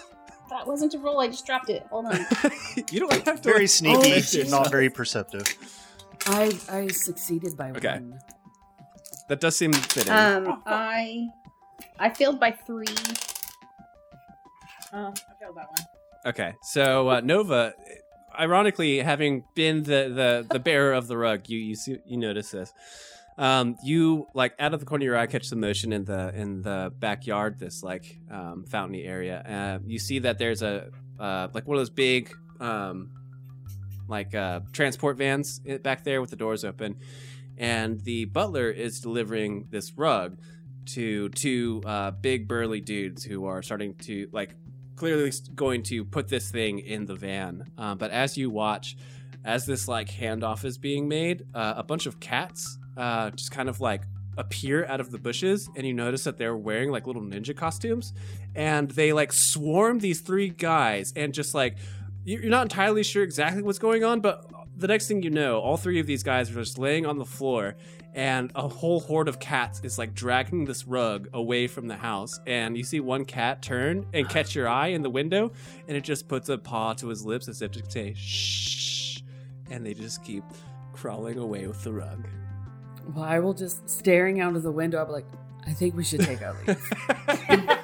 that 0.50 0.66
wasn't 0.66 0.92
a 0.92 0.98
roll. 0.98 1.20
I 1.22 1.28
just 1.28 1.46
dropped 1.46 1.70
it. 1.70 1.86
Hold 1.90 2.06
on. 2.06 2.26
you 2.90 3.00
don't 3.00 3.10
have 3.26 3.40
to. 3.40 3.48
Very 3.48 3.60
like, 3.60 3.68
sneaky, 3.70 4.10
lift 4.10 4.34
yourself. 4.34 4.64
not 4.64 4.70
very 4.70 4.90
perceptive. 4.90 5.46
I 6.26 6.52
I 6.70 6.88
succeeded 6.88 7.56
by 7.56 7.68
one. 7.68 7.76
Okay. 7.78 7.88
one. 7.94 8.20
That 9.28 9.40
does 9.40 9.56
seem 9.56 9.72
fitting. 9.72 10.12
Um, 10.12 10.62
I 10.66 11.28
I 11.98 12.10
failed 12.10 12.40
by 12.40 12.50
three. 12.50 12.86
Oh, 14.92 15.12
I 15.12 15.34
failed 15.40 15.56
that 15.56 15.68
one. 15.68 15.86
Okay, 16.26 16.54
so 16.62 17.10
uh, 17.10 17.20
Nova, 17.20 17.74
ironically, 18.38 18.98
having 18.98 19.44
been 19.54 19.82
the, 19.82 20.10
the, 20.14 20.46
the 20.50 20.58
bearer 20.58 20.92
of 20.92 21.06
the 21.06 21.16
rug, 21.16 21.48
you 21.48 21.58
you 21.58 21.74
see 21.74 21.98
you 22.06 22.16
notice 22.16 22.50
this. 22.50 22.72
Um, 23.36 23.76
you 23.82 24.26
like 24.32 24.54
out 24.58 24.74
of 24.74 24.80
the 24.80 24.86
corner 24.86 25.02
of 25.02 25.06
your 25.06 25.16
eye 25.18 25.26
catch 25.26 25.50
the 25.50 25.56
motion 25.56 25.92
in 25.92 26.04
the 26.04 26.32
in 26.34 26.62
the 26.62 26.92
backyard, 26.98 27.58
this 27.58 27.82
like 27.82 28.18
um, 28.30 28.64
fountainy 28.64 29.04
area. 29.04 29.40
Uh, 29.40 29.84
you 29.86 29.98
see 29.98 30.20
that 30.20 30.38
there's 30.38 30.62
a 30.62 30.90
uh, 31.18 31.48
like 31.52 31.66
one 31.66 31.76
of 31.76 31.80
those 31.80 31.90
big 31.90 32.32
um, 32.60 33.10
like 34.08 34.34
uh, 34.34 34.60
transport 34.72 35.16
vans 35.16 35.60
back 35.82 36.04
there 36.04 36.20
with 36.20 36.30
the 36.30 36.36
doors 36.36 36.64
open, 36.64 36.96
and 37.58 38.00
the 38.00 38.26
butler 38.26 38.70
is 38.70 39.00
delivering 39.00 39.66
this 39.70 39.92
rug 39.96 40.38
to 40.86 41.28
two 41.30 41.82
uh, 41.84 42.10
big 42.10 42.48
burly 42.48 42.80
dudes 42.80 43.24
who 43.24 43.46
are 43.46 43.62
starting 43.62 43.94
to 43.94 44.28
like 44.32 44.54
clearly 44.96 45.32
going 45.54 45.82
to 45.82 46.04
put 46.04 46.28
this 46.28 46.50
thing 46.50 46.78
in 46.78 47.06
the 47.06 47.14
van. 47.14 47.70
Um, 47.78 47.98
but 47.98 48.10
as 48.10 48.36
you 48.36 48.50
watch, 48.50 48.96
as 49.44 49.66
this 49.66 49.88
like 49.88 50.08
handoff 50.08 50.64
is 50.64 50.78
being 50.78 51.08
made, 51.08 51.44
uh, 51.54 51.74
a 51.76 51.82
bunch 51.82 52.06
of 52.06 52.20
cats 52.20 52.78
uh, 52.96 53.30
just 53.30 53.50
kind 53.50 53.68
of 53.68 53.80
like 53.80 54.02
appear 54.36 54.84
out 54.86 55.00
of 55.00 55.10
the 55.10 55.18
bushes, 55.18 55.68
and 55.76 55.86
you 55.86 55.92
notice 55.92 56.24
that 56.24 56.38
they're 56.38 56.56
wearing 56.56 56.90
like 56.90 57.06
little 57.06 57.22
ninja 57.22 57.56
costumes, 57.56 58.12
and 58.54 58.90
they 58.90 59.12
like 59.12 59.32
swarm 59.32 59.98
these 59.98 60.20
three 60.20 60.48
guys, 60.48 61.12
and 61.16 61.32
just 61.32 61.54
like 61.54 61.76
you're 62.24 62.44
not 62.44 62.62
entirely 62.62 63.02
sure 63.02 63.22
exactly 63.22 63.62
what's 63.62 63.78
going 63.78 64.02
on, 64.02 64.20
but 64.20 64.50
the 64.76 64.88
next 64.88 65.06
thing 65.06 65.22
you 65.22 65.30
know, 65.30 65.60
all 65.60 65.76
three 65.76 66.00
of 66.00 66.06
these 66.06 66.22
guys 66.22 66.50
are 66.50 66.54
just 66.54 66.78
laying 66.78 67.06
on 67.06 67.18
the 67.18 67.24
floor, 67.24 67.76
and 68.14 68.50
a 68.54 68.68
whole 68.68 69.00
horde 69.00 69.28
of 69.28 69.38
cats 69.40 69.80
is 69.82 69.98
like 69.98 70.14
dragging 70.14 70.64
this 70.64 70.86
rug 70.86 71.28
away 71.34 71.66
from 71.66 71.88
the 71.88 71.96
house. 71.96 72.38
And 72.46 72.76
you 72.76 72.84
see 72.84 73.00
one 73.00 73.24
cat 73.24 73.60
turn 73.60 74.06
and 74.14 74.28
catch 74.28 74.54
your 74.54 74.68
eye 74.68 74.88
in 74.88 75.02
the 75.02 75.10
window, 75.10 75.52
and 75.88 75.96
it 75.96 76.02
just 76.04 76.28
puts 76.28 76.48
a 76.48 76.56
paw 76.56 76.92
to 76.94 77.08
his 77.08 77.24
lips 77.26 77.48
as 77.48 77.60
if 77.60 77.72
to 77.72 77.90
say 77.90 78.14
shh, 78.14 79.20
and 79.70 79.84
they 79.84 79.94
just 79.94 80.22
keep 80.24 80.44
crawling 80.92 81.38
away 81.38 81.66
with 81.66 81.82
the 81.82 81.92
rug. 81.92 82.26
Well, 83.14 83.24
I 83.24 83.38
will 83.40 83.52
just 83.54 83.90
staring 83.90 84.40
out 84.40 84.56
of 84.56 84.62
the 84.62 84.70
window. 84.72 84.98
I'll 84.98 85.06
be 85.06 85.12
like, 85.12 85.26
I 85.66 85.72
think 85.72 85.94
we 85.94 86.04
should 86.04 86.20
take 86.20 86.40
our 86.42 86.56
leave. 86.66 86.90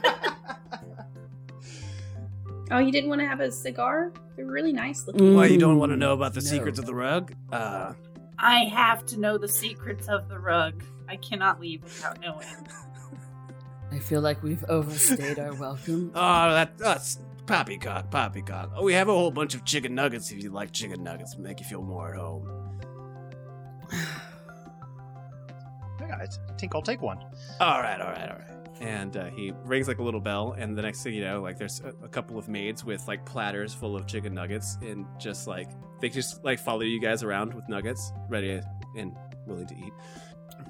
Oh, 2.72 2.78
you 2.78 2.92
didn't 2.92 3.08
want 3.10 3.20
to 3.20 3.26
have 3.26 3.40
a 3.40 3.50
cigar? 3.50 4.12
They're 4.36 4.46
really 4.46 4.72
nice 4.72 5.04
looking. 5.04 5.34
Why 5.34 5.46
you 5.46 5.58
don't 5.58 5.76
want 5.78 5.90
to 5.90 5.96
know 5.96 6.12
about 6.12 6.34
the 6.34 6.40
No. 6.40 6.46
secrets 6.46 6.78
of 6.78 6.86
the 6.86 6.94
rug? 6.94 7.34
Uh, 7.50 7.94
I 8.42 8.64
have 8.64 9.04
to 9.06 9.20
know 9.20 9.36
the 9.36 9.48
secrets 9.48 10.08
of 10.08 10.28
the 10.28 10.38
rug. 10.38 10.82
I 11.08 11.16
cannot 11.16 11.60
leave 11.60 11.82
without 11.82 12.20
knowing. 12.20 12.46
I 13.92 13.98
feel 13.98 14.20
like 14.20 14.42
we've 14.42 14.64
overstayed 14.64 15.38
our 15.38 15.52
welcome. 15.54 16.12
oh, 16.14 16.18
that, 16.52 16.78
that's 16.78 17.18
poppycock, 17.46 18.10
poppycock. 18.10 18.70
Oh, 18.76 18.84
we 18.84 18.94
have 18.94 19.08
a 19.08 19.12
whole 19.12 19.30
bunch 19.30 19.54
of 19.54 19.64
chicken 19.64 19.94
nuggets 19.94 20.30
if 20.30 20.42
you 20.42 20.50
like 20.50 20.72
chicken 20.72 21.02
nuggets, 21.02 21.36
make 21.36 21.60
you 21.60 21.66
feel 21.66 21.82
more 21.82 22.14
at 22.14 22.20
home. 22.20 22.78
Yeah, 26.00 26.16
I 26.16 26.56
think 26.58 26.74
I'll 26.74 26.80
take 26.82 27.02
one. 27.02 27.18
All 27.60 27.80
right, 27.80 28.00
all 28.00 28.08
right, 28.08 28.30
all 28.30 28.38
right. 28.38 28.49
And 28.80 29.14
uh, 29.16 29.26
he 29.26 29.52
rings 29.64 29.88
like 29.88 29.98
a 29.98 30.02
little 30.02 30.20
bell, 30.20 30.54
and 30.58 30.76
the 30.76 30.80
next 30.80 31.02
thing 31.02 31.12
you 31.12 31.22
know, 31.22 31.42
like 31.42 31.58
there's 31.58 31.80
a, 31.80 31.92
a 32.02 32.08
couple 32.08 32.38
of 32.38 32.48
maids 32.48 32.82
with 32.82 33.06
like 33.06 33.26
platters 33.26 33.74
full 33.74 33.94
of 33.94 34.06
chicken 34.06 34.32
nuggets, 34.32 34.78
and 34.80 35.04
just 35.18 35.46
like 35.46 35.68
they 36.00 36.08
just 36.08 36.42
like 36.44 36.58
follow 36.58 36.80
you 36.80 36.98
guys 36.98 37.22
around 37.22 37.52
with 37.52 37.68
nuggets, 37.68 38.10
ready 38.30 38.58
and 38.96 39.14
willing 39.46 39.66
to 39.66 39.74
eat. 39.76 39.92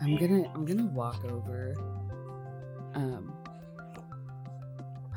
I'm 0.02 0.16
gonna 0.16 0.50
I'm 0.54 0.64
gonna 0.64 0.86
walk 0.86 1.24
over. 1.24 1.74
Um. 2.94 3.32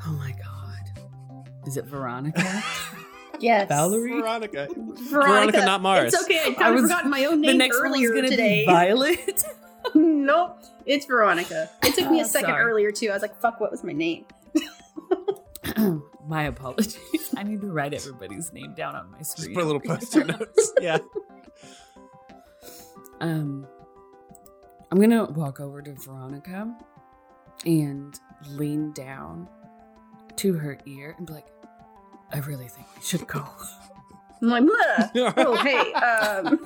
Oh 0.06 0.12
my 0.12 0.30
god. 0.32 1.00
Is 1.66 1.76
it 1.76 1.84
Veronica? 1.86 2.62
Yes. 3.40 3.68
Valerie? 3.68 4.12
Veronica, 4.20 4.68
Veronica. 4.70 5.02
Veronica, 5.10 5.58
not 5.66 5.82
Mars. 5.82 6.14
It's 6.14 6.22
okay. 6.22 6.54
I 6.56 6.68
I 6.68 6.70
was- 6.70 6.82
forgotten 6.82 7.10
my 7.10 7.24
own 7.24 7.40
the 7.40 7.48
name 7.48 7.58
next 7.58 7.76
one 7.80 7.90
was 7.90 7.98
earlier 8.00 8.14
gonna 8.14 8.28
today. 8.28 8.60
be 8.60 8.66
Violet. 8.66 9.44
nope. 9.94 10.62
It's 10.86 11.06
Veronica. 11.06 11.70
It 11.82 11.94
took 11.94 12.10
me 12.10 12.20
a 12.20 12.24
Oh, 12.24 12.26
second 12.26 12.50
sorry. 12.50 12.64
earlier 12.64 12.90
too. 12.92 13.10
I 13.10 13.14
was 13.14 13.22
like, 13.22 13.38
fuck, 13.40 13.60
what 13.60 13.70
was 13.70 13.82
my 13.84 13.92
name? 13.92 14.26
my 16.28 16.44
apologies. 16.44 16.98
I 17.36 17.42
need 17.42 17.60
to 17.62 17.68
write 17.72 17.94
everybody's 17.94 18.52
name 18.52 18.74
down 18.74 18.94
on 18.94 19.10
my 19.10 19.18
Just 19.18 19.38
screen. 19.38 19.54
put 19.54 19.64
a 19.64 19.66
little 19.66 19.80
post-it 19.84 20.26
notes. 20.26 20.72
Yeah. 20.80 20.98
Um, 23.20 23.66
I'm 24.90 25.00
gonna 25.00 25.24
walk 25.24 25.60
over 25.60 25.80
to 25.82 25.92
Veronica 25.94 26.74
and 27.64 28.18
lean 28.48 28.92
down 28.92 29.48
to 30.36 30.52
her 30.54 30.78
ear 30.86 31.14
and 31.16 31.26
be 31.26 31.32
like, 31.32 31.46
"I 32.32 32.38
really 32.40 32.68
think 32.68 32.86
we 32.96 33.02
should 33.02 33.26
go." 33.26 33.44
I'm 34.42 34.48
like, 34.48 34.64
Bleh. 34.64 35.10
oh 35.38 35.56
hey, 35.56 35.92
um, 35.94 36.60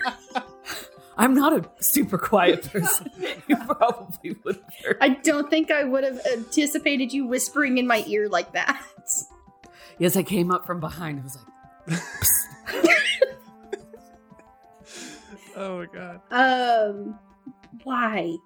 I'm 1.19 1.35
not 1.35 1.53
a 1.53 1.69
super 1.83 2.17
quiet 2.17 2.63
person. 2.71 3.11
you 3.49 3.57
probably 3.57 4.37
would 4.45 4.57
have 4.57 4.75
heard. 4.85 4.99
I 5.01 5.09
don't 5.11 5.51
think 5.51 5.71
I 5.71 5.83
would 5.85 6.05
have 6.05 6.21
anticipated 6.33 7.13
you 7.13 7.27
whispering 7.27 7.77
in 7.79 7.87
my 7.89 8.05
ear 8.07 8.29
like 8.29 8.53
that. 8.53 8.81
Yes, 9.99 10.17
I 10.17 10.23
came 10.23 10.53
up 10.53 10.65
from 10.65 10.79
behind. 10.79 11.19
I 11.19 11.23
was 11.25 11.37
like, 11.37 12.01
Oh 15.57 15.79
my 15.79 15.87
god. 15.87 16.21
Um, 16.31 17.19
why? 17.83 18.37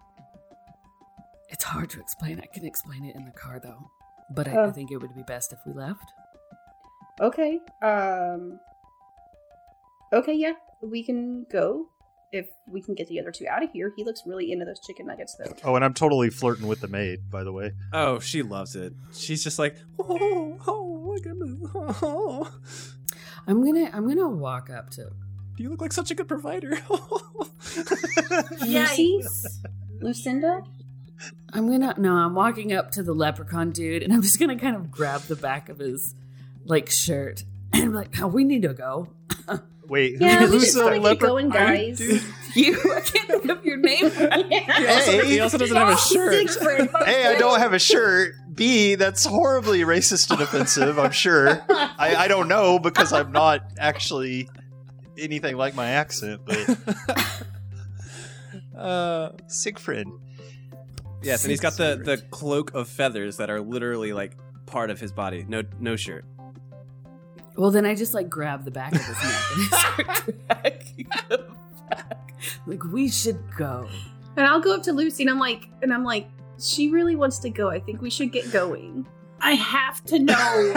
it's 1.51 1.65
hard 1.65 1.91
to 1.91 2.01
explain. 2.01 2.41
I 2.41 2.47
can 2.47 2.65
explain 2.65 3.05
it 3.05 3.15
in 3.15 3.27
the 3.27 3.31
car 3.33 3.61
though. 3.63 3.91
But 4.31 4.49
I, 4.49 4.53
I 4.53 4.57
Oh. 4.65 4.71
think 4.73 4.91
it 4.91 4.97
would 4.97 5.15
be 5.15 5.23
best 5.23 5.53
if 5.53 5.59
we 5.67 5.75
left. 5.75 6.11
Okay. 7.21 7.61
Um. 7.83 8.59
Okay, 10.15 10.33
yeah, 10.35 10.55
we 10.81 11.03
can 11.03 11.45
go 11.53 11.89
if 12.33 12.49
we 12.67 12.81
can 12.81 12.95
get 12.95 13.09
the 13.09 13.21
other 13.21 13.31
two 13.31 13.47
out 13.47 13.63
of 13.63 13.71
here. 13.71 13.93
He 13.95 14.05
looks 14.05 14.23
really 14.27 14.51
into 14.51 14.65
those 14.65 14.81
chicken 14.81 15.07
nuggets, 15.07 15.37
though. 15.37 15.55
Oh, 15.65 15.77
and 15.77 15.85
I'm 15.85 15.95
totally 15.95 16.31
flirting 16.31 16.67
with 16.67 16.81
the 16.81 16.89
maid, 16.89 17.31
by 17.31 17.45
the 17.45 17.53
way. 17.53 17.73
Oh, 17.93 18.19
she 18.19 18.43
loves 18.43 18.75
it. 18.75 18.95
She's 19.13 19.45
just 19.45 19.59
like, 19.59 19.77
oh, 19.99 20.59
oh 20.67 21.13
my 21.13 21.19
goodness. 21.21 21.71
Oh, 21.75 22.51
I'm 23.47 23.65
gonna 23.65 23.91
I'm 23.93 24.09
gonna 24.09 24.29
walk 24.29 24.71
up 24.71 24.91
to 24.91 25.11
Do 25.57 25.63
you 25.63 25.69
look 25.69 25.81
like 25.81 25.93
such 25.93 26.11
a 26.11 26.15
good 26.15 26.29
provider. 26.29 26.71
Lucy? 28.61 29.19
Yikes. 29.21 29.47
Lucinda. 30.01 30.63
I'm 31.53 31.69
gonna 31.69 31.95
no, 31.99 32.15
I'm 32.15 32.35
walking 32.35 32.73
up 32.73 32.91
to 32.93 33.03
the 33.03 33.13
leprechaun 33.13 33.73
dude 33.73 34.03
and 34.03 34.13
I'm 34.13 34.23
just 34.23 34.39
gonna 34.39 34.59
kind 34.59 34.77
of 34.77 34.91
grab 34.91 35.23
the 35.23 35.37
back 35.37 35.69
of 35.69 35.79
his 35.79 36.15
like 36.65 36.89
shirt 36.89 37.45
and 37.73 37.83
I'm 37.85 37.93
like, 37.95 38.21
oh, 38.21 38.27
we 38.29 38.45
need 38.45 38.63
to 38.63 38.75
go. 38.75 39.09
Wait, 39.89 40.21
Yeah, 40.21 40.41
we 40.41 40.47
who's 40.47 40.67
should 40.67 40.75
the 40.77 40.81
probably 40.81 40.99
get 40.99 41.05
leper? 41.05 41.27
going, 41.27 41.49
guys. 41.51 42.01
You 42.55 42.79
I 42.95 43.01
can't 43.01 43.29
think 43.29 43.49
of 43.49 43.65
your 43.65 43.79
name. 43.79 44.11
he, 44.11 44.87
also, 44.87 45.11
Hey. 45.13 45.27
he 45.27 45.41
also 45.41 45.57
doesn't 45.57 45.75
have 45.75 45.89
a 45.89 45.97
shirt. 45.97 46.35
Siegfried, 46.35 46.91
A, 47.07 47.29
I 47.29 47.39
don't 47.39 47.59
have 47.61 47.73
a 47.73 47.79
shirt. 47.79 48.35
B, 48.55 48.95
that's 48.95 49.25
horribly 49.25 49.81
racist 49.81 50.31
and 50.31 50.39
offensive. 50.43 50.99
I'm 50.99 51.13
sure. 51.13 51.65
I, 51.71 52.15
I 52.15 52.29
don't 52.29 52.49
know 52.49 52.79
because 52.79 53.11
I'm 53.15 53.33
not 53.33 53.63
actually 53.79 54.51
anything 55.17 55.57
like 55.57 55.75
my 55.75 55.89
accent, 55.93 56.43
but 56.45 56.59
Uh, 58.77 59.31
Siegfried. 59.47 60.09
yes, 61.23 61.45
and 61.45 61.51
he's 61.51 61.61
got 61.61 61.77
the, 61.77 62.01
the 62.05 62.19
cloak 62.31 62.75
of 62.75 62.89
feathers 62.89 63.37
that 63.39 63.49
are 63.49 63.61
literally 63.61 64.13
like 64.13 64.37
part 64.67 64.91
of 64.91 65.01
his 65.01 65.13
body. 65.13 65.45
No, 65.49 65.63
no 65.81 65.97
shirt. 65.97 66.25
Well, 67.57 67.71
then 67.71 67.85
I 67.87 67.95
just 67.95 68.15
like 68.15 68.29
grab 68.31 68.65
the 68.65 68.71
back 68.71 68.95
of 68.95 69.01
his 69.05 69.17
neck 69.23 69.43
and 69.53 69.69
I 69.73 69.77
start 69.79 70.35
dragging 70.49 71.07
him 71.31 71.57
back. 71.89 72.33
Like 72.67 72.85
we 72.85 73.09
should 73.09 73.39
go. 73.57 73.89
And 74.37 74.47
I'll 74.47 74.61
go 74.61 74.75
up 74.75 74.83
to 74.85 74.93
Lucy 74.93 75.23
and 75.25 75.31
I'm 75.31 75.39
like, 75.39 75.69
and 75.83 75.93
I'm 75.93 76.05
like, 76.05 76.29
she 76.59 76.91
really 76.91 77.17
wants 77.17 77.39
to 77.41 77.51
go. 77.51 77.69
I 77.71 77.81
think 77.81 78.01
we 78.01 78.09
should 78.11 78.33
get 78.33 78.51
going. 78.53 79.07
I 79.45 79.55
have 79.55 80.05
to 80.05 80.21
know 80.21 80.73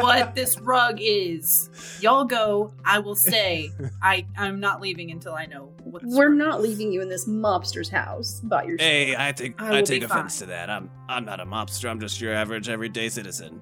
what 0.00 0.34
this 0.36 0.58
rug 0.60 0.98
is. 1.00 1.68
Y'all 2.00 2.24
go. 2.24 2.72
I 2.84 3.00
will 3.00 3.16
stay. 3.16 3.70
I 4.00 4.24
I'm 4.38 4.60
not 4.60 4.80
leaving 4.80 5.10
until 5.10 5.34
I 5.34 5.46
know 5.46 5.72
what. 5.82 6.02
This 6.02 6.14
We're 6.14 6.28
rug 6.28 6.38
not 6.38 6.60
is. 6.60 6.68
leaving 6.68 6.92
you 6.92 7.02
in 7.02 7.08
this 7.08 7.26
mobster's 7.26 7.88
house 7.88 8.38
by 8.40 8.62
yourself. 8.62 8.80
Hey, 8.88 9.16
I 9.18 9.32
take 9.32 9.60
I 9.60 9.78
I, 9.78 9.82
take 9.82 10.04
offense 10.04 10.38
fine. 10.38 10.46
to 10.48 10.52
that. 10.54 10.70
I'm 10.70 10.90
I'm 11.08 11.24
not 11.24 11.40
a 11.40 11.44
mobster. 11.44 11.90
I'm 11.90 11.98
just 11.98 12.20
your 12.20 12.32
average 12.32 12.68
everyday 12.68 13.08
citizen. 13.08 13.60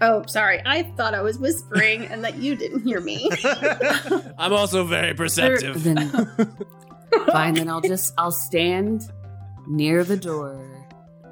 Oh, 0.00 0.24
sorry. 0.26 0.60
I 0.66 0.82
thought 0.96 1.14
I 1.14 1.22
was 1.22 1.38
whispering 1.38 2.04
and 2.06 2.24
that 2.24 2.36
you 2.36 2.56
didn't 2.56 2.82
hear 2.82 3.00
me. 3.00 3.30
I'm 4.38 4.52
also 4.52 4.84
very 4.84 5.14
perceptive. 5.14 5.82
Then 5.82 6.10
fine, 7.32 7.54
then 7.54 7.68
I'll 7.68 7.80
just 7.80 8.12
I'll 8.18 8.32
stand 8.32 9.10
near 9.66 10.04
the 10.04 10.16
door. 10.16 10.60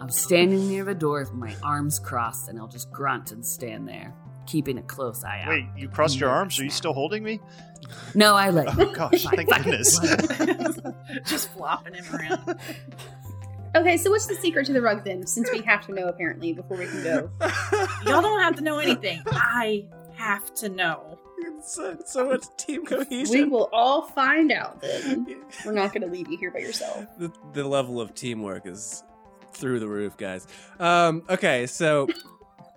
I'm 0.00 0.10
standing 0.10 0.68
near 0.68 0.84
the 0.84 0.94
door 0.94 1.20
with 1.20 1.32
my 1.32 1.54
arms 1.62 1.98
crossed 1.98 2.48
and 2.48 2.58
I'll 2.58 2.68
just 2.68 2.90
grunt 2.90 3.30
and 3.30 3.44
stand 3.44 3.86
there, 3.88 4.14
keeping 4.46 4.78
a 4.78 4.82
close 4.82 5.22
eye 5.22 5.42
out. 5.42 5.48
Wait, 5.50 5.66
you 5.76 5.88
crossed 5.88 6.18
your 6.18 6.30
arms? 6.30 6.58
Are 6.58 6.64
you 6.64 6.70
still 6.70 6.92
holding 6.92 7.22
me? 7.22 7.40
No, 8.14 8.34
I 8.34 8.50
let 8.50 8.78
Oh 8.78 8.92
gosh, 8.92 9.22
Fine, 9.24 9.36
thank 9.36 9.50
fuck 9.50 9.60
it, 9.60 10.38
goodness. 10.38 10.78
Just 11.26 11.52
flopping 11.52 11.94
him 11.94 12.04
around. 12.14 12.58
Okay, 13.74 13.96
so 13.96 14.10
what's 14.10 14.26
the 14.26 14.34
secret 14.34 14.66
to 14.66 14.72
the 14.72 14.82
rug 14.82 15.04
then? 15.04 15.26
Since 15.26 15.50
we 15.50 15.60
have 15.62 15.84
to 15.86 15.92
know 15.94 16.06
apparently 16.08 16.52
before 16.52 16.76
we 16.76 16.86
can 16.86 17.02
go. 17.02 17.30
Y'all 18.06 18.22
don't 18.22 18.40
have 18.40 18.56
to 18.56 18.62
know 18.62 18.78
anything. 18.78 19.22
I 19.30 19.84
have 20.14 20.52
to 20.54 20.68
know. 20.68 21.18
so, 21.62 21.96
so 22.04 22.28
much 22.28 22.44
team 22.56 22.84
cohesion. 22.86 23.32
We 23.32 23.44
will 23.44 23.68
all 23.72 24.02
find 24.02 24.52
out 24.52 24.80
then. 24.80 25.26
We're 25.66 25.72
not 25.72 25.92
going 25.92 26.02
to 26.02 26.12
leave 26.12 26.28
you 26.28 26.38
here 26.38 26.50
by 26.50 26.60
yourself. 26.60 27.06
the, 27.18 27.32
the 27.52 27.66
level 27.66 28.00
of 28.00 28.14
teamwork 28.14 28.66
is 28.66 29.02
through 29.52 29.80
the 29.80 29.88
roof, 29.88 30.16
guys. 30.16 30.46
Um, 30.78 31.22
okay, 31.28 31.66
so 31.66 32.08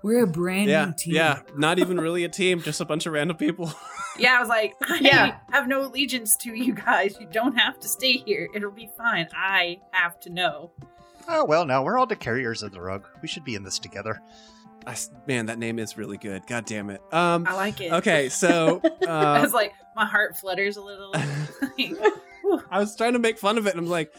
We're 0.04 0.24
a 0.24 0.28
brand 0.28 0.70
yeah, 0.70 0.86
new 0.86 0.94
team. 0.98 1.16
yeah, 1.16 1.42
not 1.56 1.80
even 1.80 1.98
really 2.00 2.24
a 2.24 2.30
team, 2.30 2.62
just 2.62 2.82
a 2.82 2.86
bunch 2.86 3.06
of 3.06 3.14
random 3.14 3.38
people. 3.38 3.74
Yeah, 4.18 4.38
I 4.38 4.40
was 4.40 4.50
like, 4.50 4.76
I 4.82 5.00
Yeah. 5.02 5.38
have 5.52 5.68
no 5.68 5.86
allegiance 5.86 6.36
to 6.38 6.54
you 6.56 6.74
guys. 6.74 7.18
You 7.20 7.28
don't 7.32 7.58
have 7.58 7.80
to 7.80 7.88
stay 7.88 8.14
here. 8.14 8.48
It'll 8.56 8.72
be 8.72 8.90
fine. 8.98 9.28
I 9.36 9.80
have 9.92 10.20
to 10.22 10.30
know. 10.30 10.72
Oh 11.28 11.44
well, 11.46 11.66
now 11.66 11.84
we're 11.84 11.98
all 11.98 12.06
the 12.06 12.16
carriers 12.16 12.62
of 12.64 12.72
the 12.72 12.80
rug. 12.82 13.06
We 13.22 13.28
should 13.28 13.44
be 13.44 13.56
in 13.56 13.64
this 13.64 13.80
together. 13.80 14.22
I 14.88 14.92
s 14.92 15.10
man, 15.26 15.48
that 15.48 15.58
name 15.58 15.80
is 15.80 15.98
really 15.98 16.18
good. 16.18 16.46
God 16.48 16.66
damn 16.66 16.90
it. 16.92 17.02
Um, 17.12 17.46
I 17.48 17.56
like 17.56 17.82
it. 17.82 17.92
okay, 17.92 18.30
so 18.30 18.82
I 19.08 19.38
uh, 19.38 19.42
was 19.42 19.54
like, 19.54 19.74
my 19.96 20.06
heart 20.06 20.38
flutters 20.38 20.78
a 20.78 20.82
little. 20.82 21.12
I 22.70 22.80
was 22.80 22.96
trying 22.96 23.14
to 23.14 23.20
make 23.20 23.40
fun 23.40 23.58
of 23.58 23.66
it, 23.66 23.72
and 23.72 23.80
I'm 23.80 23.90
like, 23.90 24.14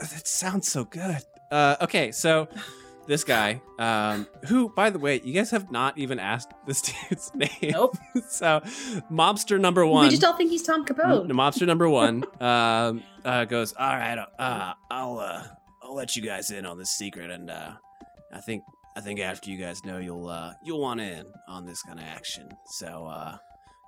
that 0.00 0.26
sounds 0.28 0.70
so 0.70 0.84
good. 0.84 1.18
Uh, 1.50 1.76
okay, 1.82 2.12
so 2.12 2.48
this 3.06 3.24
guy, 3.24 3.60
um, 3.78 4.26
who, 4.48 4.68
by 4.68 4.90
the 4.90 4.98
way, 4.98 5.20
you 5.22 5.32
guys 5.32 5.50
have 5.50 5.70
not 5.70 5.98
even 5.98 6.18
asked 6.18 6.52
this 6.66 6.82
dude's 7.08 7.34
name. 7.34 7.72
Nope. 7.72 7.96
so, 8.28 8.60
mobster 9.10 9.60
number 9.60 9.86
one. 9.86 10.04
We 10.04 10.10
just 10.10 10.24
all 10.24 10.36
think 10.36 10.50
he's 10.50 10.62
Tom 10.62 10.84
Capone. 10.84 11.30
M- 11.30 11.36
mobster 11.36 11.66
number 11.66 11.88
one 12.02 12.24
um, 12.40 13.02
uh, 13.24 13.44
goes, 13.44 13.72
all 13.74 13.96
right, 13.96 14.18
uh, 14.38 14.74
I'll 14.90 15.18
uh, 15.18 15.44
I'll 15.82 15.94
let 15.94 16.16
you 16.16 16.22
guys 16.22 16.50
in 16.50 16.66
on 16.66 16.78
this 16.78 16.90
secret, 16.90 17.30
and 17.30 17.50
uh, 17.50 17.72
I 18.32 18.40
think 18.40 18.62
I 18.96 19.00
think 19.00 19.20
after 19.20 19.50
you 19.50 19.58
guys 19.58 19.84
know, 19.84 19.98
you'll 19.98 20.28
uh, 20.28 20.52
you'll 20.62 20.80
want 20.80 21.00
in 21.00 21.24
on 21.48 21.66
this 21.66 21.82
kind 21.82 21.98
of 21.98 22.06
action. 22.06 22.48
So 22.66 23.06
uh, 23.06 23.36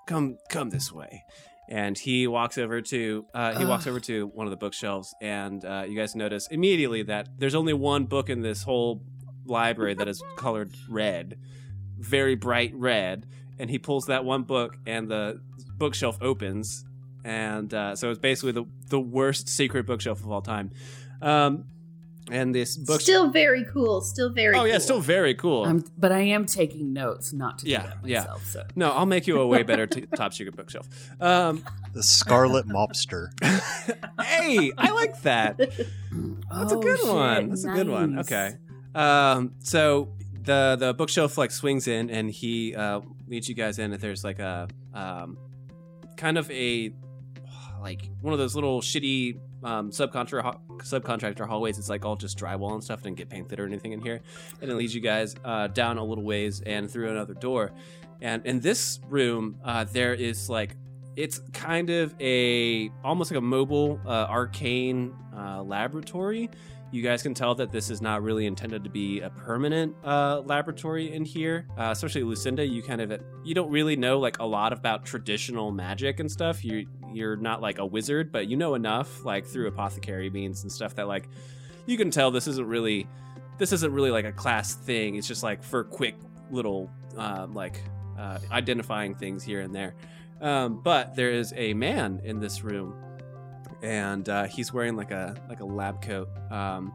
come 0.07 0.39
come 0.51 0.71
this 0.71 0.93
way. 0.93 1.23
And 1.69 1.99
he 1.99 2.27
walks 2.27 2.59
over 2.59 2.81
to 2.81 3.27
uh, 3.35 3.59
he 3.59 3.65
walks 3.65 3.87
over 3.87 3.99
to 4.01 4.29
one 4.29 4.47
of 4.47 4.53
the 4.53 4.57
bookshelves, 4.57 5.15
and 5.21 5.65
uh, 5.65 5.85
you 5.89 5.97
guys 5.97 6.15
notice 6.15 6.47
immediately 6.49 7.03
that 7.05 7.29
there's 7.39 7.55
only 7.57 7.73
one 7.73 8.05
book 8.05 8.31
in 8.31 8.43
this 8.43 8.63
whole 8.63 9.03
library 9.45 9.95
that 9.95 10.07
is 10.07 10.23
colored 10.37 10.75
red, 10.89 11.39
very 11.99 12.37
bright 12.37 12.73
red. 12.75 13.27
And 13.59 13.71
he 13.71 13.79
pulls 13.79 14.07
that 14.07 14.25
one 14.25 14.43
book, 14.43 14.77
and 14.87 15.09
the 15.09 15.41
bookshelf 15.77 16.19
opens, 16.21 16.85
and 17.25 17.73
uh, 17.73 17.97
so 17.97 18.11
it's 18.11 18.21
basically 18.21 18.53
the 18.53 18.67
the 18.89 19.01
worst 19.01 19.49
secret 19.49 19.87
bookshelf 19.87 20.21
of 20.21 20.31
all 20.31 20.43
time. 20.43 20.71
Um, 21.23 21.65
and 22.31 22.55
this 22.55 22.77
book, 22.77 23.01
Still 23.01 23.31
very 23.31 23.65
cool. 23.65 24.01
Still 24.01 24.31
very 24.31 24.57
oh 24.57 24.65
yeah, 24.65 24.73
cool. 24.75 24.81
still 24.81 25.01
very 25.01 25.35
cool. 25.35 25.65
I'm, 25.65 25.85
but 25.97 26.11
I 26.13 26.21
am 26.21 26.45
taking 26.47 26.93
notes, 26.93 27.33
not 27.33 27.59
to 27.61 27.69
Yeah, 27.69 27.83
do 27.83 27.89
that 27.89 28.09
yeah. 28.09 28.21
myself. 28.21 28.45
So 28.47 28.65
no, 28.75 28.91
I'll 28.93 29.07
make 29.07 29.27
you 29.27 29.41
a 29.41 29.47
way 29.47 29.63
better 29.63 29.87
t- 29.87 30.07
top 30.17 30.35
secret 30.35 30.57
bookshelf. 30.57 30.89
Um, 31.21 31.65
The 31.93 32.03
Scarlet 32.03 32.67
Mobster. 32.67 33.29
hey, 34.23 34.73
I 34.77 34.91
like 34.93 35.23
that. 35.23 35.59
That's 35.59 35.79
a 36.73 36.77
Oh, 36.77 36.81
good 36.81 36.99
shit, 37.01 37.09
one. 37.15 37.49
That's 37.51 37.65
a 37.65 37.69
good 37.73 37.89
one. 37.89 38.19
Okay. 38.21 38.55
Um, 38.95 39.53
so 39.61 40.13
the 40.43 40.77
the 40.79 40.95
bookshelf 40.95 41.37
like 41.39 41.51
swings 41.51 41.87
in 41.89 42.09
and 42.11 42.31
he 42.31 42.75
uh, 42.75 43.01
leads 43.29 43.49
you 43.49 43.55
guys 43.55 43.79
in. 43.79 43.93
And 43.93 44.01
there's 44.01 44.25
like 44.25 44.39
a 44.39 44.69
um, 44.95 45.37
kind 46.17 46.39
of 46.39 46.51
a 46.51 46.93
like 47.83 48.09
one 48.21 48.33
of 48.33 48.39
those 48.39 48.55
little 48.55 48.81
shitty 48.81 49.39
um, 49.63 49.91
subcontractor 49.91 50.59
subcontractor 50.79 51.47
hallways. 51.47 51.79
It's 51.79 51.89
like 51.89 52.05
all 52.05 52.17
just 52.17 52.39
drywall 52.39 52.75
and 52.75 52.85
stuff. 52.85 53.03
Didn't 53.03 53.17
get 53.17 53.29
painted 53.29 53.61
or 53.61 53.67
anything 53.67 53.93
in 53.93 54.01
here. 54.01 54.21
And 54.61 54.71
it 54.71 54.75
leads 54.75 54.95
you 54.95 55.01
guys 55.01 55.35
uh, 55.45 55.69
down 55.69 55.99
a 55.99 56.05
little 56.05 56.25
ways 56.25 56.63
and 56.65 56.91
through 56.91 57.11
another 57.11 57.35
door. 57.35 57.73
And 58.21 58.45
in 58.47 58.61
this 58.61 59.01
room, 59.09 59.57
uh, 59.65 59.85
there 59.85 60.15
is 60.15 60.49
like 60.49 60.77
it's 61.17 61.41
kind 61.53 61.91
of 61.91 62.15
a 62.21 62.91
almost 63.03 63.31
like 63.31 63.39
a 63.39 63.43
mobile 63.43 64.01
uh, 64.07 64.27
arcane 64.29 65.15
uh, 65.37 65.63
laboratory. 65.63 66.51
You 66.93 67.03
guys 67.03 67.21
can 67.21 67.35
tell 67.35 67.55
that 67.57 67.73
this 67.73 67.91
is 67.91 68.01
not 68.01 68.23
really 68.23 68.47
intended 68.47 68.85
to 68.85 68.91
be 68.91 69.21
a 69.21 69.29
permanent 69.29 69.97
uh, 70.05 70.41
laboratory 70.45 71.13
in 71.13 71.25
here. 71.25 71.67
Uh, 71.77 71.89
especially 71.91 72.23
Lucinda, 72.23 72.65
you 72.65 72.83
kind 72.83 73.01
of 73.01 73.21
you 73.45 73.55
don't 73.55 73.71
really 73.71 73.97
know 73.97 74.19
like 74.19 74.39
a 74.39 74.45
lot 74.45 74.73
about 74.73 75.05
traditional 75.05 75.73
magic 75.73 76.21
and 76.21 76.31
stuff. 76.31 76.65
You 76.65 76.87
you're 77.17 77.37
not 77.37 77.61
like 77.61 77.79
a 77.79 77.87
wizard, 77.87 78.31
but 78.31 78.47
you 78.47 78.57
know 78.57 78.75
enough 78.75 79.25
like 79.25 79.47
through 79.47 79.67
apothecary 79.67 80.31
means 80.31 80.63
and 80.63 80.71
stuff 80.71 80.95
that 80.97 81.09
like 81.09 81.29
you 81.87 81.97
can 81.97 82.11
tell 82.11 82.31
this 82.31 82.47
isn't 82.47 82.67
really 82.67 83.09
this 83.59 83.73
isn't 83.73 83.93
really 83.93 84.11
like 84.11 84.25
a 84.25 84.33
class 84.33 84.75
thing. 84.75 85.17
It's 85.17 85.27
just 85.27 85.43
like 85.43 85.63
for 85.63 85.85
quick 85.85 86.17
little 86.51 86.91
uh, 87.17 87.47
like 87.53 87.81
uh, 88.19 88.39
identifying 88.51 89.15
things 89.15 89.43
here 89.43 89.61
and 89.61 89.75
there. 89.75 89.95
Um, 90.41 90.81
but 90.83 91.15
there 91.17 91.31
is 91.31 91.53
a 91.57 91.73
man 91.75 92.21
in 92.23 92.41
this 92.41 92.63
room, 92.63 92.95
and 93.83 94.29
uh, 94.29 94.45
he's 94.45 94.73
wearing 94.73 94.97
like 94.97 95.11
a 95.11 95.37
like 95.49 95.61
a 95.61 95.65
lab 95.65 96.03
coat. 96.03 96.29
Um, 96.51 96.93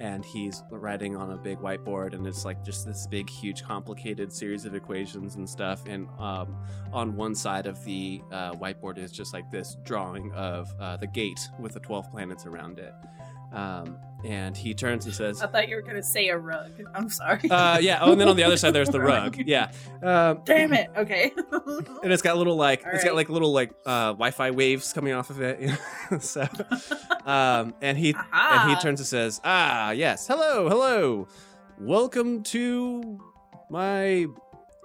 and 0.00 0.24
he's 0.24 0.62
writing 0.70 1.16
on 1.16 1.32
a 1.32 1.36
big 1.36 1.58
whiteboard, 1.58 2.14
and 2.14 2.26
it's 2.26 2.44
like 2.44 2.64
just 2.64 2.86
this 2.86 3.06
big, 3.06 3.28
huge, 3.28 3.62
complicated 3.62 4.32
series 4.32 4.64
of 4.64 4.74
equations 4.74 5.36
and 5.36 5.48
stuff. 5.48 5.84
And 5.86 6.08
um, 6.18 6.56
on 6.92 7.16
one 7.16 7.34
side 7.34 7.66
of 7.66 7.82
the 7.84 8.22
uh, 8.30 8.52
whiteboard 8.54 8.98
is 8.98 9.12
just 9.12 9.32
like 9.32 9.50
this 9.50 9.76
drawing 9.84 10.32
of 10.32 10.72
uh, 10.80 10.96
the 10.96 11.06
gate 11.06 11.48
with 11.58 11.74
the 11.74 11.80
12 11.80 12.10
planets 12.10 12.46
around 12.46 12.78
it. 12.78 12.94
Um, 13.52 13.98
and 14.26 14.56
he 14.56 14.74
turns 14.74 15.04
and 15.06 15.14
says, 15.14 15.40
I 15.40 15.46
thought 15.46 15.68
you 15.68 15.76
were 15.76 15.82
gonna 15.82 16.02
say 16.02 16.28
a 16.28 16.36
rug. 16.36 16.72
I'm 16.94 17.08
sorry. 17.08 17.48
uh, 17.48 17.78
yeah. 17.78 17.98
Oh, 18.00 18.12
and 18.12 18.20
then 18.20 18.28
on 18.28 18.36
the 18.36 18.42
other 18.42 18.56
side, 18.56 18.72
there's 18.72 18.88
the 18.88 19.00
rug. 19.12 19.36
Yeah. 19.38 19.70
Um, 20.02 20.40
Damn 20.44 20.72
it. 20.72 20.90
Okay. 20.96 21.32
and 22.02 22.12
it's 22.12 22.22
got 22.22 22.36
little 22.36 22.56
like 22.56 22.84
All 22.84 22.92
it's 22.92 23.04
got 23.04 23.14
like 23.14 23.28
little 23.28 23.52
like 23.52 23.70
uh, 23.86 24.08
Wi-Fi 24.12 24.50
waves 24.50 24.92
coming 24.92 25.12
off 25.12 25.30
of 25.30 25.40
it. 25.40 25.70
so, 26.20 26.46
um, 27.24 27.74
and 27.80 27.96
he 27.96 28.16
and 28.32 28.70
he 28.70 28.76
turns 28.80 28.98
and 29.00 29.06
says, 29.06 29.40
"Ah, 29.44 29.92
yes, 29.92 30.26
hello, 30.26 30.68
hello, 30.68 31.28
welcome 31.78 32.42
to 32.44 33.20
my 33.70 34.26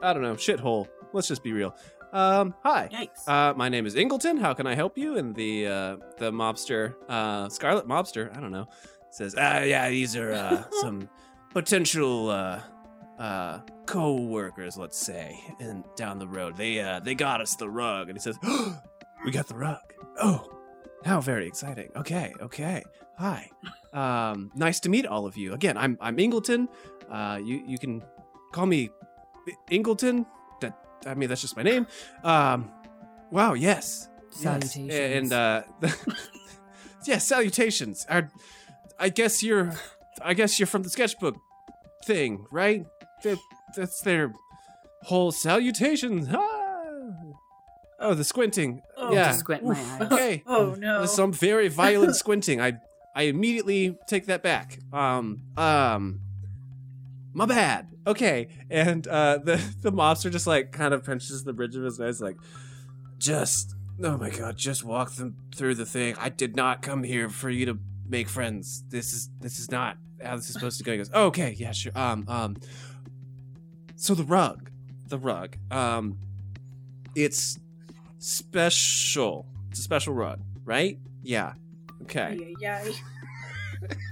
I 0.04 0.14
don't 0.14 0.22
know 0.22 0.36
shithole. 0.36 0.88
Let's 1.14 1.28
just 1.28 1.44
be 1.44 1.52
real. 1.52 1.76
Um, 2.14 2.54
hi." 2.64 3.10
Uh, 3.26 3.54
my 3.56 3.70
name 3.70 3.86
is 3.88 3.96
Ingleton. 3.96 4.38
How 4.38 4.54
can 4.54 4.68
I 4.68 4.76
help 4.76 4.98
you? 4.98 5.18
And 5.18 5.34
the 5.34 5.68
uh, 5.68 5.98
the 6.18 6.32
mobster, 6.32 6.94
uh, 7.10 7.50
Scarlet 7.50 7.88
Mobster, 7.88 8.36
I 8.38 8.40
don't 8.40 8.52
know, 8.52 8.68
says, 9.12 9.36
"Ah, 9.38 9.62
yeah, 9.62 9.90
these 9.90 10.16
are 10.16 10.34
uh, 10.34 10.64
some 10.82 11.10
potential 11.54 12.30
uh, 12.30 12.62
uh, 13.20 13.60
co-workers, 13.86 14.78
let's 14.78 14.98
say, 14.98 15.40
and 15.60 15.84
down 15.96 16.18
the 16.20 16.28
road. 16.28 16.58
They 16.58 16.80
uh, 16.80 17.00
they 17.00 17.16
got 17.16 17.42
us 17.42 17.56
the 17.56 17.70
rug." 17.70 18.10
And 18.10 18.18
he 18.18 18.22
says, 18.22 18.38
"We 19.26 19.32
got 19.32 19.48
the 19.48 19.56
rug. 19.56 19.80
Oh, 20.20 20.52
how 21.04 21.22
very 21.22 21.48
exciting. 21.48 21.90
Okay, 21.96 22.34
okay. 22.42 22.84
Hi. 23.18 23.50
Um, 23.94 24.52
nice 24.56 24.80
to 24.82 24.90
meet 24.90 25.06
all 25.06 25.26
of 25.26 25.38
you. 25.38 25.54
Again, 25.54 25.78
I'm 25.78 25.98
I'm 26.02 26.18
Ingleton. 26.20 26.70
Uh, 27.10 27.40
you 27.44 27.62
you 27.68 27.78
can 27.78 28.04
call 28.52 28.66
me 28.66 28.90
Ingleton. 29.70 30.26
That 30.62 30.78
I 31.06 31.14
mean 31.14 31.30
that's 31.30 31.42
just 31.42 31.56
my 31.56 31.64
name. 31.64 31.88
Um, 32.24 32.72
wow. 33.32 33.54
Yes. 33.54 34.10
Yes. 34.32 34.42
Salutations. 34.42 34.94
And 34.94 35.34
uh, 35.34 35.64
yeah, 37.06 37.18
salutations. 37.18 38.06
Are, 38.10 38.32
I 39.02 39.10
guess 39.10 39.42
you're, 39.42 39.74
I 40.24 40.34
guess 40.36 40.60
you're 40.60 40.68
from 40.68 40.84
the 40.84 40.90
sketchbook 40.90 41.36
thing, 42.06 42.46
right? 42.52 42.86
That, 43.24 43.40
that's 43.76 44.02
their 44.02 44.32
whole 45.04 45.32
salutations. 45.32 46.28
Ah! 46.32 46.52
Oh, 48.00 48.14
the 48.14 48.24
squinting. 48.24 48.82
Oh, 48.98 49.14
yeah. 49.14 49.32
squint 49.32 49.64
my 49.64 49.74
eyes. 49.74 50.02
Okay. 50.02 50.44
oh 50.48 50.76
no. 50.78 51.00
There's 51.00 51.14
some 51.14 51.32
very 51.32 51.68
violent 51.68 52.16
squinting. 52.16 52.60
I 52.60 52.74
I 53.16 53.24
immediately 53.24 53.98
take 54.08 54.26
that 54.26 54.42
back. 54.42 54.80
Um 54.92 55.44
um 55.56 56.22
my 57.34 57.46
bad. 57.46 57.90
Okay. 58.08 58.48
And 58.72 59.08
uh 59.08 59.38
the 59.38 59.62
the 59.82 59.92
mobster 59.92 60.32
just 60.32 60.48
like 60.48 60.72
kind 60.72 60.96
of 60.96 61.06
pinches 61.06 61.44
the 61.44 61.54
bridge 61.54 61.76
of 61.76 61.84
his 61.84 62.00
nose 62.00 62.22
like 62.22 62.38
just 63.20 63.76
oh 64.04 64.18
my 64.18 64.32
god, 64.32 64.58
just 64.58 64.84
walk 64.84 65.12
them 65.14 65.36
through 65.56 65.76
the 65.76 65.86
thing. 65.86 66.16
I 66.20 66.30
did 66.30 66.56
not 66.56 66.82
come 66.82 67.04
here 67.04 67.30
for 67.30 67.52
you 67.52 67.68
to 67.68 67.78
make 68.12 68.30
friends. 68.30 68.84
This 68.90 69.14
is 69.14 69.30
this 69.40 69.58
is 69.58 69.72
not 69.72 69.98
how 70.24 70.36
this 70.36 70.48
is 70.48 70.54
supposed 70.54 70.78
to 70.78 70.84
go. 70.84 70.92
He 70.92 70.98
goes, 70.98 71.12
"Okay, 71.12 71.56
yeah, 71.58 71.72
sure." 71.72 71.94
Um 71.96 72.26
um 72.28 72.58
so 73.96 74.14
the 74.14 74.24
rug, 74.24 74.70
the 75.08 75.18
rug. 75.18 75.56
Um 75.72 76.18
it's 77.16 77.58
special. 78.20 79.48
It's 79.72 79.80
a 79.80 79.84
special 79.84 80.14
rug, 80.14 80.42
right? 80.66 81.00
Yeah. 81.24 81.54
Okay. 82.04 82.56
Yeah, 82.60 82.84
yeah. 82.84 82.92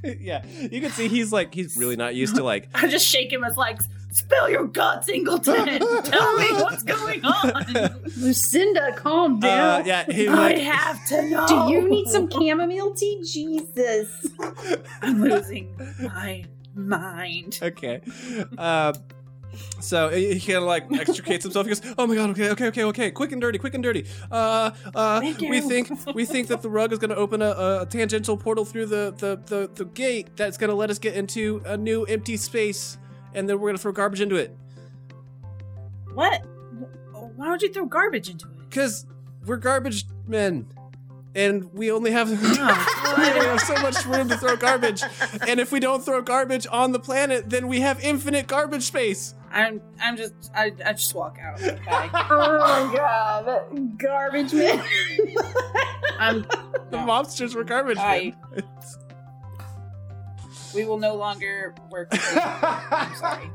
yeah. 0.19 0.45
You 0.71 0.81
can 0.81 0.91
see 0.91 1.07
he's 1.07 1.31
like 1.31 1.53
he's 1.53 1.77
really 1.77 1.95
not 1.95 2.15
used 2.15 2.35
to 2.37 2.43
like 2.43 2.69
I 2.73 2.87
just 2.87 3.05
shake 3.05 3.31
him 3.31 3.43
as 3.43 3.57
like, 3.57 3.79
spill 4.19 4.49
your 4.49 4.67
guts, 4.67 5.09
Ingleton. 5.09 5.65
Tell 6.03 6.37
me 6.37 6.51
what's 6.53 6.83
going 6.83 7.23
on. 7.25 8.01
Lucinda, 8.17 8.93
calm 8.95 9.37
uh, 9.37 9.39
down. 9.39 9.85
yeah, 9.85 10.05
he 10.05 10.27
I 10.27 10.33
like 10.33 10.57
have 10.57 11.05
to 11.07 11.29
know. 11.29 11.47
Do 11.47 11.71
you 11.71 11.89
need 11.89 12.07
some 12.07 12.29
chamomile 12.29 12.93
tea? 12.93 13.21
Jesus. 13.25 14.27
I'm 15.01 15.21
losing 15.21 15.75
my 16.01 16.45
mind. 16.75 17.59
okay. 17.61 18.01
Um 18.57 18.93
so 19.79 20.09
he 20.09 20.35
he 20.35 20.39
kind 20.39 20.57
of 20.57 20.63
like 20.65 20.85
extricates 20.91 21.43
himself. 21.43 21.65
He 21.65 21.73
goes, 21.73 21.81
"Oh 21.97 22.05
my 22.05 22.15
god! 22.15 22.29
Okay, 22.31 22.49
okay, 22.51 22.67
okay, 22.67 22.83
okay! 22.83 23.11
Quick 23.11 23.31
and 23.31 23.41
dirty, 23.41 23.57
quick 23.57 23.73
and 23.73 23.83
dirty. 23.83 24.05
Uh, 24.31 24.71
uh, 24.93 25.19
we 25.23 25.61
think 25.61 25.89
we 26.13 26.25
think 26.25 26.47
that 26.47 26.61
the 26.61 26.69
rug 26.69 26.93
is 26.93 26.99
going 26.99 27.09
to 27.09 27.15
open 27.15 27.41
a, 27.41 27.81
a 27.81 27.87
tangential 27.89 28.37
portal 28.37 28.63
through 28.65 28.85
the, 28.85 29.13
the 29.17 29.41
the 29.47 29.69
the 29.73 29.85
gate 29.85 30.35
that's 30.35 30.57
going 30.57 30.69
to 30.69 30.75
let 30.75 30.89
us 30.89 30.99
get 30.99 31.15
into 31.15 31.61
a 31.65 31.75
new 31.75 32.03
empty 32.03 32.37
space, 32.37 32.97
and 33.33 33.47
then 33.49 33.57
we're 33.59 33.67
going 33.69 33.75
to 33.77 33.81
throw 33.81 33.91
garbage 33.91 34.21
into 34.21 34.35
it. 34.35 34.55
What? 36.13 36.41
Why 37.35 37.49
would 37.51 37.61
you 37.61 37.71
throw 37.71 37.85
garbage 37.85 38.29
into 38.29 38.47
it? 38.47 38.71
Cause 38.71 39.05
we're 39.45 39.57
garbage 39.57 40.05
men, 40.27 40.67
and 41.35 41.71
we 41.73 41.91
only 41.91 42.11
have 42.11 42.29
we 42.29 42.35
only 43.25 43.45
have 43.47 43.61
so 43.61 43.75
much 43.81 44.05
room 44.05 44.27
to 44.29 44.37
throw 44.37 44.55
garbage. 44.55 45.01
And 45.47 45.59
if 45.59 45.71
we 45.71 45.79
don't 45.79 46.03
throw 46.03 46.21
garbage 46.21 46.67
on 46.69 46.91
the 46.91 46.99
planet, 46.99 47.49
then 47.49 47.67
we 47.67 47.79
have 47.79 48.03
infinite 48.03 48.47
garbage 48.47 48.83
space. 48.83 49.35
I'm 49.51 49.81
I'm 50.01 50.17
just 50.17 50.33
I, 50.53 50.71
I 50.85 50.93
just 50.93 51.15
walk 51.15 51.37
out. 51.41 51.59
Bye. 51.85 52.09
Oh 52.29 52.59
my 52.89 52.95
god. 52.95 53.97
Garbage 53.97 54.53
man. 54.53 54.83
I'm 56.19 56.41
The 56.41 56.97
no. 56.97 57.05
monsters 57.05 57.55
were 57.55 57.63
garbage 57.63 57.97
I- 57.97 58.35
men. 58.53 58.63
We 60.73 60.85
will 60.85 60.97
no 60.97 61.15
longer 61.15 61.73
work 61.89 62.09
together. 62.11 62.41
I'm 62.91 63.15
sorry. 63.15 63.49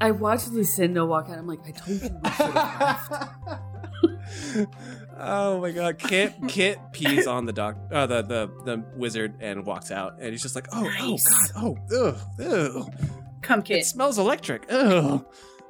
I 0.00 0.10
watched 0.12 0.48
Lucinda 0.48 1.04
walk 1.04 1.28
out. 1.28 1.38
I'm 1.38 1.46
like, 1.46 1.60
I 1.66 1.72
told 1.72 2.00
you 2.02 2.08
we 2.22 2.30
should 2.30 2.46
have 2.46 3.10
left. 3.10 4.68
oh 5.18 5.60
my 5.60 5.72
god! 5.72 5.98
Kit 5.98 6.34
Kit 6.46 6.78
pees 6.92 7.26
on 7.26 7.46
the 7.46 7.52
doc, 7.52 7.76
uh, 7.90 8.06
the 8.06 8.22
the 8.22 8.48
the 8.64 8.84
wizard, 8.96 9.34
and 9.40 9.66
walks 9.66 9.90
out. 9.90 10.14
And 10.20 10.30
he's 10.30 10.42
just 10.42 10.54
like, 10.54 10.68
oh, 10.72 10.82
Nice. 10.82 11.24
oh 11.56 11.74
god, 11.90 12.16
oh, 12.40 12.46
ugh, 12.46 12.86
ugh. 12.86 12.94
Come 13.42 13.62
Kit. 13.62 13.78
It 13.78 13.86
smells 13.86 14.18
electric. 14.18 14.66
Ugh. 14.70 15.24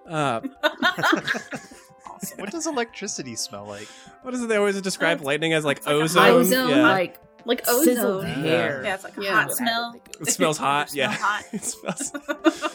Uh, 0.06 0.40
what 2.36 2.50
does 2.50 2.66
electricity 2.66 3.34
smell 3.36 3.64
like? 3.66 3.88
what 4.22 4.34
is 4.34 4.42
it? 4.42 4.48
They 4.48 4.56
always 4.56 4.80
describe 4.82 5.20
lightning 5.22 5.52
as 5.52 5.64
like 5.64 5.84
like 5.86 5.94
ozone. 5.94 6.24
ozone, 6.30 6.68
Yeah. 6.70 6.82
Like 6.82 7.18
like 7.44 7.62
ozone. 7.68 8.26
hair. 8.26 8.82
Yeah, 8.84 8.94
it's 8.94 9.04
like 9.04 9.16
a 9.16 9.22
Yeah. 9.22 9.42
hot 9.42 9.52
smell. 9.52 10.00
It 10.20 10.26
smells 10.28 10.58
hot. 10.66 10.90
Smell 10.90 11.10
yeah. 11.10 11.16
hot. 11.16 11.44
it 11.52 11.64
smells. 11.64 12.12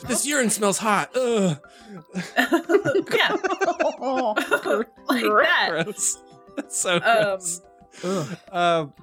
this 0.08 0.26
urine 0.26 0.50
smells 0.50 0.78
hot. 0.78 1.16
Ugh. 1.16 1.60
yeah. 2.36 3.36
like 5.08 5.24
that. 5.24 5.68
Gross. 5.70 6.18
That's 6.56 6.78
so 6.80 6.96
Um, 6.96 7.02
gross. 7.02 7.62
Um, 8.52 8.94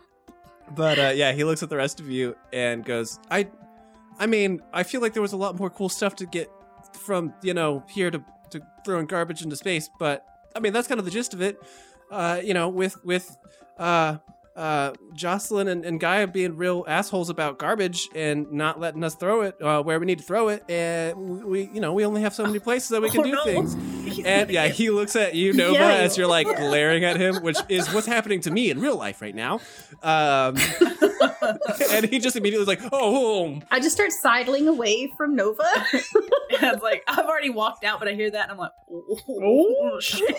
but 0.75 0.99
uh, 0.99 1.13
yeah, 1.15 1.33
he 1.33 1.45
looks 1.45 1.63
at 1.63 1.69
the 1.69 1.77
rest 1.77 2.01
of 2.01 2.09
you 2.09 2.37
and 2.53 2.85
goes, 2.85 3.19
"I, 3.31 3.49
I 4.19 4.27
mean, 4.27 4.61
I 4.73 4.83
feel 4.83 5.01
like 5.01 5.13
there 5.15 5.23
was 5.23 5.33
a 5.33 5.37
lot 5.37 5.59
more 5.59 5.71
cool 5.71 5.89
stuff 5.89 6.17
to 6.17 6.27
get 6.27 6.51
from 6.99 7.33
you 7.43 7.55
know 7.55 7.85
here 7.89 8.11
to 8.11 8.23
to 8.51 8.61
throwing 8.85 9.07
garbage 9.07 9.43
into 9.43 9.57
space, 9.57 9.89
but 9.99 10.25
I 10.55 10.61
mean 10.61 10.73
that's 10.73 10.89
kind 10.89 10.99
of 10.99 11.05
the 11.05 11.11
gist 11.11 11.35
of 11.35 11.43
it. 11.43 11.61
Uh, 12.11 12.41
you 12.43 12.55
know, 12.55 12.69
with 12.69 13.03
with 13.05 13.37
uh." 13.79 14.19
Uh, 14.61 14.93
Jocelyn 15.15 15.69
and, 15.69 15.85
and 15.87 15.99
Gaia 15.99 16.27
being 16.27 16.57
real 16.57 16.85
assholes 16.87 17.31
about 17.31 17.59
garbage 17.59 18.09
and 18.15 18.53
not 18.53 18.79
letting 18.79 19.03
us 19.03 19.15
throw 19.15 19.41
it 19.41 19.57
uh, 19.63 19.83
where 19.83 19.99
we 19.99 20.05
need 20.05 20.19
to 20.19 20.25
throw 20.25 20.49
it, 20.49 20.63
and 20.71 21.45
we, 21.45 21.71
you 21.73 21.81
know, 21.81 21.95
we 21.95 22.05
only 22.05 22.21
have 22.21 22.35
so 22.35 22.45
many 22.45 22.59
places 22.59 22.91
that 22.91 23.01
we 23.01 23.09
can 23.15 23.21
Oh, 23.21 23.25
do 23.25 23.33
no. 23.33 23.45
things. 23.45 23.75
He's 24.05 24.25
And 24.27 24.51
yeah, 24.51 24.69
he 24.69 24.91
looks 24.91 25.17
at 25.17 25.35
you, 25.35 25.55
Nova, 25.55 25.73
Yeah. 25.79 25.89
as 25.95 26.19
you're 26.19 26.27
like 26.27 26.47
glaring 26.47 27.05
at 27.05 27.17
him, 27.17 27.37
which 27.43 27.57
is 27.71 27.89
what's 27.95 28.07
happening 28.07 28.41
to 28.43 28.51
me 28.51 28.71
in 28.71 28.81
real 28.81 28.97
life 28.97 29.23
right 29.23 29.35
now. 29.35 29.61
Um, 30.03 30.57
and 31.93 32.07
he 32.07 32.19
just 32.19 32.37
immediately 32.37 32.59
was 32.59 32.69
like, 32.69 32.81
"Oh, 32.93 33.61
I 33.71 33.81
just 33.81 33.95
start 33.95 34.13
sidling 34.13 34.69
away 34.69 35.11
from 35.17 35.37
Nova. 35.37 35.65
and 36.51 36.67
I 36.67 36.73
was 36.73 36.83
like, 36.83 37.03
I've 37.09 37.27
already 37.27 37.51
walked 37.51 37.85
out, 37.85 37.99
but 37.99 38.09
I 38.09 38.13
hear 38.13 38.31
that 38.31 38.43
and 38.45 38.53
I'm 38.53 38.59
like, 38.59 38.73
oh, 38.91 39.99
shit. 40.01 40.35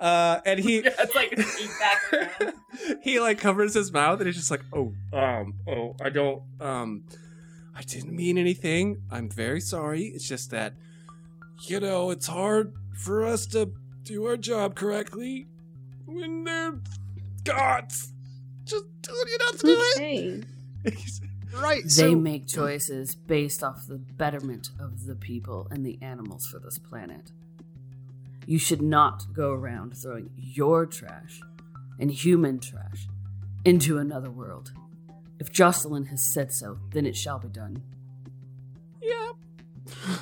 Uh, 0.00 0.40
and 0.46 0.58
he 0.60 0.76
Yeah, 0.84 0.90
it's 0.98 1.14
like 1.14 1.36
feedback 1.38 2.54
he 3.02 3.20
like 3.20 3.38
covers 3.38 3.74
his 3.74 3.92
mouth 3.92 4.18
and 4.20 4.26
he's 4.26 4.36
just 4.36 4.50
like, 4.50 4.62
"Oh, 4.72 4.92
um, 5.12 5.54
oh, 5.68 5.94
I 6.02 6.08
don't, 6.10 6.42
um, 6.60 7.04
I 7.76 7.82
didn't 7.82 8.14
mean 8.14 8.38
anything. 8.38 9.02
I'm 9.10 9.28
very 9.28 9.60
sorry. 9.60 10.04
It's 10.04 10.26
just 10.28 10.50
that, 10.50 10.74
you 11.66 11.80
know, 11.80 12.10
it's 12.10 12.26
hard 12.26 12.72
for 12.96 13.24
us 13.24 13.46
to 13.48 13.72
do 14.04 14.26
our 14.26 14.36
job 14.36 14.74
correctly 14.74 15.46
when 16.06 16.44
they're 16.44 16.74
gods. 17.44 18.12
Just 18.64 18.84
telling 19.02 19.28
you 19.28 19.38
not 19.38 19.58
to 19.58 19.66
do 19.66 19.76
it." 19.78 19.96
okay. 19.96 20.42
He's- 20.84 21.20
Right. 21.52 21.82
They 21.82 21.88
So 21.88 22.14
make 22.14 22.46
choices 22.46 23.16
based 23.16 23.64
off 23.64 23.84
the 23.88 23.98
betterment 23.98 24.70
of 24.78 25.06
the 25.06 25.16
people 25.16 25.66
and 25.72 25.84
the 25.84 25.98
animals 26.00 26.46
for 26.46 26.60
this 26.60 26.78
planet. 26.78 27.32
You 28.50 28.58
should 28.58 28.82
not 28.82 29.32
go 29.32 29.52
around 29.52 29.96
throwing 29.96 30.30
your 30.36 30.84
trash 30.84 31.40
and 32.00 32.10
human 32.10 32.58
trash 32.58 33.06
into 33.64 33.98
another 33.98 34.28
world. 34.28 34.72
If 35.38 35.52
Jocelyn 35.52 36.06
has 36.06 36.20
said 36.20 36.52
so, 36.52 36.80
then 36.90 37.06
it 37.06 37.16
shall 37.16 37.38
be 37.38 37.48
done. 37.48 37.80
Yep. 39.00 39.36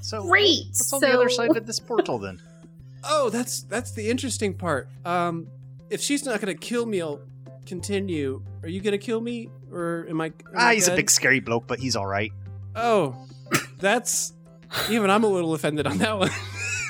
So 0.00 0.22
Great. 0.22 0.66
What's 0.66 0.92
on 0.92 1.00
so, 1.00 1.06
the 1.06 1.14
other 1.14 1.28
side 1.30 1.56
of 1.56 1.64
this 1.64 1.78
portal 1.78 2.18
then? 2.18 2.42
Oh, 3.04 3.30
that's 3.30 3.62
that's 3.62 3.92
the 3.92 4.10
interesting 4.10 4.54
part. 4.54 4.88
Um, 5.04 5.46
if 5.90 6.00
she's 6.00 6.24
not 6.24 6.40
gonna 6.40 6.54
kill 6.54 6.86
me, 6.86 7.02
I'll 7.02 7.20
continue. 7.66 8.42
Are 8.62 8.68
you 8.68 8.80
gonna 8.80 8.98
kill 8.98 9.20
me, 9.20 9.50
or 9.70 10.06
am 10.08 10.20
I? 10.20 10.26
am 10.26 10.34
Ah, 10.56 10.66
I 10.68 10.74
he's 10.74 10.88
a 10.88 10.96
big 10.96 11.10
scary 11.10 11.40
bloke, 11.40 11.66
but 11.66 11.78
he's 11.78 11.96
all 11.96 12.06
right. 12.06 12.32
Oh, 12.74 13.14
that's 13.78 14.32
even 14.90 15.10
I'm 15.10 15.22
a 15.22 15.28
little 15.28 15.54
offended 15.54 15.86
on 15.86 15.98
that 15.98 16.18
one. 16.18 16.30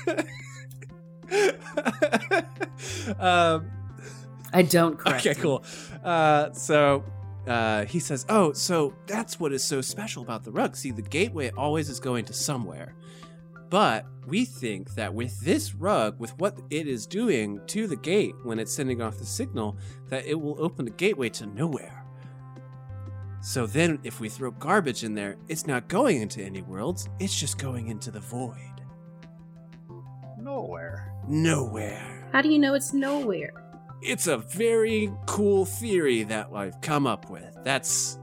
um, 3.19 3.71
I 4.53 4.63
don't 4.63 4.99
correct. 4.99 5.27
okay, 5.27 5.41
cool. 5.41 5.65
Uh, 6.03 6.53
so 6.53 7.05
uh, 7.47 7.85
he 7.87 7.99
says, 7.99 8.25
"Oh, 8.29 8.53
so 8.53 8.95
that's 9.07 9.39
what 9.41 9.53
is 9.53 9.65
so 9.65 9.81
special 9.81 10.23
about 10.23 10.45
the 10.45 10.53
rug. 10.53 10.77
See, 10.77 10.91
the 10.91 11.03
gateway 11.03 11.51
always 11.57 11.89
is 11.89 12.01
going 12.01 12.25
to 12.27 12.33
somewhere, 12.33 12.95
but 13.69 14.07
we 14.27 14.45
think 14.45 14.95
that 14.95 15.13
with 15.13 15.41
this 15.41 15.75
rug, 15.75 16.19
with 16.19 16.39
what 16.39 16.59
it 16.71 16.87
is 16.87 17.07
doing 17.07 17.61
to 17.67 17.87
the 17.87 17.97
gate 17.97 18.35
when 18.45 18.59
it's 18.59 18.73
sending 18.73 19.03
off 19.03 19.19
the 19.19 19.27
signal, 19.27 19.77
that 20.09 20.25
it 20.25 20.41
will 20.41 20.57
open 20.63 20.85
the 20.85 20.91
gateway 20.93 21.29
to 21.31 21.47
nowhere." 21.47 22.05
So 23.43 23.67
then, 23.67 23.99
if 24.05 24.21
we 24.21 24.31
throw 24.31 24.53
garbage 24.53 25.05
in 25.05 25.15
there, 25.15 25.37
it's 25.49 25.67
not 25.67 25.87
going 25.89 26.23
into 26.23 26.43
any 26.43 26.63
worlds, 26.63 27.11
it's 27.21 27.39
just 27.39 27.59
going 27.59 27.89
into 27.89 28.11
the 28.11 28.21
void. 28.21 28.74
Nowhere. 30.45 31.11
Nowhere. 31.27 32.29
How 32.33 32.43
do 32.43 32.51
you 32.51 32.59
know 32.59 32.75
it's 32.75 32.93
nowhere? 32.93 33.53
It's 34.03 34.27
a 34.27 34.37
very 34.37 35.11
cool 35.25 35.65
theory 35.65 36.23
that 36.25 36.51
I've 36.55 36.79
come 36.83 37.07
up 37.07 37.31
with. 37.31 37.57
That's. 37.65 38.19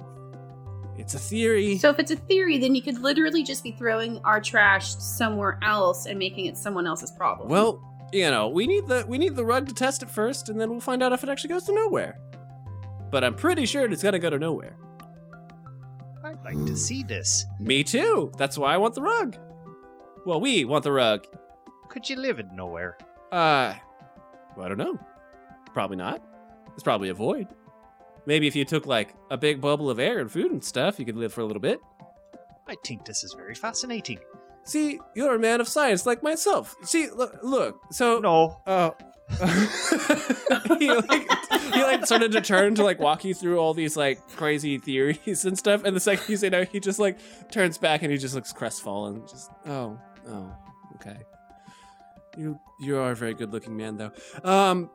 It's 0.98 1.16
a 1.16 1.20
theory. 1.20 1.80
So 1.80 1.90
if 1.90 1.98
it's 1.98 2.12
a 2.12 2.16
theory, 2.16 2.60
then 2.60 2.76
you 2.76 2.84
could 2.84 3.00
literally 3.00 3.42
just 3.42 3.64
be 3.64 3.72
throwing 3.72 4.20
our 4.20 4.40
trash 4.40 4.94
somewhere 4.98 5.58
else 5.64 6.06
and 6.06 6.20
making 6.20 6.46
it 6.46 6.58
someone 6.58 6.86
else's 6.86 7.10
problem. 7.10 7.50
well, 7.50 7.82
you 8.14 8.30
know, 8.30 8.50
we 8.50 8.68
need 8.68 8.86
the 8.86 9.04
we 9.08 9.18
need 9.18 9.36
the 9.36 9.46
rug 9.46 9.68
to 9.70 9.74
test 9.74 10.04
it 10.04 10.10
first, 10.10 10.50
and 10.50 10.62
then 10.62 10.70
we'll 10.70 10.80
find 10.80 11.02
out 11.02 11.14
if 11.14 11.24
it 11.24 11.30
actually 11.30 11.50
goes 11.50 11.64
to 11.64 11.74
nowhere. 11.74 12.20
But 13.10 13.24
I'm 13.24 13.34
pretty 13.34 13.66
sure 13.66 13.90
it's 13.92 14.04
gonna 14.04 14.20
go 14.20 14.30
to 14.30 14.38
nowhere. 14.38 14.78
I'd 16.24 16.44
like 16.44 16.66
to 16.68 16.78
see 16.78 17.02
this. 17.02 17.48
Me 17.60 17.84
too. 17.84 18.32
That's 18.38 18.60
why 18.60 18.76
I 18.76 18.78
want 18.78 18.94
the 18.94 19.02
rug. 19.02 19.38
Well, 20.26 20.40
we 20.40 20.66
want 20.66 20.84
the 20.84 20.92
rug. 20.92 21.26
Could 21.92 22.10
you 22.10 22.16
live 22.16 22.40
in 22.40 22.56
nowhere? 22.56 22.98
Uh, 23.34 23.74
well, 24.56 24.66
I 24.66 24.70
don't 24.70 24.78
know. 24.78 24.98
Probably 25.74 25.98
not. 25.98 26.24
It's 26.74 26.84
probably 26.84 27.10
a 27.10 27.14
void. 27.14 27.50
Maybe 28.26 28.48
if 28.48 28.56
you 28.56 28.64
took 28.64 28.86
like 28.86 29.14
a 29.30 29.38
big 29.38 29.60
bubble 29.60 29.90
of 29.90 30.00
air 30.00 30.20
and 30.20 30.32
food 30.32 30.52
and 30.52 30.64
stuff, 30.64 31.00
you 31.00 31.06
could 31.06 31.18
live 31.18 31.34
for 31.34 31.42
a 31.42 31.46
little 31.46 31.60
bit. 31.60 31.82
I 32.66 32.76
think 32.86 33.04
this 33.04 33.26
is 33.26 33.34
very 33.34 33.56
fascinating. 33.56 34.20
See, 34.64 35.02
you're 35.16 35.36
a 35.36 35.40
man 35.40 35.60
of 35.60 35.68
science 35.68 36.06
like 36.06 36.24
myself. 36.24 36.78
See, 36.84 37.10
look, 37.10 37.38
look. 37.44 37.82
So, 37.92 38.20
No, 38.20 38.62
oh, 38.68 38.96
he 40.80 40.92
like 40.94 41.30
he 41.74 41.84
like 41.84 42.06
started 42.06 42.32
to 42.32 42.42
turn 42.42 42.76
to 42.76 42.84
like 42.84 43.00
walk 43.00 43.26
you 43.26 43.34
through 43.34 43.60
all 43.60 43.74
these 43.74 43.98
like 43.98 44.26
crazy 44.38 44.78
theories 44.78 45.44
and 45.44 45.58
stuff. 45.58 45.84
And 45.84 45.94
the 45.94 46.00
second 46.00 46.30
you 46.30 46.38
say 46.38 46.50
no, 46.50 46.64
he 46.64 46.80
just 46.80 47.00
like 47.00 47.18
turns 47.52 47.78
back 47.78 48.02
and 48.02 48.14
he 48.14 48.18
just 48.18 48.34
looks 48.34 48.54
crestfallen. 48.54 49.28
Just 49.28 49.52
oh, 49.66 50.00
oh, 50.30 50.56
okay. 50.96 51.18
You 52.38 52.60
you 52.80 52.98
are 52.98 53.12
a 53.12 53.16
very 53.16 53.34
good 53.34 53.52
looking 53.52 53.76
man 53.76 53.98
though. 53.98 54.12
Um, 54.44 54.90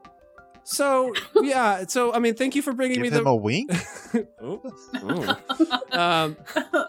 so 0.64 1.12
yeah, 1.36 1.84
so 1.88 2.12
I 2.12 2.18
mean, 2.18 2.34
thank 2.34 2.56
you 2.56 2.62
for 2.62 2.72
bringing 2.72 2.96
give 3.00 3.12
me 3.12 3.16
him 3.16 3.24
the. 3.24 3.30
a 3.30 3.36
wink. 3.36 3.70
oh, 4.42 4.62
oh. 4.94 5.36
Um, 5.96 6.36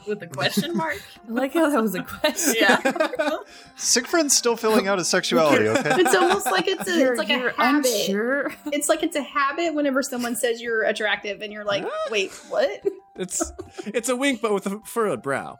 With 0.05 0.21
a 0.21 0.27
question 0.27 0.75
mark? 0.75 1.01
I 1.29 1.31
like 1.31 1.53
how 1.53 1.69
that 1.69 1.81
was 1.81 1.95
a 1.95 2.03
question. 2.03 2.55
Yeah. 2.59 3.37
Siegfried's 3.77 4.35
still 4.35 4.57
filling 4.57 4.89
out 4.89 4.97
his 4.97 5.07
sexuality. 5.07 5.69
Okay. 5.69 6.01
it's 6.01 6.13
almost 6.13 6.47
like 6.47 6.67
it's 6.67 6.89
a 6.89 6.97
You're, 6.99 7.13
it's 7.13 7.19
like 7.19 7.29
you're 7.29 7.47
a 7.49 7.53
habit. 7.53 7.89
unsure. 7.89 8.53
It's 8.73 8.89
like 8.89 9.01
it's 9.03 9.15
a 9.15 9.21
habit 9.21 9.73
whenever 9.75 10.01
someone 10.03 10.35
says 10.35 10.61
you're 10.61 10.83
attractive 10.83 11.41
and 11.41 11.53
you're 11.53 11.63
like, 11.63 11.85
wait, 12.11 12.31
what? 12.49 12.83
it's 13.15 13.53
it's 13.85 14.09
a 14.09 14.15
wink, 14.15 14.41
but 14.41 14.53
with 14.53 14.65
a 14.65 14.81
furrowed 14.83 15.21
brow. 15.21 15.57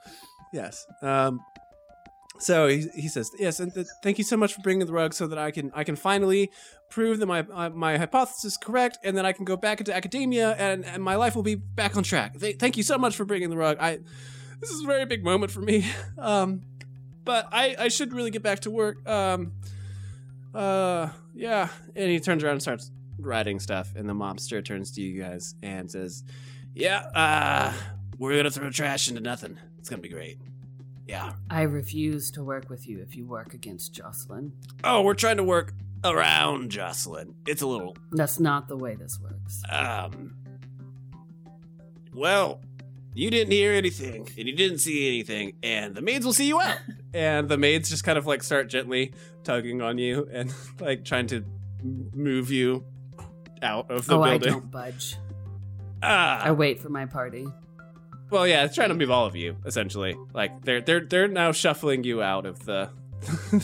Yes. 0.52 0.86
Um. 1.02 1.40
So 2.40 2.68
he, 2.68 2.86
he 2.96 3.08
says 3.08 3.32
yes, 3.40 3.60
and 3.60 3.74
th- 3.74 3.88
thank 4.04 4.18
you 4.18 4.24
so 4.24 4.38
much 4.38 4.54
for 4.54 4.62
bringing 4.62 4.86
the 4.86 4.94
rug, 4.94 5.14
so 5.14 5.28
that 5.28 5.38
I 5.38 5.52
can 5.52 5.72
I 5.74 5.84
can 5.84 5.96
finally 5.96 6.52
prove 6.90 7.20
that 7.20 7.26
my 7.26 7.40
uh, 7.40 7.70
my 7.70 7.98
hypothesis 7.98 8.46
is 8.46 8.58
correct, 8.58 9.00
and 9.04 9.18
then 9.18 9.26
I 9.26 9.32
can 9.32 9.46
go 9.46 9.58
back 9.58 9.80
into 9.80 9.96
academia, 9.96 10.52
and, 10.54 10.86
and 10.86 11.04
my 11.04 11.16
life 11.16 11.36
will 11.36 11.44
be 11.44 11.56
back 11.56 11.98
on 11.98 12.04
track. 12.04 12.40
Th- 12.40 12.58
thank 12.58 12.78
you 12.78 12.84
so 12.84 12.98
much 12.98 13.16
for 13.16 13.26
bringing 13.26 13.50
the 13.50 13.58
rug. 13.58 13.78
I 13.80 14.00
this 14.60 14.70
is 14.70 14.84
a 14.84 14.88
very 14.88 15.06
big 15.06 15.24
moment 15.24 15.52
for 15.52 15.62
me. 15.62 15.86
Um, 16.20 16.62
but 17.24 17.48
I 17.52 17.76
I 17.78 17.88
should 17.90 18.14
really 18.14 18.32
get 18.32 18.44
back 18.44 18.62
to 18.62 18.72
work. 18.72 19.08
Um. 19.08 19.54
Uh. 20.54 21.10
Yeah. 21.36 21.70
And 21.96 22.10
he 22.10 22.20
turns 22.20 22.44
around 22.44 22.54
and 22.54 22.62
starts 22.62 22.92
writing 23.20 23.60
stuff, 23.60 23.94
and 23.96 24.08
the 24.08 24.14
mobster 24.14 24.64
turns 24.64 24.92
to 24.94 25.02
you 25.02 25.22
guys 25.22 25.56
and 25.62 25.90
says, 25.92 26.24
"Yeah. 26.74 27.00
Uh." 27.14 27.74
We're 28.20 28.36
gonna 28.36 28.50
throw 28.50 28.72
trash 28.72 29.10
into 29.10 29.22
nothing. 29.22 29.60
It's 29.78 29.90
gonna 29.90 30.02
be 30.02 30.10
great. 30.10 30.40
Yeah. 31.08 31.34
I 31.49 31.62
refuse 31.64 32.32
to 32.32 32.43
work 32.43 32.70
with 32.70 32.88
you 32.88 32.99
if 33.01 33.16
you 33.16 33.26
work 33.26 33.53
against 33.53 33.93
Jocelyn. 33.93 34.51
Oh, 34.84 35.01
we're 35.01 35.14
trying 35.14 35.38
to 35.38 35.43
work 35.43 35.74
around 36.03 36.70
Jocelyn. 36.70 37.36
It's 37.45 37.62
a 37.62 37.68
little 37.68 37.95
That's 38.12 38.39
not 38.39 38.68
the 38.68 38.78
way 38.78 38.95
this 38.95 39.20
works. 39.20 39.64
um 39.70 40.36
Well, 42.14 42.62
you 43.14 43.32
didn't 43.32 43.51
hear 43.51 43.74
anything 43.74 44.28
and 44.38 44.47
you 44.47 44.55
didn't 44.55 44.80
see 44.80 45.08
anything, 45.08 45.53
and 45.64 45.95
the 45.95 46.01
maids 46.01 46.26
will 46.26 46.34
see 46.34 46.47
you 46.47 46.60
out. 46.62 46.78
and 47.14 47.49
the 47.49 47.58
maids 47.58 47.89
just 47.89 48.03
kind 48.03 48.18
of 48.18 48.28
like 48.28 48.43
start 48.43 48.70
gently 48.70 49.14
tugging 49.43 49.82
on 49.82 49.97
you 49.97 50.28
and 50.32 50.53
like 50.80 51.03
trying 51.05 51.28
to 51.28 51.43
move 52.14 52.51
you 52.51 52.84
out 53.62 53.89
of 53.89 54.05
the 54.08 54.18
building. 54.18 54.32
oh, 54.32 54.36
I 54.36 54.38
don't 54.38 54.72
budge. 54.72 55.16
Ah, 56.03 56.41
I 56.43 56.51
wait 56.51 56.80
for 56.80 56.89
my 56.89 57.05
party. 57.05 57.47
Well, 58.30 58.48
yeah, 58.48 58.66
it's 58.66 58.76
trying 58.76 58.90
to 58.90 58.96
move 58.96 59.10
all 59.12 59.26
of 59.26 59.36
you 59.36 59.58
essentially. 59.66 60.18
Like 60.34 60.64
they're 60.64 60.82
they're 60.82 61.02
they're 61.02 61.28
now 61.28 61.52
shuffling 61.52 62.04
you 62.04 62.22
out 62.22 62.46
of 62.46 62.66
the 62.66 62.90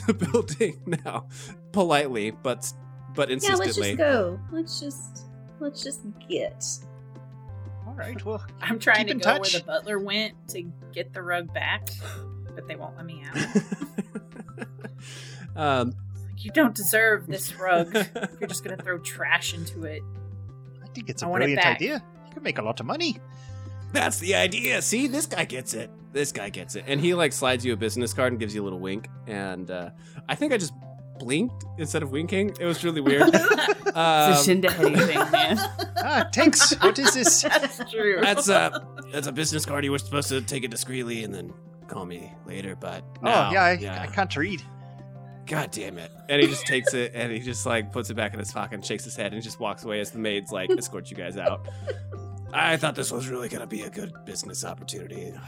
the 0.08 0.14
building 0.14 0.80
now, 1.04 1.28
politely, 1.72 2.32
but 2.32 2.72
but 3.16 3.30
insistently. 3.30 3.94
Yeah, 3.94 3.96
let's 3.96 3.98
just 3.98 3.98
go. 3.98 4.40
Let's 4.52 4.80
just 4.80 5.26
let's 5.60 5.84
just 5.84 6.02
get. 6.30 6.66
All 7.86 7.94
right. 7.94 8.24
Well, 8.26 8.44
I'm 8.62 8.80
trying 8.80 9.00
Keep 9.00 9.08
to 9.08 9.12
in 9.14 9.18
go 9.20 9.24
touch. 9.24 9.54
where 9.54 9.60
the 9.62 9.66
butler 9.66 10.00
went 10.00 10.34
to 10.50 10.64
get 10.94 11.14
the 11.14 11.22
rug 11.22 11.54
back, 11.54 11.90
but 12.56 12.68
they 12.68 12.76
won't 12.76 12.96
let 12.96 13.06
me 13.06 13.24
out. 13.26 13.38
um, 15.56 15.94
You 16.38 16.52
don't 16.52 16.74
deserve 16.74 17.28
this 17.28 17.60
rug. 17.60 17.94
You're 18.40 18.48
just 18.48 18.64
gonna 18.64 18.82
throw 18.82 18.98
trash 19.00 19.54
into 19.54 19.84
it. 19.84 20.02
I 20.84 20.88
think 20.88 21.10
it's 21.10 21.22
a 21.22 21.26
I 21.26 21.30
want 21.30 21.44
it 21.44 21.48
brilliant 21.48 21.66
idea. 21.68 22.04
You 22.28 22.34
can 22.34 22.44
make 22.44 22.58
a 22.58 22.64
lot 22.64 22.80
of 22.80 22.86
money. 22.86 23.18
That's 23.94 24.20
the 24.20 24.36
idea. 24.36 24.82
See, 24.82 25.08
this 25.08 25.26
guy 25.26 25.46
gets 25.46 25.74
it. 25.74 25.90
This 26.12 26.32
guy 26.32 26.50
gets 26.50 26.76
it, 26.76 26.84
and 26.88 27.00
he 27.00 27.14
like 27.14 27.32
slides 27.34 27.66
you 27.66 27.74
a 27.74 27.78
business 27.78 28.14
card 28.14 28.34
and 28.34 28.40
gives 28.40 28.54
you 28.54 28.62
a 28.62 28.66
little 28.66 28.80
wink. 28.80 29.08
And 29.28 29.72
uh, 29.72 29.90
I 30.30 30.36
think 30.36 30.54
I 30.54 30.58
just 30.58 30.74
blinked 31.20 31.64
instead 31.78 32.04
of 32.04 32.12
winking. 32.12 32.56
It 32.60 32.66
was 32.66 32.84
really 32.84 33.02
weird. 33.02 33.30
It's 33.96 33.98
Um, 34.00 34.34
a 34.34 34.36
Shindahedi 34.68 35.06
thing, 35.06 35.32
man. 35.32 35.58
Ah, 36.06 36.28
thanks. 36.34 36.74
what 36.82 36.98
is 37.00 37.14
this? 37.14 37.42
That's 37.44 37.78
true. 37.92 38.18
that's 38.22 38.50
a 38.50 38.86
that's 39.12 39.28
a 39.28 39.32
business 39.32 39.66
card. 39.66 39.86
You 39.86 39.92
were 39.92 40.00
supposed 40.00 40.28
to 40.30 40.42
take 40.42 40.64
it 40.64 40.72
discreetly 40.72 41.24
and 41.24 41.32
then 41.34 41.54
call 41.88 42.06
me 42.06 42.34
later, 42.48 42.76
but 42.76 43.04
Oh, 43.24 43.52
yeah, 43.52 43.64
I, 43.64 44.04
I 44.04 44.08
can't 44.08 44.36
read. 44.36 44.62
God 45.46 45.70
damn 45.72 45.98
it. 46.00 46.12
And 46.28 46.42
he 46.42 46.48
just 46.48 46.66
takes 46.66 46.94
it 46.96 47.12
and 47.14 47.32
he 47.32 47.40
just 47.40 47.66
like 47.68 47.92
puts 47.92 48.10
it 48.10 48.16
back 48.16 48.34
in 48.34 48.40
his 48.40 48.52
pocket 48.52 48.74
and 48.74 48.84
shakes 48.86 49.04
his 49.04 49.16
head 49.16 49.32
and 49.34 49.42
just 49.44 49.60
walks 49.60 49.84
away 49.86 50.00
as 50.00 50.10
the 50.12 50.18
maids 50.20 50.52
like 50.52 50.70
escort 50.72 51.10
you 51.12 51.16
guys 51.16 51.38
out. 51.38 51.68
I 52.56 52.78
thought 52.78 52.96
this 52.96 53.12
was 53.12 53.28
really 53.28 53.50
gonna 53.50 53.66
be 53.68 53.82
a 53.82 53.90
good 53.90 54.14
business 54.26 54.64
opportunity. 54.64 55.34
Oh, 55.36 55.40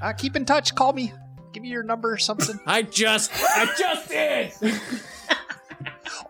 Uh, 0.00 0.12
keep 0.12 0.34
in 0.36 0.44
touch. 0.44 0.74
Call 0.74 0.92
me. 0.92 1.12
Give 1.52 1.62
me 1.62 1.68
your 1.68 1.82
number 1.84 2.10
or 2.12 2.18
something. 2.18 2.58
I 2.66 2.82
just 2.82 3.30
I 3.34 3.66
just 3.78 4.08
did 4.08 4.52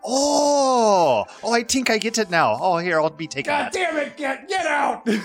oh, 0.05 1.25
oh, 1.43 1.53
I 1.53 1.63
think 1.63 1.89
I 1.89 1.97
get 1.97 2.17
it 2.17 2.29
now. 2.29 2.57
Oh, 2.59 2.77
here, 2.77 2.99
I'll 3.01 3.09
be 3.09 3.27
taking 3.27 3.49
God 3.51 3.65
that. 3.65 3.73
damn 3.73 3.97
it, 3.97 4.15
get 4.17 4.47
get 4.47 4.65
out 4.65 5.07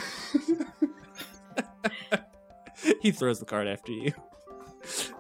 He 3.02 3.10
throws 3.10 3.38
the 3.40 3.44
card 3.44 3.66
after 3.68 3.92
you. 3.92 4.12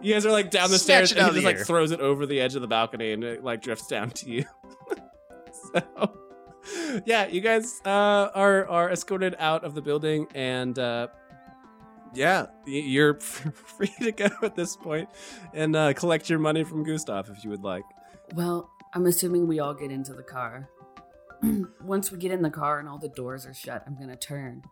You 0.00 0.14
guys 0.14 0.24
are 0.24 0.30
like 0.32 0.50
down 0.50 0.70
the 0.70 0.78
Snatch 0.78 1.08
stairs 1.08 1.12
and 1.12 1.28
he 1.28 1.34
just 1.34 1.44
like 1.44 1.56
air. 1.56 1.64
throws 1.64 1.90
it 1.90 2.00
over 2.00 2.24
the 2.24 2.40
edge 2.40 2.54
of 2.54 2.62
the 2.62 2.68
balcony 2.68 3.12
and 3.12 3.22
it 3.24 3.44
like 3.44 3.60
drifts 3.60 3.86
down 3.88 4.10
to 4.10 4.30
you. 4.30 4.44
so 5.74 6.18
yeah, 7.04 7.26
you 7.26 7.40
guys 7.40 7.80
uh, 7.84 8.30
are 8.34 8.66
are 8.68 8.90
escorted 8.90 9.34
out 9.38 9.64
of 9.64 9.74
the 9.74 9.82
building, 9.82 10.26
and 10.34 10.78
uh, 10.78 11.08
yeah, 12.14 12.46
you're 12.66 13.14
free 13.20 13.92
to 14.00 14.12
go 14.12 14.28
at 14.42 14.54
this 14.54 14.76
point 14.76 15.08
and 15.52 15.76
uh, 15.76 15.92
collect 15.92 16.28
your 16.30 16.38
money 16.38 16.64
from 16.64 16.84
Gustav 16.84 17.28
if 17.30 17.44
you 17.44 17.50
would 17.50 17.64
like. 17.64 17.84
Well, 18.34 18.70
I'm 18.94 19.06
assuming 19.06 19.46
we 19.46 19.60
all 19.60 19.74
get 19.74 19.90
into 19.90 20.12
the 20.12 20.22
car. 20.22 20.68
once 21.84 22.10
we 22.10 22.18
get 22.18 22.32
in 22.32 22.42
the 22.42 22.50
car 22.50 22.80
and 22.80 22.88
all 22.88 22.98
the 22.98 23.08
doors 23.08 23.46
are 23.46 23.54
shut, 23.54 23.82
I'm 23.86 23.96
gonna 23.96 24.16
turn 24.16 24.62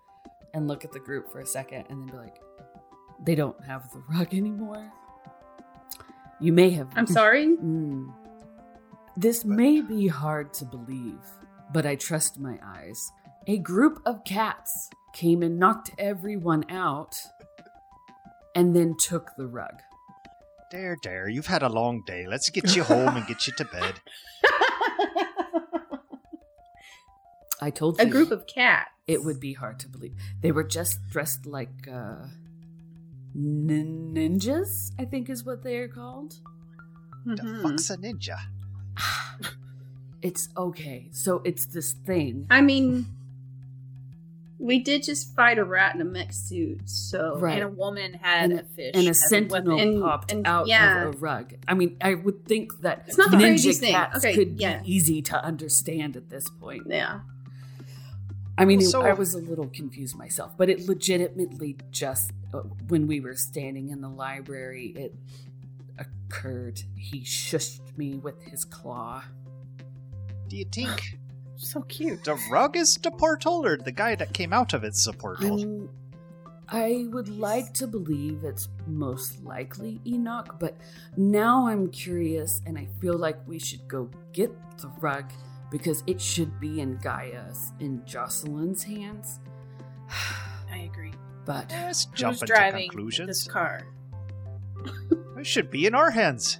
and 0.54 0.66
look 0.66 0.84
at 0.84 0.92
the 0.92 1.00
group 1.00 1.30
for 1.30 1.40
a 1.40 1.46
second 1.46 1.84
and 1.88 2.00
then 2.00 2.06
be 2.06 2.16
like, 2.16 2.40
they 3.24 3.34
don't 3.34 3.62
have 3.64 3.90
the 3.92 4.02
rug 4.10 4.34
anymore. 4.34 4.90
You 6.40 6.52
may 6.52 6.70
have. 6.70 6.88
I'm 6.96 7.06
sorry. 7.06 7.56
Mm. 7.62 8.12
This 9.18 9.46
may 9.46 9.80
be 9.80 10.08
hard 10.08 10.52
to 10.54 10.66
believe, 10.66 11.22
but 11.72 11.86
I 11.86 11.96
trust 11.96 12.38
my 12.38 12.58
eyes. 12.64 13.10
A 13.46 13.58
group 13.58 14.00
of 14.06 14.24
cats 14.24 14.90
came 15.12 15.42
and 15.42 15.58
knocked 15.58 15.90
everyone 15.98 16.64
out 16.70 17.16
and 18.54 18.74
then 18.74 18.96
took 18.98 19.30
the 19.36 19.46
rug. 19.46 19.74
Dare, 20.70 20.96
dare, 21.02 21.28
you've 21.28 21.46
had 21.46 21.62
a 21.62 21.68
long 21.68 22.02
day. 22.06 22.26
Let's 22.26 22.50
get 22.50 22.74
you 22.74 22.82
home 22.82 23.16
and 23.16 23.26
get 23.26 23.46
you 23.46 23.52
to 23.54 23.64
bed. 23.64 23.94
I 27.60 27.70
told 27.70 27.98
you. 27.98 28.04
a 28.06 28.08
group 28.10 28.30
of 28.30 28.46
cats. 28.46 28.90
it 29.06 29.24
would 29.24 29.40
be 29.40 29.54
hard 29.54 29.78
to 29.80 29.88
believe. 29.88 30.14
They 30.42 30.52
were 30.52 30.64
just 30.64 30.98
dressed 31.10 31.46
like 31.46 31.88
uh, 31.90 32.26
nin- 33.34 34.12
ninjas, 34.14 34.90
I 34.98 35.04
think 35.06 35.30
is 35.30 35.44
what 35.44 35.62
they 35.62 35.76
are 35.76 35.88
called. 35.88 36.34
The 37.24 37.36
Mhm. 37.42 37.62
fuck's 37.62 37.88
a 37.90 37.96
ninja? 37.96 38.36
It's 40.26 40.48
okay. 40.56 41.08
So 41.12 41.40
it's 41.44 41.66
this 41.66 41.92
thing. 41.92 42.46
I 42.50 42.60
mean, 42.60 43.06
we 44.58 44.80
did 44.80 45.04
just 45.04 45.36
fight 45.36 45.58
a 45.58 45.64
rat 45.64 45.94
in 45.94 46.00
a 46.00 46.04
mech 46.04 46.32
suit, 46.32 46.88
so 46.88 47.38
Right. 47.38 47.54
And 47.54 47.62
a 47.62 47.68
woman 47.68 48.14
had 48.14 48.50
And- 48.50 48.60
a 48.60 48.64
fish. 48.64 48.90
and 48.94 49.06
a 49.06 49.14
sentinel. 49.14 49.78
And- 49.78 50.02
popped 50.02 50.32
and- 50.32 50.44
out 50.46 50.66
yeah. 50.66 51.04
of 51.08 51.14
a 51.14 51.18
rug. 51.18 51.54
I 51.68 51.74
mean, 51.74 51.96
I 52.00 52.14
would 52.14 52.44
think 52.44 52.80
that 52.80 53.04
It's 53.06 53.16
not 53.18 53.30
the 53.30 53.36
ninja 53.36 53.40
craziest 53.40 53.80
thing. 53.80 53.92
cats 53.92 54.16
Okay, 54.18 54.34
could 54.34 54.58
yeah. 54.60 54.82
be 54.82 54.92
easy 54.94 55.22
to 55.22 55.44
understand 55.44 56.16
at 56.16 56.28
this 56.30 56.48
point. 56.48 56.84
yeah. 56.88 57.20
I 58.58 58.64
mean, 58.64 58.78
Well, 58.78 58.88
it- 58.88 58.90
so- 58.90 59.02
I 59.02 59.12
was 59.12 59.34
a 59.34 59.38
little 59.38 59.68
confused 59.68 60.16
myself, 60.16 60.56
but 60.56 60.68
it 60.70 60.88
legitimately 60.88 61.76
just 61.92 62.32
uh, 62.54 62.60
when 62.88 63.06
we 63.06 63.20
were 63.20 63.34
standing 63.36 63.90
in 63.90 64.00
the 64.00 64.08
library, 64.08 64.86
it 64.96 65.14
occurred. 65.98 66.82
He 66.96 67.20
shushed 67.20 67.96
me 67.98 68.16
with 68.16 68.42
his 68.44 68.64
claw. 68.64 69.22
Do 70.48 70.56
you 70.56 70.64
think 70.70 71.18
So 71.56 71.82
cute. 71.82 72.24
the 72.24 72.38
rug 72.50 72.76
is 72.76 72.94
the 72.96 73.10
portal 73.10 73.64
or 73.64 73.76
the 73.76 73.92
guy 73.92 74.14
that 74.14 74.32
came 74.34 74.52
out 74.52 74.74
of 74.74 74.84
it's 74.84 75.06
a 75.06 75.12
portal? 75.12 75.60
I'm, 75.60 75.88
I 76.68 77.06
would 77.10 77.28
like 77.28 77.72
to 77.74 77.86
believe 77.86 78.44
it's 78.44 78.68
most 78.86 79.42
likely 79.42 80.00
Enoch, 80.06 80.56
but 80.58 80.76
now 81.16 81.66
I'm 81.66 81.88
curious 81.90 82.60
and 82.66 82.76
I 82.76 82.88
feel 83.00 83.16
like 83.16 83.38
we 83.46 83.58
should 83.58 83.86
go 83.88 84.10
get 84.32 84.50
the 84.78 84.88
rug 85.00 85.32
because 85.70 86.02
it 86.06 86.20
should 86.20 86.60
be 86.60 86.80
in 86.80 86.98
Gaia's, 86.98 87.72
in 87.80 88.04
Jocelyn's 88.04 88.82
hands. 88.82 89.40
I 90.70 90.78
agree. 90.78 91.12
But 91.44 91.70
Let's 91.70 92.06
jump 92.06 92.34
Who's 92.34 92.42
into 92.42 92.52
driving 92.52 92.88
conclusions. 92.90 93.28
this 93.28 93.48
car? 93.48 93.82
It 95.38 95.46
should 95.46 95.70
be 95.70 95.86
in 95.86 95.94
our 95.94 96.10
hands. 96.10 96.58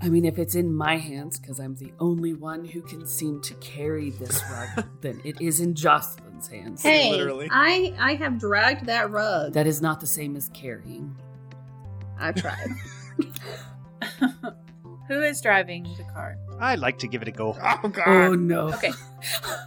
I 0.00 0.08
mean, 0.08 0.24
if 0.24 0.38
it's 0.38 0.54
in 0.54 0.72
my 0.72 0.96
hands, 0.96 1.38
because 1.38 1.58
I'm 1.58 1.74
the 1.74 1.92
only 1.98 2.32
one 2.32 2.64
who 2.64 2.82
can 2.82 3.04
seem 3.04 3.40
to 3.42 3.54
carry 3.54 4.10
this 4.10 4.42
rug, 4.50 4.86
then 5.00 5.20
it 5.24 5.40
is 5.40 5.60
in 5.60 5.74
Jocelyn's 5.74 6.46
hands. 6.46 6.82
Hey, 6.82 7.10
literally. 7.10 7.48
I 7.50 7.94
I 7.98 8.14
have 8.14 8.38
dragged 8.38 8.86
that 8.86 9.10
rug. 9.10 9.54
That 9.54 9.66
is 9.66 9.82
not 9.82 10.00
the 10.00 10.06
same 10.06 10.36
as 10.36 10.50
carrying. 10.50 11.16
I've 12.18 12.36
tried. 12.36 12.68
Who 15.08 15.22
is 15.22 15.40
driving 15.40 15.84
the 15.96 16.04
car? 16.12 16.36
I 16.60 16.74
like 16.74 16.98
to 17.00 17.08
give 17.08 17.22
it 17.22 17.28
a 17.28 17.30
go. 17.32 17.56
Oh 17.82 17.88
God. 17.88 18.04
Oh 18.08 18.34
no. 18.34 18.68
Okay. 18.72 18.92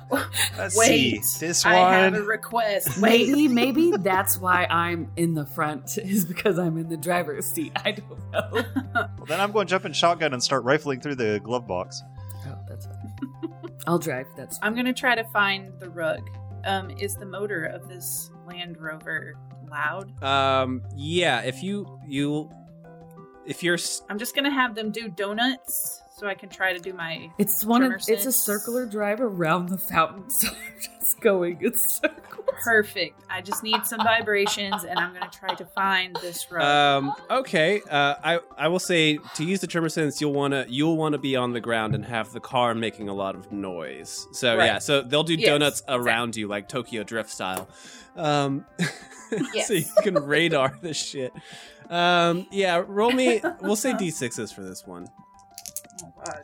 Let's 0.57 0.77
Wait. 0.77 1.23
see. 1.25 1.45
This 1.45 1.63
one. 1.65 1.73
I 1.73 1.77
have 1.77 2.13
a 2.13 2.17
one. 2.19 2.27
request. 2.27 2.99
Wait. 3.01 3.29
Maybe, 3.29 3.47
maybe 3.47 3.91
that's 3.97 4.37
why 4.37 4.65
I'm 4.65 5.09
in 5.15 5.33
the 5.33 5.45
front 5.45 5.97
is 5.97 6.25
because 6.25 6.59
I'm 6.59 6.77
in 6.77 6.89
the 6.89 6.97
driver's 6.97 7.45
seat. 7.45 7.71
I 7.83 7.91
don't 7.91 8.31
know. 8.31 8.63
Well, 9.17 9.25
then 9.27 9.39
I'm 9.39 9.51
going 9.51 9.67
to 9.67 9.71
jump 9.71 9.85
in 9.85 9.93
shotgun 9.93 10.33
and 10.33 10.43
start 10.43 10.63
rifling 10.63 10.99
through 10.99 11.15
the 11.15 11.39
glove 11.43 11.67
box. 11.67 12.01
Oh, 12.47 12.57
that's 12.67 12.85
fine. 12.87 13.13
I'll 13.87 13.99
drive. 13.99 14.27
That's 14.35 14.59
I'm 14.61 14.75
gonna 14.75 14.93
try 14.93 15.15
to 15.15 15.23
find 15.25 15.71
the 15.79 15.89
rug. 15.89 16.29
Um, 16.65 16.89
is 16.91 17.15
the 17.15 17.25
motor 17.25 17.65
of 17.65 17.87
this 17.87 18.31
Land 18.47 18.77
Rover 18.79 19.35
loud? 19.69 20.21
Um, 20.23 20.81
yeah. 20.95 21.41
If 21.41 21.63
you 21.63 21.99
you 22.07 22.49
if 23.45 23.63
you're 23.63 23.75
s- 23.75 24.01
I'm 24.09 24.19
just 24.19 24.35
gonna 24.35 24.51
have 24.51 24.75
them 24.75 24.91
do 24.91 25.07
donuts 25.07 26.00
so 26.21 26.27
I 26.27 26.35
can 26.35 26.49
try 26.49 26.71
to 26.71 26.77
do 26.79 26.93
my. 26.93 27.31
It's 27.39 27.65
one 27.65 27.81
of 27.81 27.87
tremor 27.89 28.01
it's 28.07 28.25
a 28.27 28.31
circular 28.31 28.85
drive 28.85 29.19
around 29.19 29.69
the 29.69 29.77
fountain, 29.79 30.29
so 30.29 30.49
I'm 30.49 30.99
just 30.99 31.19
going 31.19 31.57
in 31.63 31.73
circles. 31.75 32.45
Perfect. 32.63 33.19
I 33.27 33.41
just 33.41 33.63
need 33.63 33.87
some 33.87 34.01
vibrations, 34.03 34.83
and 34.83 34.99
I'm 34.99 35.13
gonna 35.13 35.31
try 35.31 35.55
to 35.55 35.65
find 35.65 36.15
this 36.21 36.51
rug. 36.51 36.61
um 36.63 37.13
okay, 37.31 37.81
uh 37.89 38.15
I 38.23 38.39
I 38.55 38.67
will 38.67 38.77
say 38.79 39.17
to 39.35 39.43
use 39.43 39.61
the 39.61 39.67
tremor 39.67 39.89
sense 39.89 40.21
you'll 40.21 40.33
want 40.33 40.53
to 40.53 40.67
you'll 40.69 40.95
want 40.95 41.13
to 41.13 41.17
be 41.17 41.35
on 41.35 41.53
the 41.53 41.59
ground 41.59 41.95
and 41.95 42.05
have 42.05 42.31
the 42.33 42.39
car 42.39 42.75
making 42.75 43.09
a 43.09 43.13
lot 43.15 43.33
of 43.33 43.51
noise. 43.51 44.27
So 44.31 44.55
Right. 44.55 44.65
yeah, 44.65 44.77
so 44.77 45.01
they'll 45.01 45.23
do 45.23 45.35
Yes, 45.35 45.47
donuts 45.47 45.83
around 45.87 46.35
you 46.35 46.47
like 46.47 46.69
Tokyo 46.69 47.01
Drift 47.01 47.31
style. 47.31 47.67
Um 48.15 48.65
Yes. 49.55 49.67
so 49.67 49.73
you 49.73 49.85
can 50.03 50.15
radar 50.23 50.77
this 50.83 50.97
shit. 50.97 51.33
Um 51.89 52.45
yeah, 52.51 52.83
roll 52.85 53.11
me 53.11 53.41
we'll 53.61 53.75
say 53.75 53.93
d6s 53.93 54.53
for 54.53 54.61
this 54.61 54.85
one. 54.85 55.07
Oh 56.03 56.13
God. 56.17 56.41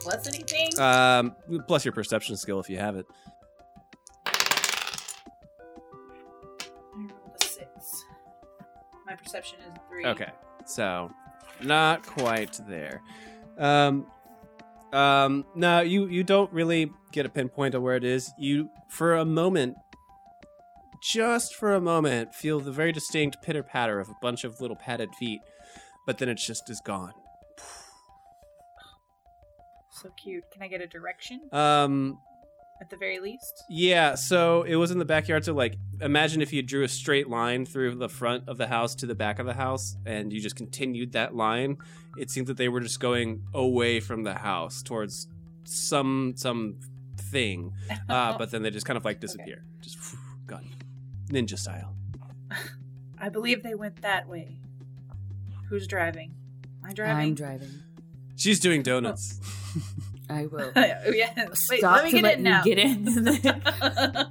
Plus 0.00 0.28
anything? 0.28 0.78
Um 0.80 1.34
plus 1.66 1.84
your 1.84 1.92
perception 1.92 2.36
skill 2.36 2.60
if 2.60 2.68
you 2.70 2.78
have 2.78 2.96
it. 2.96 3.06
I 4.26 4.30
rolled 6.94 7.36
a 7.40 7.44
six. 7.44 8.04
My 9.06 9.14
perception 9.14 9.58
is 9.60 9.72
three. 9.88 10.04
Okay. 10.04 10.30
So, 10.66 11.10
not 11.62 12.04
quite 12.04 12.58
there. 12.68 13.00
Um, 13.58 14.06
um, 14.92 15.44
no, 15.54 15.80
you 15.80 16.06
you 16.06 16.24
don't 16.24 16.52
really 16.52 16.90
get 17.12 17.24
a 17.26 17.28
pinpoint 17.28 17.74
of 17.74 17.82
where 17.82 17.96
it 17.96 18.04
is. 18.04 18.32
You, 18.38 18.70
for 18.88 19.14
a 19.14 19.24
moment, 19.24 19.76
just 21.02 21.54
for 21.54 21.74
a 21.74 21.80
moment, 21.80 22.34
feel 22.34 22.60
the 22.60 22.72
very 22.72 22.92
distinct 22.92 23.42
pitter 23.42 23.62
patter 23.62 24.00
of 24.00 24.08
a 24.08 24.16
bunch 24.20 24.44
of 24.44 24.60
little 24.60 24.76
padded 24.76 25.14
feet, 25.14 25.40
but 26.06 26.18
then 26.18 26.28
it 26.28 26.38
just 26.38 26.68
is 26.68 26.80
gone. 26.84 27.12
So 30.02 30.10
cute. 30.16 30.44
Can 30.50 30.62
I 30.62 30.68
get 30.68 30.80
a 30.80 30.86
direction 30.86 31.40
Um, 31.52 32.18
at 32.80 32.90
the 32.90 32.96
very 32.96 33.18
least? 33.18 33.64
Yeah, 33.70 34.14
so 34.14 34.62
it 34.64 34.76
was 34.76 34.90
in 34.90 34.98
the 34.98 35.04
backyard. 35.06 35.44
So, 35.44 35.54
like, 35.54 35.76
imagine 36.00 36.42
if 36.42 36.52
you 36.52 36.62
drew 36.62 36.82
a 36.84 36.88
straight 36.88 37.28
line 37.28 37.64
through 37.64 37.94
the 37.94 38.08
front 38.08 38.46
of 38.48 38.58
the 38.58 38.66
house 38.66 38.94
to 38.96 39.06
the 39.06 39.14
back 39.14 39.38
of 39.38 39.46
the 39.46 39.54
house, 39.54 39.96
and 40.04 40.32
you 40.32 40.40
just 40.40 40.56
continued 40.56 41.12
that 41.12 41.34
line. 41.34 41.78
It 42.18 42.30
seemed 42.30 42.46
that 42.48 42.58
they 42.58 42.68
were 42.68 42.80
just 42.80 43.00
going 43.00 43.42
away 43.54 44.00
from 44.00 44.22
the 44.24 44.34
house 44.34 44.82
towards 44.82 45.28
some 45.64 46.34
some 46.36 46.76
thing, 47.16 47.72
uh, 48.08 48.36
but 48.36 48.50
then 48.50 48.62
they 48.62 48.70
just 48.70 48.86
kind 48.86 48.96
of 48.98 49.04
like 49.04 49.20
disappear, 49.20 49.64
just 49.80 49.98
gone, 50.46 50.68
ninja 51.30 51.58
style. 51.58 51.94
I 53.18 53.30
believe 53.30 53.62
they 53.62 53.74
went 53.74 54.02
that 54.02 54.28
way. 54.28 54.58
Who's 55.70 55.86
driving? 55.86 56.34
Am 56.84 56.90
I 56.90 56.92
driving? 56.92 57.16
I'm 57.16 57.34
driving. 57.34 57.82
She's 58.36 58.60
doing 58.60 58.82
donuts. 58.82 59.40
I 60.28 60.46
will 60.46 60.72
oh 60.76 60.82
yeah. 61.12 61.32
Wait, 61.70 61.78
stop 61.78 61.96
let 61.96 62.04
me 62.04 62.10
to 62.10 62.16
get 62.16 62.24
let 62.24 62.38
in 62.38 62.44
you 62.44 62.50
now. 62.50 62.62
get 62.62 62.78
in, 62.78 63.08
and 63.08 63.26
then, 63.26 64.26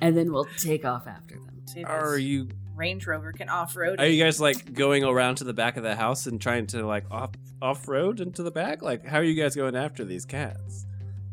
and 0.00 0.16
then 0.16 0.32
we'll 0.32 0.48
take 0.58 0.84
off 0.84 1.06
after 1.06 1.36
them. 1.36 1.84
Are 1.84 2.18
you 2.18 2.48
Range 2.74 3.06
Rover 3.06 3.32
can 3.32 3.48
off 3.48 3.76
road. 3.76 3.98
are 4.00 4.06
you 4.06 4.22
guys 4.22 4.40
like 4.40 4.72
going 4.74 5.04
around 5.04 5.36
to 5.36 5.44
the 5.44 5.54
back 5.54 5.76
of 5.76 5.82
the 5.82 5.94
house 5.94 6.26
and 6.26 6.40
trying 6.40 6.66
to 6.68 6.86
like 6.86 7.04
off 7.10 7.30
off 7.62 7.86
road 7.88 8.20
into 8.20 8.42
the 8.42 8.50
back? 8.50 8.82
Like, 8.82 9.06
how 9.06 9.18
are 9.18 9.22
you 9.24 9.40
guys 9.40 9.54
going 9.54 9.76
after 9.76 10.04
these 10.04 10.24
cats? 10.24 10.84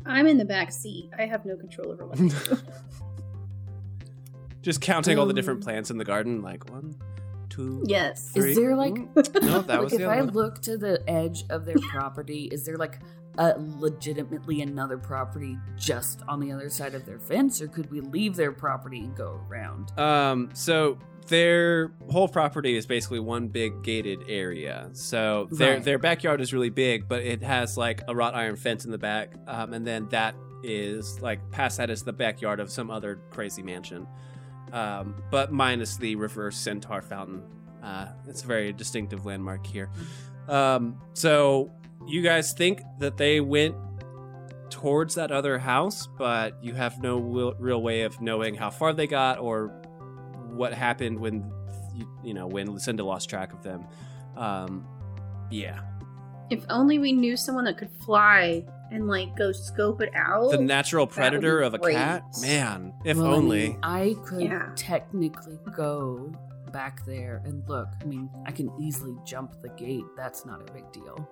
I'm 0.05 0.27
in 0.27 0.37
the 0.37 0.45
back 0.45 0.71
seat. 0.71 1.09
I 1.17 1.25
have 1.25 1.45
no 1.45 1.55
control 1.55 1.91
over 1.91 2.05
what 2.05 2.19
I 2.19 2.27
do. 2.27 2.57
Just 4.61 4.79
counting 4.79 5.17
all 5.17 5.25
the 5.25 5.31
Um, 5.31 5.35
different 5.35 5.61
plants 5.61 5.89
in 5.91 5.97
the 5.97 6.05
garden, 6.05 6.41
like 6.41 6.69
one, 6.69 6.95
two, 7.55 7.83
yes. 7.87 8.29
three. 8.31 8.51
Is 8.51 8.57
there 8.57 8.75
like 8.75 8.93
Mm, 8.93 9.43
no? 9.43 9.61
That 9.61 9.67
like 9.75 9.83
was 9.83 9.93
if 9.93 9.99
the 9.99 10.05
I 10.07 10.21
one. 10.21 10.29
look 10.33 10.61
to 10.63 10.77
the 10.77 11.03
edge 11.09 11.45
of 11.49 11.65
their 11.65 11.77
property, 11.91 12.49
is 12.51 12.65
there 12.65 12.77
like 12.77 12.99
a 13.37 13.53
legitimately 13.57 14.61
another 14.61 14.97
property 14.97 15.57
just 15.77 16.21
on 16.27 16.39
the 16.39 16.51
other 16.51 16.69
side 16.69 16.93
of 16.95 17.05
their 17.05 17.19
fence, 17.19 17.61
or 17.61 17.67
could 17.67 17.89
we 17.91 17.99
leave 18.01 18.35
their 18.35 18.51
property 18.51 18.99
and 18.99 19.15
go 19.15 19.39
around? 19.49 19.97
Um, 19.99 20.49
so 20.53 20.97
their 21.27 21.91
whole 22.11 22.27
property 22.27 22.75
is 22.75 22.85
basically 22.85 23.19
one 23.19 23.47
big 23.47 23.81
gated 23.83 24.19
area. 24.27 24.89
So 24.93 25.47
their 25.51 25.75
Right. 25.75 25.83
their 25.83 25.97
backyard 25.97 26.41
is 26.41 26.53
really 26.53 26.69
big, 26.69 27.07
but 27.07 27.21
it 27.23 27.41
has 27.43 27.77
like 27.77 28.01
a 28.07 28.15
wrought 28.15 28.35
iron 28.35 28.55
fence 28.55 28.85
in 28.85 28.91
the 28.91 28.97
back, 28.97 29.33
um, 29.47 29.73
and 29.73 29.85
then 29.87 30.07
that 30.09 30.35
is 30.63 31.19
like 31.21 31.39
past 31.51 31.77
that 31.77 31.89
is 31.89 32.03
the 32.03 32.13
backyard 32.13 32.59
of 32.59 32.69
some 32.69 32.89
other 32.91 33.19
crazy 33.31 33.61
mansion, 33.63 34.05
um, 34.73 35.23
but 35.31 35.53
minus 35.53 35.95
the 35.95 36.15
reverse 36.15 36.57
centaur 36.57 37.01
fountain. 37.01 37.43
Uh, 37.81 38.07
it's 38.27 38.43
a 38.43 38.47
very 38.47 38.73
distinctive 38.73 39.25
landmark 39.25 39.65
here. 39.65 39.89
Um, 40.47 40.99
so 41.13 41.71
you 42.07 42.21
guys 42.21 42.53
think 42.53 42.81
that 42.99 43.15
they 43.17 43.39
went 43.39 43.75
towards 44.69 45.15
that 45.15 45.31
other 45.31 45.59
house, 45.59 46.07
but 46.17 46.61
you 46.61 46.73
have 46.73 47.01
no 47.01 47.17
will, 47.17 47.53
real 47.59 47.81
way 47.81 48.01
of 48.01 48.19
knowing 48.19 48.55
how 48.55 48.69
far 48.69 48.91
they 48.91 49.07
got 49.07 49.37
or 49.39 49.67
what 50.47 50.73
happened 50.73 51.19
when 51.19 51.51
you, 51.95 52.09
you 52.23 52.33
know 52.33 52.47
when 52.47 52.71
Lucinda 52.71 53.03
lost 53.03 53.29
track 53.29 53.53
of 53.53 53.61
them. 53.63 53.85
Um, 54.35 54.87
yeah, 55.51 55.81
If 56.49 56.65
only 56.69 56.97
we 56.97 57.11
knew 57.11 57.37
someone 57.37 57.65
that 57.65 57.77
could 57.77 57.91
fly 58.03 58.65
and 58.93 59.07
like 59.07 59.35
go 59.35 59.51
scope 59.51 60.01
it 60.01 60.11
out. 60.15 60.51
the 60.51 60.57
natural 60.57 61.07
predator 61.07 61.61
of 61.61 61.73
a 61.73 61.77
great. 61.79 61.95
cat. 61.95 62.23
Man, 62.41 62.93
if 63.03 63.17
Well, 63.17 63.33
only. 63.33 63.77
I 63.83 64.15
could 64.25 64.41
Yeah. 64.41 64.71
technically 64.75 65.59
go 65.75 66.31
back 66.71 67.05
there 67.05 67.41
and 67.45 67.67
look. 67.67 67.87
I 68.01 68.05
mean, 68.05 68.29
I 68.45 68.51
can 68.51 68.71
easily 68.79 69.15
jump 69.25 69.61
the 69.61 69.69
gate. 69.69 70.03
That's 70.15 70.45
not 70.45 70.61
a 70.67 70.71
big 70.73 70.91
deal. 70.91 71.27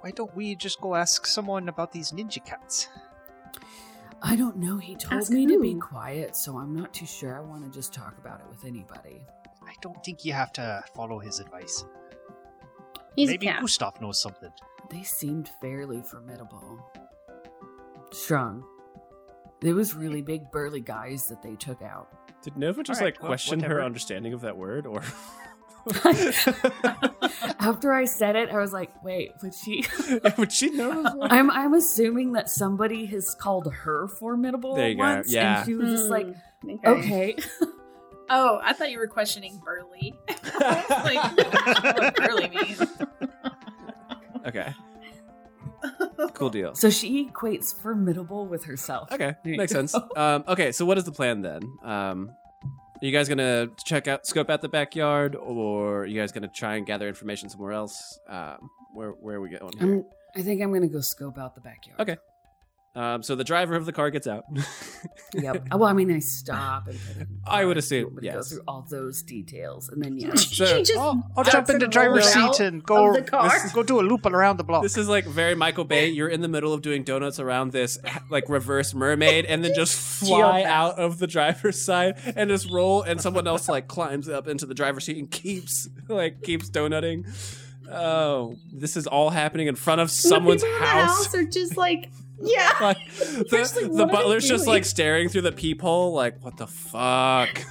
Why 0.00 0.10
don't 0.10 0.34
we 0.36 0.54
just 0.54 0.80
go 0.80 0.94
ask 0.94 1.26
someone 1.26 1.68
about 1.68 1.92
these 1.92 2.12
ninja 2.12 2.44
cats? 2.44 2.88
I 4.22 4.36
don't 4.36 4.56
know. 4.56 4.78
He 4.78 4.94
told 4.96 5.20
Ask 5.22 5.30
me 5.32 5.46
to 5.46 5.60
be 5.60 5.74
quiet, 5.74 6.34
so 6.36 6.56
I'm 6.58 6.74
not 6.74 6.92
too 6.94 7.06
sure 7.06 7.36
I 7.36 7.40
want 7.40 7.64
to 7.64 7.70
just 7.70 7.92
talk 7.92 8.16
about 8.18 8.40
it 8.40 8.46
with 8.48 8.64
anybody. 8.64 9.24
I 9.66 9.72
don't 9.82 10.02
think 10.04 10.24
you 10.24 10.32
have 10.32 10.52
to 10.54 10.82
follow 10.94 11.18
his 11.18 11.40
advice. 11.40 11.84
He's 13.16 13.30
Maybe 13.30 13.46
a 13.46 13.52
cat. 13.52 13.60
Gustav 13.62 14.00
knows 14.00 14.20
something. 14.20 14.50
They 14.90 15.02
seemed 15.02 15.50
fairly 15.60 16.02
formidable. 16.02 16.78
Strong. 18.12 18.64
It 19.62 19.72
was 19.72 19.94
really 19.94 20.20
big, 20.22 20.50
burly 20.50 20.80
guys 20.80 21.28
that 21.28 21.42
they 21.42 21.54
took 21.56 21.80
out. 21.82 22.08
Did 22.42 22.56
Nova 22.58 22.82
just 22.82 23.00
Alright, 23.00 23.14
like 23.14 23.22
well, 23.22 23.30
question 23.30 23.60
her 23.60 23.82
understanding 23.82 24.34
of 24.34 24.42
that 24.42 24.56
word, 24.56 24.86
or 24.86 25.02
After 27.60 27.92
I 27.92 28.04
said 28.06 28.36
it, 28.36 28.50
I 28.50 28.56
was 28.58 28.72
like, 28.72 28.90
"Wait, 29.04 29.32
would 29.42 29.54
she?" 29.54 29.84
would 30.38 30.52
she 30.52 30.70
know? 30.70 31.04
I'm 31.22 31.50
I'm 31.50 31.74
assuming 31.74 32.32
that 32.32 32.48
somebody 32.48 33.06
has 33.06 33.34
called 33.38 33.72
her 33.72 34.08
formidable 34.08 34.76
There 34.76 34.90
you 34.90 34.96
go, 34.96 35.02
once, 35.02 35.32
yeah. 35.32 35.58
and 35.58 35.66
she 35.66 35.74
was 35.74 35.90
just 35.90 36.10
like, 36.10 36.26
Hmm, 36.62 36.76
"Okay." 36.84 37.36
Oh, 38.30 38.58
I 38.62 38.72
thought 38.72 38.90
you 38.90 38.98
were 38.98 39.06
questioning 39.06 39.60
Burley. 39.64 40.14
I 40.28 40.84
was 40.88 41.04
like, 41.04 41.18
I 41.18 41.82
don't 41.82 41.84
know 41.84 42.04
what 42.04 42.16
Burley 42.16 42.48
means. 42.48 42.82
Okay, 44.46 44.74
cool 46.34 46.50
deal. 46.50 46.74
So 46.74 46.90
she 46.90 47.26
equates 47.28 47.74
formidable 47.80 48.46
with 48.46 48.64
herself. 48.64 49.10
Okay, 49.12 49.34
There 49.44 49.52
you 49.52 49.58
makes 49.58 49.72
go. 49.72 49.78
sense. 49.86 49.94
Um, 50.16 50.44
okay, 50.48 50.72
so 50.72 50.84
what 50.84 50.98
is 50.98 51.04
the 51.04 51.12
plan 51.12 51.40
then? 51.42 51.62
Um, 51.82 52.30
are 53.02 53.06
you 53.06 53.12
guys 53.12 53.28
gonna 53.28 53.68
check 53.84 54.06
out, 54.08 54.26
scope 54.26 54.50
out 54.50 54.60
the 54.62 54.68
backyard, 54.68 55.34
or 55.36 56.00
are 56.02 56.06
you 56.06 56.18
guys 56.20 56.32
gonna 56.32 56.48
try 56.48 56.76
and 56.76 56.86
gather 56.86 57.08
information 57.08 57.48
somewhere 57.48 57.72
else? 57.72 58.18
Um, 58.28 58.70
where 58.92 59.10
where 59.10 59.36
are 59.36 59.40
we 59.40 59.50
going 59.50 59.76
here? 59.78 59.94
I'm, 59.94 60.04
I 60.36 60.42
think 60.42 60.62
I'm 60.62 60.72
gonna 60.72 60.88
go 60.88 61.00
scope 61.00 61.38
out 61.38 61.54
the 61.54 61.60
backyard. 61.60 62.00
Okay. 62.00 62.16
Um, 62.96 63.24
so 63.24 63.34
the 63.34 63.42
driver 63.42 63.74
of 63.74 63.86
the 63.86 63.92
car 63.92 64.10
gets 64.10 64.26
out. 64.26 64.44
Yep. 65.36 65.66
Well, 65.72 65.82
I 65.84 65.92
mean, 65.94 66.06
they 66.06 66.20
stop 66.20 66.86
and. 66.86 66.96
put 67.18 67.26
I 67.44 67.64
would 67.64 67.74
park. 67.74 67.78
assume, 67.78 67.98
You 67.98 68.04
want 68.06 68.14
me 68.16 68.20
to 68.20 68.26
yes. 68.26 68.36
Go 68.36 68.42
through 68.56 68.64
all 68.68 68.86
those 68.88 69.22
details, 69.22 69.88
and 69.88 70.00
then 70.00 70.16
yeah. 70.16 70.32
So- 70.34 70.64
she 70.64 70.82
just 70.84 70.96
I'll, 70.96 71.28
I'll 71.36 71.42
jump 71.42 71.68
in 71.70 71.78
the 71.80 71.88
driver's 71.88 72.26
seat 72.32 72.60
and 72.60 72.84
go 72.84 73.08
of 73.08 73.14
the 73.16 73.22
car. 73.22 73.48
this- 73.48 73.72
go 73.72 73.82
do 73.82 73.98
a 74.00 74.02
loop 74.02 74.24
around 74.26 74.58
the 74.58 74.64
block. 74.64 74.84
This 74.84 74.96
is 74.96 75.08
like 75.08 75.24
very 75.26 75.56
Michael 75.56 75.82
Bay. 75.84 76.06
You're 76.08 76.28
in 76.28 76.40
the 76.40 76.46
middle 76.46 76.72
of 76.72 76.82
doing 76.82 77.02
donuts 77.02 77.40
around 77.40 77.72
this 77.72 77.98
like 78.30 78.48
reverse 78.48 78.94
mermaid, 78.94 79.44
and 79.46 79.64
then 79.64 79.74
just 79.76 79.96
fly 80.20 80.62
Geopath. 80.62 80.66
out 80.66 80.98
of 81.00 81.18
the 81.18 81.26
driver's 81.26 81.84
side 81.84 82.14
and 82.36 82.48
just 82.48 82.70
roll, 82.70 83.02
and 83.02 83.20
someone 83.20 83.48
else 83.48 83.68
like 83.68 83.88
climbs 83.88 84.28
up 84.28 84.46
into 84.46 84.66
the 84.66 84.74
driver's 84.74 85.04
seat 85.04 85.18
and 85.18 85.28
keeps 85.32 85.88
like 86.08 86.42
keeps 86.44 86.70
donutting. 86.70 87.26
Oh, 87.90 88.56
this 88.72 88.96
is 88.96 89.06
all 89.08 89.30
happening 89.30 89.66
in 89.66 89.74
front 89.74 90.00
of 90.00 90.10
someone's 90.12 90.62
the 90.62 90.68
people 90.68 90.78
the 90.80 90.86
house. 90.86 91.26
house 91.26 91.34
are 91.34 91.44
just 91.44 91.76
like, 91.76 92.08
yeah. 92.44 92.72
Like, 92.80 92.98
the, 93.16 93.46
like, 93.50 93.50
the 93.50 93.88
what 93.88 94.00
are 94.02 94.06
they 94.06 94.12
butler's 94.12 94.48
just 94.48 94.66
like 94.66 94.84
staring 94.84 95.28
through 95.28 95.42
the 95.42 95.52
peephole, 95.52 96.12
like, 96.12 96.42
what 96.44 96.56
the 96.56 96.66
fuck? 96.66 97.64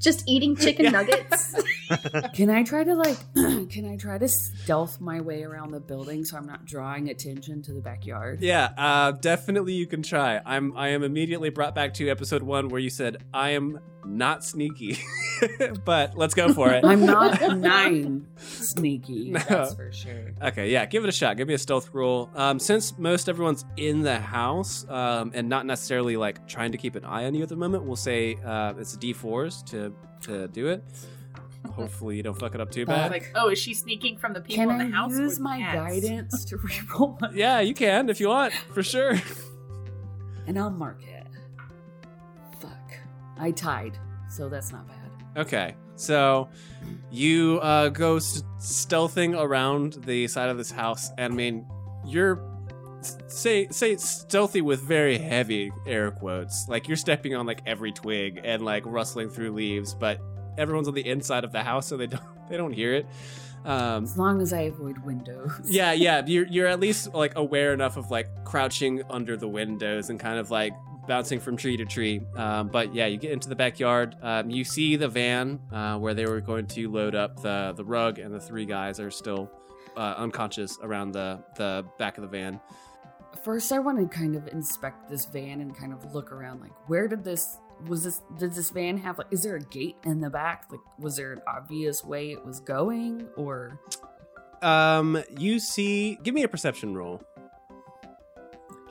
Just 0.00 0.24
eating 0.28 0.56
chicken 0.56 0.84
Yeah. 0.86 0.90
nuggets. 0.90 1.54
Can 2.34 2.50
I 2.50 2.64
try 2.64 2.82
to 2.84 2.94
like? 2.94 3.18
can 3.68 3.84
I 3.88 3.96
try 3.96 4.16
to 4.16 4.26
stealth 4.26 4.98
my 5.00 5.20
way 5.20 5.42
around 5.42 5.70
the 5.72 5.80
building 5.80 6.24
so 6.24 6.36
I'm 6.38 6.46
not 6.46 6.64
drawing 6.64 7.10
attention 7.10 7.60
to 7.62 7.72
the 7.74 7.80
backyard? 7.82 8.40
Yeah, 8.40 8.70
uh, 8.78 9.12
definitely 9.12 9.74
you 9.74 9.86
can 9.86 10.02
try. 10.02 10.40
I'm 10.46 10.74
I 10.76 10.88
am 10.88 11.02
immediately 11.02 11.50
brought 11.50 11.74
back 11.74 11.92
to 11.94 12.08
episode 12.08 12.42
one 12.42 12.68
where 12.70 12.80
you 12.80 12.88
said 12.88 13.18
I 13.34 13.50
am 13.50 13.78
not 14.04 14.44
sneaky, 14.44 14.98
but 15.84 16.16
let's 16.16 16.34
go 16.34 16.52
for 16.52 16.70
it. 16.70 16.84
I'm 16.84 17.04
not 17.06 17.58
nine 17.58 18.26
sneaky. 18.36 19.30
No. 19.30 19.40
That's 19.40 19.74
for 19.74 19.92
sure. 19.92 20.32
Okay, 20.42 20.70
yeah, 20.70 20.86
give 20.86 21.04
it 21.04 21.08
a 21.08 21.12
shot. 21.12 21.36
Give 21.36 21.46
me 21.48 21.54
a 21.54 21.58
stealth 21.58 21.90
roll. 21.92 22.30
Um, 22.34 22.58
since 22.58 22.98
most 22.98 23.28
everyone's 23.28 23.64
in 23.76 24.02
the 24.02 24.18
house 24.18 24.86
um, 24.88 25.30
and 25.34 25.48
not 25.48 25.66
necessarily 25.66 26.16
like 26.16 26.46
trying 26.48 26.72
to 26.72 26.78
keep 26.78 26.94
an 26.96 27.04
eye 27.04 27.24
on 27.26 27.34
you 27.34 27.42
at 27.42 27.48
the 27.48 27.56
moment, 27.56 27.84
we'll 27.84 27.96
say 27.96 28.36
uh, 28.44 28.74
it's 28.78 28.96
D4s 28.96 29.64
to 29.70 29.92
to 30.22 30.48
do 30.48 30.68
it. 30.68 30.82
Hopefully 31.74 32.16
you 32.16 32.22
don't 32.24 32.38
fuck 32.38 32.54
it 32.56 32.60
up 32.60 32.70
too 32.72 32.84
bad. 32.84 33.10
Like, 33.12 33.30
oh, 33.36 33.48
is 33.48 33.58
she 33.58 33.72
sneaking 33.72 34.16
from 34.18 34.32
the 34.32 34.40
people 34.40 34.64
Can 34.66 34.80
in 34.80 34.90
the 34.90 34.96
I 34.96 35.00
house? 35.00 35.16
or 35.16 35.22
use 35.22 35.38
my 35.38 35.58
cats? 35.58 35.76
guidance 35.76 36.44
to 36.46 36.56
reroll 36.58 37.36
yeah, 37.36 37.60
you 37.60 37.72
can 37.72 38.08
if 38.10 38.20
you 38.20 38.28
want, 38.28 38.52
for 38.52 38.82
sure. 38.82 39.14
and 40.46 40.58
I'll 40.58 40.70
mark 40.70 41.02
it. 41.04 41.11
I 43.42 43.50
tied, 43.50 43.98
so 44.30 44.48
that's 44.48 44.72
not 44.72 44.86
bad. 44.88 44.96
Okay, 45.36 45.74
so 45.96 46.48
you 47.10 47.58
uh, 47.62 47.88
go 47.88 48.16
s- 48.16 48.42
stealthing 48.58 49.38
around 49.38 49.94
the 50.04 50.28
side 50.28 50.48
of 50.48 50.56
this 50.56 50.70
house, 50.70 51.10
and 51.18 51.32
I 51.32 51.36
mean, 51.36 51.66
you're 52.06 52.40
say 53.26 53.66
say 53.70 53.96
stealthy 53.96 54.60
with 54.60 54.80
very 54.80 55.18
heavy 55.18 55.72
air 55.86 56.10
quotes. 56.12 56.68
Like 56.68 56.86
you're 56.86 56.96
stepping 56.96 57.34
on 57.34 57.46
like 57.46 57.60
every 57.66 57.90
twig 57.92 58.40
and 58.44 58.64
like 58.64 58.84
rustling 58.86 59.28
through 59.28 59.52
leaves, 59.52 59.92
but 59.94 60.20
everyone's 60.56 60.86
on 60.88 60.94
the 60.94 61.06
inside 61.08 61.44
of 61.44 61.50
the 61.52 61.62
house, 61.62 61.86
so 61.86 61.96
they 61.96 62.06
don't 62.06 62.22
they 62.48 62.56
don't 62.56 62.72
hear 62.72 62.94
it. 62.94 63.06
Um, 63.64 64.02
As 64.04 64.18
long 64.18 64.40
as 64.42 64.52
I 64.52 64.62
avoid 64.62 64.98
windows. 65.04 65.52
yeah, 65.64 65.92
yeah, 65.92 66.22
you're 66.26 66.46
you're 66.46 66.66
at 66.66 66.78
least 66.80 67.14
like 67.14 67.32
aware 67.36 67.72
enough 67.72 67.96
of 67.96 68.10
like 68.10 68.28
crouching 68.44 69.02
under 69.10 69.36
the 69.36 69.48
windows 69.48 70.10
and 70.10 70.18
kind 70.20 70.38
of 70.38 70.50
like 70.50 70.72
bouncing 71.06 71.40
from 71.40 71.56
tree 71.56 71.76
to 71.76 71.84
tree. 71.84 72.20
Um, 72.36 72.68
but 72.68 72.94
yeah, 72.94 73.06
you 73.06 73.16
get 73.16 73.32
into 73.32 73.48
the 73.48 73.56
backyard. 73.56 74.16
Um, 74.22 74.50
you 74.50 74.64
see 74.64 74.96
the 74.96 75.08
van 75.08 75.60
uh, 75.72 75.98
where 75.98 76.14
they 76.14 76.26
were 76.26 76.40
going 76.40 76.66
to 76.68 76.90
load 76.90 77.14
up 77.14 77.42
the 77.42 77.72
the 77.76 77.84
rug, 77.84 78.18
and 78.18 78.34
the 78.34 78.40
three 78.40 78.66
guys 78.66 79.00
are 79.00 79.10
still 79.10 79.50
uh, 79.96 80.14
unconscious 80.16 80.78
around 80.82 81.12
the 81.12 81.42
the 81.56 81.84
back 81.98 82.18
of 82.18 82.22
the 82.22 82.28
van. 82.28 82.60
First, 83.44 83.72
I 83.72 83.78
want 83.80 83.98
to 83.98 84.06
kind 84.16 84.36
of 84.36 84.46
inspect 84.48 85.10
this 85.10 85.24
van 85.24 85.60
and 85.60 85.76
kind 85.76 85.92
of 85.92 86.14
look 86.14 86.30
around. 86.30 86.60
Like, 86.60 86.72
where 86.88 87.08
did 87.08 87.24
this 87.24 87.56
was 87.88 88.04
this? 88.04 88.20
Did 88.38 88.52
this 88.54 88.70
van 88.70 88.98
have 88.98 89.18
like? 89.18 89.26
Is 89.32 89.42
there 89.42 89.56
a 89.56 89.60
gate 89.60 89.96
in 90.04 90.20
the 90.20 90.30
back? 90.30 90.66
Like, 90.70 90.80
was 90.98 91.16
there 91.16 91.32
an 91.32 91.42
obvious 91.48 92.04
way 92.04 92.30
it 92.30 92.44
was 92.44 92.60
going, 92.60 93.26
or 93.36 93.80
Um, 94.62 95.20
you 95.36 95.58
see, 95.58 96.18
give 96.22 96.34
me 96.34 96.44
a 96.44 96.48
perception 96.48 96.94
roll. 96.94 97.20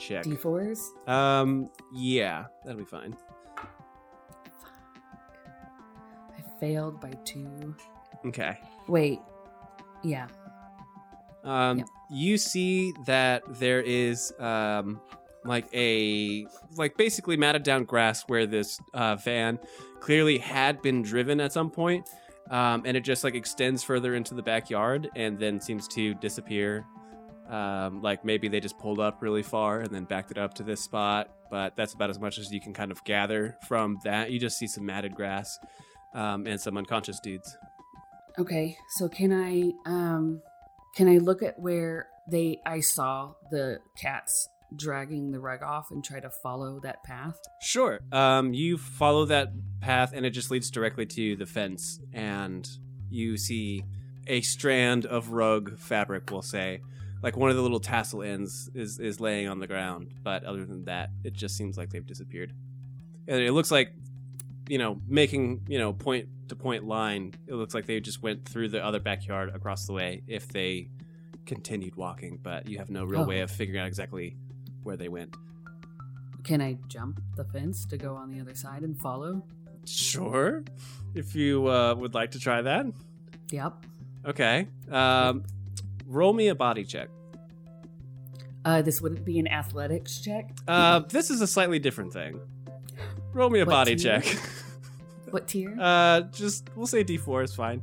Check. 0.01 0.23
D 0.23 0.35
fours? 0.35 0.93
Um, 1.05 1.69
yeah, 1.93 2.45
that'll 2.65 2.79
be 2.79 2.85
fine. 2.85 3.15
I 6.35 6.41
failed 6.59 6.99
by 6.99 7.11
two. 7.23 7.75
Okay. 8.25 8.57
Wait, 8.87 9.19
yeah. 10.01 10.27
Um, 11.43 11.85
you 12.09 12.39
see 12.39 12.93
that 13.05 13.43
there 13.59 13.81
is 13.81 14.33
um, 14.39 14.99
like 15.45 15.67
a 15.71 16.47
like 16.77 16.97
basically 16.97 17.37
matted 17.37 17.61
down 17.61 17.83
grass 17.83 18.23
where 18.23 18.47
this 18.47 18.79
uh, 18.95 19.17
van 19.17 19.59
clearly 19.99 20.39
had 20.39 20.81
been 20.81 21.03
driven 21.03 21.39
at 21.39 21.53
some 21.53 21.69
point, 21.69 22.09
um, 22.49 22.81
and 22.85 22.97
it 22.97 23.01
just 23.01 23.23
like 23.23 23.35
extends 23.35 23.83
further 23.83 24.15
into 24.15 24.33
the 24.33 24.41
backyard 24.41 25.11
and 25.15 25.37
then 25.37 25.61
seems 25.61 25.87
to 25.89 26.15
disappear. 26.15 26.87
Um, 27.51 28.01
like 28.01 28.23
maybe 28.23 28.47
they 28.47 28.61
just 28.61 28.79
pulled 28.79 28.99
up 28.99 29.21
really 29.21 29.43
far 29.43 29.81
and 29.81 29.93
then 29.93 30.05
backed 30.05 30.31
it 30.31 30.37
up 30.37 30.53
to 30.55 30.63
this 30.63 30.79
spot, 30.79 31.29
but 31.49 31.75
that's 31.75 31.93
about 31.93 32.09
as 32.09 32.17
much 32.17 32.37
as 32.37 32.49
you 32.49 32.61
can 32.61 32.73
kind 32.73 32.91
of 32.91 33.03
gather 33.03 33.57
from 33.67 33.99
that. 34.05 34.31
You 34.31 34.39
just 34.39 34.57
see 34.57 34.67
some 34.67 34.85
matted 34.85 35.15
grass 35.15 35.59
um, 36.13 36.47
and 36.47 36.59
some 36.59 36.77
unconscious 36.77 37.19
dudes. 37.19 37.57
Okay, 38.39 38.77
so 38.91 39.09
can 39.09 39.33
I 39.33 39.73
um 39.85 40.41
can 40.95 41.09
I 41.09 41.17
look 41.17 41.43
at 41.43 41.59
where 41.59 42.07
they 42.25 42.61
I 42.65 42.79
saw 42.79 43.33
the 43.51 43.79
cats 43.97 44.47
dragging 44.73 45.31
the 45.31 45.39
rug 45.39 45.61
off 45.61 45.91
and 45.91 46.01
try 46.01 46.21
to 46.21 46.29
follow 46.29 46.79
that 46.81 47.03
path? 47.03 47.37
Sure. 47.61 47.99
Um, 48.13 48.53
you 48.53 48.77
follow 48.77 49.25
that 49.25 49.49
path, 49.81 50.13
and 50.13 50.25
it 50.25 50.29
just 50.29 50.51
leads 50.51 50.71
directly 50.71 51.05
to 51.07 51.35
the 51.35 51.45
fence, 51.45 51.99
and 52.13 52.65
you 53.09 53.35
see 53.35 53.83
a 54.27 54.39
strand 54.39 55.05
of 55.05 55.31
rug 55.31 55.77
fabric. 55.77 56.31
We'll 56.31 56.41
say, 56.41 56.79
like 57.21 57.35
one 57.37 57.49
of 57.49 57.55
the 57.55 57.61
little 57.61 57.79
tassel 57.79 58.23
ends 58.23 58.69
is 58.73 58.99
is 58.99 59.19
laying 59.19 59.47
on 59.47 59.59
the 59.59 59.67
ground, 59.67 60.13
but 60.23 60.43
other 60.43 60.65
than 60.65 60.85
that, 60.85 61.09
it 61.23 61.33
just 61.33 61.55
seems 61.57 61.77
like 61.77 61.89
they've 61.91 62.05
disappeared. 62.05 62.53
And 63.27 63.41
it 63.41 63.51
looks 63.53 63.71
like, 63.71 63.93
you 64.67 64.77
know, 64.77 64.99
making 65.07 65.65
you 65.67 65.77
know 65.79 65.93
point 65.93 66.27
to 66.49 66.55
point 66.55 66.85
line. 66.85 67.33
It 67.47 67.53
looks 67.53 67.73
like 67.73 67.85
they 67.85 67.99
just 67.99 68.21
went 68.21 68.45
through 68.47 68.69
the 68.69 68.83
other 68.83 68.99
backyard 68.99 69.49
across 69.53 69.85
the 69.85 69.93
way 69.93 70.23
if 70.27 70.47
they 70.49 70.89
continued 71.45 71.95
walking, 71.95 72.39
but 72.41 72.67
you 72.67 72.77
have 72.77 72.89
no 72.89 73.03
real 73.05 73.21
Oh. 73.21 73.25
way 73.27 73.41
of 73.41 73.49
figuring 73.51 73.79
out 73.81 73.87
exactly 73.87 74.35
where 74.83 74.97
they 74.97 75.09
went. 75.09 75.35
Can 76.43 76.61
I 76.61 76.77
jump 76.87 77.21
the 77.35 77.43
fence 77.45 77.85
to 77.87 77.97
go 77.97 78.15
on 78.15 78.31
the 78.31 78.39
other 78.39 78.55
side 78.55 78.81
and 78.83 78.97
follow? 78.99 79.43
Sure, 79.85 80.63
if 81.15 81.35
you 81.35 81.67
uh, 81.67 81.93
would 81.95 82.13
like 82.13 82.31
to 82.31 82.39
try 82.39 82.61
that. 82.61 82.85
Yep. 83.51 83.85
Okay. 84.25 84.67
Um, 84.89 85.43
roll 86.07 86.33
me 86.33 86.47
a 86.49 86.55
body 86.55 86.83
check. 86.83 87.09
Uh, 88.63 88.81
this 88.81 89.01
wouldn't 89.01 89.25
be 89.25 89.39
an 89.39 89.47
athletics 89.47 90.19
check. 90.21 90.55
Uh, 90.67 90.99
this 90.99 91.29
is 91.31 91.41
a 91.41 91.47
slightly 91.47 91.79
different 91.79 92.13
thing. 92.13 92.39
Roll 93.33 93.49
me 93.49 93.59
a 93.61 93.65
What 93.65 93.71
body 93.71 93.95
tier? 93.95 94.21
check. 94.21 94.37
What 95.31 95.47
tier? 95.47 95.77
Uh, 95.79 96.21
just 96.33 96.69
we'll 96.75 96.85
say 96.85 97.05
D4 97.05 97.45
is 97.45 97.55
fine. 97.55 97.81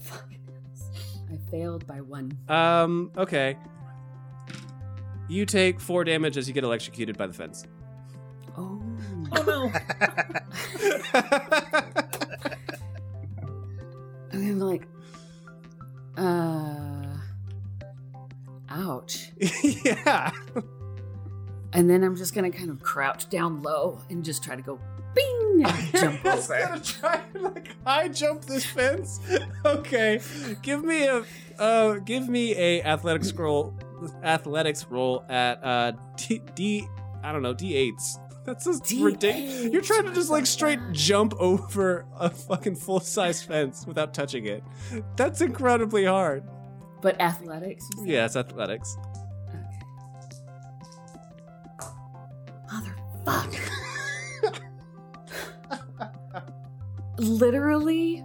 Fuck. 0.00 0.26
I 1.30 1.36
failed 1.50 1.86
by 1.86 2.00
one. 2.00 2.32
Um, 2.48 3.10
okay. 3.18 3.58
You 5.28 5.44
take 5.44 5.80
four 5.80 6.02
damage 6.04 6.38
as 6.38 6.48
you 6.48 6.54
get 6.54 6.64
electrocuted 6.64 7.18
by 7.18 7.26
the 7.26 7.34
fence. 7.34 7.66
Oh. 8.56 8.82
Oh 9.32 9.42
no. 9.42 9.70
I'm 14.32 14.58
like, 14.60 14.88
uh, 16.16 17.16
ouch. 18.68 19.32
yeah. 19.84 20.30
And 21.72 21.88
then 21.88 22.04
I'm 22.04 22.16
just 22.16 22.34
gonna 22.34 22.50
kind 22.50 22.70
of 22.70 22.82
crouch 22.82 23.28
down 23.30 23.62
low 23.62 23.98
and 24.10 24.24
just 24.24 24.42
try 24.42 24.56
to 24.56 24.62
go 24.62 24.78
bing 25.14 25.62
and 25.66 25.92
jump 25.94 26.22
Just 26.22 26.50
over. 26.50 26.60
gonna 26.66 26.80
try 26.80 27.22
and 27.34 27.42
like 27.44 27.68
high 27.84 28.08
jump 28.08 28.44
this 28.44 28.64
fence. 28.66 29.20
Okay, 29.64 30.20
give 30.62 30.84
me 30.84 31.06
a 31.06 31.24
uh, 31.58 31.94
give 31.98 32.28
me 32.28 32.54
a 32.56 32.82
athletics 32.82 33.28
scroll, 33.28 33.72
athletics 34.24 34.84
roll 34.90 35.24
at 35.28 35.62
uh 35.64 35.92
D, 36.16 36.42
D 36.56 36.88
I 37.22 37.30
don't 37.32 37.42
know 37.42 37.54
D 37.54 37.74
eights. 37.76 38.18
That's 38.44 38.64
just 38.64 38.90
ridiculous. 38.92 39.72
You're 39.72 39.82
trying 39.82 40.04
to 40.04 40.12
just 40.12 40.30
like 40.30 40.46
straight 40.46 40.80
jump 40.92 41.34
over 41.38 42.06
a 42.18 42.28
fucking 42.30 42.74
full 42.76 42.98
size 43.00 43.42
fence 43.42 43.86
without 43.86 44.12
touching 44.14 44.46
it. 44.46 44.64
That's 45.16 45.40
incredibly 45.40 46.04
hard. 46.04 46.42
But 47.00 47.20
athletics? 47.20 47.88
Yeah, 48.04 48.24
it's 48.26 48.34
athletics. 48.36 48.96
Motherfucker. 53.24 54.60
literally, 57.18 58.24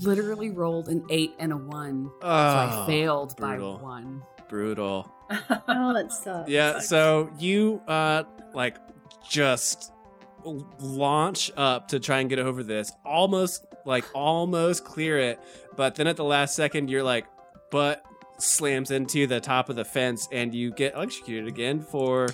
literally 0.00 0.50
rolled 0.50 0.88
an 0.88 1.04
eight 1.10 1.34
and 1.38 1.52
a 1.52 1.56
one. 1.56 2.10
So 2.20 2.28
I 2.28 2.82
Oh, 2.82 2.86
failed 2.86 3.36
brutal. 3.36 3.76
by 3.78 3.82
one. 3.82 4.22
Brutal. 4.48 5.10
Oh, 5.68 5.92
that 5.92 6.12
sucks. 6.12 6.48
Yeah, 6.48 6.78
so 6.78 7.28
you 7.38 7.80
uh 7.88 8.22
like 8.54 8.76
just 9.28 9.92
launch 10.44 11.50
up 11.56 11.88
to 11.88 12.00
try 12.00 12.20
and 12.20 12.30
get 12.30 12.38
over 12.38 12.62
this, 12.62 12.92
almost 13.04 13.66
like 13.84 14.04
almost 14.14 14.84
clear 14.84 15.18
it, 15.18 15.40
but 15.76 15.94
then 15.94 16.06
at 16.06 16.16
the 16.16 16.24
last 16.24 16.54
second 16.54 16.88
you're 16.88 17.02
like 17.02 17.26
butt 17.70 18.04
slams 18.38 18.90
into 18.90 19.26
the 19.26 19.40
top 19.40 19.68
of 19.68 19.76
the 19.76 19.84
fence 19.84 20.28
and 20.30 20.54
you 20.54 20.70
get 20.72 20.94
electrocuted 20.94 21.48
again 21.48 21.80
for 21.80 22.28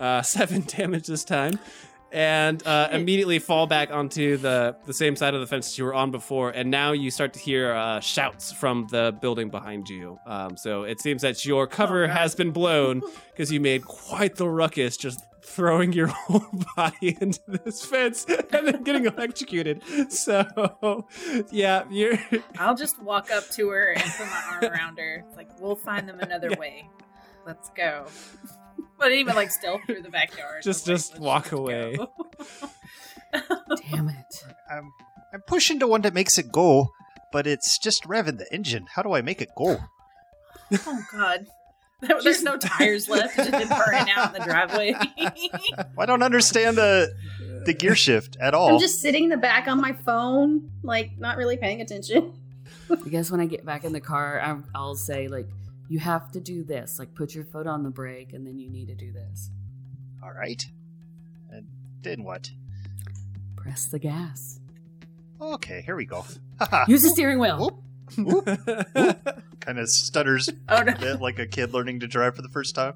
uh 0.00 0.22
7 0.22 0.62
damage 0.66 1.06
this 1.06 1.24
time. 1.24 1.58
And 2.14 2.64
uh, 2.64 2.90
immediately 2.92 3.40
fall 3.40 3.66
back 3.66 3.90
onto 3.90 4.36
the, 4.36 4.76
the 4.86 4.94
same 4.94 5.16
side 5.16 5.34
of 5.34 5.40
the 5.40 5.48
fence 5.48 5.68
that 5.70 5.78
you 5.78 5.84
were 5.84 5.94
on 5.94 6.12
before, 6.12 6.50
and 6.50 6.70
now 6.70 6.92
you 6.92 7.10
start 7.10 7.32
to 7.32 7.40
hear 7.40 7.72
uh, 7.72 7.98
shouts 7.98 8.52
from 8.52 8.86
the 8.92 9.16
building 9.20 9.48
behind 9.50 9.88
you. 9.88 10.16
Um, 10.24 10.56
so 10.56 10.84
it 10.84 11.00
seems 11.00 11.22
that 11.22 11.44
your 11.44 11.66
cover 11.66 12.04
Oh, 12.04 12.08
has 12.08 12.36
been 12.36 12.52
blown 12.52 13.02
because 13.32 13.50
you 13.50 13.58
made 13.58 13.84
quite 13.84 14.36
the 14.36 14.48
ruckus 14.48 14.96
just 14.96 15.20
throwing 15.42 15.92
your 15.92 16.06
whole 16.28 16.46
body 16.76 17.18
into 17.20 17.40
this 17.48 17.84
fence 17.84 18.24
and 18.52 18.68
then 18.68 18.84
getting 18.84 19.06
electrocuted. 19.06 19.82
So, 20.12 21.08
yeah, 21.50 21.82
you're. 21.90 22.16
I'll 22.60 22.76
just 22.76 23.02
walk 23.02 23.32
up 23.32 23.48
to 23.50 23.70
her 23.70 23.88
and 23.90 24.02
put 24.04 24.26
my 24.28 24.42
arm 24.52 24.64
around 24.72 24.98
her. 24.98 25.24
It's 25.26 25.36
like 25.36 25.48
we'll 25.60 25.74
find 25.74 26.08
them 26.08 26.20
another 26.20 26.50
Yeah. 26.52 26.58
way. 26.60 26.88
Let's 27.44 27.70
go. 27.76 28.06
But 28.98 29.12
even 29.12 29.34
like 29.34 29.50
stealth 29.50 29.82
through 29.86 30.02
the 30.02 30.10
backyard. 30.10 30.62
Just- 30.62 30.86
I'm 30.88 30.94
like, 30.94 31.00
just 31.00 31.18
walk 31.18 31.42
just 31.44 31.52
away. 31.52 31.96
Damn 33.32 34.08
it. 34.08 34.44
I'm, 34.70 34.92
I'm 35.32 35.40
pushing 35.46 35.80
to 35.80 35.86
one 35.88 36.02
that 36.02 36.14
makes 36.14 36.38
it 36.38 36.52
go, 36.52 36.90
but 37.32 37.46
it's 37.46 37.78
just 37.78 38.04
revving 38.04 38.38
the 38.38 38.52
engine. 38.52 38.86
How 38.94 39.02
do 39.02 39.12
I 39.12 39.22
make 39.22 39.42
it 39.42 39.50
go? 39.56 39.78
oh 40.86 41.02
God. 41.12 41.46
There's 42.22 42.42
no 42.42 42.56
tires 42.58 43.08
left. 43.08 43.38
It's 43.38 43.48
just 43.48 43.68
been 43.68 43.78
burning 43.78 44.10
out 44.10 44.34
in 44.34 44.40
the 44.40 44.46
driveway. 44.46 44.94
I 45.98 46.06
don't 46.06 46.22
understand 46.22 46.76
the 46.76 47.14
the 47.64 47.72
gear 47.72 47.94
shift 47.94 48.36
at 48.40 48.52
all. 48.52 48.74
I'm 48.74 48.78
just 48.80 49.00
sitting 49.00 49.24
in 49.24 49.30
the 49.30 49.36
back 49.38 49.68
on 49.68 49.80
my 49.80 49.92
phone, 49.92 50.70
like 50.82 51.18
not 51.18 51.38
really 51.38 51.56
paying 51.56 51.80
attention. 51.80 52.34
I 52.90 53.08
guess 53.08 53.30
when 53.30 53.40
I 53.40 53.46
get 53.46 53.64
back 53.64 53.84
in 53.84 53.92
the 53.92 54.00
car, 54.00 54.38
I'm, 54.40 54.64
I'll 54.74 54.94
say, 54.96 55.28
like, 55.28 55.46
you 55.88 55.98
have 55.98 56.30
to 56.32 56.40
do 56.40 56.64
this. 56.64 56.98
Like, 56.98 57.14
put 57.14 57.34
your 57.34 57.44
foot 57.44 57.66
on 57.66 57.82
the 57.82 57.90
brake, 57.90 58.32
and 58.32 58.46
then 58.46 58.58
you 58.58 58.70
need 58.70 58.88
to 58.88 58.94
do 58.94 59.12
this. 59.12 59.50
all 60.22 60.32
right. 60.32 60.64
And 61.50 61.66
then 62.02 62.24
what? 62.24 62.50
Press 63.56 63.86
the 63.86 63.98
gas. 63.98 64.60
Okay, 65.40 65.82
here 65.82 65.96
we 65.96 66.04
go. 66.06 66.24
Use 66.88 67.02
the 67.02 67.10
steering 67.10 67.38
wheel. 67.38 67.82
kind 69.60 69.78
of 69.78 69.88
stutters 69.88 70.50
oh 70.68 70.76
a 70.82 70.84
bit 70.84 71.20
like 71.20 71.38
a 71.38 71.46
kid 71.46 71.72
learning 71.72 72.00
to 72.00 72.06
drive 72.06 72.36
for 72.36 72.42
the 72.42 72.48
first 72.50 72.74
time. 72.74 72.94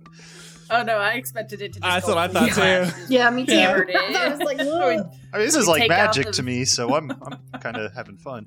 Oh 0.71 0.83
no! 0.83 0.99
I 0.99 1.13
expected 1.13 1.63
it 1.63 1.73
to. 1.75 1.81
Just 1.81 1.83
That's 1.83 2.07
go 2.07 2.15
what 2.15 2.31
I 2.37 2.49
thought, 2.49 2.95
too. 2.95 3.15
Yeah, 3.15 3.31
me 3.31 3.47
too. 3.47 3.53
hammered 3.53 3.89
it. 3.89 3.97
I 3.97 4.29
was 4.29 4.41
like, 4.41 4.61
I 4.61 4.65
mean, 4.65 4.73
"Whoa." 4.73 5.11
I 5.33 5.39
mean, 5.39 5.47
this 5.47 5.57
is 5.57 5.67
like 5.67 5.89
magic 5.89 6.27
the- 6.27 6.33
to 6.33 6.43
me, 6.43 6.67
so 6.67 6.95
I'm 6.95 7.11
I'm 7.11 7.61
kind 7.61 7.77
of 7.79 7.95
having 7.95 8.19
fun. 8.19 8.47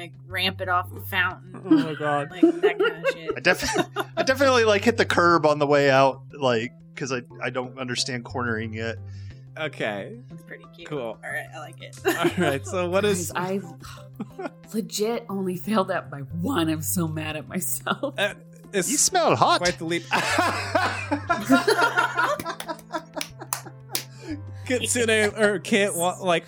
Like 0.00 0.12
ramp 0.26 0.60
it 0.60 0.68
off 0.68 0.92
the 0.94 1.00
fountain. 1.00 1.60
oh 1.64 1.70
my 1.70 1.94
god. 1.94 2.30
Like 2.30 2.40
that 2.42 2.78
kind 2.78 2.82
of 3.04 3.08
shit. 3.12 3.30
I 3.36 3.40
definitely 3.40 4.02
I 4.16 4.22
definitely 4.22 4.64
like 4.64 4.84
hit 4.84 4.96
the 4.96 5.04
curb 5.06 5.46
on 5.46 5.58
the 5.58 5.66
way 5.66 5.90
out, 5.90 6.22
like 6.38 6.72
because 6.94 7.12
I 7.12 7.22
I 7.42 7.50
don't 7.50 7.78
understand 7.78 8.24
cornering 8.24 8.72
yet. 8.74 8.96
Okay. 9.58 10.18
It's 10.30 10.42
pretty 10.42 10.64
cute. 10.74 10.86
Cool. 10.88 11.00
All 11.00 11.18
right, 11.24 11.46
I 11.54 11.58
like 11.60 11.80
it. 11.80 11.98
All 12.06 12.30
right. 12.44 12.66
So 12.66 12.90
what 12.90 13.04
is? 13.06 13.32
Guys. 13.32 13.62
I 14.38 14.50
legit 14.74 15.24
only 15.30 15.56
failed 15.56 15.88
that 15.88 16.10
by 16.10 16.18
one. 16.18 16.68
I'm 16.68 16.82
so 16.82 17.08
mad 17.08 17.36
at 17.36 17.48
myself. 17.48 18.14
Uh, 18.18 18.34
it's 18.74 18.90
You 18.90 18.98
smell 18.98 19.34
hot. 19.34 19.60
quite 19.62 19.78
the 19.78 19.84
leap. 19.86 20.02
Kitsune 24.66 25.38
or 25.38 25.58
Kit 25.60 25.94
wa- 25.94 26.18
like 26.20 26.44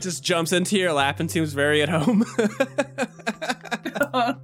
just 0.00 0.24
jumps 0.24 0.52
into 0.52 0.76
your 0.78 0.92
lap 0.92 1.20
and 1.20 1.30
seems 1.30 1.52
very 1.52 1.82
at 1.82 1.88
home. 1.88 2.24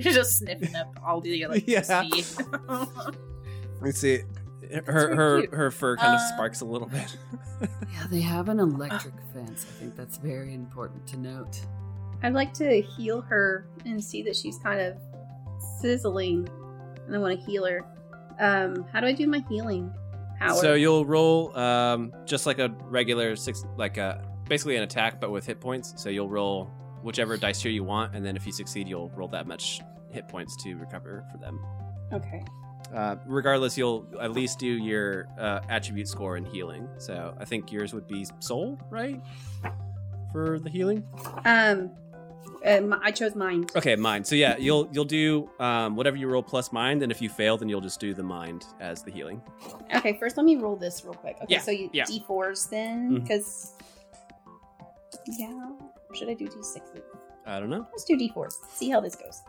She's 0.00 0.14
just 0.14 0.38
sniffing 0.38 0.74
up 0.74 0.98
all 1.04 1.20
the 1.20 1.42
electricity. 1.42 2.24
Let 2.68 3.82
me 3.82 3.90
see. 3.92 4.20
Her 4.86 5.14
her 5.14 5.40
cute. 5.40 5.54
her 5.54 5.70
fur 5.70 5.96
kind 5.96 6.14
of 6.14 6.20
Uh, 6.20 6.28
sparks 6.32 6.62
a 6.62 6.64
little 6.64 6.88
bit. 6.88 7.14
Yeah, 7.60 8.06
they 8.10 8.20
have 8.22 8.48
an 8.48 8.58
electric 8.58 9.12
fence. 9.34 9.66
I 9.68 9.80
think 9.80 9.96
that's 9.96 10.16
very 10.16 10.54
important 10.54 11.06
to 11.08 11.18
note. 11.18 11.60
I'd 12.22 12.32
like 12.32 12.54
to 12.54 12.80
heal 12.80 13.20
her 13.22 13.66
and 13.84 14.02
see 14.02 14.22
that 14.22 14.34
she's 14.34 14.58
kind 14.58 14.80
of 14.80 14.96
sizzling, 15.80 16.48
and 17.06 17.14
I 17.14 17.18
want 17.18 17.38
to 17.38 17.44
heal 17.44 17.66
her. 17.66 17.84
Um, 18.40 18.86
how 18.92 19.00
do 19.00 19.06
I 19.06 19.12
do 19.12 19.26
my 19.26 19.44
healing 19.48 19.92
power? 20.38 20.54
So 20.54 20.74
you'll 20.74 21.04
roll 21.04 21.56
um, 21.58 22.12
just 22.24 22.46
like 22.46 22.58
a 22.58 22.74
regular 22.84 23.36
six, 23.36 23.64
like 23.76 23.98
a 23.98 24.24
basically 24.52 24.76
an 24.76 24.82
attack, 24.82 25.18
but 25.18 25.30
with 25.30 25.46
hit 25.46 25.60
points. 25.60 25.94
So 25.96 26.10
you'll 26.10 26.28
roll 26.28 26.70
whichever 27.02 27.38
dice 27.38 27.62
tier 27.62 27.72
you 27.72 27.84
want, 27.84 28.14
and 28.14 28.22
then 28.24 28.36
if 28.36 28.44
you 28.46 28.52
succeed, 28.52 28.86
you'll 28.86 29.08
roll 29.16 29.28
that 29.28 29.46
much 29.46 29.80
hit 30.10 30.28
points 30.28 30.54
to 30.62 30.74
recover 30.76 31.24
for 31.32 31.38
them. 31.38 31.58
okay. 32.12 32.44
Uh, 32.94 33.16
regardless, 33.24 33.78
you'll 33.78 34.06
at 34.20 34.32
least 34.32 34.58
do 34.58 34.66
your 34.66 35.26
uh, 35.38 35.60
attribute 35.70 36.06
score 36.06 36.36
in 36.36 36.44
healing. 36.44 36.86
So 36.98 37.34
I 37.40 37.46
think 37.46 37.72
yours 37.72 37.94
would 37.94 38.06
be 38.06 38.26
soul, 38.40 38.78
right? 38.90 39.18
For 40.32 40.58
the 40.58 40.68
healing. 40.68 41.02
Um, 41.46 41.90
um, 42.66 43.00
I 43.02 43.10
chose 43.10 43.34
mine. 43.34 43.64
Okay, 43.74 43.96
mind. 43.96 44.26
So 44.26 44.34
yeah, 44.34 44.58
you'll 44.58 44.90
you'll 44.92 45.06
do 45.06 45.48
um, 45.58 45.96
whatever 45.96 46.18
you 46.18 46.28
roll 46.28 46.42
plus 46.42 46.70
mind, 46.72 47.02
and 47.02 47.10
if 47.10 47.22
you 47.22 47.30
fail, 47.30 47.56
then 47.56 47.70
you'll 47.70 47.80
just 47.80 47.98
do 48.00 48.12
the 48.12 48.22
mind 48.22 48.66
as 48.80 49.02
the 49.02 49.10
healing. 49.10 49.40
Okay, 49.96 50.12
first 50.18 50.36
let 50.36 50.44
me 50.44 50.56
roll 50.56 50.76
this 50.76 51.02
real 51.04 51.14
quick. 51.14 51.36
Okay, 51.36 51.46
Yeah, 51.54 51.60
so 51.60 51.70
you 51.70 51.88
yeah. 51.94 52.04
d4s 52.04 52.68
then, 52.68 53.14
because 53.14 53.72
yeah, 55.26 55.70
should 56.14 56.28
I 56.28 56.34
do 56.34 56.46
d6s? 56.48 57.02
I 57.46 57.58
don't 57.60 57.70
know. 57.70 57.86
Let's 57.90 58.04
do 58.04 58.16
d4s. 58.16 58.54
See 58.72 58.88
how 58.90 59.00
this 59.00 59.16
goes. 59.16 59.42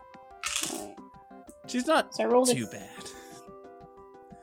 Alright. 0.74 0.98
She's 1.68 1.86
not 1.88 2.14
So 2.14 2.24
I 2.24 2.28
rolled 2.28 2.50
too 2.50 2.66
a 2.66 2.72
bad. 2.72 2.90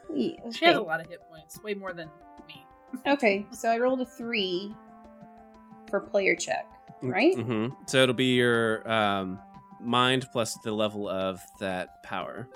three. 0.06 0.38
She 0.52 0.64
has 0.64 0.76
a 0.76 0.80
lot 0.80 1.00
of 1.00 1.08
hit 1.08 1.20
points, 1.30 1.62
way 1.62 1.74
more 1.74 1.92
than 1.92 2.08
me. 2.48 2.64
okay, 3.06 3.46
so 3.52 3.68
I 3.68 3.78
rolled 3.78 4.00
a 4.00 4.06
three 4.06 4.74
for 5.88 6.00
player 6.00 6.34
check, 6.34 6.66
right? 7.02 7.34
Mm-hmm. 7.36 7.74
So 7.86 8.02
it'll 8.02 8.14
be 8.14 8.34
your 8.34 8.88
um, 8.90 9.38
mind 9.80 10.28
plus 10.32 10.56
the 10.64 10.72
level 10.72 11.08
of 11.08 11.40
that 11.60 12.02
power. 12.02 12.48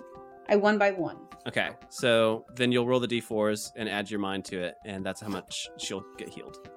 I 0.48 0.56
won 0.56 0.78
by 0.78 0.90
one. 0.92 1.16
Okay, 1.46 1.70
so 1.90 2.44
then 2.54 2.72
you'll 2.72 2.86
roll 2.86 3.00
the 3.00 3.08
d4s 3.08 3.72
and 3.76 3.88
add 3.88 4.10
your 4.10 4.20
mind 4.20 4.44
to 4.46 4.60
it, 4.62 4.76
and 4.84 5.04
that's 5.04 5.20
how 5.20 5.28
much 5.28 5.68
she'll 5.78 6.04
get 6.16 6.28
healed. 6.28 6.68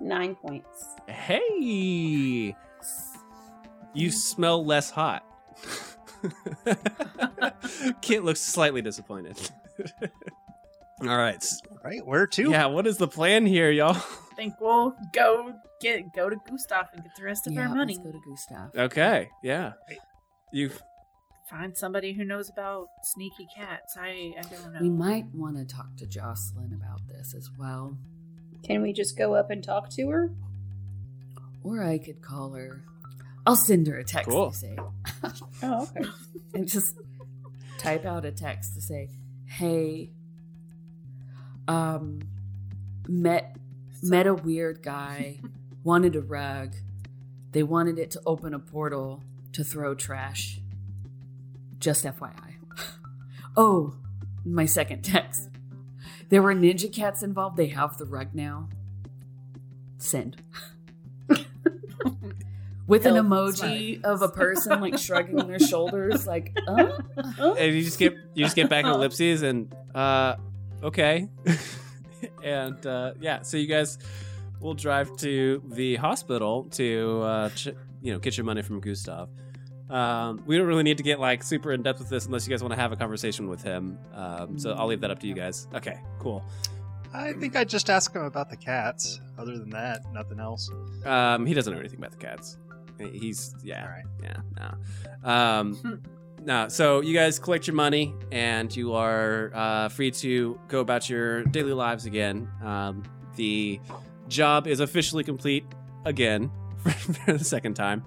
Nine 0.00 0.34
points. 0.34 0.86
Hey, 1.06 2.54
you 3.94 4.10
smell 4.10 4.64
less 4.64 4.90
hot. 4.90 5.24
Kit 8.02 8.24
looks 8.24 8.40
slightly 8.40 8.82
disappointed. 8.82 9.38
All 11.02 11.16
right, 11.16 11.42
Right? 11.82 12.04
Where 12.06 12.26
to? 12.26 12.50
yeah. 12.50 12.66
What 12.66 12.86
is 12.86 12.98
the 12.98 13.08
plan 13.08 13.46
here, 13.46 13.70
y'all? 13.70 13.96
I 13.96 14.34
think 14.36 14.54
we'll 14.60 14.94
go 15.14 15.54
get 15.80 16.12
go 16.14 16.28
to 16.28 16.36
Gustav 16.48 16.86
and 16.92 17.02
get 17.02 17.12
the 17.16 17.24
rest 17.24 17.46
of 17.46 17.54
yeah, 17.54 17.62
our 17.62 17.74
money. 17.74 17.94
let's 17.94 18.04
go 18.04 18.12
to 18.12 18.20
Gustav. 18.28 18.70
Okay, 18.76 19.28
yeah. 19.42 19.72
You 20.52 20.70
Find 21.48 21.76
somebody 21.76 22.12
who 22.12 22.24
knows 22.24 22.48
about 22.48 22.86
sneaky 23.02 23.48
cats. 23.56 23.96
I 23.98 24.34
I 24.38 24.42
don't 24.42 24.72
know. 24.74 24.78
We 24.80 24.90
might 24.90 25.26
want 25.34 25.56
to 25.56 25.64
talk 25.64 25.96
to 25.98 26.06
Jocelyn 26.06 26.72
about 26.74 27.00
this 27.08 27.34
as 27.34 27.50
well. 27.58 27.96
Can 28.62 28.82
we 28.82 28.92
just 28.92 29.16
go 29.16 29.34
up 29.34 29.50
and 29.50 29.62
talk 29.62 29.90
to 29.90 30.08
her? 30.10 30.30
Or 31.62 31.82
I 31.82 31.98
could 31.98 32.22
call 32.22 32.52
her. 32.52 32.82
I'll 33.46 33.56
send 33.56 33.86
her 33.86 33.98
a 33.98 34.04
text 34.04 34.28
Cool. 34.30 34.50
to 34.50 34.56
say, 34.56 34.76
Oh, 35.62 35.82
okay. 35.96 36.08
and 36.54 36.68
just 36.68 36.96
type 37.78 38.04
out 38.04 38.24
a 38.24 38.30
text 38.32 38.74
to 38.74 38.80
say, 38.80 39.08
"Hey, 39.46 40.10
um, 41.68 42.20
met 43.08 43.56
met 44.02 44.26
a 44.26 44.34
weird 44.34 44.82
guy, 44.82 45.40
wanted 45.84 46.16
a 46.16 46.20
rug. 46.20 46.74
They 47.52 47.62
wanted 47.62 47.98
it 47.98 48.10
to 48.12 48.22
open 48.26 48.54
a 48.54 48.58
portal 48.58 49.22
to 49.52 49.64
throw 49.64 49.94
trash. 49.94 50.60
Just 51.78 52.04
FYI. 52.04 52.54
Oh, 53.56 53.96
my 54.44 54.64
second 54.66 55.02
text. 55.02 55.49
There 56.30 56.42
were 56.42 56.54
ninja 56.54 56.90
cats 56.92 57.22
involved. 57.22 57.56
They 57.56 57.66
have 57.68 57.98
the 57.98 58.06
rug 58.06 58.28
now. 58.34 58.68
Send. 59.98 60.36
With 62.86 63.04
an 63.06 63.14
Help, 63.14 63.26
emoji 63.26 64.02
of 64.02 64.22
a 64.22 64.28
person 64.28 64.80
like 64.80 64.98
shrugging 65.06 65.36
their 65.46 65.60
shoulders, 65.60 66.26
like, 66.26 66.56
uh, 66.66 66.98
uh. 67.38 67.54
and 67.54 67.74
you 67.74 67.82
just 67.82 67.98
get 67.98 68.14
you 68.34 68.44
just 68.44 68.56
get 68.56 68.68
back 68.68 68.84
in 68.84 68.90
ellipses 68.96 69.42
and 69.42 69.72
uh 69.94 70.36
okay 70.82 71.28
and 72.42 72.84
uh 72.86 73.12
yeah 73.20 73.42
so 73.42 73.56
you 73.56 73.66
guys 73.68 73.98
will 74.60 74.74
drive 74.74 75.14
to 75.18 75.62
the 75.68 75.96
hospital 75.96 76.64
to 76.64 77.22
uh 77.22 77.48
ch- 77.50 77.68
you 78.02 78.12
know 78.12 78.18
get 78.18 78.36
your 78.36 78.44
money 78.44 78.62
from 78.62 78.80
gustav 78.80 79.28
um 79.90 80.42
we 80.46 80.56
don't 80.56 80.66
really 80.66 80.82
need 80.82 80.96
to 80.98 81.02
get 81.02 81.18
like 81.20 81.42
super 81.42 81.72
in 81.72 81.82
depth 81.82 81.98
with 81.98 82.08
this 82.08 82.26
unless 82.26 82.46
you 82.46 82.50
guys 82.52 82.62
want 82.62 82.72
to 82.72 82.80
have 82.80 82.92
a 82.92 82.96
conversation 82.96 83.48
with 83.48 83.62
him. 83.62 83.98
Um 84.14 84.58
so 84.58 84.72
i'll 84.72 84.86
leave 84.86 85.00
that 85.00 85.10
up 85.10 85.18
to 85.20 85.26
you 85.26 85.34
guys. 85.34 85.66
Okay 85.74 85.98
cool. 86.18 86.44
I 87.12 87.32
think 87.32 87.56
I'd 87.56 87.68
just 87.68 87.90
ask 87.90 88.14
him 88.14 88.22
about 88.22 88.50
the 88.50 88.56
cats. 88.56 89.20
Other 89.36 89.58
than 89.58 89.70
that, 89.70 90.00
nothing 90.12 90.38
else. 90.40 90.70
um 91.04 91.44
he 91.46 91.54
doesn't 91.54 91.72
know 91.72 91.80
anything 91.80 91.98
about 91.98 92.12
the 92.12 92.18
cats. 92.18 92.56
He's 92.98 93.54
yeah 93.62 93.82
All 93.84 93.90
right. 93.90 94.04
yeah 94.22 94.36
no 95.24 95.28
um 95.30 96.02
no 96.44 96.68
so 96.68 97.00
you 97.00 97.14
guys 97.14 97.38
collect 97.38 97.66
your 97.66 97.74
money 97.76 98.14
and 98.30 98.74
you 98.74 98.94
are 98.94 99.50
uh, 99.54 99.88
free 99.88 100.10
to 100.10 100.58
go 100.68 100.80
about 100.80 101.08
your 101.10 101.42
daily 101.44 101.72
lives 101.72 102.06
again. 102.06 102.48
Um, 102.62 103.02
the 103.36 103.80
job 104.28 104.66
is 104.66 104.80
officially 104.80 105.24
complete 105.24 105.64
again 106.04 106.50
for 107.24 107.32
the 107.32 107.44
second 107.44 107.74
time 107.74 108.04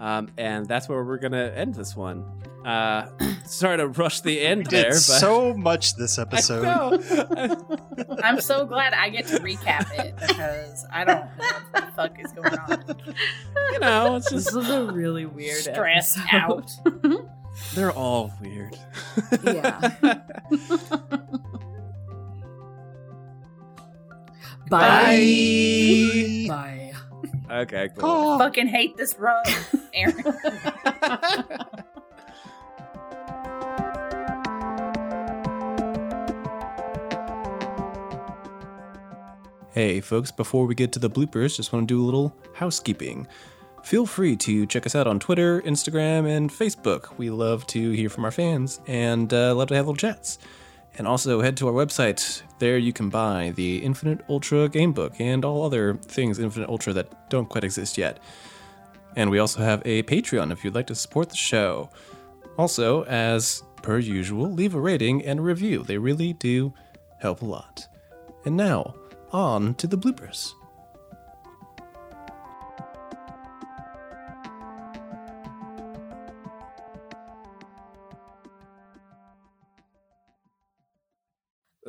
um, 0.00 0.28
and 0.36 0.66
that's 0.66 0.88
where 0.88 1.04
we're 1.04 1.18
gonna 1.18 1.52
end 1.54 1.74
this 1.76 1.94
one 1.94 2.24
uh, 2.64 3.06
sorry 3.46 3.76
to 3.78 3.86
rush 3.88 4.20
the 4.22 4.40
end 4.40 4.58
We 4.58 4.64
did 4.64 4.70
there 4.84 4.90
but 4.90 4.98
so 4.98 5.54
much 5.54 5.94
this 5.96 6.18
I 6.18 6.22
episode. 6.22 6.62
know. 6.62 7.78
I'm 8.24 8.40
so 8.40 8.66
glad 8.66 8.92
I 8.92 9.08
get 9.10 9.26
to 9.28 9.38
recap 9.38 9.88
it 9.98 10.14
because 10.20 10.84
I 10.92 11.04
don't 11.04 11.20
know 11.20 11.30
what 11.70 11.86
the 11.86 11.92
fuck 11.92 12.18
is 12.22 12.32
going 12.32 12.58
on. 12.58 12.84
you 13.72 13.78
know 13.78 14.16
it's 14.16 14.30
This 14.30 14.52
just 14.52 14.68
a 14.70 14.90
really 14.92 15.24
weird 15.26 15.62
Stressed 15.62 16.18
episode. 16.32 16.70
out. 16.92 17.24
they're 17.74 17.92
all 17.92 18.32
weird 18.42 18.76
Yeah. 19.42 19.94
Bye. 24.68 26.46
Bye. 26.48 26.79
Okay 27.50 27.88
cool 27.98 28.38
Fucking 28.38 28.68
hate 28.68 28.96
this 28.96 29.18
rug, 29.18 29.46
Aaron. 29.94 30.24
Hey, 39.72 40.00
folks, 40.00 40.30
before 40.32 40.66
we 40.66 40.74
get 40.74 40.92
to 40.92 40.98
the 40.98 41.08
bloopers, 41.08 41.56
just 41.56 41.72
want 41.72 41.88
to 41.88 41.94
do 41.94 42.02
a 42.02 42.04
little 42.04 42.36
housekeeping. 42.54 43.26
Feel 43.84 44.04
free 44.04 44.36
to 44.36 44.66
check 44.66 44.84
us 44.84 44.94
out 44.94 45.06
on 45.06 45.20
Twitter, 45.20 45.62
Instagram, 45.62 46.28
and 46.28 46.50
Facebook. 46.50 47.16
We 47.16 47.30
love 47.30 47.66
to 47.68 47.90
hear 47.92 48.08
from 48.10 48.24
our 48.24 48.30
fans 48.30 48.80
and 48.86 49.32
uh, 49.32 49.54
love 49.54 49.68
to 49.68 49.74
have 49.76 49.86
little 49.86 49.96
chats. 49.96 50.38
And 50.98 51.06
also 51.06 51.40
head 51.40 51.56
to 51.58 51.68
our 51.68 51.72
website. 51.72 52.42
There 52.58 52.76
you 52.76 52.92
can 52.92 53.08
buy 53.08 53.52
the 53.56 53.78
Infinite 53.78 54.20
Ultra 54.28 54.68
Gamebook 54.68 55.20
and 55.20 55.44
all 55.44 55.64
other 55.64 55.94
things 55.94 56.38
Infinite 56.38 56.68
Ultra 56.68 56.92
that 56.92 57.30
don't 57.30 57.48
quite 57.48 57.64
exist 57.64 57.96
yet. 57.96 58.18
And 59.16 59.30
we 59.30 59.38
also 59.38 59.60
have 59.60 59.82
a 59.84 60.02
Patreon 60.04 60.52
if 60.52 60.64
you'd 60.64 60.74
like 60.74 60.86
to 60.88 60.94
support 60.94 61.30
the 61.30 61.36
show. 61.36 61.90
Also, 62.58 63.04
as 63.04 63.62
per 63.82 63.98
usual, 63.98 64.52
leave 64.52 64.74
a 64.74 64.80
rating 64.80 65.24
and 65.24 65.40
a 65.40 65.42
review. 65.42 65.82
They 65.82 65.98
really 65.98 66.34
do 66.34 66.74
help 67.18 67.42
a 67.42 67.46
lot. 67.46 67.86
And 68.44 68.56
now, 68.56 68.94
on 69.32 69.74
to 69.74 69.86
the 69.86 69.98
bloopers. 69.98 70.52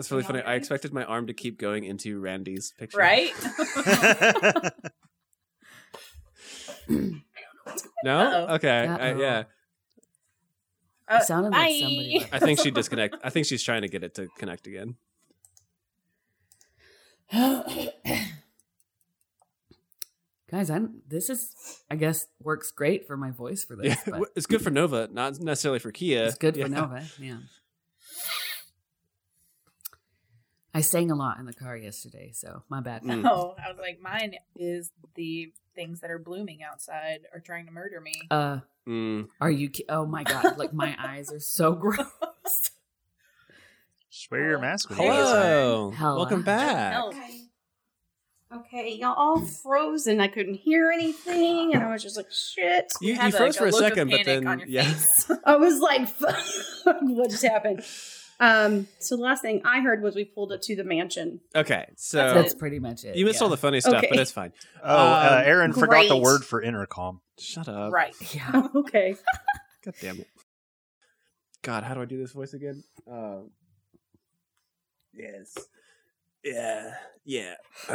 That's 0.01 0.11
really 0.11 0.23
funny. 0.23 0.41
I 0.41 0.55
expected 0.55 0.93
my 0.93 1.03
arm 1.03 1.27
to 1.27 1.33
keep 1.33 1.59
going 1.59 1.83
into 1.83 2.19
Randy's 2.19 2.73
picture. 2.77 2.97
right? 2.97 3.31
No? 8.03 8.17
Uh-oh. 8.19 8.55
Okay. 8.55 8.69
I, 8.87 9.11
Uh-oh. 9.11 9.19
yeah. 9.19 9.43
Uh, 11.07 11.17
It 11.17 11.23
sounded 11.23 11.51
like 11.51 11.69
bye. 11.69 11.79
somebody 11.79 12.17
was- 12.19 12.27
I 12.33 12.39
think 12.39 12.59
she 12.59 12.71
disconnect. 12.79 13.15
I 13.23 13.29
think 13.29 13.45
she's 13.45 13.61
trying 13.63 13.83
to 13.83 13.87
get 13.87 14.03
it 14.03 14.15
to 14.15 14.27
connect 14.39 14.65
again. 14.67 14.95
Guys, 20.49 20.69
I'm 20.69 21.01
this 21.07 21.29
is 21.29 21.55
I 21.89 21.95
guess 21.95 22.27
works 22.43 22.71
great 22.71 23.07
for 23.07 23.15
my 23.15 23.31
voice 23.31 23.63
for 23.63 23.75
this, 23.77 23.95
Yeah, 24.05 24.19
but 24.19 24.29
it's 24.35 24.45
good 24.45 24.61
for 24.61 24.69
Nova, 24.69 25.07
not 25.11 25.39
necessarily 25.39 25.79
for 25.79 25.91
Kia. 25.91 26.25
it's 26.25 26.37
good 26.37 26.57
Yeah. 26.57 26.65
for 26.65 26.69
Nova. 26.69 27.05
Yeah. 27.19 27.37
I 30.73 30.81
sang 30.81 31.11
a 31.11 31.15
lot 31.15 31.37
in 31.39 31.45
the 31.45 31.53
car 31.53 31.75
yesterday, 31.75 32.31
so 32.33 32.63
my 32.69 32.79
bad. 32.81 33.03
Mm. 33.03 33.27
Oh, 33.29 33.55
I 33.63 33.69
was 33.69 33.77
like, 33.79 33.99
mine 34.01 34.35
is 34.55 34.91
the 35.15 35.51
things 35.75 35.99
that 36.01 36.09
are 36.11 36.19
blooming 36.19 36.63
outside 36.63 37.21
are 37.33 37.39
trying 37.39 37.65
to 37.65 37.71
murder 37.71 37.99
me. 38.01 38.13
Uh, 38.31 38.59
Mm. 38.87 39.27
are 39.39 39.51
you? 39.51 39.69
ki- 39.69 39.85
Oh 39.89 40.05
my 40.07 40.23
god! 40.23 40.57
Like 40.57 40.73
my 40.73 40.95
eyes 41.07 41.31
are 41.31 41.39
so 41.39 41.73
gross. 41.73 42.71
Just 44.09 44.31
wear 44.31 44.49
your 44.49 44.59
mask 44.59 44.89
when 44.89 44.97
Hey, 44.99 45.05
you 45.05 45.11
outside. 45.11 45.35
Hello. 45.43 45.91
Hello. 45.91 46.17
Welcome 46.17 46.41
back. 46.41 46.93
Help. 46.93 47.13
Okay. 47.15 47.41
Okay, 48.53 48.95
y'all 48.99 49.13
all 49.13 49.39
frozen. 49.45 50.19
I 50.19 50.27
couldn't 50.27 50.55
hear 50.55 50.89
anything, 50.91 51.73
and 51.73 51.83
I 51.83 51.91
was 51.93 52.01
just 52.03 52.17
like, 52.17 52.29
"Shit!" 52.31 52.91
You, 53.01 53.09
you 53.13 53.19
Have, 53.19 53.33
froze 53.35 53.55
like, 53.55 53.55
for 53.55 53.67
a 53.67 53.71
look 53.71 53.81
of 53.83 53.87
second, 53.89 54.09
but 54.09 54.25
then 54.25 54.47
on 54.47 54.59
your 54.59 54.67
yeah. 54.67 54.93
I 55.45 55.55
was 55.57 55.79
like, 55.79 56.09
"What 56.83 57.29
just 57.29 57.43
happened?" 57.45 57.83
Um. 58.41 58.87
So 58.99 59.15
the 59.15 59.21
last 59.21 59.41
thing 59.43 59.61
I 59.63 59.81
heard 59.81 60.01
was 60.01 60.15
we 60.15 60.25
pulled 60.25 60.51
it 60.51 60.61
to 60.63 60.75
the 60.75 60.83
mansion. 60.83 61.39
Okay, 61.55 61.85
so 61.95 62.17
That's 62.17 62.33
That's 62.33 62.53
pretty 62.55 62.79
much 62.79 63.03
it. 63.05 63.15
you 63.15 63.23
missed 63.25 63.39
yeah. 63.39 63.43
all 63.43 63.49
the 63.49 63.55
funny 63.57 63.79
stuff, 63.79 63.95
Okay. 63.99 64.07
but 64.09 64.19
it's 64.19 64.31
fine. 64.31 64.51
Oh, 64.83 64.87
uh, 64.95 65.37
Um, 65.41 65.47
Aaron 65.47 65.73
forgot 65.73 66.07
the 66.07 66.17
word 66.17 66.43
for 66.43 66.59
intercom. 66.61 67.21
Shut 67.39 67.69
up. 67.69 67.93
right. 67.93 68.15
Yeah. 68.35 68.67
okay. 68.75 69.15
God 69.85 69.93
damn 70.01 70.19
it. 70.19 70.27
God, 71.61 71.83
how 71.83 71.93
do 71.93 72.01
I 72.01 72.05
do 72.05 72.17
this 72.17 72.31
voice 72.31 72.53
again? 72.53 72.83
Um, 73.09 73.51
yes. 75.13 75.55
Yeah. 76.43 76.93
Yeah. 77.23 77.53
Uh, 77.87 77.93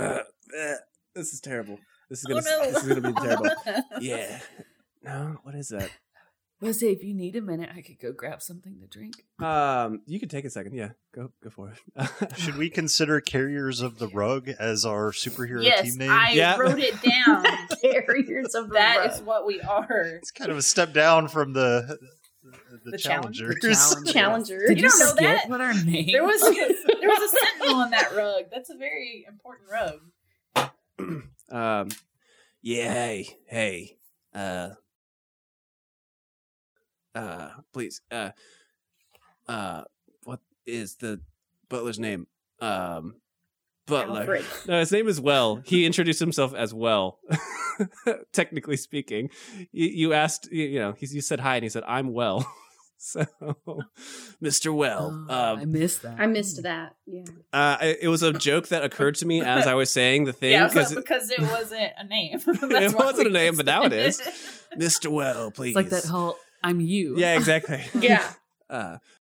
uh, 0.57 0.75
this 1.17 1.33
is 1.33 1.41
terrible. 1.41 1.79
This 2.09 2.21
is 2.21 2.27
Oh, 2.27 2.35
gonna. 2.35 2.43
no. 2.45 2.71
This 2.71 2.83
is 2.85 2.89
gonna 2.89 3.13
be 3.13 3.21
terrible. 3.21 3.51
yeah. 4.01 4.39
No. 5.03 5.39
What 5.43 5.57
is 5.57 5.69
that? 5.71 5.91
Let's 6.61 6.81
say 6.81 6.87
if 6.87 7.03
you 7.05 7.13
need 7.15 7.37
a 7.37 7.43
minute, 7.43 7.69
I 7.77 7.83
could 7.83 7.99
go 8.01 8.13
grab 8.13 8.41
something 8.41 8.79
to 8.81 8.87
drink. 8.87 9.25
Um, 9.41 10.01
you 10.07 10.19
can 10.19 10.31
take 10.31 10.47
a 10.47 10.51
second. 10.51 10.75
Yeah. 10.75 10.91
Go. 11.15 11.31
Go 11.45 11.51
for 11.51 11.71
it. 11.71 12.09
Should 12.39 12.57
we 12.57 12.71
consider 12.71 13.21
Carriers 13.21 13.83
of 13.83 13.99
the 13.99 14.09
Rug 14.09 14.49
as 14.59 14.87
our 14.87 15.13
superhero 15.13 15.63
yes, 15.63 15.83
team 15.83 15.99
name? 15.99 16.11
I 16.11 16.31
Yeah. 16.33 16.57
wrote 16.57 16.79
it 16.79 16.95
down. 17.03 17.45
Carriers 17.83 18.55
of 18.55 18.69
the 18.69 18.75
that 18.75 18.99
rug. 19.01 19.11
is 19.13 19.21
what 19.21 19.47
we 19.47 19.61
are. 19.61 20.03
It's 20.17 20.31
kind 20.31 20.51
of 20.51 20.57
a 20.57 20.63
step 20.63 20.95
down 20.95 21.29
from 21.29 21.53
the 21.53 21.99
the, 22.85 22.93
The 22.93 22.99
challengers. 22.99 23.57
Challenger. 23.61 24.13
Challenger. 24.13 24.59
Did 24.69 24.79
You 24.79 24.85
you, 24.85 24.89
don't 24.89 24.99
know 25.01 25.15
that? 25.29 25.49
what 25.51 25.61
our 25.61 25.75
name? 25.75 26.09
There 26.13 26.25
was 26.25 26.41
there 26.41 27.09
was 27.09 27.33
a 27.35 27.37
sentinel 27.37 27.81
on 27.83 27.91
that 27.91 28.15
rug. 28.17 28.45
That's 28.51 28.71
a 28.71 28.77
very 28.77 29.27
important 29.29 29.69
rug. 29.71 30.73
Um, 31.49 31.91
yeah, 32.61 32.93
hey, 32.93 33.29
hey, 33.47 33.99
uh, 34.35 34.71
uh, 37.17 37.49
please, 37.73 38.01
uh, 38.11 38.31
uh, 39.49 39.83
what 40.25 40.41
is 40.67 40.97
the 40.97 41.21
butler's 41.69 41.99
name? 41.99 42.27
Um, 42.61 43.17
Butler. 43.87 44.21
Alfred. 44.21 44.45
No, 44.67 44.81
his 44.81 44.91
name 44.93 45.07
is 45.09 45.21
Well. 45.21 45.63
He 45.65 45.87
introduced 45.87 46.19
himself 46.21 46.53
as 46.55 46.75
Well. 46.75 47.21
Technically 48.33 48.77
speaking, 48.77 49.31
you, 49.73 49.87
you 49.89 50.13
asked, 50.13 50.51
you, 50.51 50.65
you 50.65 50.79
know, 50.81 50.93
he, 50.93 51.07
you 51.07 51.21
said 51.21 51.41
hi, 51.41 51.57
and 51.57 51.63
he 51.63 51.69
said, 51.69 51.85
"I'm 51.87 52.13
well." 52.13 52.45
so, 52.99 53.25
Mister 54.41 54.73
Well, 54.73 55.27
Oh, 55.29 55.53
um, 55.53 55.59
I 55.61 55.65
missed 55.67 56.03
that. 56.03 56.19
I 56.19 56.27
missed 56.27 56.63
that. 56.65 56.97
Yeah. 57.07 57.23
uh, 57.53 57.77
I- 57.81 57.97
it 58.01 58.09
was 58.09 58.23
a 58.25 58.33
joke 58.33 58.69
that 58.69 58.83
occurred 58.83 59.15
to 59.17 59.27
me 59.27 59.41
as 59.43 59.67
I 59.69 59.75
was 59.75 59.93
saying 59.93 60.25
the 60.25 60.33
thing 60.33 60.53
yeah, 60.53 60.67
because 60.67 60.93
but 60.95 61.05
because 61.05 61.31
it 61.31 61.41
wasn't 61.41 61.93
a 61.99 62.05
name. 62.05 62.41
It 62.47 62.95
wasn't 62.95 63.29
a 63.29 63.31
name, 63.31 63.57
but 63.57 63.67
now 63.67 63.85
it 63.85 63.93
is. 63.93 64.21
Mr. 64.77 65.09
Well, 65.13 65.51
please. 65.53 65.77
It's 65.77 65.93
like 65.93 66.03
that 66.03 66.09
whole 66.09 66.37
"I'm 66.67 66.81
you." 66.81 67.17
Yeah, 67.17 67.37
exactly. 67.37 67.83
Yeah. 68.01 68.25
Uh, 68.69 68.99